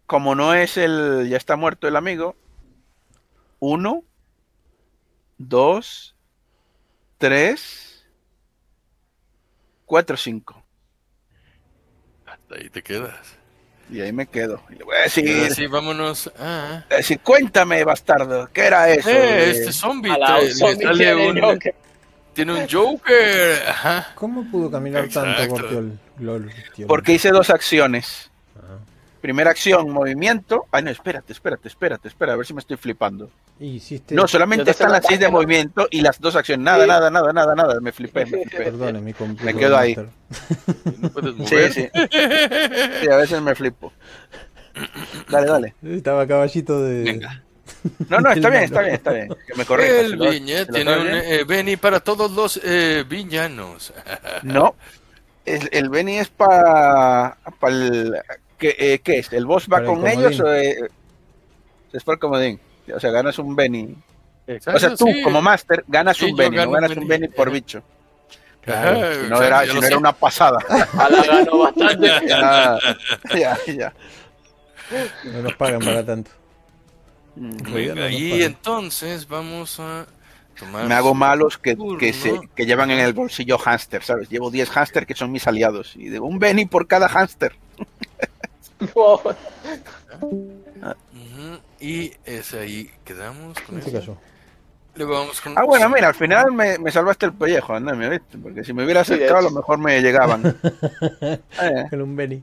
[0.06, 1.28] como no es el.
[1.30, 2.36] Ya está muerto el amigo.
[3.60, 4.04] Uno,
[5.38, 6.16] dos,
[7.18, 8.08] tres,
[9.86, 10.64] cuatro, cinco.
[12.26, 13.37] Hasta ahí te quedas.
[13.90, 14.62] Y ahí me quedo.
[14.70, 15.54] Y le voy a decir.
[15.54, 16.32] Sí, vámonos.
[16.40, 16.84] Ah.
[16.90, 19.10] Decir, cuéntame, bastardo, ¿qué era eso?
[19.10, 21.60] Eh, este zombie, te, zombie tiene, un,
[22.34, 23.64] tiene un Joker.
[23.68, 24.12] Ajá.
[24.16, 26.00] ¿Cómo pudo caminar tanto, Gortiol?
[26.88, 28.27] Porque hice dos acciones.
[29.22, 30.66] Primera acción, movimiento.
[30.72, 33.30] Ay, no, espérate, espérate, espérate, espera, a ver si me estoy flipando.
[34.12, 36.64] No, solamente están las seis de movimiento y las dos acciones.
[36.64, 37.80] Nada, nada, nada, nada, nada.
[37.82, 38.66] Me flipé, me flipé.
[38.66, 39.14] Perdone, mi
[39.44, 39.96] Me quedo ahí.
[41.00, 41.74] ¿No puedes mover?
[41.74, 41.90] Sí, sí.
[43.02, 43.92] Sí, a veces me flipo.
[45.30, 45.76] Dale, dale.
[45.84, 47.04] Estaba caballito de.
[47.04, 47.44] Venga.
[48.10, 49.30] No, no, está bien, está bien, está bien.
[49.48, 50.02] Que me corrija.
[50.02, 53.94] El viña tiene un eh, Benny para todos los eh, villanos.
[54.44, 54.76] No,
[55.46, 58.16] el, el Benny es para pa el
[58.58, 59.32] ¿Qué, eh, ¿Qué, es?
[59.34, 60.90] ¿El boss va con ellos o eh,
[61.94, 62.60] es por comodín?
[62.94, 63.96] O sea, ganas un Benny.
[64.48, 67.84] o sea, tú como master ganas un Benny, no ganas un Benny por bicho.
[68.62, 70.58] Claro, si no, era, si no era, una pasada.
[70.70, 72.08] la gano bastante.
[72.28, 72.80] ya,
[73.34, 73.94] ya, ya.
[75.24, 76.32] No nos pagan para tanto.
[77.36, 80.06] Venga, y entonces vamos a
[80.60, 80.86] tomar.
[80.86, 84.30] Me hago malos que, que, se, que llevan en el bolsillo hámster, ¿sabes?
[84.30, 85.96] Llevo 10 hámster que son mis aliados.
[85.96, 87.56] Y digo, un Benny por cada hámster.
[91.80, 94.18] Y es ahí quedamos con eso.
[94.96, 95.58] Luego vamos con...
[95.58, 98.38] Ah, bueno, mira, al final me, me salvaste el pellejo, andame, ¿viste?
[98.40, 100.60] Porque si me hubiera acercado, a lo mejor me llegaban.
[101.62, 101.86] eh.
[101.90, 102.42] Con un Benny.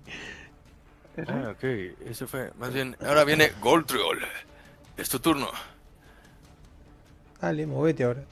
[1.27, 1.65] Ah, ok,
[2.07, 2.53] eso fue.
[2.59, 4.21] Más bien, ahora viene Goldriol.
[4.97, 5.49] Es tu turno.
[7.41, 8.23] Dale, movete ahora.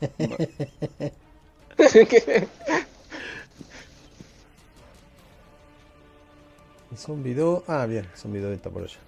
[6.96, 7.64] Zombie 2.
[7.68, 8.98] Ah, bien, Zombie 2 está por allá.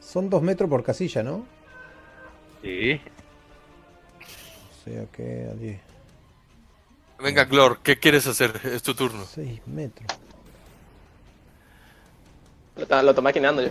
[0.00, 1.44] Son 2 metros por casilla, ¿no?
[2.62, 3.00] Sí.
[4.70, 5.80] O sea que a 10.
[7.22, 8.60] Venga, Glor, ¿qué quieres hacer?
[8.64, 9.24] Es tu turno.
[9.24, 10.06] 6 metros.
[12.76, 13.70] Lo, lo estoy maquinando yo.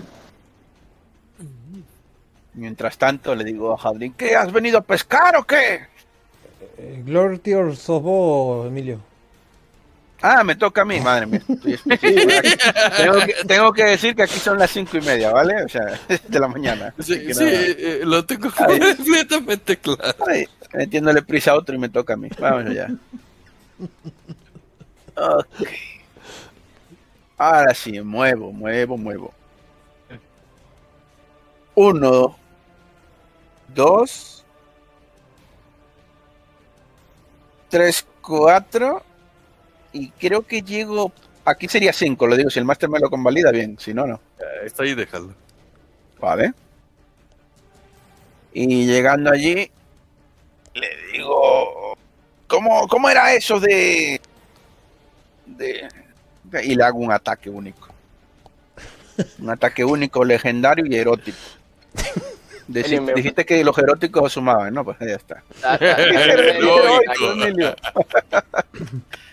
[2.53, 4.35] Mientras tanto, le digo a Jadrin, ¿qué?
[4.35, 5.87] ¿Has venido a pescar o qué?
[6.77, 8.99] Eh, Glor, tío, sos vos, Emilio.
[10.21, 11.41] Ah, me toca a mí, madre mía.
[12.97, 15.63] tengo, que, tengo, que, decir que aquí son las cinco y media, ¿vale?
[15.63, 16.93] O sea, de la mañana.
[16.99, 20.15] Sí, sí eh, lo tengo completamente claro.
[20.73, 22.29] metiéndole prisa a otro y me toca a mí.
[22.37, 22.89] Vamos allá.
[25.15, 25.67] Ok.
[27.37, 29.33] Ahora sí, muevo, muevo, muevo.
[31.75, 32.35] Uno,
[33.73, 34.43] dos,
[37.69, 39.03] tres, cuatro
[39.93, 41.11] y creo que llego.
[41.45, 44.19] Aquí sería 5, lo digo, si el máster me lo convalida bien, si no, no.
[44.63, 45.33] Está ahí, déjalo.
[46.19, 46.53] Vale.
[48.53, 49.71] Y llegando allí,
[50.73, 51.97] le digo.
[52.47, 54.19] ¿Cómo, cómo era eso de,
[55.45, 55.87] de.
[56.63, 57.87] Y le hago un ataque único.
[59.39, 61.37] Un ataque único, legendario y erótico.
[62.67, 64.83] dijiste que los eróticos sumaban, ¿no?
[64.83, 65.43] Pues ya está.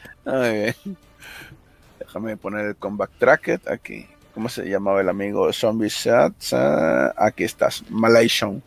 [1.98, 4.06] Déjame poner el combat tracket aquí.
[4.34, 5.50] ¿Cómo se llamaba el amigo?
[5.52, 6.52] Zombie Sats.
[6.52, 7.84] aquí estás.
[7.88, 8.62] Malaysian.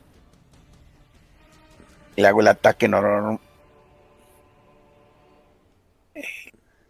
[2.16, 3.40] Le hago el ataque normal.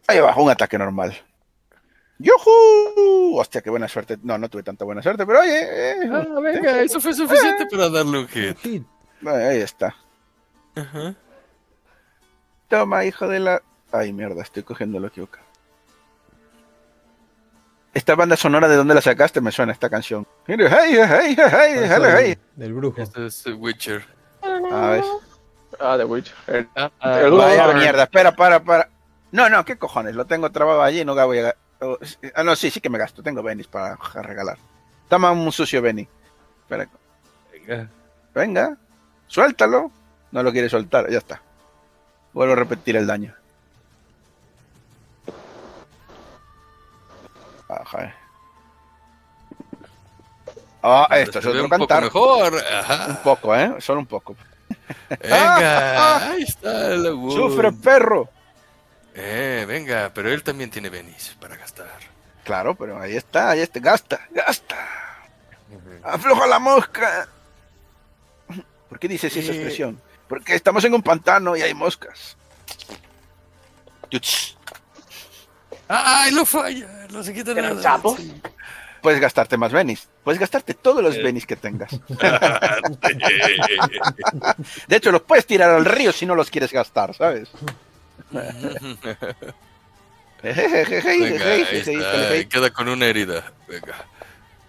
[0.07, 1.15] Ahí abajo, un ataque normal.
[2.19, 3.37] ¡Yuhu!
[3.37, 4.17] Hostia, qué buena suerte.
[4.23, 5.61] No, no tuve tanta buena suerte, pero oye.
[5.61, 8.57] Eh, ah, venga, eso fue suficiente para darle un hit.
[9.25, 9.95] Ahí está.
[12.67, 13.61] Toma, hijo de la.
[13.91, 15.45] Ay, mierda, estoy cogiendo lo equivocado.
[17.93, 19.41] Esta banda sonora, ¿de dónde la sacaste?
[19.41, 20.27] Me suena esta canción.
[20.45, 23.01] Hey, hey, hey, hey, Del brujo.
[23.01, 24.05] Este es Witcher.
[24.43, 25.03] A ver.
[25.79, 26.67] Ah, The Witcher.
[26.75, 28.89] Ah, ah mierda, espera, para, para.
[29.31, 30.15] No, no, ¿qué cojones?
[30.15, 31.55] Lo tengo trabado allí, no voy a...
[32.35, 33.23] Ah, no, sí, sí que me gasto.
[33.23, 34.57] Tengo Benis para regalar.
[35.07, 36.07] Toma un sucio Benny.
[36.61, 36.87] Espera.
[37.51, 37.89] Venga.
[38.33, 38.77] Venga.
[39.27, 39.91] Suéltalo.
[40.31, 41.41] No lo quiere soltar, ya está.
[42.33, 43.33] Vuelvo a repetir el daño.
[50.81, 52.09] Ah, esto es otro un cantar.
[52.09, 52.63] Poco mejor.
[53.09, 53.75] Un poco, ¿eh?
[53.79, 54.35] Solo un poco.
[55.09, 58.29] Venga, ahí está el Sufre, perro.
[59.13, 61.99] Eh, venga, pero él también tiene Benis para gastar.
[62.43, 63.79] Claro, pero ahí está, ahí está.
[63.79, 64.77] Gasta, gasta.
[66.03, 67.27] Afloja la mosca.
[68.87, 70.01] ¿Por qué dices esa expresión?
[70.27, 72.37] Porque estamos en un pantano y hay moscas.
[75.89, 77.07] ¡Ay, lo falla!
[77.11, 77.99] No se quita nada.
[79.01, 80.07] Puedes gastarte más Benis.
[80.23, 81.89] Puedes gastarte todos los Benis que tengas.
[84.87, 87.49] de hecho, los puedes tirar al río si no los quieres gastar, ¿sabes?
[88.29, 88.69] Venga,
[92.49, 93.51] queda con una herida.
[93.67, 94.05] Venga.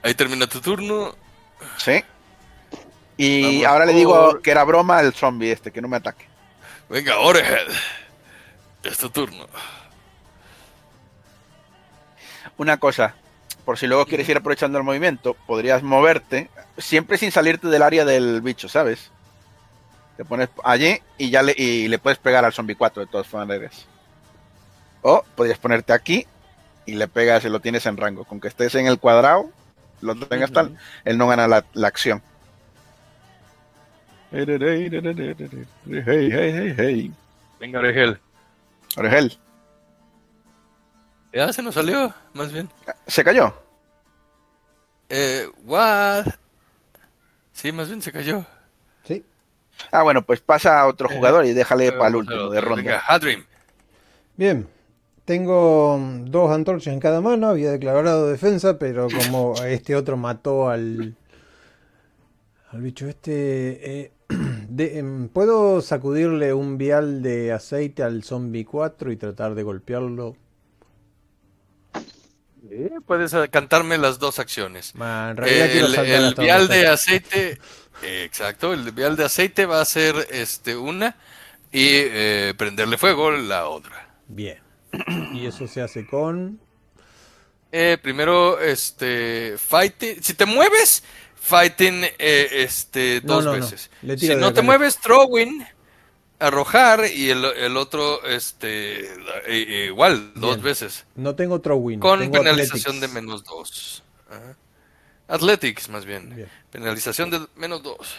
[0.03, 1.15] Ahí termina tu turno.
[1.77, 2.03] Sí.
[3.19, 6.27] Y ahora le digo que era broma el zombie este, que no me ataque.
[6.89, 7.69] Venga, Orehead.
[8.83, 9.47] Es tu turno.
[12.61, 13.15] Una cosa,
[13.65, 18.05] por si luego quieres ir aprovechando el movimiento, podrías moverte, siempre sin salirte del área
[18.05, 19.11] del bicho, ¿sabes?
[20.19, 23.33] Te pones allí y ya le, y le puedes pegar al zombie 4 de todas
[23.33, 23.87] maneras.
[25.01, 26.27] O podrías ponerte aquí
[26.85, 28.25] y le pegas y lo tienes en rango.
[28.25, 29.49] Con que estés en el cuadrado,
[30.03, 32.23] lo tengas tal, él no gana la, la acción.
[37.59, 38.21] Venga, Oregel.
[38.99, 39.39] Oregel.
[41.33, 42.69] Ya se nos salió, más bien.
[43.07, 43.55] ¿Se cayó?
[45.09, 46.27] Eh, what?
[47.53, 48.45] Sí, más bien se cayó.
[49.05, 49.25] Sí.
[49.93, 52.77] Ah, bueno, pues pasa a otro jugador y déjale para el último de ronda.
[52.83, 53.45] Venga, Hadrim.
[54.37, 54.67] Bien.
[55.25, 61.15] Tengo dos antorchas en cada mano, había declarado defensa, pero como este otro mató al,
[62.73, 64.13] al bicho este, eh,
[64.69, 70.37] de- em, ¿puedo sacudirle un vial de aceite al zombie 4 y tratar de golpearlo?
[72.71, 74.93] Eh, Puedes eh, cantarme las dos acciones.
[74.95, 77.59] El vial de aceite,
[78.03, 81.17] eh, exacto, el vial de aceite va a ser este una
[81.73, 84.09] y eh, prenderle fuego la otra.
[84.29, 84.59] Bien.
[85.35, 86.61] Y eso se hace con...
[87.73, 91.05] Eh, primero, este, fighting, si te mueves,
[91.37, 93.61] fighting, eh, este, No, dos no, no.
[93.61, 93.91] veces.
[94.03, 95.65] Le Si no te mueves, throwing,
[96.41, 99.05] arrojar y el, el otro, este,
[99.47, 100.63] eh, igual, dos Bien.
[100.65, 101.07] veces.
[101.15, 102.01] No tengo otro win.
[102.01, 103.15] Con tengo penalización athletics.
[103.15, 104.03] de menos dos.
[104.29, 104.57] Ajá.
[105.29, 106.35] Athletics, más bien.
[106.35, 106.49] Bien.
[106.73, 108.17] Penalización de menos dos.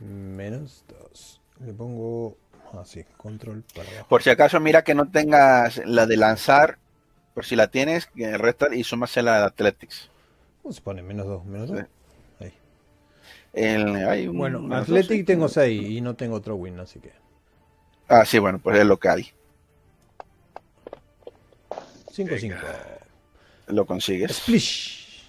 [0.00, 1.40] Menos 2.
[1.64, 2.36] Le pongo
[2.80, 4.08] así, control para abajo.
[4.08, 6.78] Por si acaso, mira que no tengas la de lanzar,
[7.34, 10.10] por si la tienes, que resta y súmasela de Athletics.
[10.62, 11.02] ¿Cómo se pone?
[11.02, 11.78] Menos 2, menos 2.
[11.78, 11.84] Sí.
[13.52, 17.12] El- hay un- Bueno, Athletic dos, tengo 6 y no tengo otro win, así que.
[18.08, 19.32] Ah, sí, bueno, pues es lo que hay.
[22.12, 22.56] 5, 5.
[23.68, 24.32] Lo consigues.
[24.36, 25.22] Splish.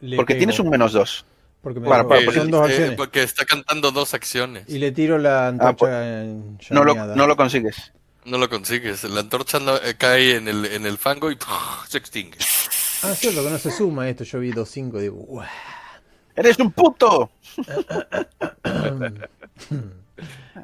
[0.00, 1.24] Le Porque pego, tienes un menos dos.
[1.62, 4.64] Porque me Bueno, porque pues, son dos Eh, porque está cantando dos acciones.
[4.68, 7.92] Y le tiro la antorcha pues, en No lo, no lo consigues.
[8.24, 9.04] No lo consigues.
[9.04, 11.36] La antorcha no- eh, cae en el, en el fango y
[11.88, 12.38] se extingue.
[13.02, 14.24] Ah, cierto que no se suma esto.
[14.24, 15.48] Yo vi 2, 5 y digo, "Uah".
[16.40, 17.30] ¡Eres un puto!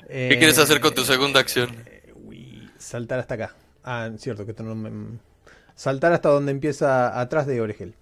[0.08, 1.70] ¿Qué quieres hacer con tu segunda acción?
[1.86, 2.14] Eh,
[2.78, 3.54] saltar hasta acá.
[3.84, 5.18] Ah, cierto que esto no me...
[5.74, 7.94] Saltar hasta donde empieza atrás de Oregel.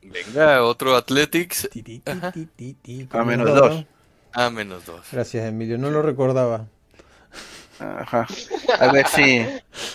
[0.00, 2.32] Venga, otro Athletics Ti, ti, ti, Ajá.
[2.32, 3.84] ti, ti, ti, A menos dos.
[4.32, 5.06] a menos dos.
[5.12, 5.76] Gracias, Emilio.
[5.76, 6.68] No lo recordaba.
[7.80, 8.26] Ajá.
[8.78, 9.46] A ver si.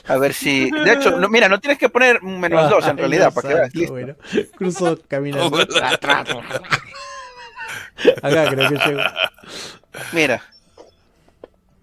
[0.07, 0.69] A ver si.
[0.71, 3.55] De hecho, no, mira, no tienes que poner un menos dos en realidad, para que
[3.55, 3.73] veas.
[3.75, 3.91] Listo.
[3.93, 4.15] bueno.
[4.57, 5.57] Cruzo caminando.
[8.21, 9.01] Acá creo que llego.
[10.13, 10.41] Mira.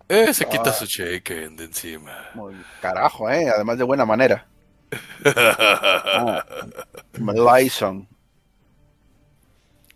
[0.09, 2.13] Eh, se quita su shaken de encima.
[2.35, 3.49] Muy carajo, ¿eh?
[3.49, 4.47] Además de buena manera.
[5.27, 6.45] Ah,
[7.19, 8.07] Lyson.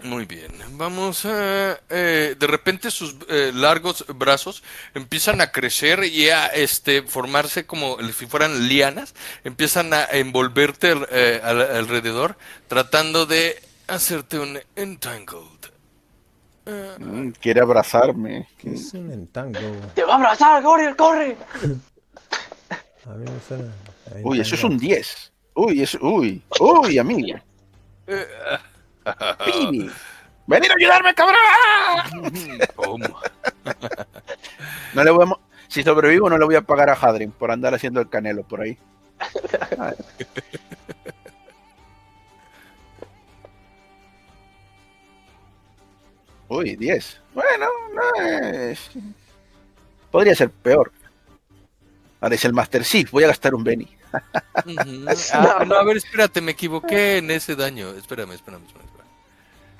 [0.05, 1.81] Muy bien, vamos a...
[1.91, 4.62] eh, de repente sus eh, largos brazos
[4.94, 11.41] empiezan a crecer y a este, formarse como si fueran lianas, empiezan a envolverte eh,
[11.43, 12.36] al- alrededor,
[12.68, 15.43] tratando de hacerte un entangled.
[16.99, 18.47] Mm, Quiere abrazarme.
[18.62, 19.59] Es un entango.
[19.97, 20.62] ¡Te va a abrazar!
[20.62, 21.36] ¡Corre, corre!
[23.05, 23.73] A mí me suena.
[24.23, 25.33] Uy, eso es un 10.
[25.55, 27.39] Uy, es, uy, uy, amigo.
[29.45, 29.91] Pibi.
[30.47, 32.33] ¡Venid a ayudarme, cabrón!
[32.77, 33.05] ¿Cómo?
[34.95, 35.37] No le voy a
[35.69, 38.62] si sobrevivo, no le voy a pagar a Hadrin por andar haciendo el canelo por
[38.62, 38.78] ahí.
[46.49, 47.20] Uy, 10.
[47.35, 48.91] Bueno, no es.
[50.11, 50.91] Podría ser peor.
[52.20, 53.11] Ahora es el Master Chief.
[53.11, 53.87] Voy a gastar un Benny.
[55.35, 57.91] Ah, no, a ver, espérate, me equivoqué en ese daño.
[57.91, 58.89] Espérame, espérame, espérame.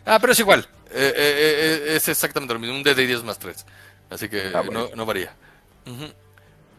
[0.09, 0.67] Ah, pero es igual.
[0.91, 2.75] Eh, eh, eh, es exactamente lo mismo.
[2.77, 3.65] Un D de 10 más 3.
[4.11, 4.89] Así que Ah, bueno.
[4.91, 5.33] no, no varía.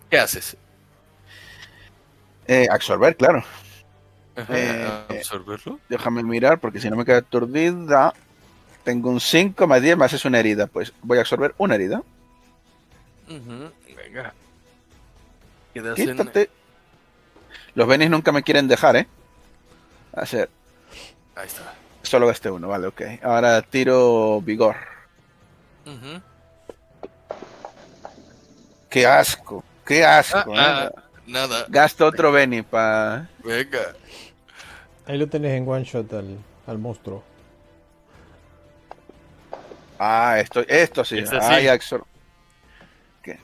[0.10, 0.58] ¿Qué haces?
[2.48, 3.44] Eh, absorber, claro.
[4.36, 5.80] Ajá, ¿Absorberlo?
[5.90, 8.14] Déjame mirar porque si no me queda aturdida.
[8.84, 10.66] Tengo un 5 más 10 más es una herida.
[10.68, 12.02] Pues voy a absorber una herida.
[13.28, 14.34] Venga.
[15.74, 16.50] Quedas en- Quítate.
[17.76, 19.08] Los Benis nunca me quieren dejar, ¿eh?
[20.14, 20.50] A ser.
[21.36, 21.74] Ahí está.
[22.10, 23.02] Solo gasté uno, vale, ok.
[23.22, 24.76] Ahora tiro vigor.
[25.86, 26.20] Ujú.
[28.90, 29.64] Qué asco.
[29.86, 30.52] qué asco.
[30.58, 31.66] Ah, ah, nada.
[31.70, 33.30] Gasto otro Benny para.
[33.44, 33.94] Venga.
[35.06, 37.24] Ahí lo tenés en one shot al, al monstruo.
[40.00, 41.20] Ah, esto, esto sí.
[41.20, 42.06] Este Ay, absor-
[43.22, 43.38] ¿Qué?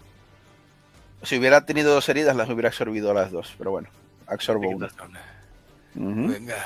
[1.22, 3.54] Si hubiera tenido dos heridas, las hubiera absorbido las dos.
[3.60, 3.90] Pero bueno,
[4.26, 4.90] absorbo una.
[5.94, 6.66] Venga.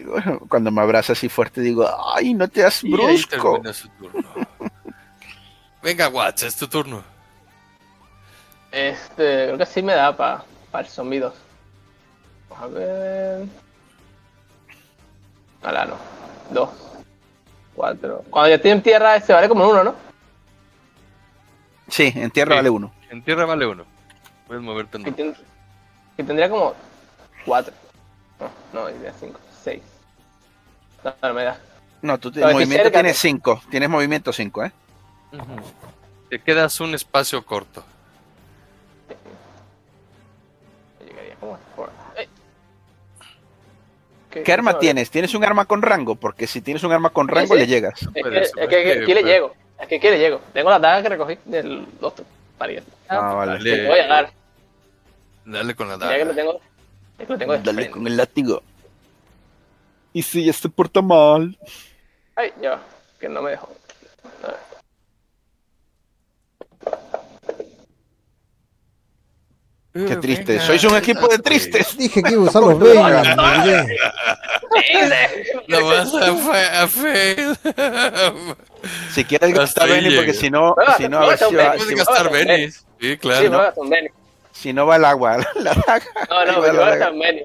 [0.48, 3.52] Cuando me abraza así fuerte, digo, ay, no te has Y ahí brusco.
[3.52, 4.28] termina su turno.
[5.82, 7.02] Venga, Watts, es tu turno.
[8.70, 10.44] Este, creo que sí me da para
[10.78, 11.34] el zombie 2.
[12.50, 13.46] Vamos a ver.
[15.62, 15.96] Ahora no.
[16.50, 16.70] Dos.
[17.74, 18.24] Cuatro.
[18.30, 19.94] Cuando ya tienen tierra, se vale como uno, ¿no?
[21.88, 22.56] Sí, en tierra Sí.
[22.56, 22.92] vale uno.
[23.10, 23.84] En tierra vale uno.
[24.46, 25.36] Puedes moverte en Que, ten-
[26.16, 26.74] que tendría como
[27.44, 27.72] cuatro.
[28.72, 29.38] No, no, idea cinco.
[29.62, 29.82] Seis.
[31.04, 31.58] No, no me da.
[32.00, 33.20] No, tú movimiento cerca, tienes ¿no?
[33.20, 33.62] cinco.
[33.70, 34.72] Tienes movimiento cinco, ¿eh?
[36.28, 37.84] Te quedas un espacio corto.
[41.04, 41.36] Llegaría.
[44.30, 45.10] ¿Qué- ¿Qué arma tienes?
[45.10, 46.14] ¿Tienes un arma con rango?
[46.14, 47.60] Porque si tienes un arma con rango, sí.
[47.60, 48.00] le llegas.
[48.14, 48.52] Es que, es
[49.02, 49.54] aquí le llego.
[49.80, 50.40] Es que aquí le llego.
[50.54, 52.24] Tengo la daga que recogí del otro.
[52.56, 52.90] Pariente.
[53.08, 53.52] Ah, vale.
[53.52, 54.30] Dale, Te voy a llegar.
[55.44, 56.34] dale con la Ya que lo daga.
[56.34, 56.60] tengo.
[57.18, 58.62] Ya que lo tengo Dale con el látigo.
[60.12, 61.56] Y si ya se porta mal.
[62.36, 62.82] Ay, ya va,
[63.18, 63.68] que no me dejó.
[69.94, 70.58] Qué triste.
[70.60, 71.96] Sois un equipo de tristes.
[71.98, 72.96] Dije que iba a usar los Benny.
[72.96, 73.98] Miguel.
[75.66, 77.10] Lo vas a, fe-
[78.24, 78.32] a.
[79.12, 81.78] Si quieres gastar Benny, porque si no, si no, a ver no, si no, va,
[81.78, 82.86] si gastar Benis.
[82.98, 83.72] Sí, claro.
[83.76, 84.08] un Benny.
[84.52, 85.36] si no va el agua.
[85.56, 86.02] La daga.
[86.30, 87.42] No, no, va voy a gastar Benny.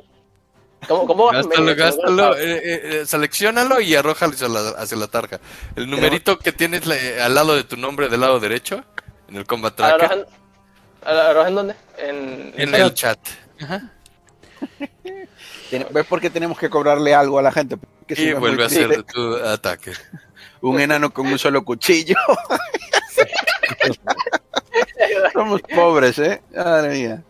[0.88, 2.62] ¿Cómo, cómo vas a Gástalo, gástalo, eh, eh,
[3.02, 5.40] eh, selecciónalo y arrójalo hacia la, hacia la targa.
[5.76, 8.84] El numerito que tienes le- al lado de tu nombre del lado derecho,
[9.28, 10.26] en el combat tracker,
[11.04, 11.76] ¿Arroja en dónde?
[11.98, 13.20] En, en el chat.
[15.70, 17.76] Tiene- ¿Ves por qué tenemos que cobrarle algo a la gente?
[17.78, 19.92] Porque Y vuelve a hacer tu ataque.
[20.62, 22.16] un enano con un solo cuchillo.
[25.34, 26.42] Somos pobres, ¿eh?
[26.56, 27.24] Madre mía.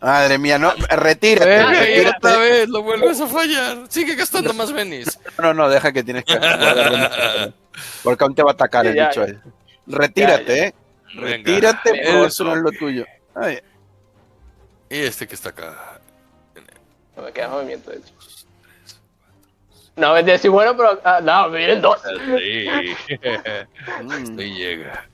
[0.00, 2.38] Madre mía, no, retírate, Eh, y otra retírate.
[2.38, 3.78] vez lo vuelves a fallar.
[3.88, 5.18] Sigue gastando más Benis.
[5.38, 6.38] No, no, deja que tienes que
[8.02, 9.40] Porque aún te va a atacar el bicho ya.
[9.86, 10.74] Retírate, ¿eh?
[11.14, 12.44] Retírate, porque Eso.
[12.44, 13.04] no es lo tuyo.
[13.34, 13.58] Ay,
[14.88, 16.00] Y este que está acá.
[17.16, 18.14] No me queda movimiento, de hecho.
[19.96, 20.98] No, me decir bueno, pero.
[21.04, 22.00] ah, no, me vienen dos.
[22.38, 22.68] Sí.
[24.38, 25.08] Ahí llega.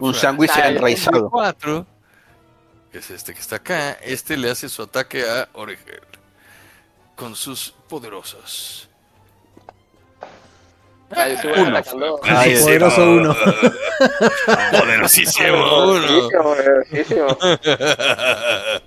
[0.00, 1.30] un sándwich enraizado.
[1.30, 1.86] 4.
[2.92, 3.92] Es este que está acá.
[4.02, 6.00] Este le hace su ataque a Oregel.
[7.16, 8.88] Con sus poderosos.
[11.14, 11.76] Ah, yo estuve Uno.
[11.76, 12.20] atacando.
[12.22, 13.36] Ay, Poderoso uno.
[14.70, 16.28] Poderosísimo uno.
[16.42, 17.38] Poderosísimo.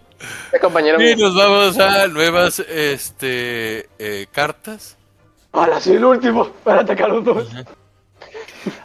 [0.45, 1.27] Este compañero Y mío.
[1.27, 4.95] nos vamos a nuevas este, eh, cartas.
[5.51, 6.49] Ahora sí, el último.
[6.63, 7.47] Para atacar los dos.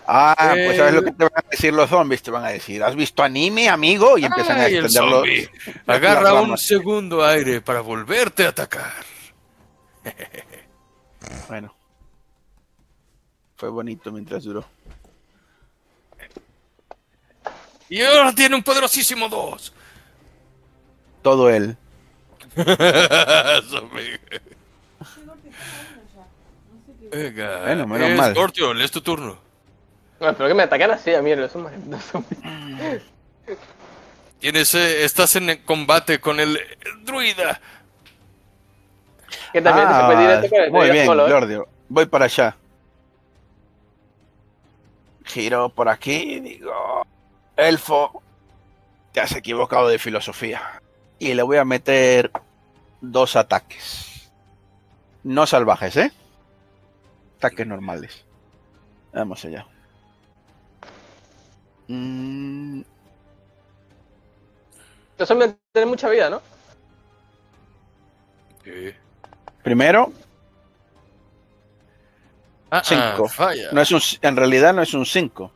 [0.07, 2.23] Ah, pues sabes Eh, lo que te van a decir los zombies.
[2.23, 4.19] Te van a decir, ¿has visto anime, amigo?
[4.19, 5.23] Y empiezan Ay, a extenderlo.
[5.87, 8.93] Agarra un segundo aire para volverte a atacar.
[11.49, 11.75] Bueno.
[13.57, 14.65] Fue bonito mientras duró.
[17.91, 19.73] Y ahora tiene un poderosísimo 2.
[21.23, 21.77] Todo él.
[27.11, 27.61] Venga.
[27.65, 28.33] Bueno, menos es mal.
[28.33, 29.39] Scorpion, es tu turno.
[30.21, 31.73] No, espero que me ataquen así a mí, los zombies.
[34.39, 36.59] Tienes, eh, estás en combate con el
[37.03, 37.61] druida.
[39.53, 41.31] Que también se fue directo con el Ah, muy bien, solo, ¿eh?
[41.31, 41.69] Lordio.
[41.89, 42.57] Voy para allá.
[45.25, 47.07] Giro por aquí, digo,
[47.57, 48.23] elfo,
[49.13, 50.83] te has equivocado de filosofía.
[51.19, 52.31] Y le voy a meter
[53.01, 54.31] dos ataques.
[55.23, 56.13] No salvajes, ¿eh?
[57.39, 58.25] Ataques normales.
[59.13, 59.67] Vamos allá.
[61.91, 62.83] Mm,
[65.19, 66.41] Los zombies tienen mucha vida, ¿no?
[69.65, 70.13] primero,
[72.71, 73.25] Ah, Cinco.
[73.27, 73.73] ah, falla.
[73.73, 75.51] no es un, en realidad no es un 5.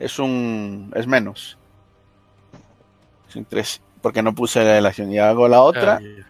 [0.00, 0.92] Es un.
[0.96, 1.56] Es menos.
[3.28, 3.80] Es un 3.
[4.00, 5.12] Porque no puse la acción.
[5.12, 5.98] Y hago la otra.
[5.98, 6.24] Ay,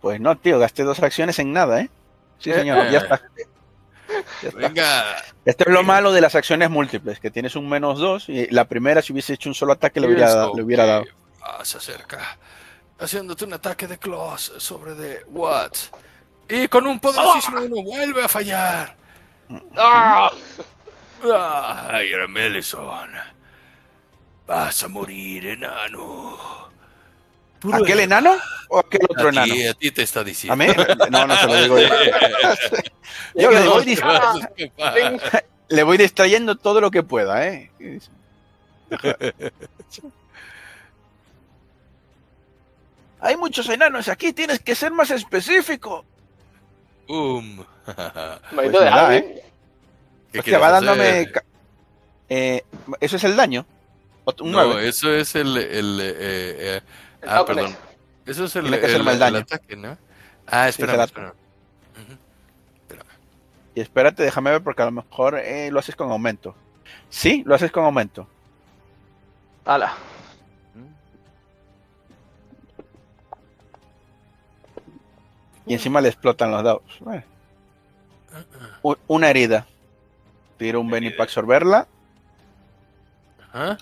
[0.00, 1.90] Pues no, tío, gasté dos acciones en nada, ¿eh?
[2.38, 2.90] Sí, señor, ya.
[2.90, 3.20] Ya está.
[4.54, 5.16] Venga.
[5.44, 8.66] Esto es lo malo de las acciones múltiples, que tienes un menos dos y la
[8.66, 11.04] primera, si hubiese hecho un solo ataque, le hubiera, le hubiera dado.
[11.42, 12.38] Ah, se acerca.
[12.98, 15.90] Haciéndote un ataque de claws sobre de Watts.
[16.48, 17.62] Y con un poderosísimo ¡Ah!
[17.62, 18.96] uno vuelve a fallar.
[19.76, 20.30] ¡Ah!
[21.88, 23.10] ¡Ay, Melison!
[24.46, 26.69] Vas a morir, enano.
[27.72, 28.36] ¿Aquel enano
[28.68, 29.54] o aquel otro a enano?
[29.70, 30.54] a ti te está diciendo.
[30.54, 30.66] ¿A mí?
[31.10, 31.88] No, no se lo digo yo.
[33.34, 33.98] yo le voy,
[35.68, 37.70] le voy distrayendo todo lo que pueda, ¿eh?
[43.20, 46.06] Hay muchos enanos aquí, tienes que ser más específico.
[47.06, 47.64] Um.
[48.54, 49.44] pues nada, ¿eh?
[50.36, 51.30] Hostia, va dándome.
[52.28, 52.62] Eh,
[53.00, 53.66] ¿Eso es el daño?
[54.40, 54.88] Un no, 9?
[54.88, 55.56] eso es el.
[55.56, 56.80] el eh, eh,
[57.26, 57.76] ah, perdón.
[58.26, 59.96] Eso es el, el, el, el ataque, ¿no?
[60.46, 60.82] Ah, sí.
[60.82, 61.04] Uh -huh.
[61.04, 61.34] espera.
[63.74, 66.54] Y espérate, déjame ver porque a lo mejor eh, lo haces con aumento.
[67.08, 68.26] Sí, lo haces con aumento.
[69.64, 69.94] Ala.
[75.66, 76.82] Y encima le explotan los dados.
[77.00, 77.22] Bueno.
[79.06, 79.66] Una herida.
[80.58, 81.86] Tiro un Benny para absorberla.
[83.52, 83.78] ¿Ah?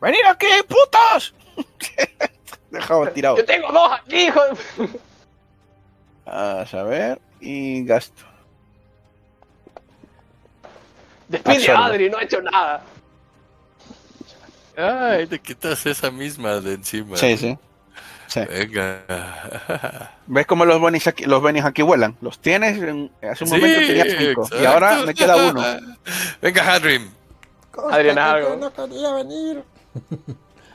[0.00, 1.34] ¡Venid aquí, putos!
[2.72, 3.36] Dejado tirado.
[3.36, 4.40] Yo tengo dos aquí, hijo
[6.26, 7.20] A saber.
[7.38, 8.22] Y gasto.
[11.28, 12.82] Despide a Adri, no ha hecho nada.
[14.76, 17.16] Ay, te quitas esa misma de encima.
[17.16, 17.58] Sí, sí.
[18.26, 18.40] sí.
[18.48, 20.14] Venga.
[20.26, 22.16] ¿Ves cómo los benis aquí, los benis aquí vuelan?
[22.22, 24.42] Los tienes, en, hace un sí, momento tenía cinco.
[24.44, 24.62] Exacto.
[24.62, 25.62] Y ahora me queda uno.
[26.40, 27.10] Venga, Hadrim.
[27.90, 28.56] Adrián, algo.
[28.56, 29.62] No quería venir.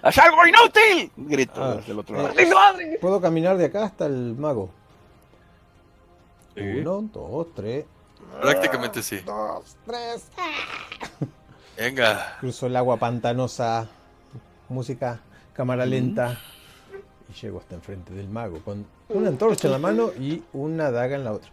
[0.02, 1.12] ¡Haz algo inútil!
[1.18, 2.30] Grito ah, desde el otro lado.
[2.38, 4.70] Eh, ¿Puedo caminar de acá hasta el mago?
[6.56, 6.62] Sí.
[6.62, 7.86] Uno, dos, tres.
[8.42, 9.20] Prácticamente sí.
[9.26, 10.28] Dos, tres.
[11.78, 12.38] Venga.
[12.40, 13.88] Cruzo el agua pantanosa,
[14.70, 15.20] música,
[15.54, 16.30] cámara lenta.
[16.30, 17.32] Mm.
[17.32, 21.16] Y llego hasta enfrente del mago con una antorcha en la mano y una daga
[21.16, 21.52] en la otra.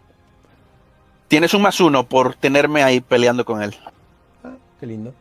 [1.27, 3.75] Tienes un más uno por tenerme ahí peleando con él.
[4.43, 5.13] Ah, qué lindo.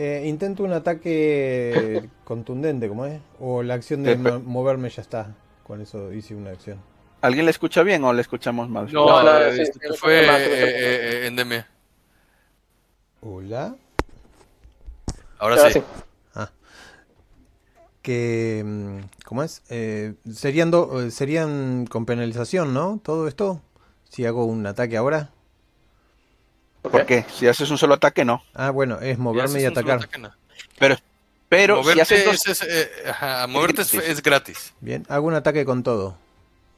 [0.00, 3.20] Eh, intento un ataque contundente, ¿cómo es?
[3.40, 5.34] O la acción de mo moverme ya está.
[5.64, 6.78] Con eso hice una acción.
[7.20, 8.92] ¿Alguien le escucha bien o le escuchamos mal?
[8.92, 11.66] No, no, no sí, sí, fue eh, eh, endemia.
[13.22, 13.74] Hola.
[15.40, 15.82] Ahora sí.
[16.32, 16.52] Ah.
[18.00, 19.62] Que, mm, ¿cómo es?
[19.68, 23.00] Eh, serían, do, serían con penalización, ¿no?
[23.02, 23.62] Todo esto.
[24.08, 25.32] Si hago un ataque ahora.
[26.90, 27.24] ¿Por qué?
[27.34, 28.42] Si haces un solo ataque, no.
[28.54, 29.98] Ah, bueno, es moverme y atacar.
[29.98, 30.32] Ataque, no.
[30.78, 30.96] Pero,
[31.48, 32.46] pero moverte si haces dos...
[32.46, 34.72] es, es, eh, ajá, moverte es, es, gratis.
[34.80, 36.16] Bien, hago un ataque con todo.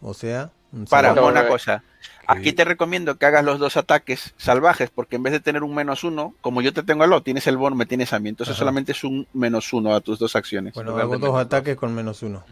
[0.00, 1.82] O sea, un para una cosa.
[2.26, 5.74] Aquí te recomiendo que hagas los dos ataques salvajes, porque en vez de tener un
[5.74, 8.28] menos uno, como yo te tengo a lo, tienes el bon, me tienes a mí.
[8.28, 8.60] Entonces Ajá.
[8.60, 10.74] solamente es un menos uno a tus dos acciones.
[10.74, 12.44] Bueno, hago dos ataques con menos uno.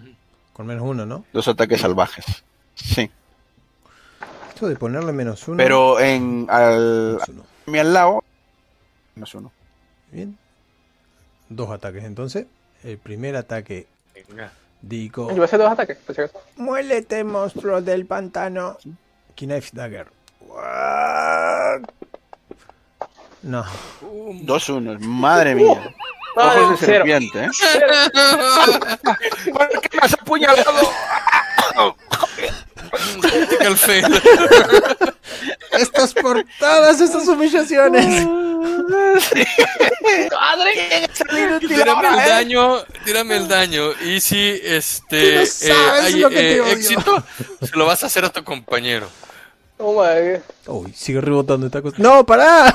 [0.53, 1.25] Con menos uno, ¿no?
[1.33, 2.25] Dos ataques salvajes.
[2.75, 3.09] Sí.
[4.59, 5.57] Esto de ponerle menos uno.
[5.57, 7.21] Pero en al,
[7.67, 8.25] mi al lado,
[9.15, 9.53] menos uno.
[10.11, 10.37] Bien.
[11.49, 12.47] Dos ataques entonces.
[12.83, 13.87] El primer ataque.
[14.29, 14.51] Venga.
[14.83, 15.29] Digo.
[15.29, 15.99] Yo voy a hacer dos ataques.
[16.57, 18.79] Muélete, monstruo del pantano.
[19.37, 20.09] Knife Dagger.
[23.45, 23.65] No.
[24.43, 25.95] Dos unos, madre mía.
[26.35, 27.49] Uh, Ojos de serpiente, ¿eh?
[29.53, 30.81] ¿Por qué me has apuñalado?
[35.73, 38.27] Estas portadas, estas humillaciones.
[40.33, 41.09] ¡Madre!
[41.61, 43.93] Tírame el daño, tírame el daño.
[44.05, 47.23] Y si este no sabes eh, hay lo que eh, éxito,
[47.63, 49.09] se lo vas a hacer a tu compañero.
[49.79, 51.97] Oh my Uy, sigue rebotando esta cosa.
[51.99, 52.75] ¡No, pará!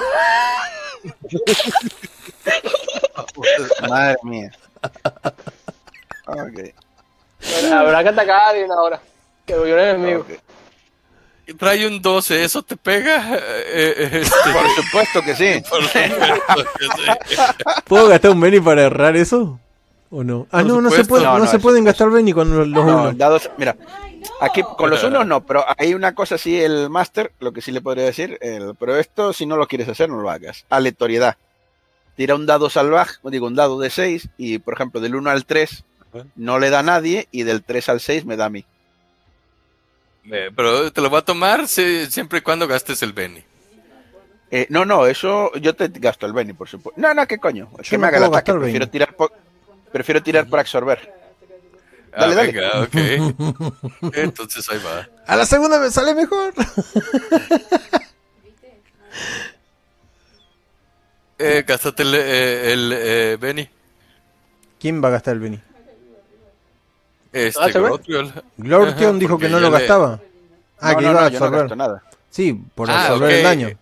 [3.90, 4.51] Madre mía.
[6.27, 6.74] Ok.
[7.51, 9.01] Bueno, habrá que atacar a alguien ahora.
[9.45, 10.22] Que huyó el enemigo.
[10.22, 10.38] Okay.
[11.57, 13.39] Trae un 12, ¿eso te pega?
[13.75, 14.51] Eh, este...
[14.51, 15.63] Por supuesto que sí.
[15.69, 17.41] Por supuesto que sí.
[17.85, 19.59] ¿Puedo gastar un Benny para errar eso?
[20.11, 20.47] ¿O no?
[20.51, 22.85] Ah, no, no se, puede, no, no, no se pueden gastar Benny con los, los
[22.85, 23.17] no, unos.
[23.17, 23.75] Dados, mira,
[24.39, 27.72] aquí con los unos no, pero hay una cosa así, el Master, lo que sí
[27.72, 30.65] le podría decir, el, pero esto si no lo quieres hacer, no lo hagas.
[30.69, 31.38] Aleatoriedad.
[32.15, 35.45] Tira un dado salvaje, digo, un dado de 6 y, por ejemplo, del 1 al
[35.45, 35.83] 3
[36.35, 38.65] no le da a nadie y del 3 al 6 me da a mí.
[40.31, 43.43] Eh, pero te lo va a tomar si, siempre y cuando gastes el Benny.
[44.51, 47.01] Eh, no, no, eso yo te gasto el Benny, por supuesto.
[47.01, 47.69] No, no, ¿qué coño?
[47.79, 49.33] Es que me haga el ataque, prefiero tirar, por,
[49.91, 51.11] prefiero tirar para absorber.
[52.15, 52.51] Dale, ah, dale.
[52.51, 52.95] Venga, ok.
[54.13, 55.09] Entonces ahí va.
[55.25, 56.53] A la segunda me sale mejor.
[61.39, 63.67] eh, gástate el, eh, el eh, Benny.
[64.79, 65.59] ¿Quién va a gastar el Benny?
[67.33, 68.31] Este, Glortion.
[68.57, 70.21] Glortion dijo que no lo gastaba.
[70.79, 71.77] Ah, No, que no, iba no, a absorber.
[71.77, 72.03] nada.
[72.29, 73.35] Sí, por Ah, absorber ok.
[73.37, 73.79] el daño.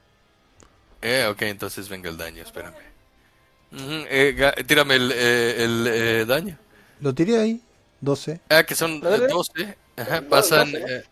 [1.02, 2.76] Eh, ok, entonces venga el daño, espérame.
[3.74, 6.58] Ujú, eh, ga- tírame el, eh, el eh, daño.
[7.02, 7.62] Lo tiré ahí,
[8.02, 8.40] 12.
[8.50, 9.26] Ah, que son Dale.
[9.26, 9.78] eh, 12.
[9.98, 10.72] Ajá, pasan.
[10.72, 10.86] 12.
[10.98, 11.04] eh,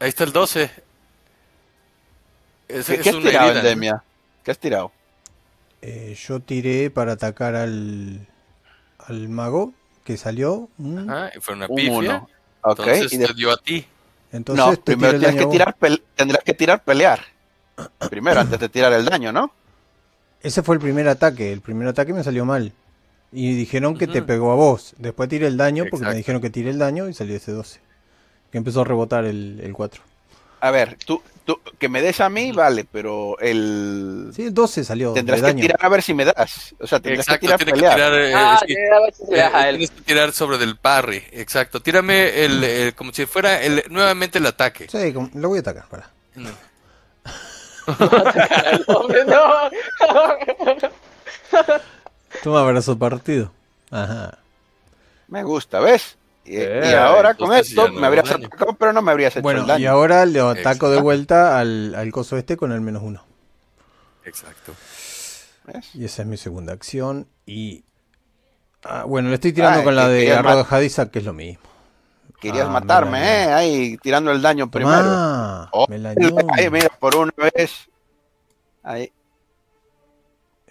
[0.00, 0.70] ahí está el 12.
[2.68, 3.68] Ese ¿Qué, es qué has una tirado, herida, ¿no?
[3.68, 4.02] Endemia?
[4.42, 4.92] ¿Qué has tirado?
[5.82, 8.26] Eh, yo tiré para atacar al,
[8.98, 9.72] al mago
[10.06, 10.70] que salió.
[10.78, 11.10] mm.
[11.10, 11.92] Ajá, y fue una Un pifia.
[11.92, 12.28] uno.
[12.62, 13.84] Ok, Entonces y te de- dio a ti.
[14.32, 15.76] Entonces no, primero tienes que tirar
[16.14, 17.20] tendrás que tirar pelear.
[18.08, 19.50] Primero, antes de tirar el daño, ¿no?
[20.42, 21.52] Ese fue el primer ataque.
[21.52, 22.72] El primer ataque me salió mal.
[23.32, 24.94] Y dijeron que te pegó a vos.
[24.98, 27.80] Después tiré el daño porque me dijeron que tiré el daño y salió ese 12.
[28.50, 30.02] Que empezó a rebotar el, el 4.
[30.60, 34.30] A ver, tú, tú, que me des a mí, vale, pero el...
[34.34, 35.60] Sí, el 12 salió Tendrás de que daño.
[35.60, 36.74] tirar a ver si me das.
[36.80, 37.90] O sea, tendrás Exacto, que tirar tiene pelear.
[37.94, 38.14] que tirar.
[38.20, 38.66] eh, Ah, sí.
[38.74, 39.76] que a ver si se le das a Eh, él.
[39.78, 41.80] tienes que tirar sobre del parry, exacto.
[41.80, 44.86] Tírame el, el- como si fuera el, nuevamente el ataque.
[44.90, 45.86] Sí, como- lo voy a atacar.
[45.88, 46.10] Para.
[46.34, 46.50] No.
[48.88, 49.70] Hombre, no.
[52.42, 53.52] Toma abrazo partido.
[53.90, 54.38] Ajá.
[55.28, 56.16] Me gusta, ¿ves?
[56.46, 59.42] Y, Eh, y ahora con esto me habrías atacado, pero no me habrías hecho el
[59.42, 59.82] Bueno, daño.
[59.82, 60.90] y ahora le ataco Exacto.
[60.90, 63.24] de vuelta al, al coso este con el menos uno.
[64.24, 64.72] Exacto.
[65.64, 65.94] ¿Ves?
[65.94, 67.26] Y esa es mi segunda acción.
[67.46, 67.84] Y.
[68.84, 71.62] ah, bueno, le estoy tirando con la de arrojadiza, que es lo mismo.
[72.40, 73.52] Querías Ah, matarme, mira, ¿eh?
[73.52, 75.68] Ahí, tirando el daño primero.
[75.72, 75.86] Oh,
[76.54, 77.88] ahí, mira, por una vez.
[78.82, 79.10] Ahí,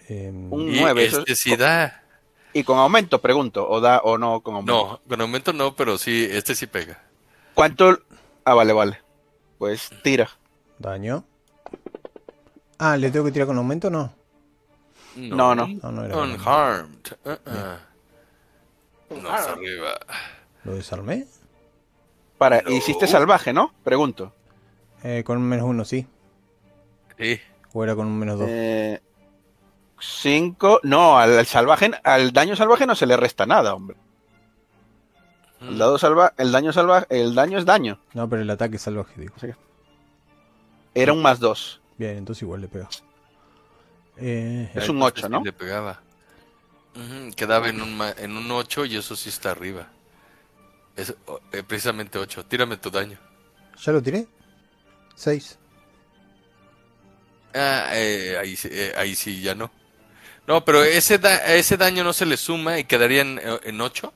[0.08, 1.04] Em, un Y 9.
[1.06, 2.02] eso este es- sí da.
[2.56, 3.68] Y con aumento, pregunto.
[3.68, 4.72] ¿O da o no con aumento?
[4.72, 7.02] No, con aumento no, pero sí, este sí pega.
[7.52, 7.98] ¿Cuánto?
[8.46, 8.98] Ah, vale, vale.
[9.58, 10.30] Pues tira.
[10.78, 11.22] Daño.
[12.78, 14.10] Ah, ¿le tengo que tirar con aumento o no?
[15.16, 15.66] No, no.
[15.66, 16.16] No, no era.
[16.16, 17.12] Unharmed.
[17.26, 19.20] Uh-uh.
[19.20, 19.98] No, hasta arriba.
[20.64, 21.26] ¿Lo desarmé?
[22.38, 22.70] Para, No.
[22.70, 23.74] hiciste salvaje, ¿no?
[23.84, 24.32] Pregunto.
[25.02, 26.06] Eh, con un menos uno, sí.
[27.18, 27.38] Sí.
[27.74, 28.48] O era con un menos dos.
[28.50, 29.02] Eh,
[30.06, 30.80] cinco.
[30.82, 33.96] No, al, al salvaje, al daño salvaje no se le resta nada, hombre.
[35.60, 35.68] Mm.
[35.68, 37.98] El dado salva, el daño salvaje, el daño es daño.
[38.14, 39.34] No, pero el ataque salvaje, digo.
[40.94, 41.80] Era un más dos.
[41.98, 42.88] Bien, entonces igual le pega.
[44.18, 45.42] Eh, Es un pues, ocho, sí ¿no?
[45.44, 46.00] Le pegaba.
[47.36, 49.88] Quedaba en un, ma- en un 8 y eso sí está arriba.
[50.96, 51.10] Es
[51.52, 52.46] eh, precisamente 8.
[52.46, 53.18] Tírame tu daño.
[53.82, 54.26] ¿Ya lo tiré?
[55.14, 55.58] 6.
[57.54, 59.70] Ah, eh, ahí, sí- eh, ahí sí, ya no.
[60.46, 63.80] No, pero ese, da- ese daño no se le suma y quedaría en, eh, en
[63.80, 64.12] 8.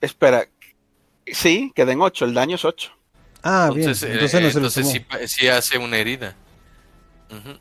[0.00, 0.46] Espera.
[1.26, 2.24] Sí, queda en ocho.
[2.26, 2.90] El daño es ocho.
[3.42, 4.12] Ah, Entonces, bien.
[4.12, 6.34] eh, Entonces no se entonces sí, pa- sí hace una herida.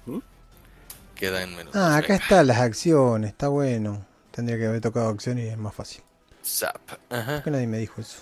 [0.06, 0.18] ¿Mm?
[1.16, 1.76] Queda en menos.
[1.76, 3.32] Ah, acá están las acciones.
[3.32, 4.06] Está bueno.
[4.32, 6.04] Tendría que haber tocado acción y es más fácil.
[6.46, 6.82] Zap.
[7.10, 7.36] Ajá.
[7.36, 8.18] ¿Por qué nadie me dijo eso?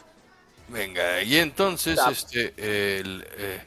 [0.67, 2.11] Venga, y entonces Zap.
[2.11, 2.53] este
[2.99, 3.61] el eh,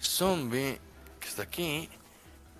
[0.00, 0.80] zombie
[1.20, 1.88] que está aquí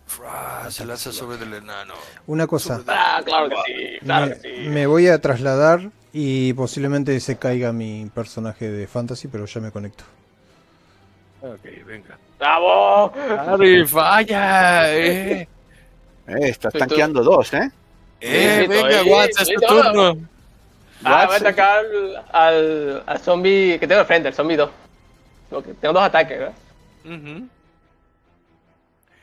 [0.08, 1.94] fra, se lanza sobre el enano.
[2.26, 2.82] Una cosa.
[2.86, 4.68] Ah, claro que sí, claro me, que sí.
[4.68, 9.70] me voy a trasladar y posiblemente se caiga mi personaje de fantasy, pero ya me
[9.70, 10.04] conecto.
[11.42, 12.18] Ok, venga.
[12.38, 13.12] ¡Bravo!
[13.14, 15.48] Harry, vaya, eh.
[16.26, 17.70] Eh, estás tanqueando dos, ¿eh?
[18.20, 20.18] Eh, Sí, venga, Watts, es tu turno.
[21.04, 21.84] Ah, voy a atacar
[22.32, 24.68] al, al, zombie que tengo al frente, el zombie 2.
[25.50, 26.54] Porque tengo dos ataques, ¿verdad?
[27.04, 27.14] Ujú.
[27.14, 27.48] Me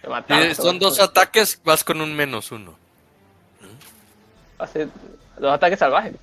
[0.08, 2.75] mataron, Eh, son dos ataques, vas con un menos uno.
[4.59, 4.88] Hace
[5.38, 6.14] dos ataques salvajes.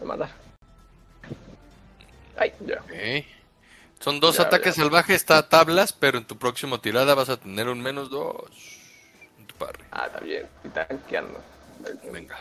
[0.00, 0.28] A matar.
[2.36, 2.82] Ay, ya.
[4.00, 4.82] Son dos Ya, ataques ya.
[4.82, 8.50] salvajes, está tablas, pero en tu próxima tirada vas a tener un menos dos.
[9.38, 9.84] En tu parry.
[9.90, 10.46] Ah, está bien.
[10.64, 11.40] Estoy tanqueando.
[12.12, 12.36] Venga.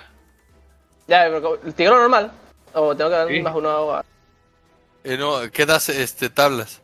[1.07, 2.31] Ya, pero ¿el tigre normal?
[2.73, 3.41] ¿O tengo que dar Sí.
[3.41, 4.03] más uno a...
[5.03, 6.81] Eh, no, quedas este, tablas.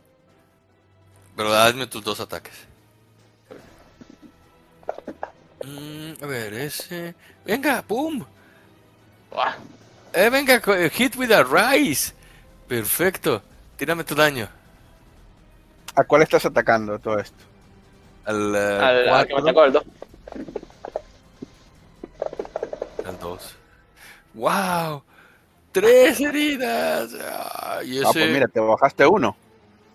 [1.35, 2.53] Pero hazme tus dos ataques.
[5.63, 7.15] Mm, a ver, ese.
[7.45, 8.25] Venga, boom.
[9.31, 9.53] Buah,
[10.13, 12.13] Eh, venga, eh, hit with a rise.
[12.67, 13.41] Perfecto.
[13.77, 14.47] Tírame tu daño.
[15.95, 17.43] ¿A cuál estás atacando todo esto?
[18.25, 19.83] Al, eh, al, al que me atacó el 2.
[23.05, 23.55] al dos.
[24.33, 25.03] ¡Wow!
[25.71, 27.11] ¡Tres heridas!
[27.21, 28.07] Ah, y ese.
[28.07, 29.35] Ah, pues mira, te bajaste uno.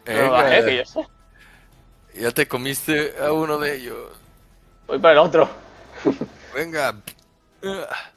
[0.05, 1.07] Venga, bajé, que yo sé.
[2.19, 4.11] Ya te comiste a uno de ellos.
[4.87, 5.49] Voy para el otro.
[6.55, 6.95] Venga.
[7.65, 8.11] Ah.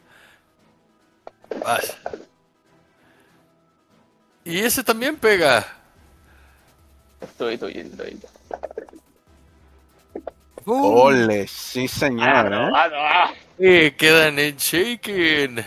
[1.63, 1.97] Vas.
[4.45, 5.65] Y ese también pega.
[7.21, 8.19] Estoy, estoy, estoy.
[10.65, 10.95] ¡Bum!
[10.95, 12.71] Ole, sí Ah, señor, no, ¿eh?
[12.75, 13.33] ah, no, ah.
[13.57, 15.65] Y quedan en shaken.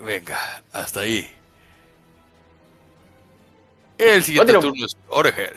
[0.00, 1.30] Venga, hasta ahí.
[3.98, 5.54] El siguiente turno es Oregel.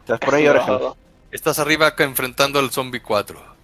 [0.00, 0.78] ¿Estás por ahí, Oregel?
[1.30, 3.56] Estás arriba enfrentando al zombie 4.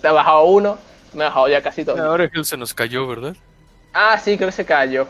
[0.00, 0.78] Te ha bajado uno,
[1.12, 2.12] me ha bajado ya casi todo.
[2.12, 3.36] Oregel se nos cayó, ¿verdad?
[3.92, 5.06] Ah, sí, creo que se cayó.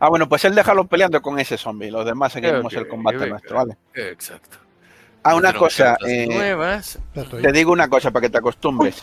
[0.00, 1.90] Ah, bueno, pues él déjalo peleando con ese zombie.
[1.90, 3.76] Los demás seguimos el combate nuestro, ¿vale?
[3.94, 4.58] Exacto.
[5.22, 5.96] Ah, una cosa.
[6.06, 6.98] Eh, nuevas.
[7.14, 9.02] Te digo una cosa para que te acostumbres.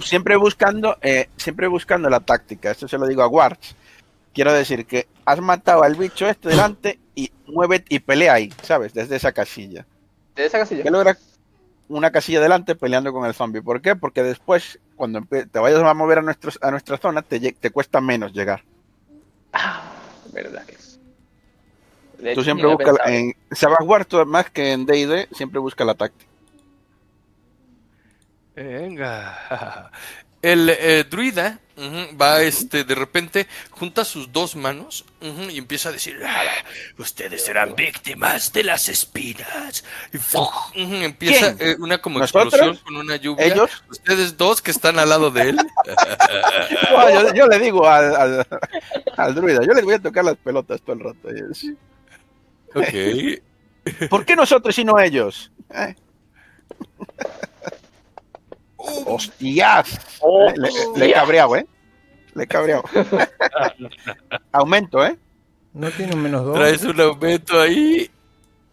[0.00, 2.72] siempre buscando, eh, siempre buscando la táctica.
[2.72, 3.76] Esto se lo digo a Warts.
[4.36, 8.92] Quiero decir que has matado al bicho este delante y mueve y pelea ahí, ¿sabes?
[8.92, 9.86] Desde esa casilla.
[10.34, 10.82] ¿Desde esa casilla?
[10.82, 11.16] Que logra
[11.88, 13.62] una casilla delante peleando con el zombie.
[13.62, 13.96] ¿Por qué?
[13.96, 18.02] Porque después, cuando te vayas a mover a, nuestros, a nuestra zona, te, te cuesta
[18.02, 18.62] menos llegar.
[19.54, 19.84] Ah,
[20.34, 21.00] verdad que es.
[22.34, 26.30] Tú siempre buscas en Savage más que en D&D, siempre busca la táctica.
[28.54, 29.90] Venga.
[30.42, 36.18] El eh, druida va este de repente junta sus dos manos y empieza a decir
[36.24, 36.42] ah,
[36.98, 39.84] ustedes serán víctimas de las espinas
[40.74, 43.46] y empieza eh, una como explosión con una lluvia.
[43.46, 43.70] ¿Ellos?
[43.90, 45.58] ustedes dos que están al lado de él.
[47.34, 48.46] Yo, le digo al,
[49.16, 51.28] al, druida yo les voy a tocar las pelotas todo el rato.
[52.74, 54.08] Ok.
[54.08, 55.50] ¿por qué nosotros y no ellos?
[55.70, 55.94] ¿Eh?
[59.06, 60.18] ¡Hostias!
[60.96, 61.66] Le, he cabreado, ¿eh?
[62.34, 62.84] Le he cabreado.
[64.52, 65.16] aumento, ¿eh?
[65.72, 66.54] No tiene un menos dos.
[66.54, 68.10] Traes un aumento ahí.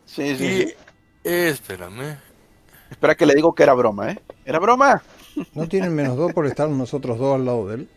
[0.05, 0.73] Sí, sí.
[1.23, 2.17] espérame.
[2.89, 4.19] Espera que le digo que era broma, ¿eh?
[4.45, 5.01] ¿Era broma?
[5.53, 7.89] ¿No tienen menos dos por estar nosotros dos al lado de él?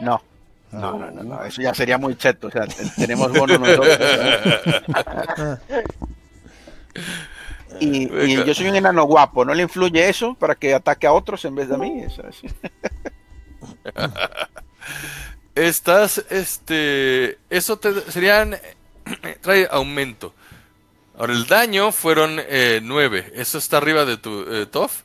[0.00, 0.20] No.
[0.72, 2.48] No, no, no, eso ya sería muy cheto.
[2.48, 3.96] O sea, tenemos bono nosotros.
[7.80, 8.08] Y,
[8.44, 11.54] yo soy un enano guapo, ¿no le influye eso para que ataque a otros en
[11.54, 12.02] vez de a mí?
[12.02, 12.22] Eso,
[15.54, 18.56] Estás, este, eso te serían,
[19.40, 20.34] trae aumento.
[21.16, 23.30] Ahora, el daño fueron eh, nueve.
[23.34, 25.02] ¿Eso está arriba de tu eh, TOF?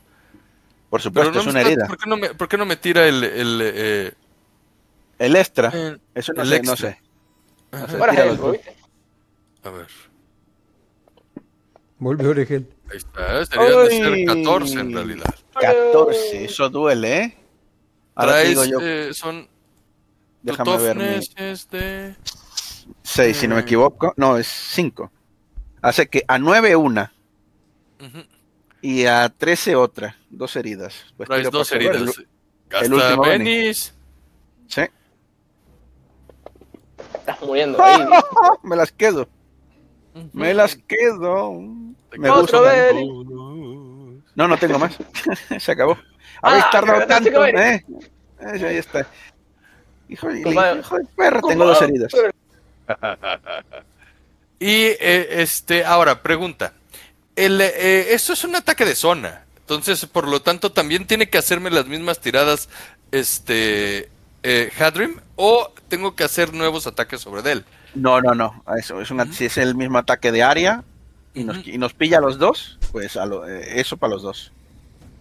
[0.88, 1.86] Por supuesto, es una herida.
[1.86, 3.22] ¿por qué, no me, ¿Por qué no me tira el...
[3.22, 4.12] El, eh,
[5.20, 5.72] el extra.
[6.14, 6.98] eso no sé, no sé.
[9.62, 9.86] A ver.
[12.00, 12.66] Vuelve Oregel.
[12.90, 15.34] Ahí está, deberían de ser 14 en realidad.
[15.60, 17.36] 14, eso duele, ¿eh?
[18.14, 18.78] Ahora Traes, digo yo.
[18.80, 19.46] Eh, son.
[20.42, 20.96] Déjame ver.
[20.96, 21.04] Mi...
[21.36, 22.16] es de.
[23.02, 24.14] 6, si no me equivoco.
[24.16, 25.12] No, es 5.
[25.82, 27.12] Hace que a 9 una.
[28.00, 28.26] Uh -huh.
[28.80, 30.16] Y a 13 otra.
[30.30, 31.04] Dos heridas.
[31.18, 31.96] Pues Traes dos heridas.
[32.00, 33.92] El, el último Benis.
[34.68, 34.82] Sí.
[37.14, 38.06] Estás muriendo ahí.
[38.62, 39.28] me las quedo.
[40.32, 41.60] Me las quedo.
[42.18, 42.58] Me gusta.
[44.34, 44.96] No, no tengo más.
[45.58, 45.98] Se acabó.
[46.42, 47.84] Habéis ah, tardado tanto, ¿eh?
[48.40, 49.06] Ahí está.
[50.08, 52.12] Hijo, de, hijo de perro, tengo dos heridas.
[54.58, 56.72] y eh, este, ahora, pregunta.
[57.36, 59.44] El, eh, esto es un ataque de zona.
[59.60, 62.68] Entonces, por lo tanto, también tiene que hacerme las mismas tiradas
[63.12, 64.08] este
[64.42, 67.64] eh, Hadrim o tengo que hacer nuevos ataques sobre él.
[67.94, 68.64] No, no, no.
[68.76, 70.82] Eso, es si es el mismo ataque de área
[71.34, 74.22] y nos, y nos pilla a los dos, pues a lo, eh, eso para los
[74.22, 74.52] dos.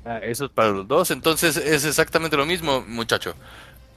[0.06, 1.12] Ah, eso es para los dos.
[1.12, 3.36] Entonces es exactamente lo mismo, muchacho.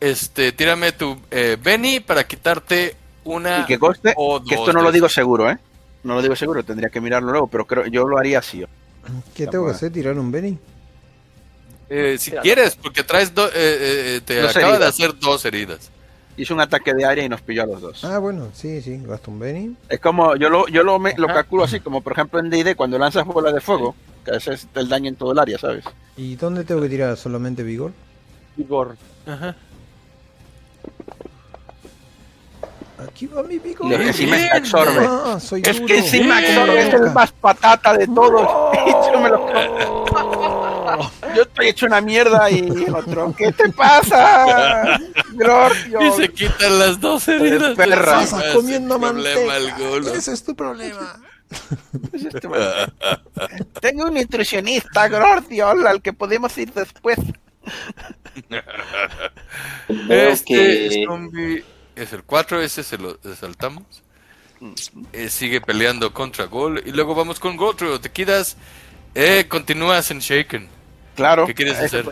[0.00, 3.60] Este, tírame tu eh, Benny para quitarte una.
[3.60, 4.14] Y que coste
[4.48, 5.58] que esto no lo digo seguro, ¿eh?
[6.02, 8.64] No lo digo seguro, tendría que mirarlo luego, pero creo yo lo haría así.
[9.34, 9.92] ¿Qué tengo que hacer?
[9.92, 10.58] ¿Tirar un Benny?
[11.88, 15.90] Eh, si quieres, porque traes eh, eh, te acaba de hacer dos heridas
[16.36, 18.04] hizo un ataque de área y nos pilló a los dos.
[18.04, 19.76] Ah, bueno, sí, sí, gasto un Benny.
[19.88, 22.98] Es como, yo lo, yo lo, lo calculo así, como por ejemplo en D&D cuando
[22.98, 23.94] lanzas bola de fuego,
[24.24, 25.84] que ese es el daño en todo el área, ¿sabes?
[26.16, 27.92] ¿Y dónde tengo que tirar solamente vigor?
[28.56, 28.96] Vigor.
[29.26, 29.56] Ajá.
[32.98, 33.90] Aquí va mi vigor.
[33.90, 35.06] Y encima me absorbe.
[35.08, 38.48] Ah, soy es que encima absorbe, es el más patata de todos.
[39.12, 39.46] yo me lo
[41.34, 44.98] yo estoy hecho una mierda y otro, ¿qué te pasa?
[45.32, 47.74] Y se quitan las dos heridas.
[47.74, 48.22] Perra.
[48.22, 49.56] Estás comiendo manteca.
[50.14, 51.20] Ese es tu problema.
[53.80, 57.18] Tengo un nutricionista, Gordio, al que podemos ir después.
[60.08, 63.84] Este zombie es el 4, ese se lo saltamos.
[65.12, 66.82] Eh, sigue peleando contra Gol.
[66.86, 68.00] Y luego vamos con Gotro.
[68.00, 68.56] Te quedas.
[69.14, 70.68] Eh, continúas en Shaken.
[71.14, 71.46] Claro.
[71.46, 72.06] ¿Qué quieres hacer?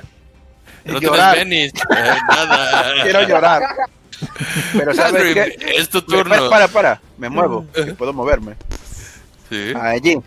[0.84, 1.34] No llorar.
[1.34, 2.92] tienes eh, nada.
[3.02, 3.62] Quiero llorar.
[4.72, 5.56] Pero sabes qué?
[5.76, 6.30] Es tu turno.
[6.30, 7.00] Para, para, para.
[7.18, 7.66] Me muevo.
[7.96, 8.56] puedo moverme.
[9.48, 9.72] Sí.
[9.76, 10.18] Allí.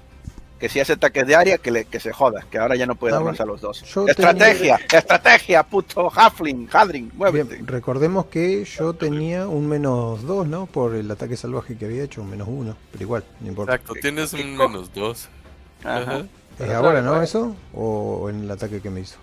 [0.60, 2.96] que si hace ataques de área, que, le, que se joda, que ahora ya no
[2.96, 3.84] puede darnos a los dos.
[4.08, 7.60] Estrategia, estrategia, puto Huffling, Hadring, muévete.
[7.66, 10.66] recordemos que yo tenía un menos dos, ¿no?
[10.66, 13.76] Por el ataque salvaje que había hecho, un menos uno, pero igual, no importa.
[13.76, 15.28] Exacto, tienes un menos dos.
[15.84, 16.24] Ajá.
[16.60, 17.56] ¿Es ahora, no, eso?
[17.74, 19.18] ¿O en el ataque que me hizo?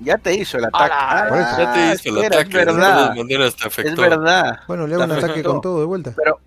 [0.00, 0.92] Ya te hizo el ataque.
[0.94, 2.48] Ah, ya te hizo el ataque.
[2.48, 3.16] Es verdad.
[3.16, 4.60] Es verdad.
[4.68, 6.14] Bueno, le hago un ataque con todo de vuelta.
[6.16, 6.40] Pero,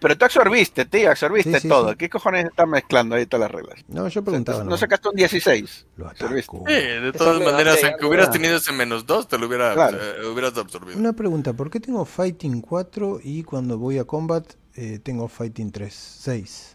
[0.00, 1.96] pero tú absorbiste, tío, absorbiste todo.
[1.96, 3.84] ¿Qué cojones estás mezclando ahí todas las reglas?
[3.88, 4.64] No, yo preguntaba.
[4.64, 5.86] ¿No, sacaste un 16?
[5.96, 6.56] Lo absorbiste.
[6.66, 10.56] Sí, de todas maneras, aunque hubieras tenido ese menos 2, te lo hubiera, eh, hubieras
[10.56, 10.98] absorbido.
[10.98, 15.70] Una pregunta, ¿por qué tengo Fighting 4 y cuando voy a Combat eh, tengo Fighting
[15.70, 15.94] 3?
[15.94, 16.67] 6.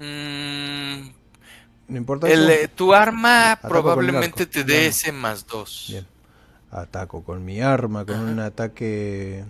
[0.00, 1.20] Mmm
[1.90, 2.28] no importa.
[2.30, 5.86] Eh, tu arma probablemente te dé ese más dos.
[5.88, 6.06] Bien.
[6.70, 9.44] Ataco con mi arma, con un ataque.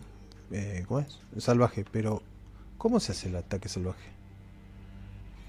[0.50, 1.18] Eh, ¿Cómo es?
[1.38, 1.84] Salvaje.
[1.92, 2.22] Pero,
[2.78, 4.08] ¿cómo se hace el ataque salvaje?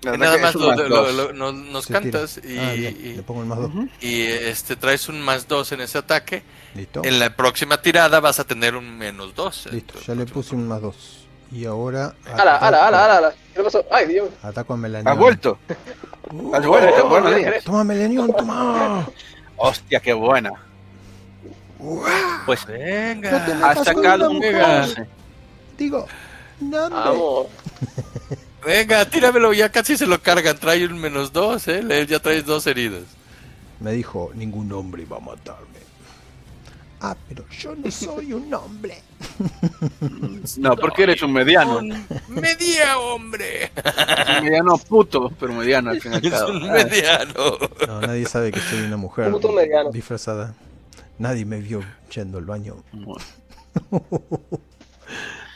[0.03, 3.71] Nada más, nos cantas y, ah, le pongo el más dos.
[4.01, 6.43] y este traes un más dos en ese ataque.
[6.75, 7.03] Listo.
[7.05, 9.69] En la próxima tirada vas a tener un menos dos.
[9.71, 11.20] Listo, ya le puse un más dos.
[11.51, 12.13] Y ahora.
[12.33, 13.33] ¡Hala, hala, hala, hala!
[13.53, 13.83] ¿Qué pasó?
[13.91, 14.29] ¡Ay, Dios!
[14.41, 15.11] Ataco a Melania.
[15.11, 15.57] ¡Has vuelto!
[16.53, 17.09] ¡Has vuelto!
[17.09, 17.63] ¡Buenos días!
[17.63, 19.07] ¡Toma, Melanión, toma!
[19.57, 20.51] ¡Hostia, qué buena!
[22.45, 24.87] Pues venga, has sacado un mega.
[25.77, 26.07] Digo,
[26.59, 27.47] no
[28.65, 30.57] Venga, tíramelo, ya casi se lo cargan.
[30.57, 32.05] Trae un menos dos, ¿eh?
[32.07, 33.03] Ya traes dos heridas.
[33.79, 35.70] Me dijo, ningún hombre va a matarme.
[37.03, 39.01] Ah, pero yo no soy un hombre.
[40.57, 41.81] No, porque eres un mediano.
[42.27, 43.71] media hombre.
[44.37, 46.21] un mediano puto, pero mediano al final.
[46.23, 47.57] Es un mediano.
[47.87, 49.33] No, nadie sabe que soy una mujer
[49.91, 50.53] disfrazada.
[51.17, 51.81] Nadie me vio
[52.13, 52.83] yendo al baño.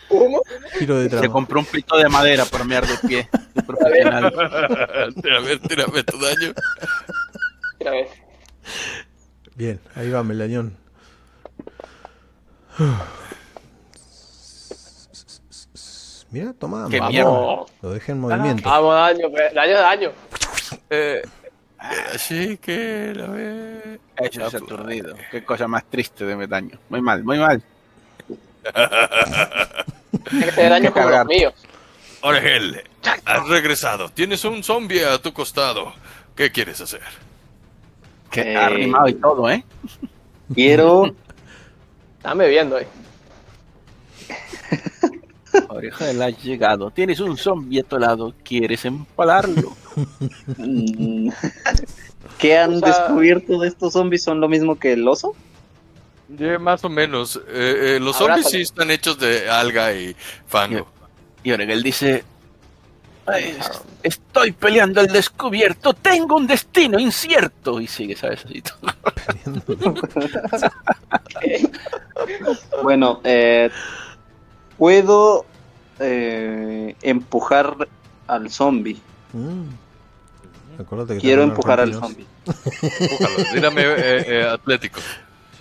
[0.07, 0.41] ¿Cómo?
[0.79, 3.29] Se compró un pito de madera por mear de pie.
[3.53, 4.33] De profesional.
[5.21, 6.53] tírame, tírame tu daño.
[9.55, 10.84] Bien, ahí va Melañón.
[16.31, 16.87] Mira, toma.
[16.89, 17.71] Qué vamos.
[17.81, 18.69] Lo dejé en movimiento.
[18.69, 20.11] Vamos, daño, pues, daño, daño.
[20.89, 21.21] Eh,
[22.13, 23.99] así que la ve.
[24.17, 25.15] Eso es aturdido.
[25.31, 26.77] Qué cosa más triste de daño.
[26.89, 27.63] Muy mal, muy mal.
[30.53, 31.53] Ser daño como los míos.
[32.21, 32.83] Orgel,
[33.23, 34.09] has regresado.
[34.09, 35.93] Tienes un zombie a tu costado.
[36.35, 37.01] ¿Qué quieres hacer?
[38.31, 38.57] Que eh...
[38.57, 39.63] ha arrimado y todo, ¿eh?
[40.53, 41.15] Quiero
[42.25, 42.87] Están bebiendo ahí.
[45.69, 46.89] Oreja del ha llegado.
[46.89, 48.33] Tienes un zombie a tu lado.
[48.43, 49.77] ¿Quieres empalarlo?
[50.57, 51.29] Mm.
[52.39, 54.23] ¿Qué han descubierto de estos zombies?
[54.23, 55.35] ¿Son lo mismo que el oso?
[56.59, 57.39] más o menos.
[57.47, 60.15] Eh, eh, los zombies sí están hechos de alga y
[60.47, 60.87] fango.
[61.43, 62.23] Y, y él dice:
[64.03, 67.81] Estoy peleando el descubierto, tengo un destino incierto.
[67.81, 68.45] Y sigue, ¿sabes?
[68.45, 68.61] Así
[72.83, 73.69] bueno, eh,
[74.77, 75.45] puedo
[75.99, 77.75] eh, empujar
[78.27, 78.99] al zombie.
[79.33, 79.63] Mm.
[81.19, 82.25] Quiero empujar al zombie.
[83.53, 84.99] Dígame eh, atlético.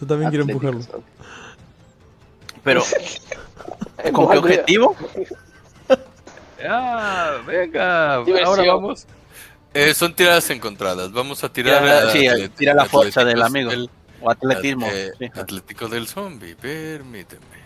[0.00, 0.80] Yo también quiero empujarlo.
[2.62, 2.82] Pero,
[4.12, 4.96] ¿con qué objetivo?
[6.68, 9.06] Ah, venga, ahora vamos.
[9.72, 11.12] Eh, son tiradas encontradas.
[11.12, 12.10] Vamos a tirar.
[12.10, 12.26] sí,
[12.56, 13.70] tira la fuerza del amigo.
[14.20, 14.88] o atletismo.
[15.34, 17.63] Atlético del zombie, permíteme.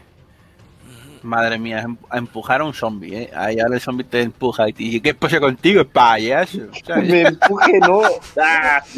[1.23, 3.31] Madre mía, a empujar a un zombie, ¿eh?
[3.35, 6.59] Ahí ahora el zombie te empuja y te dice, ¿qué pasa contigo, payaso?
[6.97, 8.03] Me empuje, no.
[8.41, 8.83] Ah.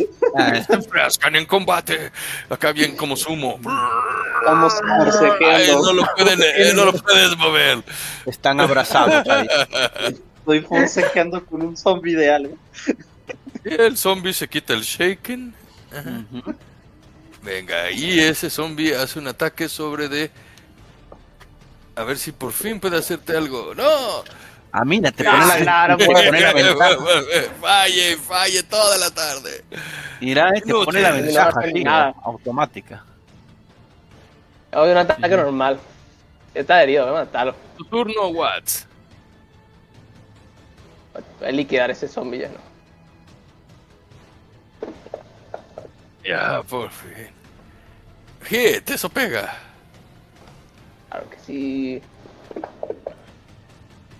[1.33, 2.11] En combate.
[2.49, 3.59] Acá bien como sumo.
[4.41, 5.83] Estamos forcejeando.
[5.83, 7.83] no, lo pueden, no lo puedes mover.
[8.27, 9.47] Están abrazados ahí.
[10.39, 12.57] Estoy forcejeando con un zombie de algo.
[13.65, 15.55] El zombie se quita el shaken.
[17.43, 20.31] Venga, y ese zombie hace un ataque sobre de
[22.01, 23.75] a ver si por fin puede hacerte algo.
[23.75, 24.25] ¡No!
[24.73, 26.97] A mí te pone la, claro, te pone la ventaja.
[27.61, 29.65] Falle, falle toda la tarde.
[30.21, 31.91] Mira, te no, pone la ventaja, tío,
[32.23, 33.05] automática.
[34.73, 35.81] Hoy un ataque normal.
[36.55, 37.55] Está herido, voy a matarlo.
[37.77, 38.87] Tu turno, Watts.
[41.39, 42.61] Voy a liquidar ese zombie ya, ¿no?
[46.25, 47.29] Ya, por fin.
[48.45, 49.70] Hit, eso pega.
[51.11, 52.03] Claro que sí.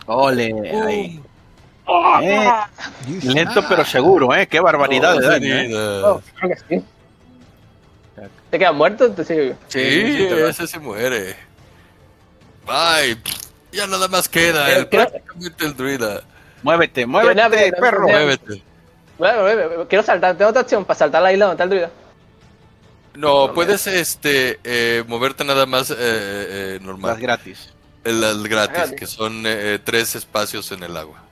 [0.07, 0.53] Ole,
[0.87, 1.23] ahí.
[2.23, 2.51] Eh,
[3.23, 4.47] lento pero seguro, ¿eh?
[4.47, 5.55] Qué barbaridad de daño.
[5.55, 6.03] ¿eh?
[6.05, 6.85] Oh, creo que sí.
[8.51, 9.11] ¿Te quedas muerto?
[9.13, 9.57] ¿Te sigue?
[9.69, 11.37] Sí, ese se muere.
[12.67, 13.17] Bye.
[13.73, 16.23] Ya nada más queda, el, prácticamente el druida.
[16.63, 18.09] Muévete, muévete, perro.
[18.09, 18.63] Muévete.
[19.89, 21.91] Quiero saltar, tengo otra opción para saltar la isla donde está el druida.
[23.15, 27.13] No, puedes este eh, moverte nada más eh, eh, normal.
[27.13, 27.71] Las gratis.
[28.05, 29.45] Las gratis, que son
[29.85, 31.23] tres espacios en el agua.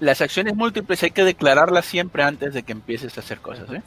[0.00, 3.82] Las acciones múltiples hay que declararlas siempre antes de que empieces a hacer cosas, ¿eh?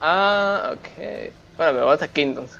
[0.00, 1.32] Ah, ok.
[1.56, 2.52] Bueno, me voy a Kingdoms.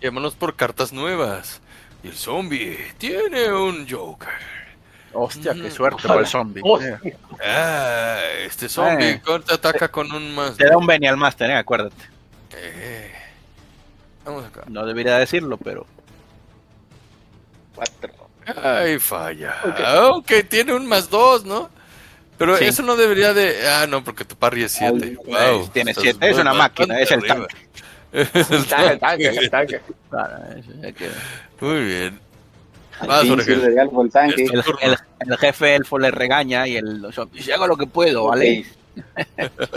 [0.00, 1.60] Llámanos por cartas nuevas.
[2.02, 4.28] Y el zombie tiene un Joker.
[5.12, 6.62] Hostia, qué mm, suerte para el zombie.
[7.44, 10.56] Ah, este zombie te ataca con un más.
[10.56, 11.56] Te da un Benny al Master, ¿eh?
[11.56, 12.19] acuérdate.
[12.56, 13.12] Eh.
[14.24, 14.64] Vamos acá.
[14.68, 15.86] No debería decirlo, pero.
[17.74, 18.12] Cuatro.
[18.62, 19.54] Ay, falla.
[19.86, 21.70] Aunque tiene un más dos, ¿no?
[22.38, 23.68] Pero eso no debería de.
[23.68, 25.18] Ah, no, porque tu parry es 7.
[25.26, 25.68] Wow.
[25.68, 26.30] Tiene 7.
[26.30, 27.54] Es una máquina, es el tanque.
[28.12, 29.80] el tanque, el tanque.
[31.60, 32.20] Muy bien.
[33.02, 33.40] El,
[34.80, 38.64] el, el, jefe elfo le regaña y el dice hago lo que puedo, ¿vale?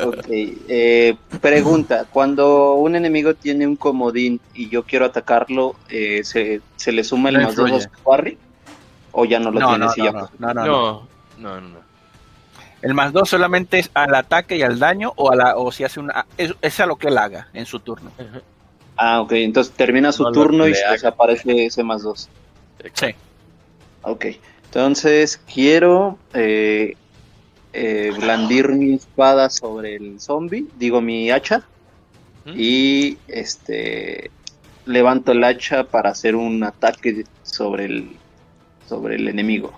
[0.05, 6.61] Ok, eh, pregunta, cuando un enemigo tiene un comodín y yo quiero atacarlo, eh, ¿se,
[6.75, 8.37] ¿se, le suma el más 2 parry?
[9.11, 9.77] ¿O ya no lo tiene?
[9.77, 11.77] No, ya no, no, no, no, no,
[12.81, 15.83] El más 2 solamente es al ataque y al daño o, a la, o si
[15.83, 16.25] hace una...
[16.37, 18.11] Es, es a lo que él haga en su turno.
[18.97, 22.29] Ah, ok, entonces termina su turno y se desaparece ese más 2.
[22.93, 23.07] Sí.
[24.01, 24.25] Ok,
[24.65, 26.97] entonces quiero eh,
[27.73, 31.63] eh, blandir mi espada sobre el zombie, digo mi hacha,
[32.45, 34.29] y este
[34.85, 38.17] levanto el hacha para hacer un ataque sobre el
[38.87, 39.73] sobre el enemigo.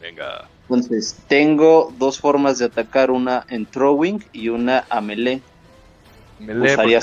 [0.00, 0.48] Venga.
[0.62, 5.40] Entonces, tengo dos formas de atacar, una en throwing y una a melee.
[6.40, 7.00] melee Usaría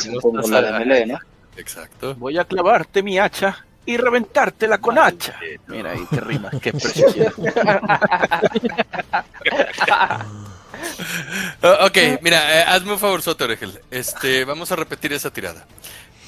[0.49, 1.19] la de melee, ¿no?
[1.57, 2.13] Exacto.
[2.15, 5.37] Voy a clavarte mi hacha y reventártela con hacha.
[5.67, 7.33] Mira ahí te rimas, qué preciosidad.
[11.61, 13.47] Oh, ok, mira, eh, hazme un favor, Soto
[13.89, 15.65] Este, vamos a repetir esa tirada.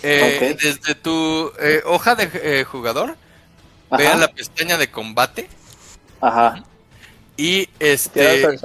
[0.04, 3.18] Eh, desde tu eh, hoja de jugador,
[3.92, 5.50] vea la pestaña de combate.
[6.22, 6.64] Ajá.
[7.36, 8.58] Y este.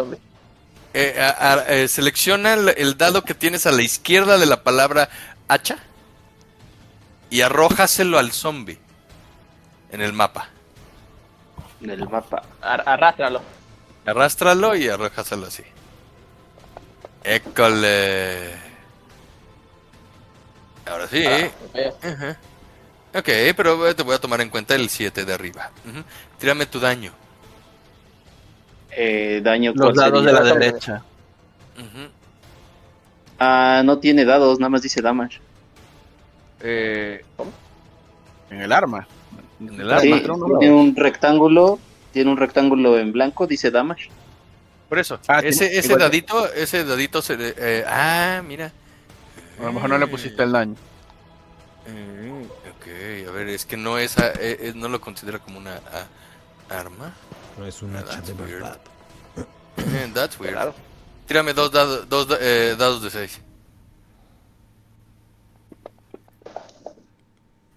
[1.88, 5.08] selecciona el, dado que tienes a la izquierda de la palabra
[5.48, 5.78] hacha
[7.28, 8.78] y arrójaselo al zombie
[9.92, 10.48] en el mapa.
[11.80, 12.42] En el mapa.
[12.60, 13.40] arrástralo.
[14.06, 15.62] Arrástralo y arrójaselo así.
[17.22, 18.52] École.
[20.86, 21.24] Ahora sí.
[21.24, 22.36] Ah,
[23.14, 25.70] ok, pero te voy a tomar en cuenta el 7 de arriba.
[26.38, 27.12] Tírame tu daño.
[28.90, 31.02] Eh, daño Los dados de la derecha.
[33.38, 35.40] Ah, no tiene dados, nada más dice damage.
[36.60, 37.24] Eh,
[38.50, 39.06] en el arma.
[39.68, 40.58] En el arma.
[40.58, 41.78] tiene un rectángulo,
[42.12, 44.10] tiene un rectángulo en blanco, dice damage.
[44.88, 48.72] Por eso, ah, ese, ese dadito, ese dadito se eh, ah, mira.
[49.58, 50.76] A lo mejor no le pusiste el daño.
[51.86, 55.80] Mm, ok, a ver, es que no es, eh, eh, no lo considera como una
[56.68, 57.14] arma.
[57.58, 58.78] No es un hacha de verdad.
[60.12, 60.74] that's weird.
[61.26, 63.40] Tírame dos, dados, dos dados de seis.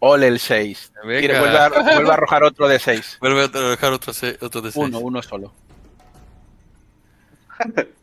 [0.07, 0.91] Ole el 6.
[1.03, 3.17] Vuelve a, vuelve a, arrojar otro de 6.
[3.21, 4.85] Vuelve a arrojar otro, otro de 6.
[4.85, 5.51] Uno, uno solo.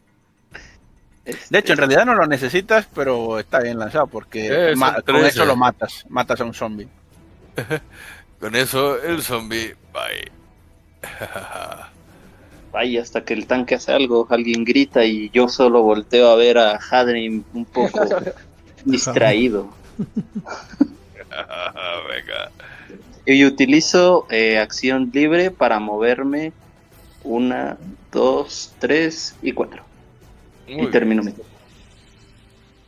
[1.51, 4.75] De hecho, en realidad no lo necesitas, pero está bien lanzado porque
[5.07, 6.05] con eso lo matas.
[6.09, 6.89] Matas a un zombie.
[8.41, 9.77] con eso el zombie.
[9.93, 10.33] Bye.
[12.73, 16.59] Vaya, hasta que el tanque hace algo, alguien grita y yo solo volteo a ver
[16.59, 18.01] a Hadrin un poco
[18.85, 19.73] distraído.
[22.09, 22.51] Venga.
[23.25, 26.53] Y utilizo eh, acción libre para moverme
[27.25, 27.77] una,
[28.11, 29.85] dos, tres y cuatro.
[30.67, 31.33] y termino mi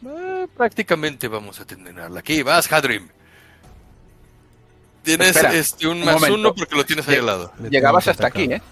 [0.06, 2.20] eh, prácticamente vamos a terminarla.
[2.20, 3.08] Aquí vas, Hadrim.
[5.02, 7.52] Tienes este, un, más uno porque lo tienes ahí al lado.
[7.70, 8.62] Llegabas hasta aquí, ¿eh?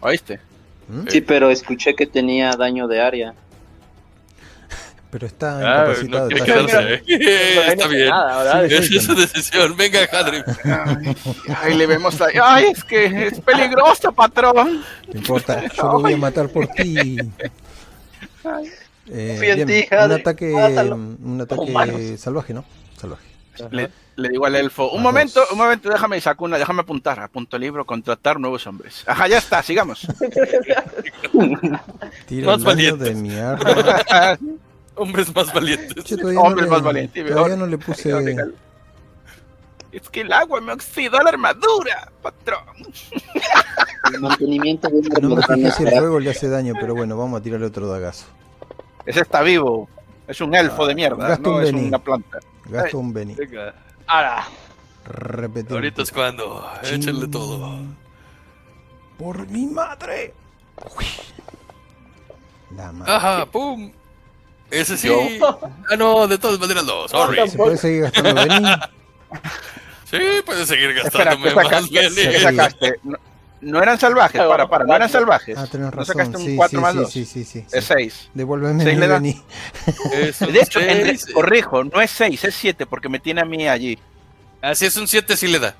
[0.00, 0.40] ¿Oíste?
[0.88, 1.08] ¿Mm?
[1.08, 3.34] Sí, pero escuché que tenía daño de área.
[5.12, 6.30] Pero está ah, incapacitado.
[6.30, 7.66] No quedarse, ¿eh?
[7.68, 8.08] está bien.
[8.08, 9.76] Nada, es su decisión.
[9.76, 10.42] Venga, Hadrim.
[11.54, 12.36] Ay, le vemos ahí.
[12.42, 14.82] Ay, es que es peligroso, patrón.
[15.12, 17.18] No importa, yo lo voy a matar por ti.
[19.06, 19.68] Eh, bien,
[20.02, 22.64] un ataque, un ataque salvaje, ¿no?
[22.98, 23.26] Salvaje.
[23.70, 27.62] Le, le, digo al elfo, un momento, un momento, déjame Sakuna, déjame apuntar, apunto el
[27.62, 29.04] libro, contratar nuevos hombres.
[29.06, 30.06] Ajá, ya está, sigamos.
[32.26, 34.38] Tira el de mi arma.
[34.96, 36.12] Hombres más valientes.
[36.36, 37.26] Hombres más valientes.
[37.26, 38.36] Todavía no le puse.
[39.90, 42.60] Es que el agua me oxidó la armadura, patrón.
[44.12, 47.16] El mantenimiento de una No me fijé si el fuego le hace daño, pero bueno,
[47.16, 48.26] vamos a tirarle otro dagazo.
[49.04, 49.88] Ese está vivo.
[50.26, 51.88] Es un elfo de mierda, Gasto no un es Beni.
[51.88, 52.38] una planta.
[52.66, 53.34] Gasto un Beni.
[53.34, 53.74] Venga,
[54.06, 54.44] Ahora,
[55.04, 55.72] Repetir.
[55.72, 56.66] ahorita es cuando.
[56.84, 57.78] Échenle todo.
[59.18, 60.32] Por mi madre.
[60.98, 61.04] Uy.
[62.76, 63.12] La madre.
[63.12, 63.92] Ajá, pum.
[64.72, 65.06] Ese sí.
[65.08, 65.58] Yo-
[65.90, 67.06] Ah, no, de todas maneras no.
[67.08, 67.48] Sorry.
[67.48, 68.66] ¿Se puede seguir gastando Beni?
[70.10, 71.98] Sí, puedes seguir Espera, gastándome ¿qué más, sacaste?
[72.00, 72.32] Benny.
[72.32, 72.94] ¿Qué sacaste?
[73.02, 73.16] No,
[73.62, 75.56] no eran salvajes, para, para, no eran salvajes.
[75.56, 76.04] Ah, tenés ¿No razón.
[76.04, 77.10] sacaste un Sí, 4 sí, más sí, 2?
[77.12, 77.94] sí, sí, sí, Es sí.
[77.96, 78.30] 6.
[78.34, 78.82] Devuélveme.
[80.12, 81.26] Es un De hecho, en- seis.
[81.32, 83.98] corrijo, no es 6, es 7 porque me tiene a mí allí.
[84.60, 85.74] Así es un 7 sí le da.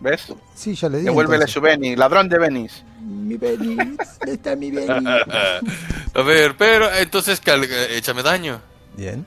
[0.00, 0.32] ¿Ves?
[0.54, 1.04] Sí, ya le di.
[1.04, 2.84] Devuélvele su Benny, ladrón de Benis.
[3.00, 3.76] Mi Beni.
[3.76, 3.98] ¿Dónde
[4.32, 5.06] está mi Beni?
[5.08, 8.60] A ver, pero entonces cal- eh, échame daño.
[8.96, 9.24] Bien.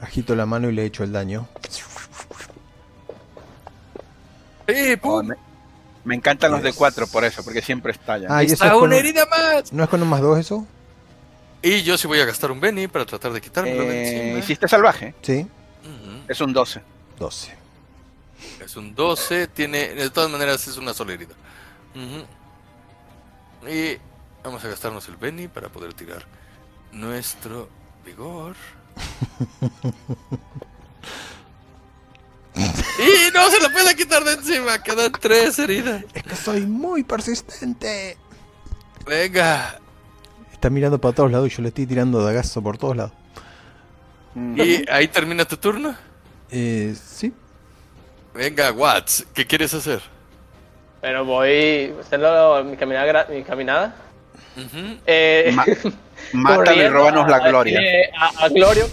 [0.00, 1.48] Agito la mano y le echo el daño.
[4.68, 5.26] Sí, Oh, pum.
[5.26, 5.34] me,
[6.04, 6.76] me encantan los de Yes.
[6.78, 8.30] 4 por eso, porque siempre estallan.
[8.30, 9.72] Ah, y eso es Está con una un- herida más.
[9.72, 10.66] ¿No es con un más dos eso?
[11.60, 14.38] Y yo sí voy a gastar un Benny para tratar de quitármelo de Eh, encima.
[14.38, 15.14] ¿Hiciste salvaje?
[15.22, 15.40] Sí.
[15.84, 16.22] Ujú.
[16.28, 16.80] Es un 12.
[17.18, 17.52] 12.
[18.60, 21.34] Es un 12, tiene, de todas maneras es una sola herida.
[23.68, 23.98] Y
[24.42, 26.24] vamos a gastarnos el Benny para poder tirar
[26.92, 27.68] nuestro
[28.04, 28.54] vigor.
[32.54, 36.04] y no se lo puede quitar de encima, quedan tres heridas.
[36.14, 38.16] Es que soy muy persistente.
[39.06, 39.78] Venga.
[40.52, 43.12] Está mirando para todos lados y yo le estoy tirando dagazo por todos lados.
[44.34, 45.94] Y ahí termina tu turno.
[46.50, 47.34] Eh, sí.
[48.34, 50.00] Venga, Watts, ¿qué quieres hacer?
[51.00, 53.06] pero voy a hacerlo mi caminada.
[53.26, 53.92] gra- Mi caminada.
[54.56, 54.98] Ujú.
[55.04, 55.64] Eh, Ma-
[56.32, 57.80] Mátalo y róbanos la a- gloria.
[57.80, 58.88] eh, A, a Glorio.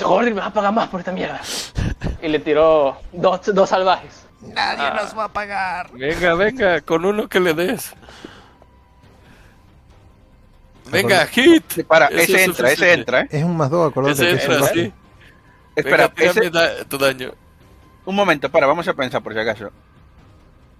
[0.00, 1.40] Gordon, me vas a pagar más por esta mierda.
[2.22, 4.24] Y le tiró dos, dos salvajes.
[4.40, 5.00] Nadie Ah.
[5.02, 5.90] nos va a pagar.
[5.92, 7.92] Venga, venga, con uno que le des.
[10.90, 11.64] Venga, hit.
[11.68, 13.28] Sí, para, Ese ese es entra, ese entra, ¿eh?
[13.30, 14.92] Es un más dos, acordate Ese que entra, sí.
[15.76, 17.32] Espera, Venga, ese- da- tu daño.
[18.04, 19.70] Un momento, para, vamos a pensar por si acaso.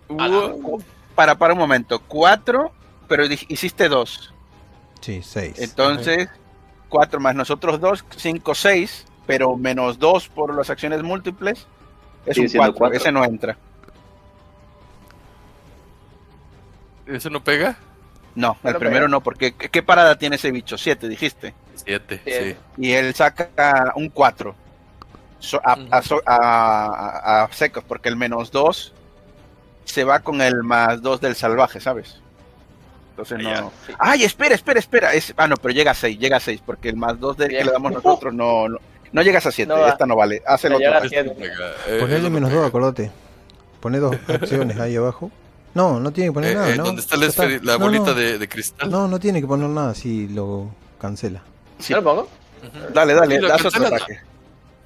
[0.09, 0.81] Uh,
[1.15, 2.01] Para, para un momento.
[2.01, 2.73] 4,
[3.09, 4.34] pero hiciste 2.
[5.01, 5.59] Sí, 6.
[5.59, 6.28] Entonces,
[6.89, 11.68] 4 más nosotros 2, 5, 6, pero menos 2 por las acciones múltiples.
[12.25, 12.97] Es un siendo 4, cuatro.
[12.97, 13.59] ese no entra.
[17.07, 17.76] ¿Eso no pega?
[18.34, 19.09] No, el No primero pega.
[19.09, 20.78] no, porque ¿qué parada tiene ese bicho?
[20.78, 21.55] 7, dijiste.
[21.75, 22.57] Siete, Siete.
[22.57, 22.57] sí.
[22.76, 24.09] Y él saca un
[25.51, 25.61] 4.
[25.65, 25.89] a, Ujú.
[25.91, 28.93] a so- a- a- a secos, porque el menos 2
[29.85, 32.21] se va con el más 2 del salvaje, ¿sabes?
[33.11, 33.61] Entonces Ya.
[33.61, 33.73] no.
[33.99, 35.12] ¡Ay, espera, espera, espera!
[35.12, 35.35] Es...
[35.37, 37.65] Ah, no, pero llega a 6, llega a 6, porque el más 2 del que
[37.65, 38.79] le damos nosotros no, no,
[39.12, 39.69] no llegas a 7.
[39.69, 39.91] No va.
[39.91, 40.43] esta no vale.
[40.47, 40.87] Haz el otro.
[40.91, 41.03] Venga,
[41.87, 42.61] eh, no menos pega.
[42.62, 43.11] 2, acordate.
[43.81, 45.31] Poné dos acciones ahí abajo.
[45.75, 46.85] No, no tiene que poner Eh, nada, eh, ¿no?
[46.85, 47.45] ¿Dónde está la, está.
[47.79, 48.15] bolita no.
[48.15, 48.91] De, de cristal?
[48.91, 50.69] No, no tiene que poner nada si lo
[51.01, 51.43] cancela.
[51.79, 51.93] Sí.
[51.93, 52.29] ¿Yo lo pongo?
[52.95, 54.21] Dale, dale, Sí, haz otro ataque.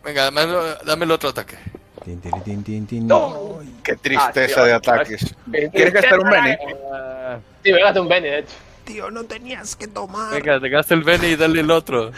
[0.06, 0.46] Venga, dame,
[0.84, 1.58] dame el otro ataque.
[2.04, 3.06] Tin, tin, tin, tin, tin.
[3.08, 3.58] No.
[3.82, 5.34] Qué tristeza Ah, de ataques.
[5.72, 6.52] ¿Quieres gastar un Bene?
[6.52, 8.54] Eh, Sí, voy a gastar un Bene, de hecho.
[8.84, 10.32] Tío, no tenías que tomar.
[10.32, 12.12] Venga, te gasta el Benny y dale el otro.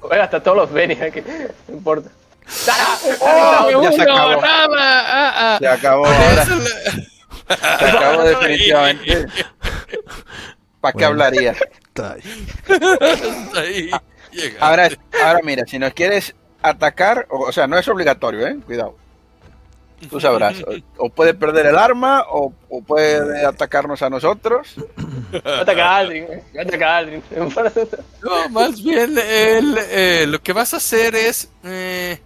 [0.00, 1.20] Voy a gastar todos los Benes aquí.
[1.68, 2.10] No importa.
[3.20, 4.40] Oh, ya se acabó.
[4.40, 4.76] nada!
[4.80, 5.58] Ah, ah.
[5.60, 6.46] Se acabó ahora.
[6.46, 9.26] Se acabó definitivamente.
[10.80, 11.06] ¿Para qué Bueno.
[11.08, 11.54] hablaría?
[11.98, 13.90] Está ahí.
[13.90, 13.90] Ahí
[14.32, 14.60] llega.
[14.66, 14.88] Ahora,
[15.24, 18.58] ahora mira, si nos quieres atacar, o, o sea, no es obligatorio, ¿eh?
[18.66, 18.96] Cuidado.
[20.08, 20.62] Tú sabrás.
[20.62, 24.76] O, o puede perder el arma, o, o puede atacarnos a nosotros.
[25.44, 26.26] Ataca a Aldrin.
[26.58, 27.22] Ataca a Aldrin.
[28.22, 31.50] No, más bien el, eh, lo que vas a hacer es...
[31.64, 32.20] eh,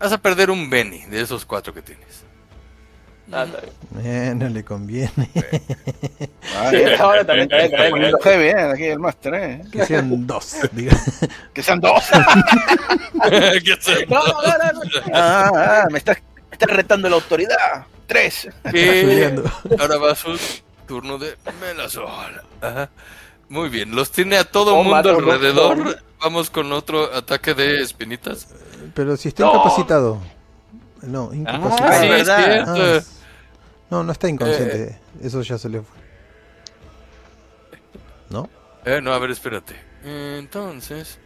[0.00, 2.24] vas a perder un Benny de esos cuatro que tienes.
[3.34, 4.06] Ah, está bien.
[4.06, 5.28] Eh, no le conviene.
[5.34, 8.60] Sí, ahora también, Está poniendo heavy, ¿eh?
[8.72, 9.62] Aquí el máster, ¿eh?
[9.72, 10.56] Que sean dos.
[10.72, 10.96] diga.
[11.52, 12.04] Que sean dos.
[13.22, 14.80] Que se- No, no, no, no.
[15.12, 15.50] Ah,
[15.84, 16.18] ah, me estás,
[16.50, 17.86] me estás retando la autoridad.
[18.06, 18.48] Tres.
[18.64, 19.50] chuleando.
[19.80, 20.38] ahora va su
[20.86, 22.06] turno de Melazol.
[22.60, 22.90] Ajá.
[23.48, 25.76] Muy bien, los tiene a todo Oh, mundo alrededor.
[25.78, 25.90] no.
[26.20, 28.48] Vamos con otro ataque de espinitas.
[28.94, 29.54] Pero si está No.
[29.54, 30.20] incapacitado.
[31.02, 31.90] No, Ah, incapacitado.
[31.92, 32.44] es sí, es verdad.
[32.44, 32.72] cierto.
[32.74, 33.23] Ah,
[33.90, 34.98] no, no está inconsciente.
[35.22, 35.96] Eso ya se le fue.
[38.30, 38.48] ¿No?
[38.84, 39.74] Eh, no, a ver, espérate.
[40.04, 41.18] Entonces,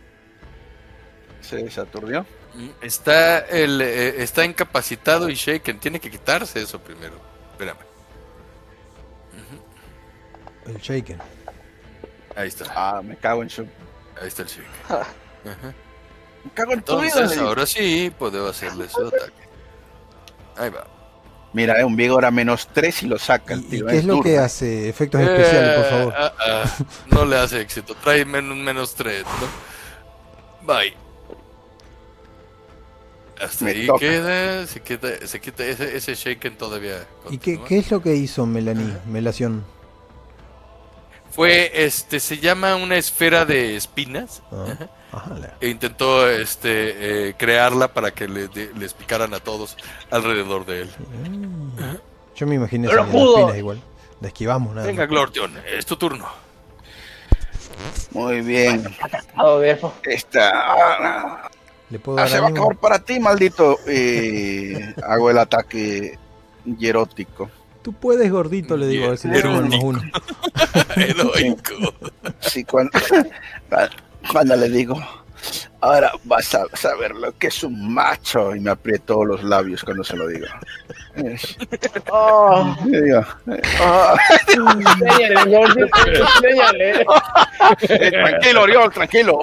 [1.41, 2.25] Se desaturdió.
[2.55, 5.79] mm, está el eh, está incapacitado y Shaken.
[5.81, 7.15] Tiene que quitarse eso primero.
[7.53, 7.79] Espérame.
[10.67, 11.19] El shaken.
[12.37, 12.67] Ahí está.
[12.77, 13.63] Ah, me cago en su.
[14.21, 14.71] Ahí está el Shaken.
[14.89, 15.75] Ajá.
[16.55, 17.43] cago en tu Entonces, vida.
[17.49, 19.33] ahora sí puedo hacerle su ataque.
[20.57, 20.87] Ahí va.
[21.53, 23.87] Mira, eh, un vigor a menos 3 y lo saca el ¿Y, y tío.
[23.87, 24.89] qué es lo que hace?
[24.89, 26.15] Efectos especiales, por Eh, favor.
[26.17, 26.77] ah, ah,
[27.11, 27.95] no le hace éxito.
[27.95, 30.67] Trae menos, menos 3, ¿no?
[30.75, 30.95] Bye.
[33.41, 34.01] Hasta Me ahí toca.
[34.01, 37.07] queda, se queda, se quita ese, ese shaken todavía.
[37.31, 38.97] ¿Y qué, es lo que hizo Melanie?
[39.07, 39.65] Melación.
[41.31, 44.43] Fue, este, se llama una esfera de espinas.
[44.51, 44.89] Ah,
[45.61, 49.77] E intentó, este, eh, crearla para que le- de- les picaran a todos
[50.11, 50.91] alrededor de él.
[52.37, 53.55] Yo me imaginé Pero esas pudo.
[53.57, 53.81] igual.
[54.21, 54.87] La esquivamos nada.
[54.87, 55.07] Venga.
[55.07, 56.27] Glortion, es tu turno.
[58.13, 58.85] Muy bien.
[60.03, 60.51] Esta.
[60.55, 61.51] ah,
[61.91, 63.79] Le puedo ah, dar se va a acabar para ti, maldito.
[63.87, 66.19] Eh, hago el ataque
[66.65, 67.51] hierótico.
[67.83, 70.03] Tú puedes, gordito, le digo, a ver si le sumo el más uno.
[70.97, 71.95] Heroico.
[72.41, 72.91] Sí, cuando,
[74.31, 75.01] cuando le digo,
[75.81, 78.55] ahora vas a saber lo que es un macho.
[78.55, 80.47] Y me aprieto los labios cuando se lo digo.
[82.11, 83.25] Oh, digo,
[83.81, 84.17] ah,
[87.89, 89.41] eh, tranquilo, Oriol, tranquilo.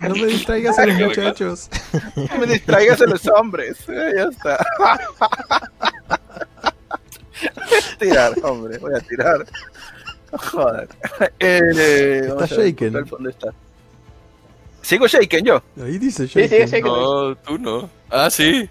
[0.00, 1.68] No me distraigas a los muchachos.
[2.16, 3.78] No me distraigas a los hombres.
[3.88, 4.64] Eh, ya está.
[7.42, 7.48] Voy
[7.92, 9.44] a tirar, hombre, voy a tirar.
[10.32, 10.88] Joder.
[11.38, 12.92] Eh, a ver, shaken.
[13.08, 13.48] ¿Dónde está?
[14.82, 15.62] Sigo shaken yo.
[15.82, 16.84] Ahí dice Sí, sí, Shaken.
[16.84, 17.88] No, tú no.
[18.10, 18.68] Ah, sí.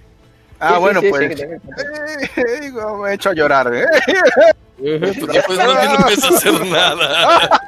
[0.60, 1.38] Ah, Sí, bueno, sí, pues.
[1.40, 3.72] sí, eh, me he hecho llorar.
[3.74, 3.86] ¿eh?
[4.78, 7.50] Tú no no hacer nada.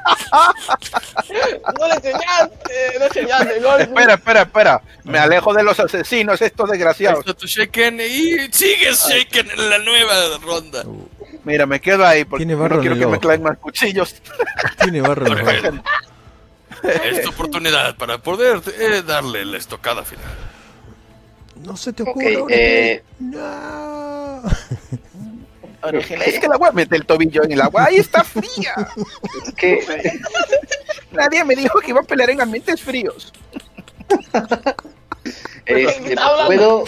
[1.80, 3.84] No le enseñaste, no enseñaste, Gordy.
[3.84, 4.82] espera, espera, espera.
[5.04, 7.20] Me alejo de los asesinos, estos desgraciados.
[7.20, 10.84] está tu shaken y sigues shaken en la nueva ronda.
[11.46, 14.16] Mira, me quedo ahí porque Tiene no quiero que me claven más cuchillos.
[14.82, 15.26] Tiene barro.
[16.84, 20.26] Es tu oportunidad para poder eh, darle la estocada final.
[21.64, 24.44] No se te ahora eh, No.
[25.92, 27.86] Es que el agua mete el tobillo en el agua.
[27.86, 28.74] ¡Ahí está fría!
[29.46, 30.20] es que
[31.12, 33.34] Nadie me dijo que iba a pelear en ambientes fríos.
[35.66, 36.16] Este?
[36.48, 36.84] ¿puedo,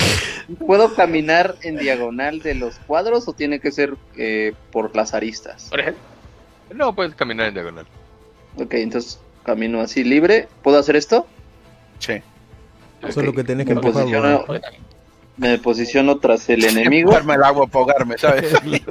[0.65, 5.67] ¿puedo caminar en diagonal de los cuadros o tiene que ser eh, por las aristas?
[5.69, 6.01] Por ejemplo.
[6.73, 7.85] No, puedes caminar en diagonal.
[8.57, 10.47] Ok, entonces camino así libre.
[10.63, 11.27] ¿Puedo hacer esto?
[11.99, 12.21] Sí.
[13.11, 14.45] Solo Ok, que tenés que me posiciono,
[15.37, 17.11] me posiciono tras el enemigo.
[17.11, 18.51] Darme el agua ahogarme, ¿sabes?
[18.63, 18.81] me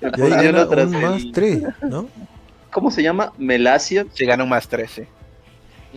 [0.00, 2.08] Y ahí posiciono tras un más el- tres, ¿no?
[2.70, 3.32] ¿Cómo se llama?
[3.38, 4.06] Melacio.
[4.14, 5.08] Si gana un más 13.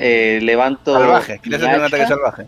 [0.02, 0.94] Eh, levanto.
[0.94, 1.40] Salvaje.
[1.40, 2.48] ¿Quieres hacer un ataque salvaje?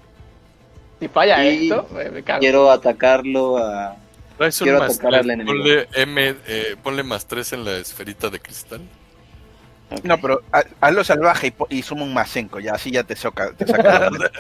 [1.00, 2.40] Si falla Y- esto, me, me cago.
[2.40, 3.96] Quiero atacarlo a.
[4.38, 5.56] Traes un Quiero más atacar al enemigo.
[5.58, 8.82] Ponle, M, eh, ponle más 3 en la esferita de cristal.
[9.92, 10.04] Ok.
[10.06, 12.60] No, pero ha- hazlo salvaje y, y suma un más 5.
[12.60, 14.10] Ya así ya te, soca, te saca.
[14.10, 14.32] la-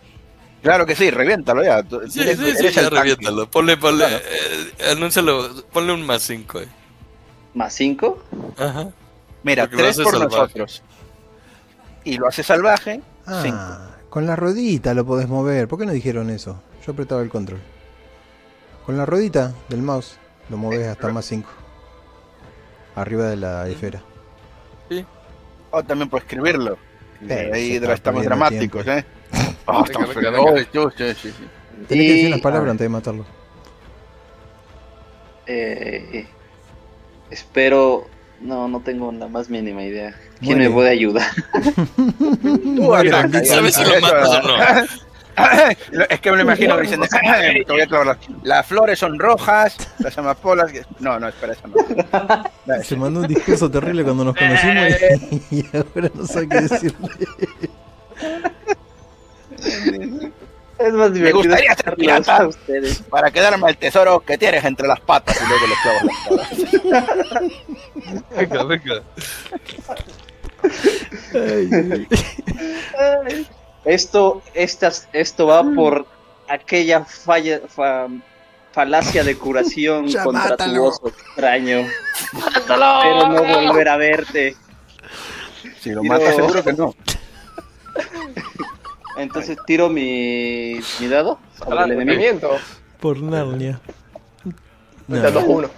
[0.62, 1.82] claro que sí, reviéntalo ya.
[1.82, 3.50] Tú- Sí, eres- sí, sí, eres ya reviéntalo.
[3.50, 4.16] Ponle, ponle, Claro.
[4.24, 6.60] eh, anúncialo, ponle un más 5.
[6.60, 6.68] Eh.
[7.52, 8.22] Más 5.
[8.56, 8.88] Ajá.
[9.42, 10.36] Mira, Porque lo 3 hace por salvaje.
[10.38, 10.82] nosotros.
[12.04, 13.00] Y lo hace salvaje.
[13.42, 13.56] Cinco.
[13.58, 15.66] Ah, con la ruedita lo podés mover.
[15.68, 16.62] ¿Por qué no dijeron eso?
[16.86, 17.60] Yo apretaba el control.
[18.84, 20.18] Con la ruedita del mouse
[20.50, 21.48] lo movés hasta más 5.
[22.96, 24.02] Arriba de la esfera.
[25.70, 26.78] O también por escribirlo.
[27.26, 29.04] Pero Ahí estamos dramáticos, ¿eh?
[29.66, 30.72] Ah, estamos venga, felices.
[30.72, 30.86] venga.
[30.86, 31.48] Oh, sí, sí, sí, sí.
[31.88, 33.24] Tenés que decir unas palabras antes de matarlo.
[35.46, 36.26] Eh,
[37.30, 38.06] espero.
[38.44, 40.14] No, no tengo la más mínima idea.
[40.40, 41.26] ¿Quién me puede ayudar?
[42.36, 43.28] Tú ya.
[43.44, 44.54] ¿Sabes si lo Eso- matas o no?
[46.10, 49.76] Es que me lo imagino diciendo, te voy a clavar las, las flores son rojas,
[49.98, 50.70] las amapolas.
[51.00, 51.74] No, no, espera, eso no.
[52.64, 54.84] Dale, Se mandó un discurso terrible cuando nos conocimos
[55.50, 57.08] y, y ahora no sé qué decirle.
[60.78, 62.36] Es más divertido gustaría ser pirata.
[62.38, 63.02] a ustedes.
[63.02, 67.42] Para quedarme el tesoro que tienes entre las patas y luego le clavas las patas.
[68.36, 69.02] Venga, venga.
[73.84, 76.06] Esto, estas, esto va por
[76.48, 78.08] aquella falla, fa-
[78.72, 80.74] falacia de curación Ya contra mátalo.
[80.74, 81.86] tu oso extraño.
[82.32, 83.00] ¡Mátalo!
[83.02, 84.56] Pero no volver a verte.
[85.80, 86.94] Si lo Tiro- mata, seguro que no.
[89.16, 92.50] Entonces tiro mi, mi dado sobre el enemigo.
[93.00, 93.80] Por Narnia.
[95.08, 95.70] Ahorita dos, uno.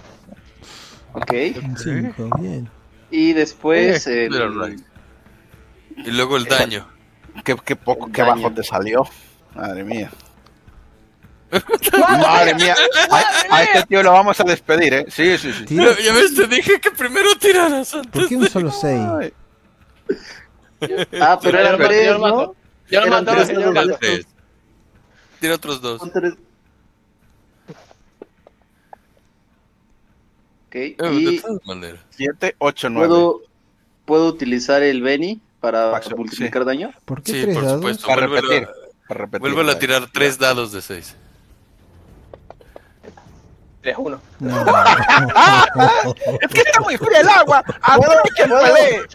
[1.13, 1.33] Ok.
[1.83, 2.69] 5, bien.
[3.11, 4.05] Y después.
[4.07, 4.83] Eh, el-.
[5.97, 6.87] Y luego el daño.
[7.43, 8.41] Qué, qué poco, qué Daño.
[8.43, 9.03] bajo te salió.
[9.55, 10.11] Madre mía.
[11.99, 12.75] Madre mía.
[13.09, 15.05] A, a este tío lo vamos a despedir, ¿eh?
[15.09, 15.65] Sí, sí, sí.
[15.65, 18.11] Tira- Ya, ves, te dije que primero tiraras antes.
[18.11, 18.99] ¿Por qué un solo 6?
[19.19, 19.33] Ay,
[21.19, 22.35] Ah, pero lo mato.
[22.35, 22.55] ¿no?
[22.89, 23.99] Yo lo de estos.
[23.99, 24.27] Tres.
[25.39, 25.99] Tira otros dos.
[25.99, 26.33] Son tres.
[30.67, 32.01] Ok, Eh, y todas maneras.
[32.11, 33.07] 7, 8, 9.
[33.07, 33.41] puedo,
[34.05, 36.91] puedo utilizar el Benny para Paxo, multiplicar daño.
[37.05, 37.77] ¿Por qué Sí, tres por dados?
[37.79, 38.07] supuesto.
[38.07, 38.67] Para repetir.
[39.09, 39.69] repetir.
[39.69, 41.15] A tirar tres dados de seis.
[43.83, 44.19] 3-1.
[44.39, 44.65] No.
[46.41, 47.63] Es que está muy fría el agua.
[47.81, 49.07] Aprovechenle.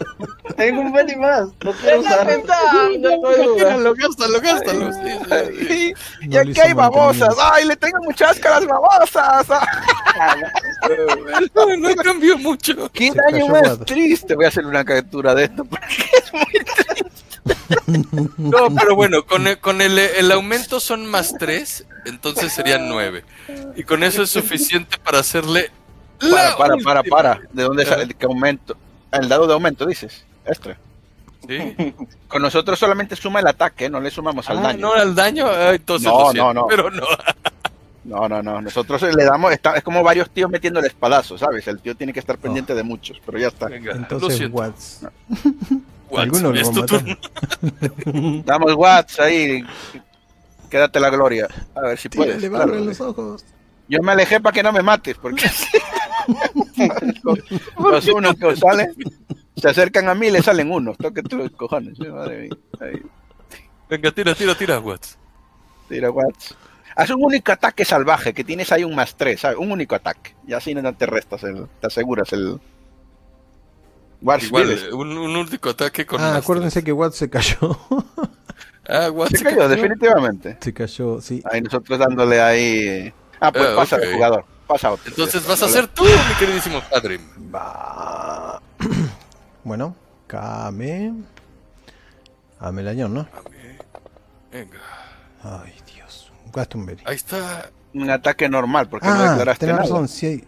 [0.55, 1.49] Tengo un Benny más.
[1.63, 2.27] No quiero usar.
[2.27, 4.93] Gástalo, gástalo, gástalo.
[4.93, 5.93] Sí, sí, sí.
[6.21, 7.35] Y aquí hay babosas.
[7.39, 9.47] Ay, le tengo muchas caras babosas.
[11.55, 12.89] No, no cambió mucho.
[12.91, 14.35] Qué Se daño más triste.
[14.35, 17.32] Voy a hacer una captura de esto porque es muy triste.
[18.37, 23.23] No, pero bueno, con el, con el, el aumento son más tres, entonces serían nueve.
[23.75, 25.71] Y con eso es suficiente para hacerle.
[26.19, 27.15] Para, para, para, última.
[27.17, 27.41] para.
[27.51, 28.13] ¿De dónde sale?
[28.13, 28.75] ¿Qué aumento?
[29.11, 30.25] El dado de aumento, dices.
[30.45, 30.75] Este.
[31.47, 31.75] Sí.
[32.27, 34.79] Con nosotros solamente suma el ataque, no le sumamos al Ah, daño.
[34.79, 36.67] no, al daño, ah, entonces No, siento, no, no.
[36.67, 37.05] Pero no.
[38.05, 38.61] No, no, no.
[38.61, 39.51] Nosotros le damos.
[39.53, 41.67] Está, es como varios tíos metiendo el espadazo, ¿sabes?
[41.67, 43.67] El tío tiene que estar pendiente de muchos, pero ya está.
[43.67, 44.49] Venga, Entonces,
[46.17, 48.43] Algunos lo van.
[48.45, 49.63] Damos Watts ahí.
[50.69, 51.47] Quédate la gloria.
[51.75, 52.43] A ver si puedes.
[52.49, 52.75] Claro.
[52.75, 53.45] los ojos.
[53.87, 55.45] Yo me alejé para que no me mates, porque
[57.77, 58.93] los unos que os salen
[59.55, 60.97] se acercan a mí y le salen unos.
[60.97, 61.99] Tóquete los cojones.
[61.99, 62.57] eh, Madre mía.
[62.79, 63.01] Ahí,
[63.89, 65.17] Venga, tira, tira, tira, Watts.
[65.89, 66.55] tira Watts.
[66.95, 69.57] Haz un único ataque salvaje, que tienes ahí un más tres, ¿sabes?
[69.57, 70.35] Un único ataque.
[70.47, 72.59] Y así no te restas, el, te aseguras el.
[74.23, 76.21] Watts, Igual, eh, un, un único ataque con.
[76.21, 76.85] Ah, acuérdense tres.
[76.85, 77.57] que Watts se cayó.
[78.85, 80.57] Ah, Watts Se cayó, definitivamente.
[80.59, 81.41] se cayó, sí.
[81.49, 83.13] Ahí nosotros dándole ahí.
[83.39, 84.43] Ah, pues Ah, pasa jugador.
[84.67, 85.05] Pasa otro.
[85.09, 87.17] Entonces vas a ser tú, mi queridísimo padre.
[87.53, 88.61] Va.
[89.63, 89.95] Bueno,
[90.27, 91.13] Kame.
[92.59, 93.27] Amelañón, ¿no?
[94.51, 94.79] Venga,
[95.43, 96.31] Ay, Dios.
[96.51, 97.01] Glastonbury.
[97.05, 97.69] ahí está.
[97.93, 99.89] Un ataque normal, porque no Ah, declaraste tenés nada.
[99.89, 100.43] razón, sí hay-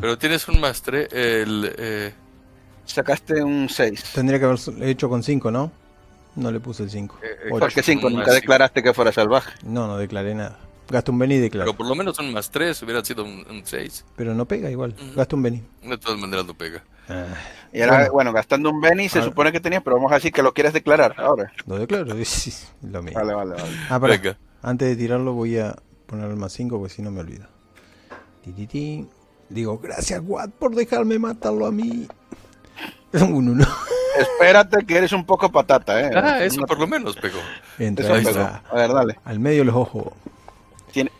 [0.00, 1.08] Pero tienes un más tres.
[1.12, 2.12] El, eh,
[2.92, 4.12] Sacaste un 6.
[4.14, 5.70] Tendría que haber hecho con 5, ¿no?
[6.36, 7.18] No le puse el 5.
[7.22, 7.46] Eh, eh.
[7.50, 9.52] Porque 5, Un nunca declaraste que fuera salvaje.
[9.62, 10.58] No, no declaré nada.
[10.88, 11.66] Gasto un Beni y declaré.
[11.70, 14.06] pero por lo menos un más tres hubiera sido un, un seis.
[14.16, 14.94] Pero no pega igual.
[14.98, 15.14] Ujú.
[15.16, 15.62] Gasto un Beni.
[15.82, 16.82] De todas maneras no pega.
[17.10, 17.26] Ah,
[17.72, 18.32] Y era, bueno, Bueno.
[18.32, 19.24] gastando un Benny se Ah.
[19.24, 21.52] supone que tenías, pero vamos a decir que lo quieres declarar ahora.
[21.66, 22.04] lo declaro.
[22.82, 23.20] lo mismo.
[23.20, 23.72] Vale, vale, vale.
[23.90, 24.16] Ah, pará.
[24.16, 24.38] Venga.
[24.62, 25.76] Antes de tirarlo voy a
[26.06, 27.46] poner el más 5 porque si no me olvido.
[28.44, 29.06] Ti, ti, ti.
[29.50, 32.06] Digo, gracias Watt por dejarme matarlo a mí.
[33.12, 33.66] Un 1.
[34.18, 36.10] Espérate que eres un poco patata, eh.
[36.14, 37.38] Ah, eso por lo menos pegó.
[37.78, 38.44] Entra, eso pegó.
[38.44, 39.18] A ver, dale.
[39.24, 40.12] Al medio los ojos.
[40.92, 41.10] Tiene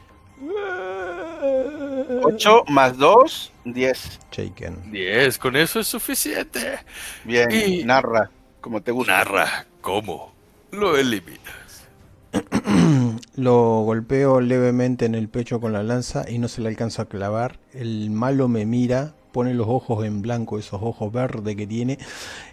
[2.23, 4.20] 8 más 2, 10.
[4.33, 4.91] Shaken.
[4.92, 6.78] Diez, con eso es suficiente.
[7.25, 9.12] Bien, Y- narra, como te gusta.
[9.18, 10.33] Narra cómo
[10.73, 11.86] lo eliminas.
[13.36, 17.05] Lo golpeo levemente en el pecho con la lanza y no se le alcanza a
[17.07, 17.58] clavar.
[17.73, 21.97] El malo me mira, pone los ojos en blanco, esos ojos verdes que tiene,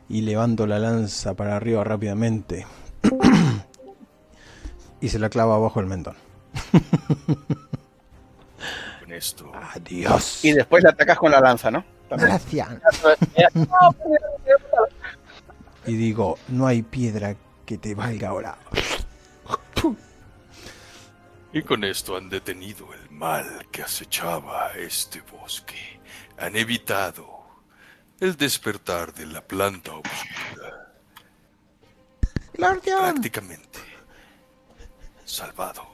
[0.08, 2.68] y levanto la lanza para arriba rápidamente.
[5.02, 6.16] y se la clava abajo el mentón.
[9.00, 9.52] Con esto.
[9.74, 10.46] Adiós.
[10.46, 11.84] Y después le atacas con la lanza, ¿no?
[12.08, 12.30] También.
[12.30, 12.70] Gracias.
[15.88, 18.60] Y digo, no hay piedra que te valga ahora.
[21.52, 25.95] Y con esto han detenido el mal que acechaba este bosque.
[26.38, 27.28] Han evitado
[28.20, 30.94] el despertar de la planta oscura.
[32.58, 33.00] Lordion.
[33.00, 33.80] Prácticamente
[35.26, 35.86] salvado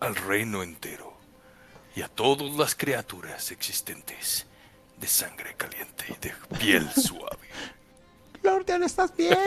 [0.00, 1.16] al reino entero
[1.94, 4.46] y a todas las criaturas existentes
[4.98, 7.48] de sangre caliente y de piel suave.
[8.42, 9.38] Lordion, ¿estás bien?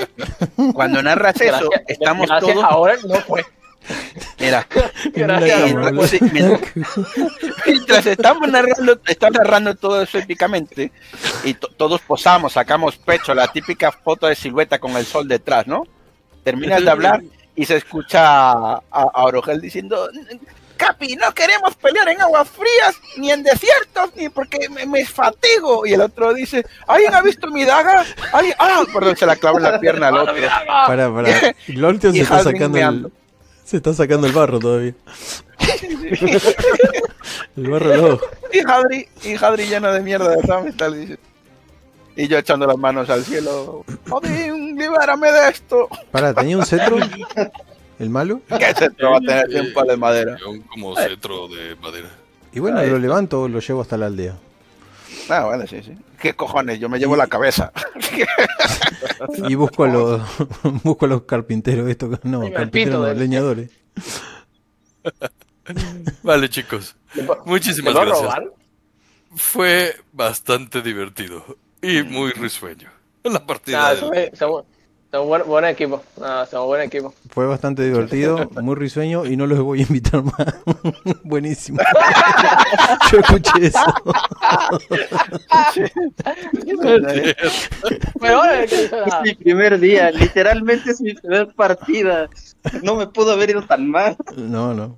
[0.73, 2.65] Cuando narras eso, Gracias- estamos gracias, todos.
[2.65, 3.45] ahora no fue.
[4.39, 4.67] Mira,
[5.13, 5.73] Gracias.
[5.73, 6.73] mientras, sí, mientras-
[7.65, 10.91] mientras estamos narrando, estás narrando todo eso épicamente
[11.43, 15.67] y to- todos posamos, sacamos pecho, la típica foto de silueta con el sol detrás,
[15.67, 15.83] ¿no?
[16.43, 17.21] Terminas de hablar
[17.55, 20.09] y se escucha a, a Orogel diciendo,
[20.77, 25.85] Capi, no queremos pelear en aguas frías, ni en desiertos, ni porque me, me fatigo.
[25.85, 28.05] Y el otro dice, ¿alguien ha visto mi daga?
[28.31, 28.55] ¿Alguien?
[28.57, 30.33] Ah, perdón, se la clava en la pierna al otro.
[30.87, 31.53] Para, para.
[32.13, 33.11] Se está sacando el, meando.
[33.69, 34.95] Se está sacando el barro todavía.
[37.55, 38.19] El barro.
[38.51, 41.19] Y Hadri, y Hadri lleno de mierda de y tal, dice.
[42.15, 43.85] Y yo echando las manos al cielo.
[44.09, 45.87] Odín, libérame de esto.
[46.09, 46.97] Para, ¿tenía un cetro?
[47.99, 48.41] ¿El malo?
[48.57, 50.37] ¿Qué centro va a tener un palo de madera?
[50.47, 52.09] Un como cetro de madera.
[52.51, 54.35] Y bueno, lo levanto, lo llevo hasta la aldea.
[55.29, 55.93] Ah, vale, sí, sí.
[56.19, 56.79] ¿Qué cojones?
[56.79, 57.71] Yo me llevo la cabeza.
[59.47, 60.21] y busco a los,
[60.83, 63.71] busco los carpinteros, esto, no, carpinteros, no, leñadores.
[66.23, 66.95] Vale, chicos.
[67.45, 68.33] Muchísimas gracias.
[69.35, 71.45] Fue bastante divertido
[71.81, 72.89] y muy risueño.
[73.23, 73.93] La partida.
[75.11, 76.03] Somos buen, equipo.
[76.15, 77.11] somos buen equipo.
[77.31, 80.35] Fue bastante divertido, muy risueño y no los voy a invitar más.
[81.23, 81.79] Buenísimo.
[83.11, 83.79] Yo escuché eso.
[88.61, 92.29] es mi primer día, literalmente es mi primer partida.
[92.83, 94.15] No me pudo haber ido tan mal.
[94.35, 94.97] No, no.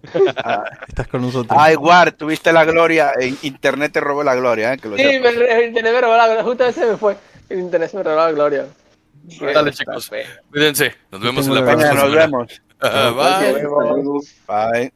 [0.90, 1.58] Estás con nosotros.
[1.58, 3.14] Ay, Guard, tuviste la gloria.
[3.44, 4.74] Internet te robó la gloria.
[4.74, 4.78] ¿eh?
[4.82, 6.44] sí, el internet me robó la gloria.
[6.44, 7.16] Justo ese me fue.
[7.48, 8.66] El internet me robó la gloria.
[9.54, 10.12] Dale, chicos.
[10.50, 10.94] Cuídense.
[11.12, 11.94] Nos vemos en la próxima.
[12.04, 12.62] Nos vemos.
[12.82, 13.68] Bye.
[14.48, 14.94] Bye.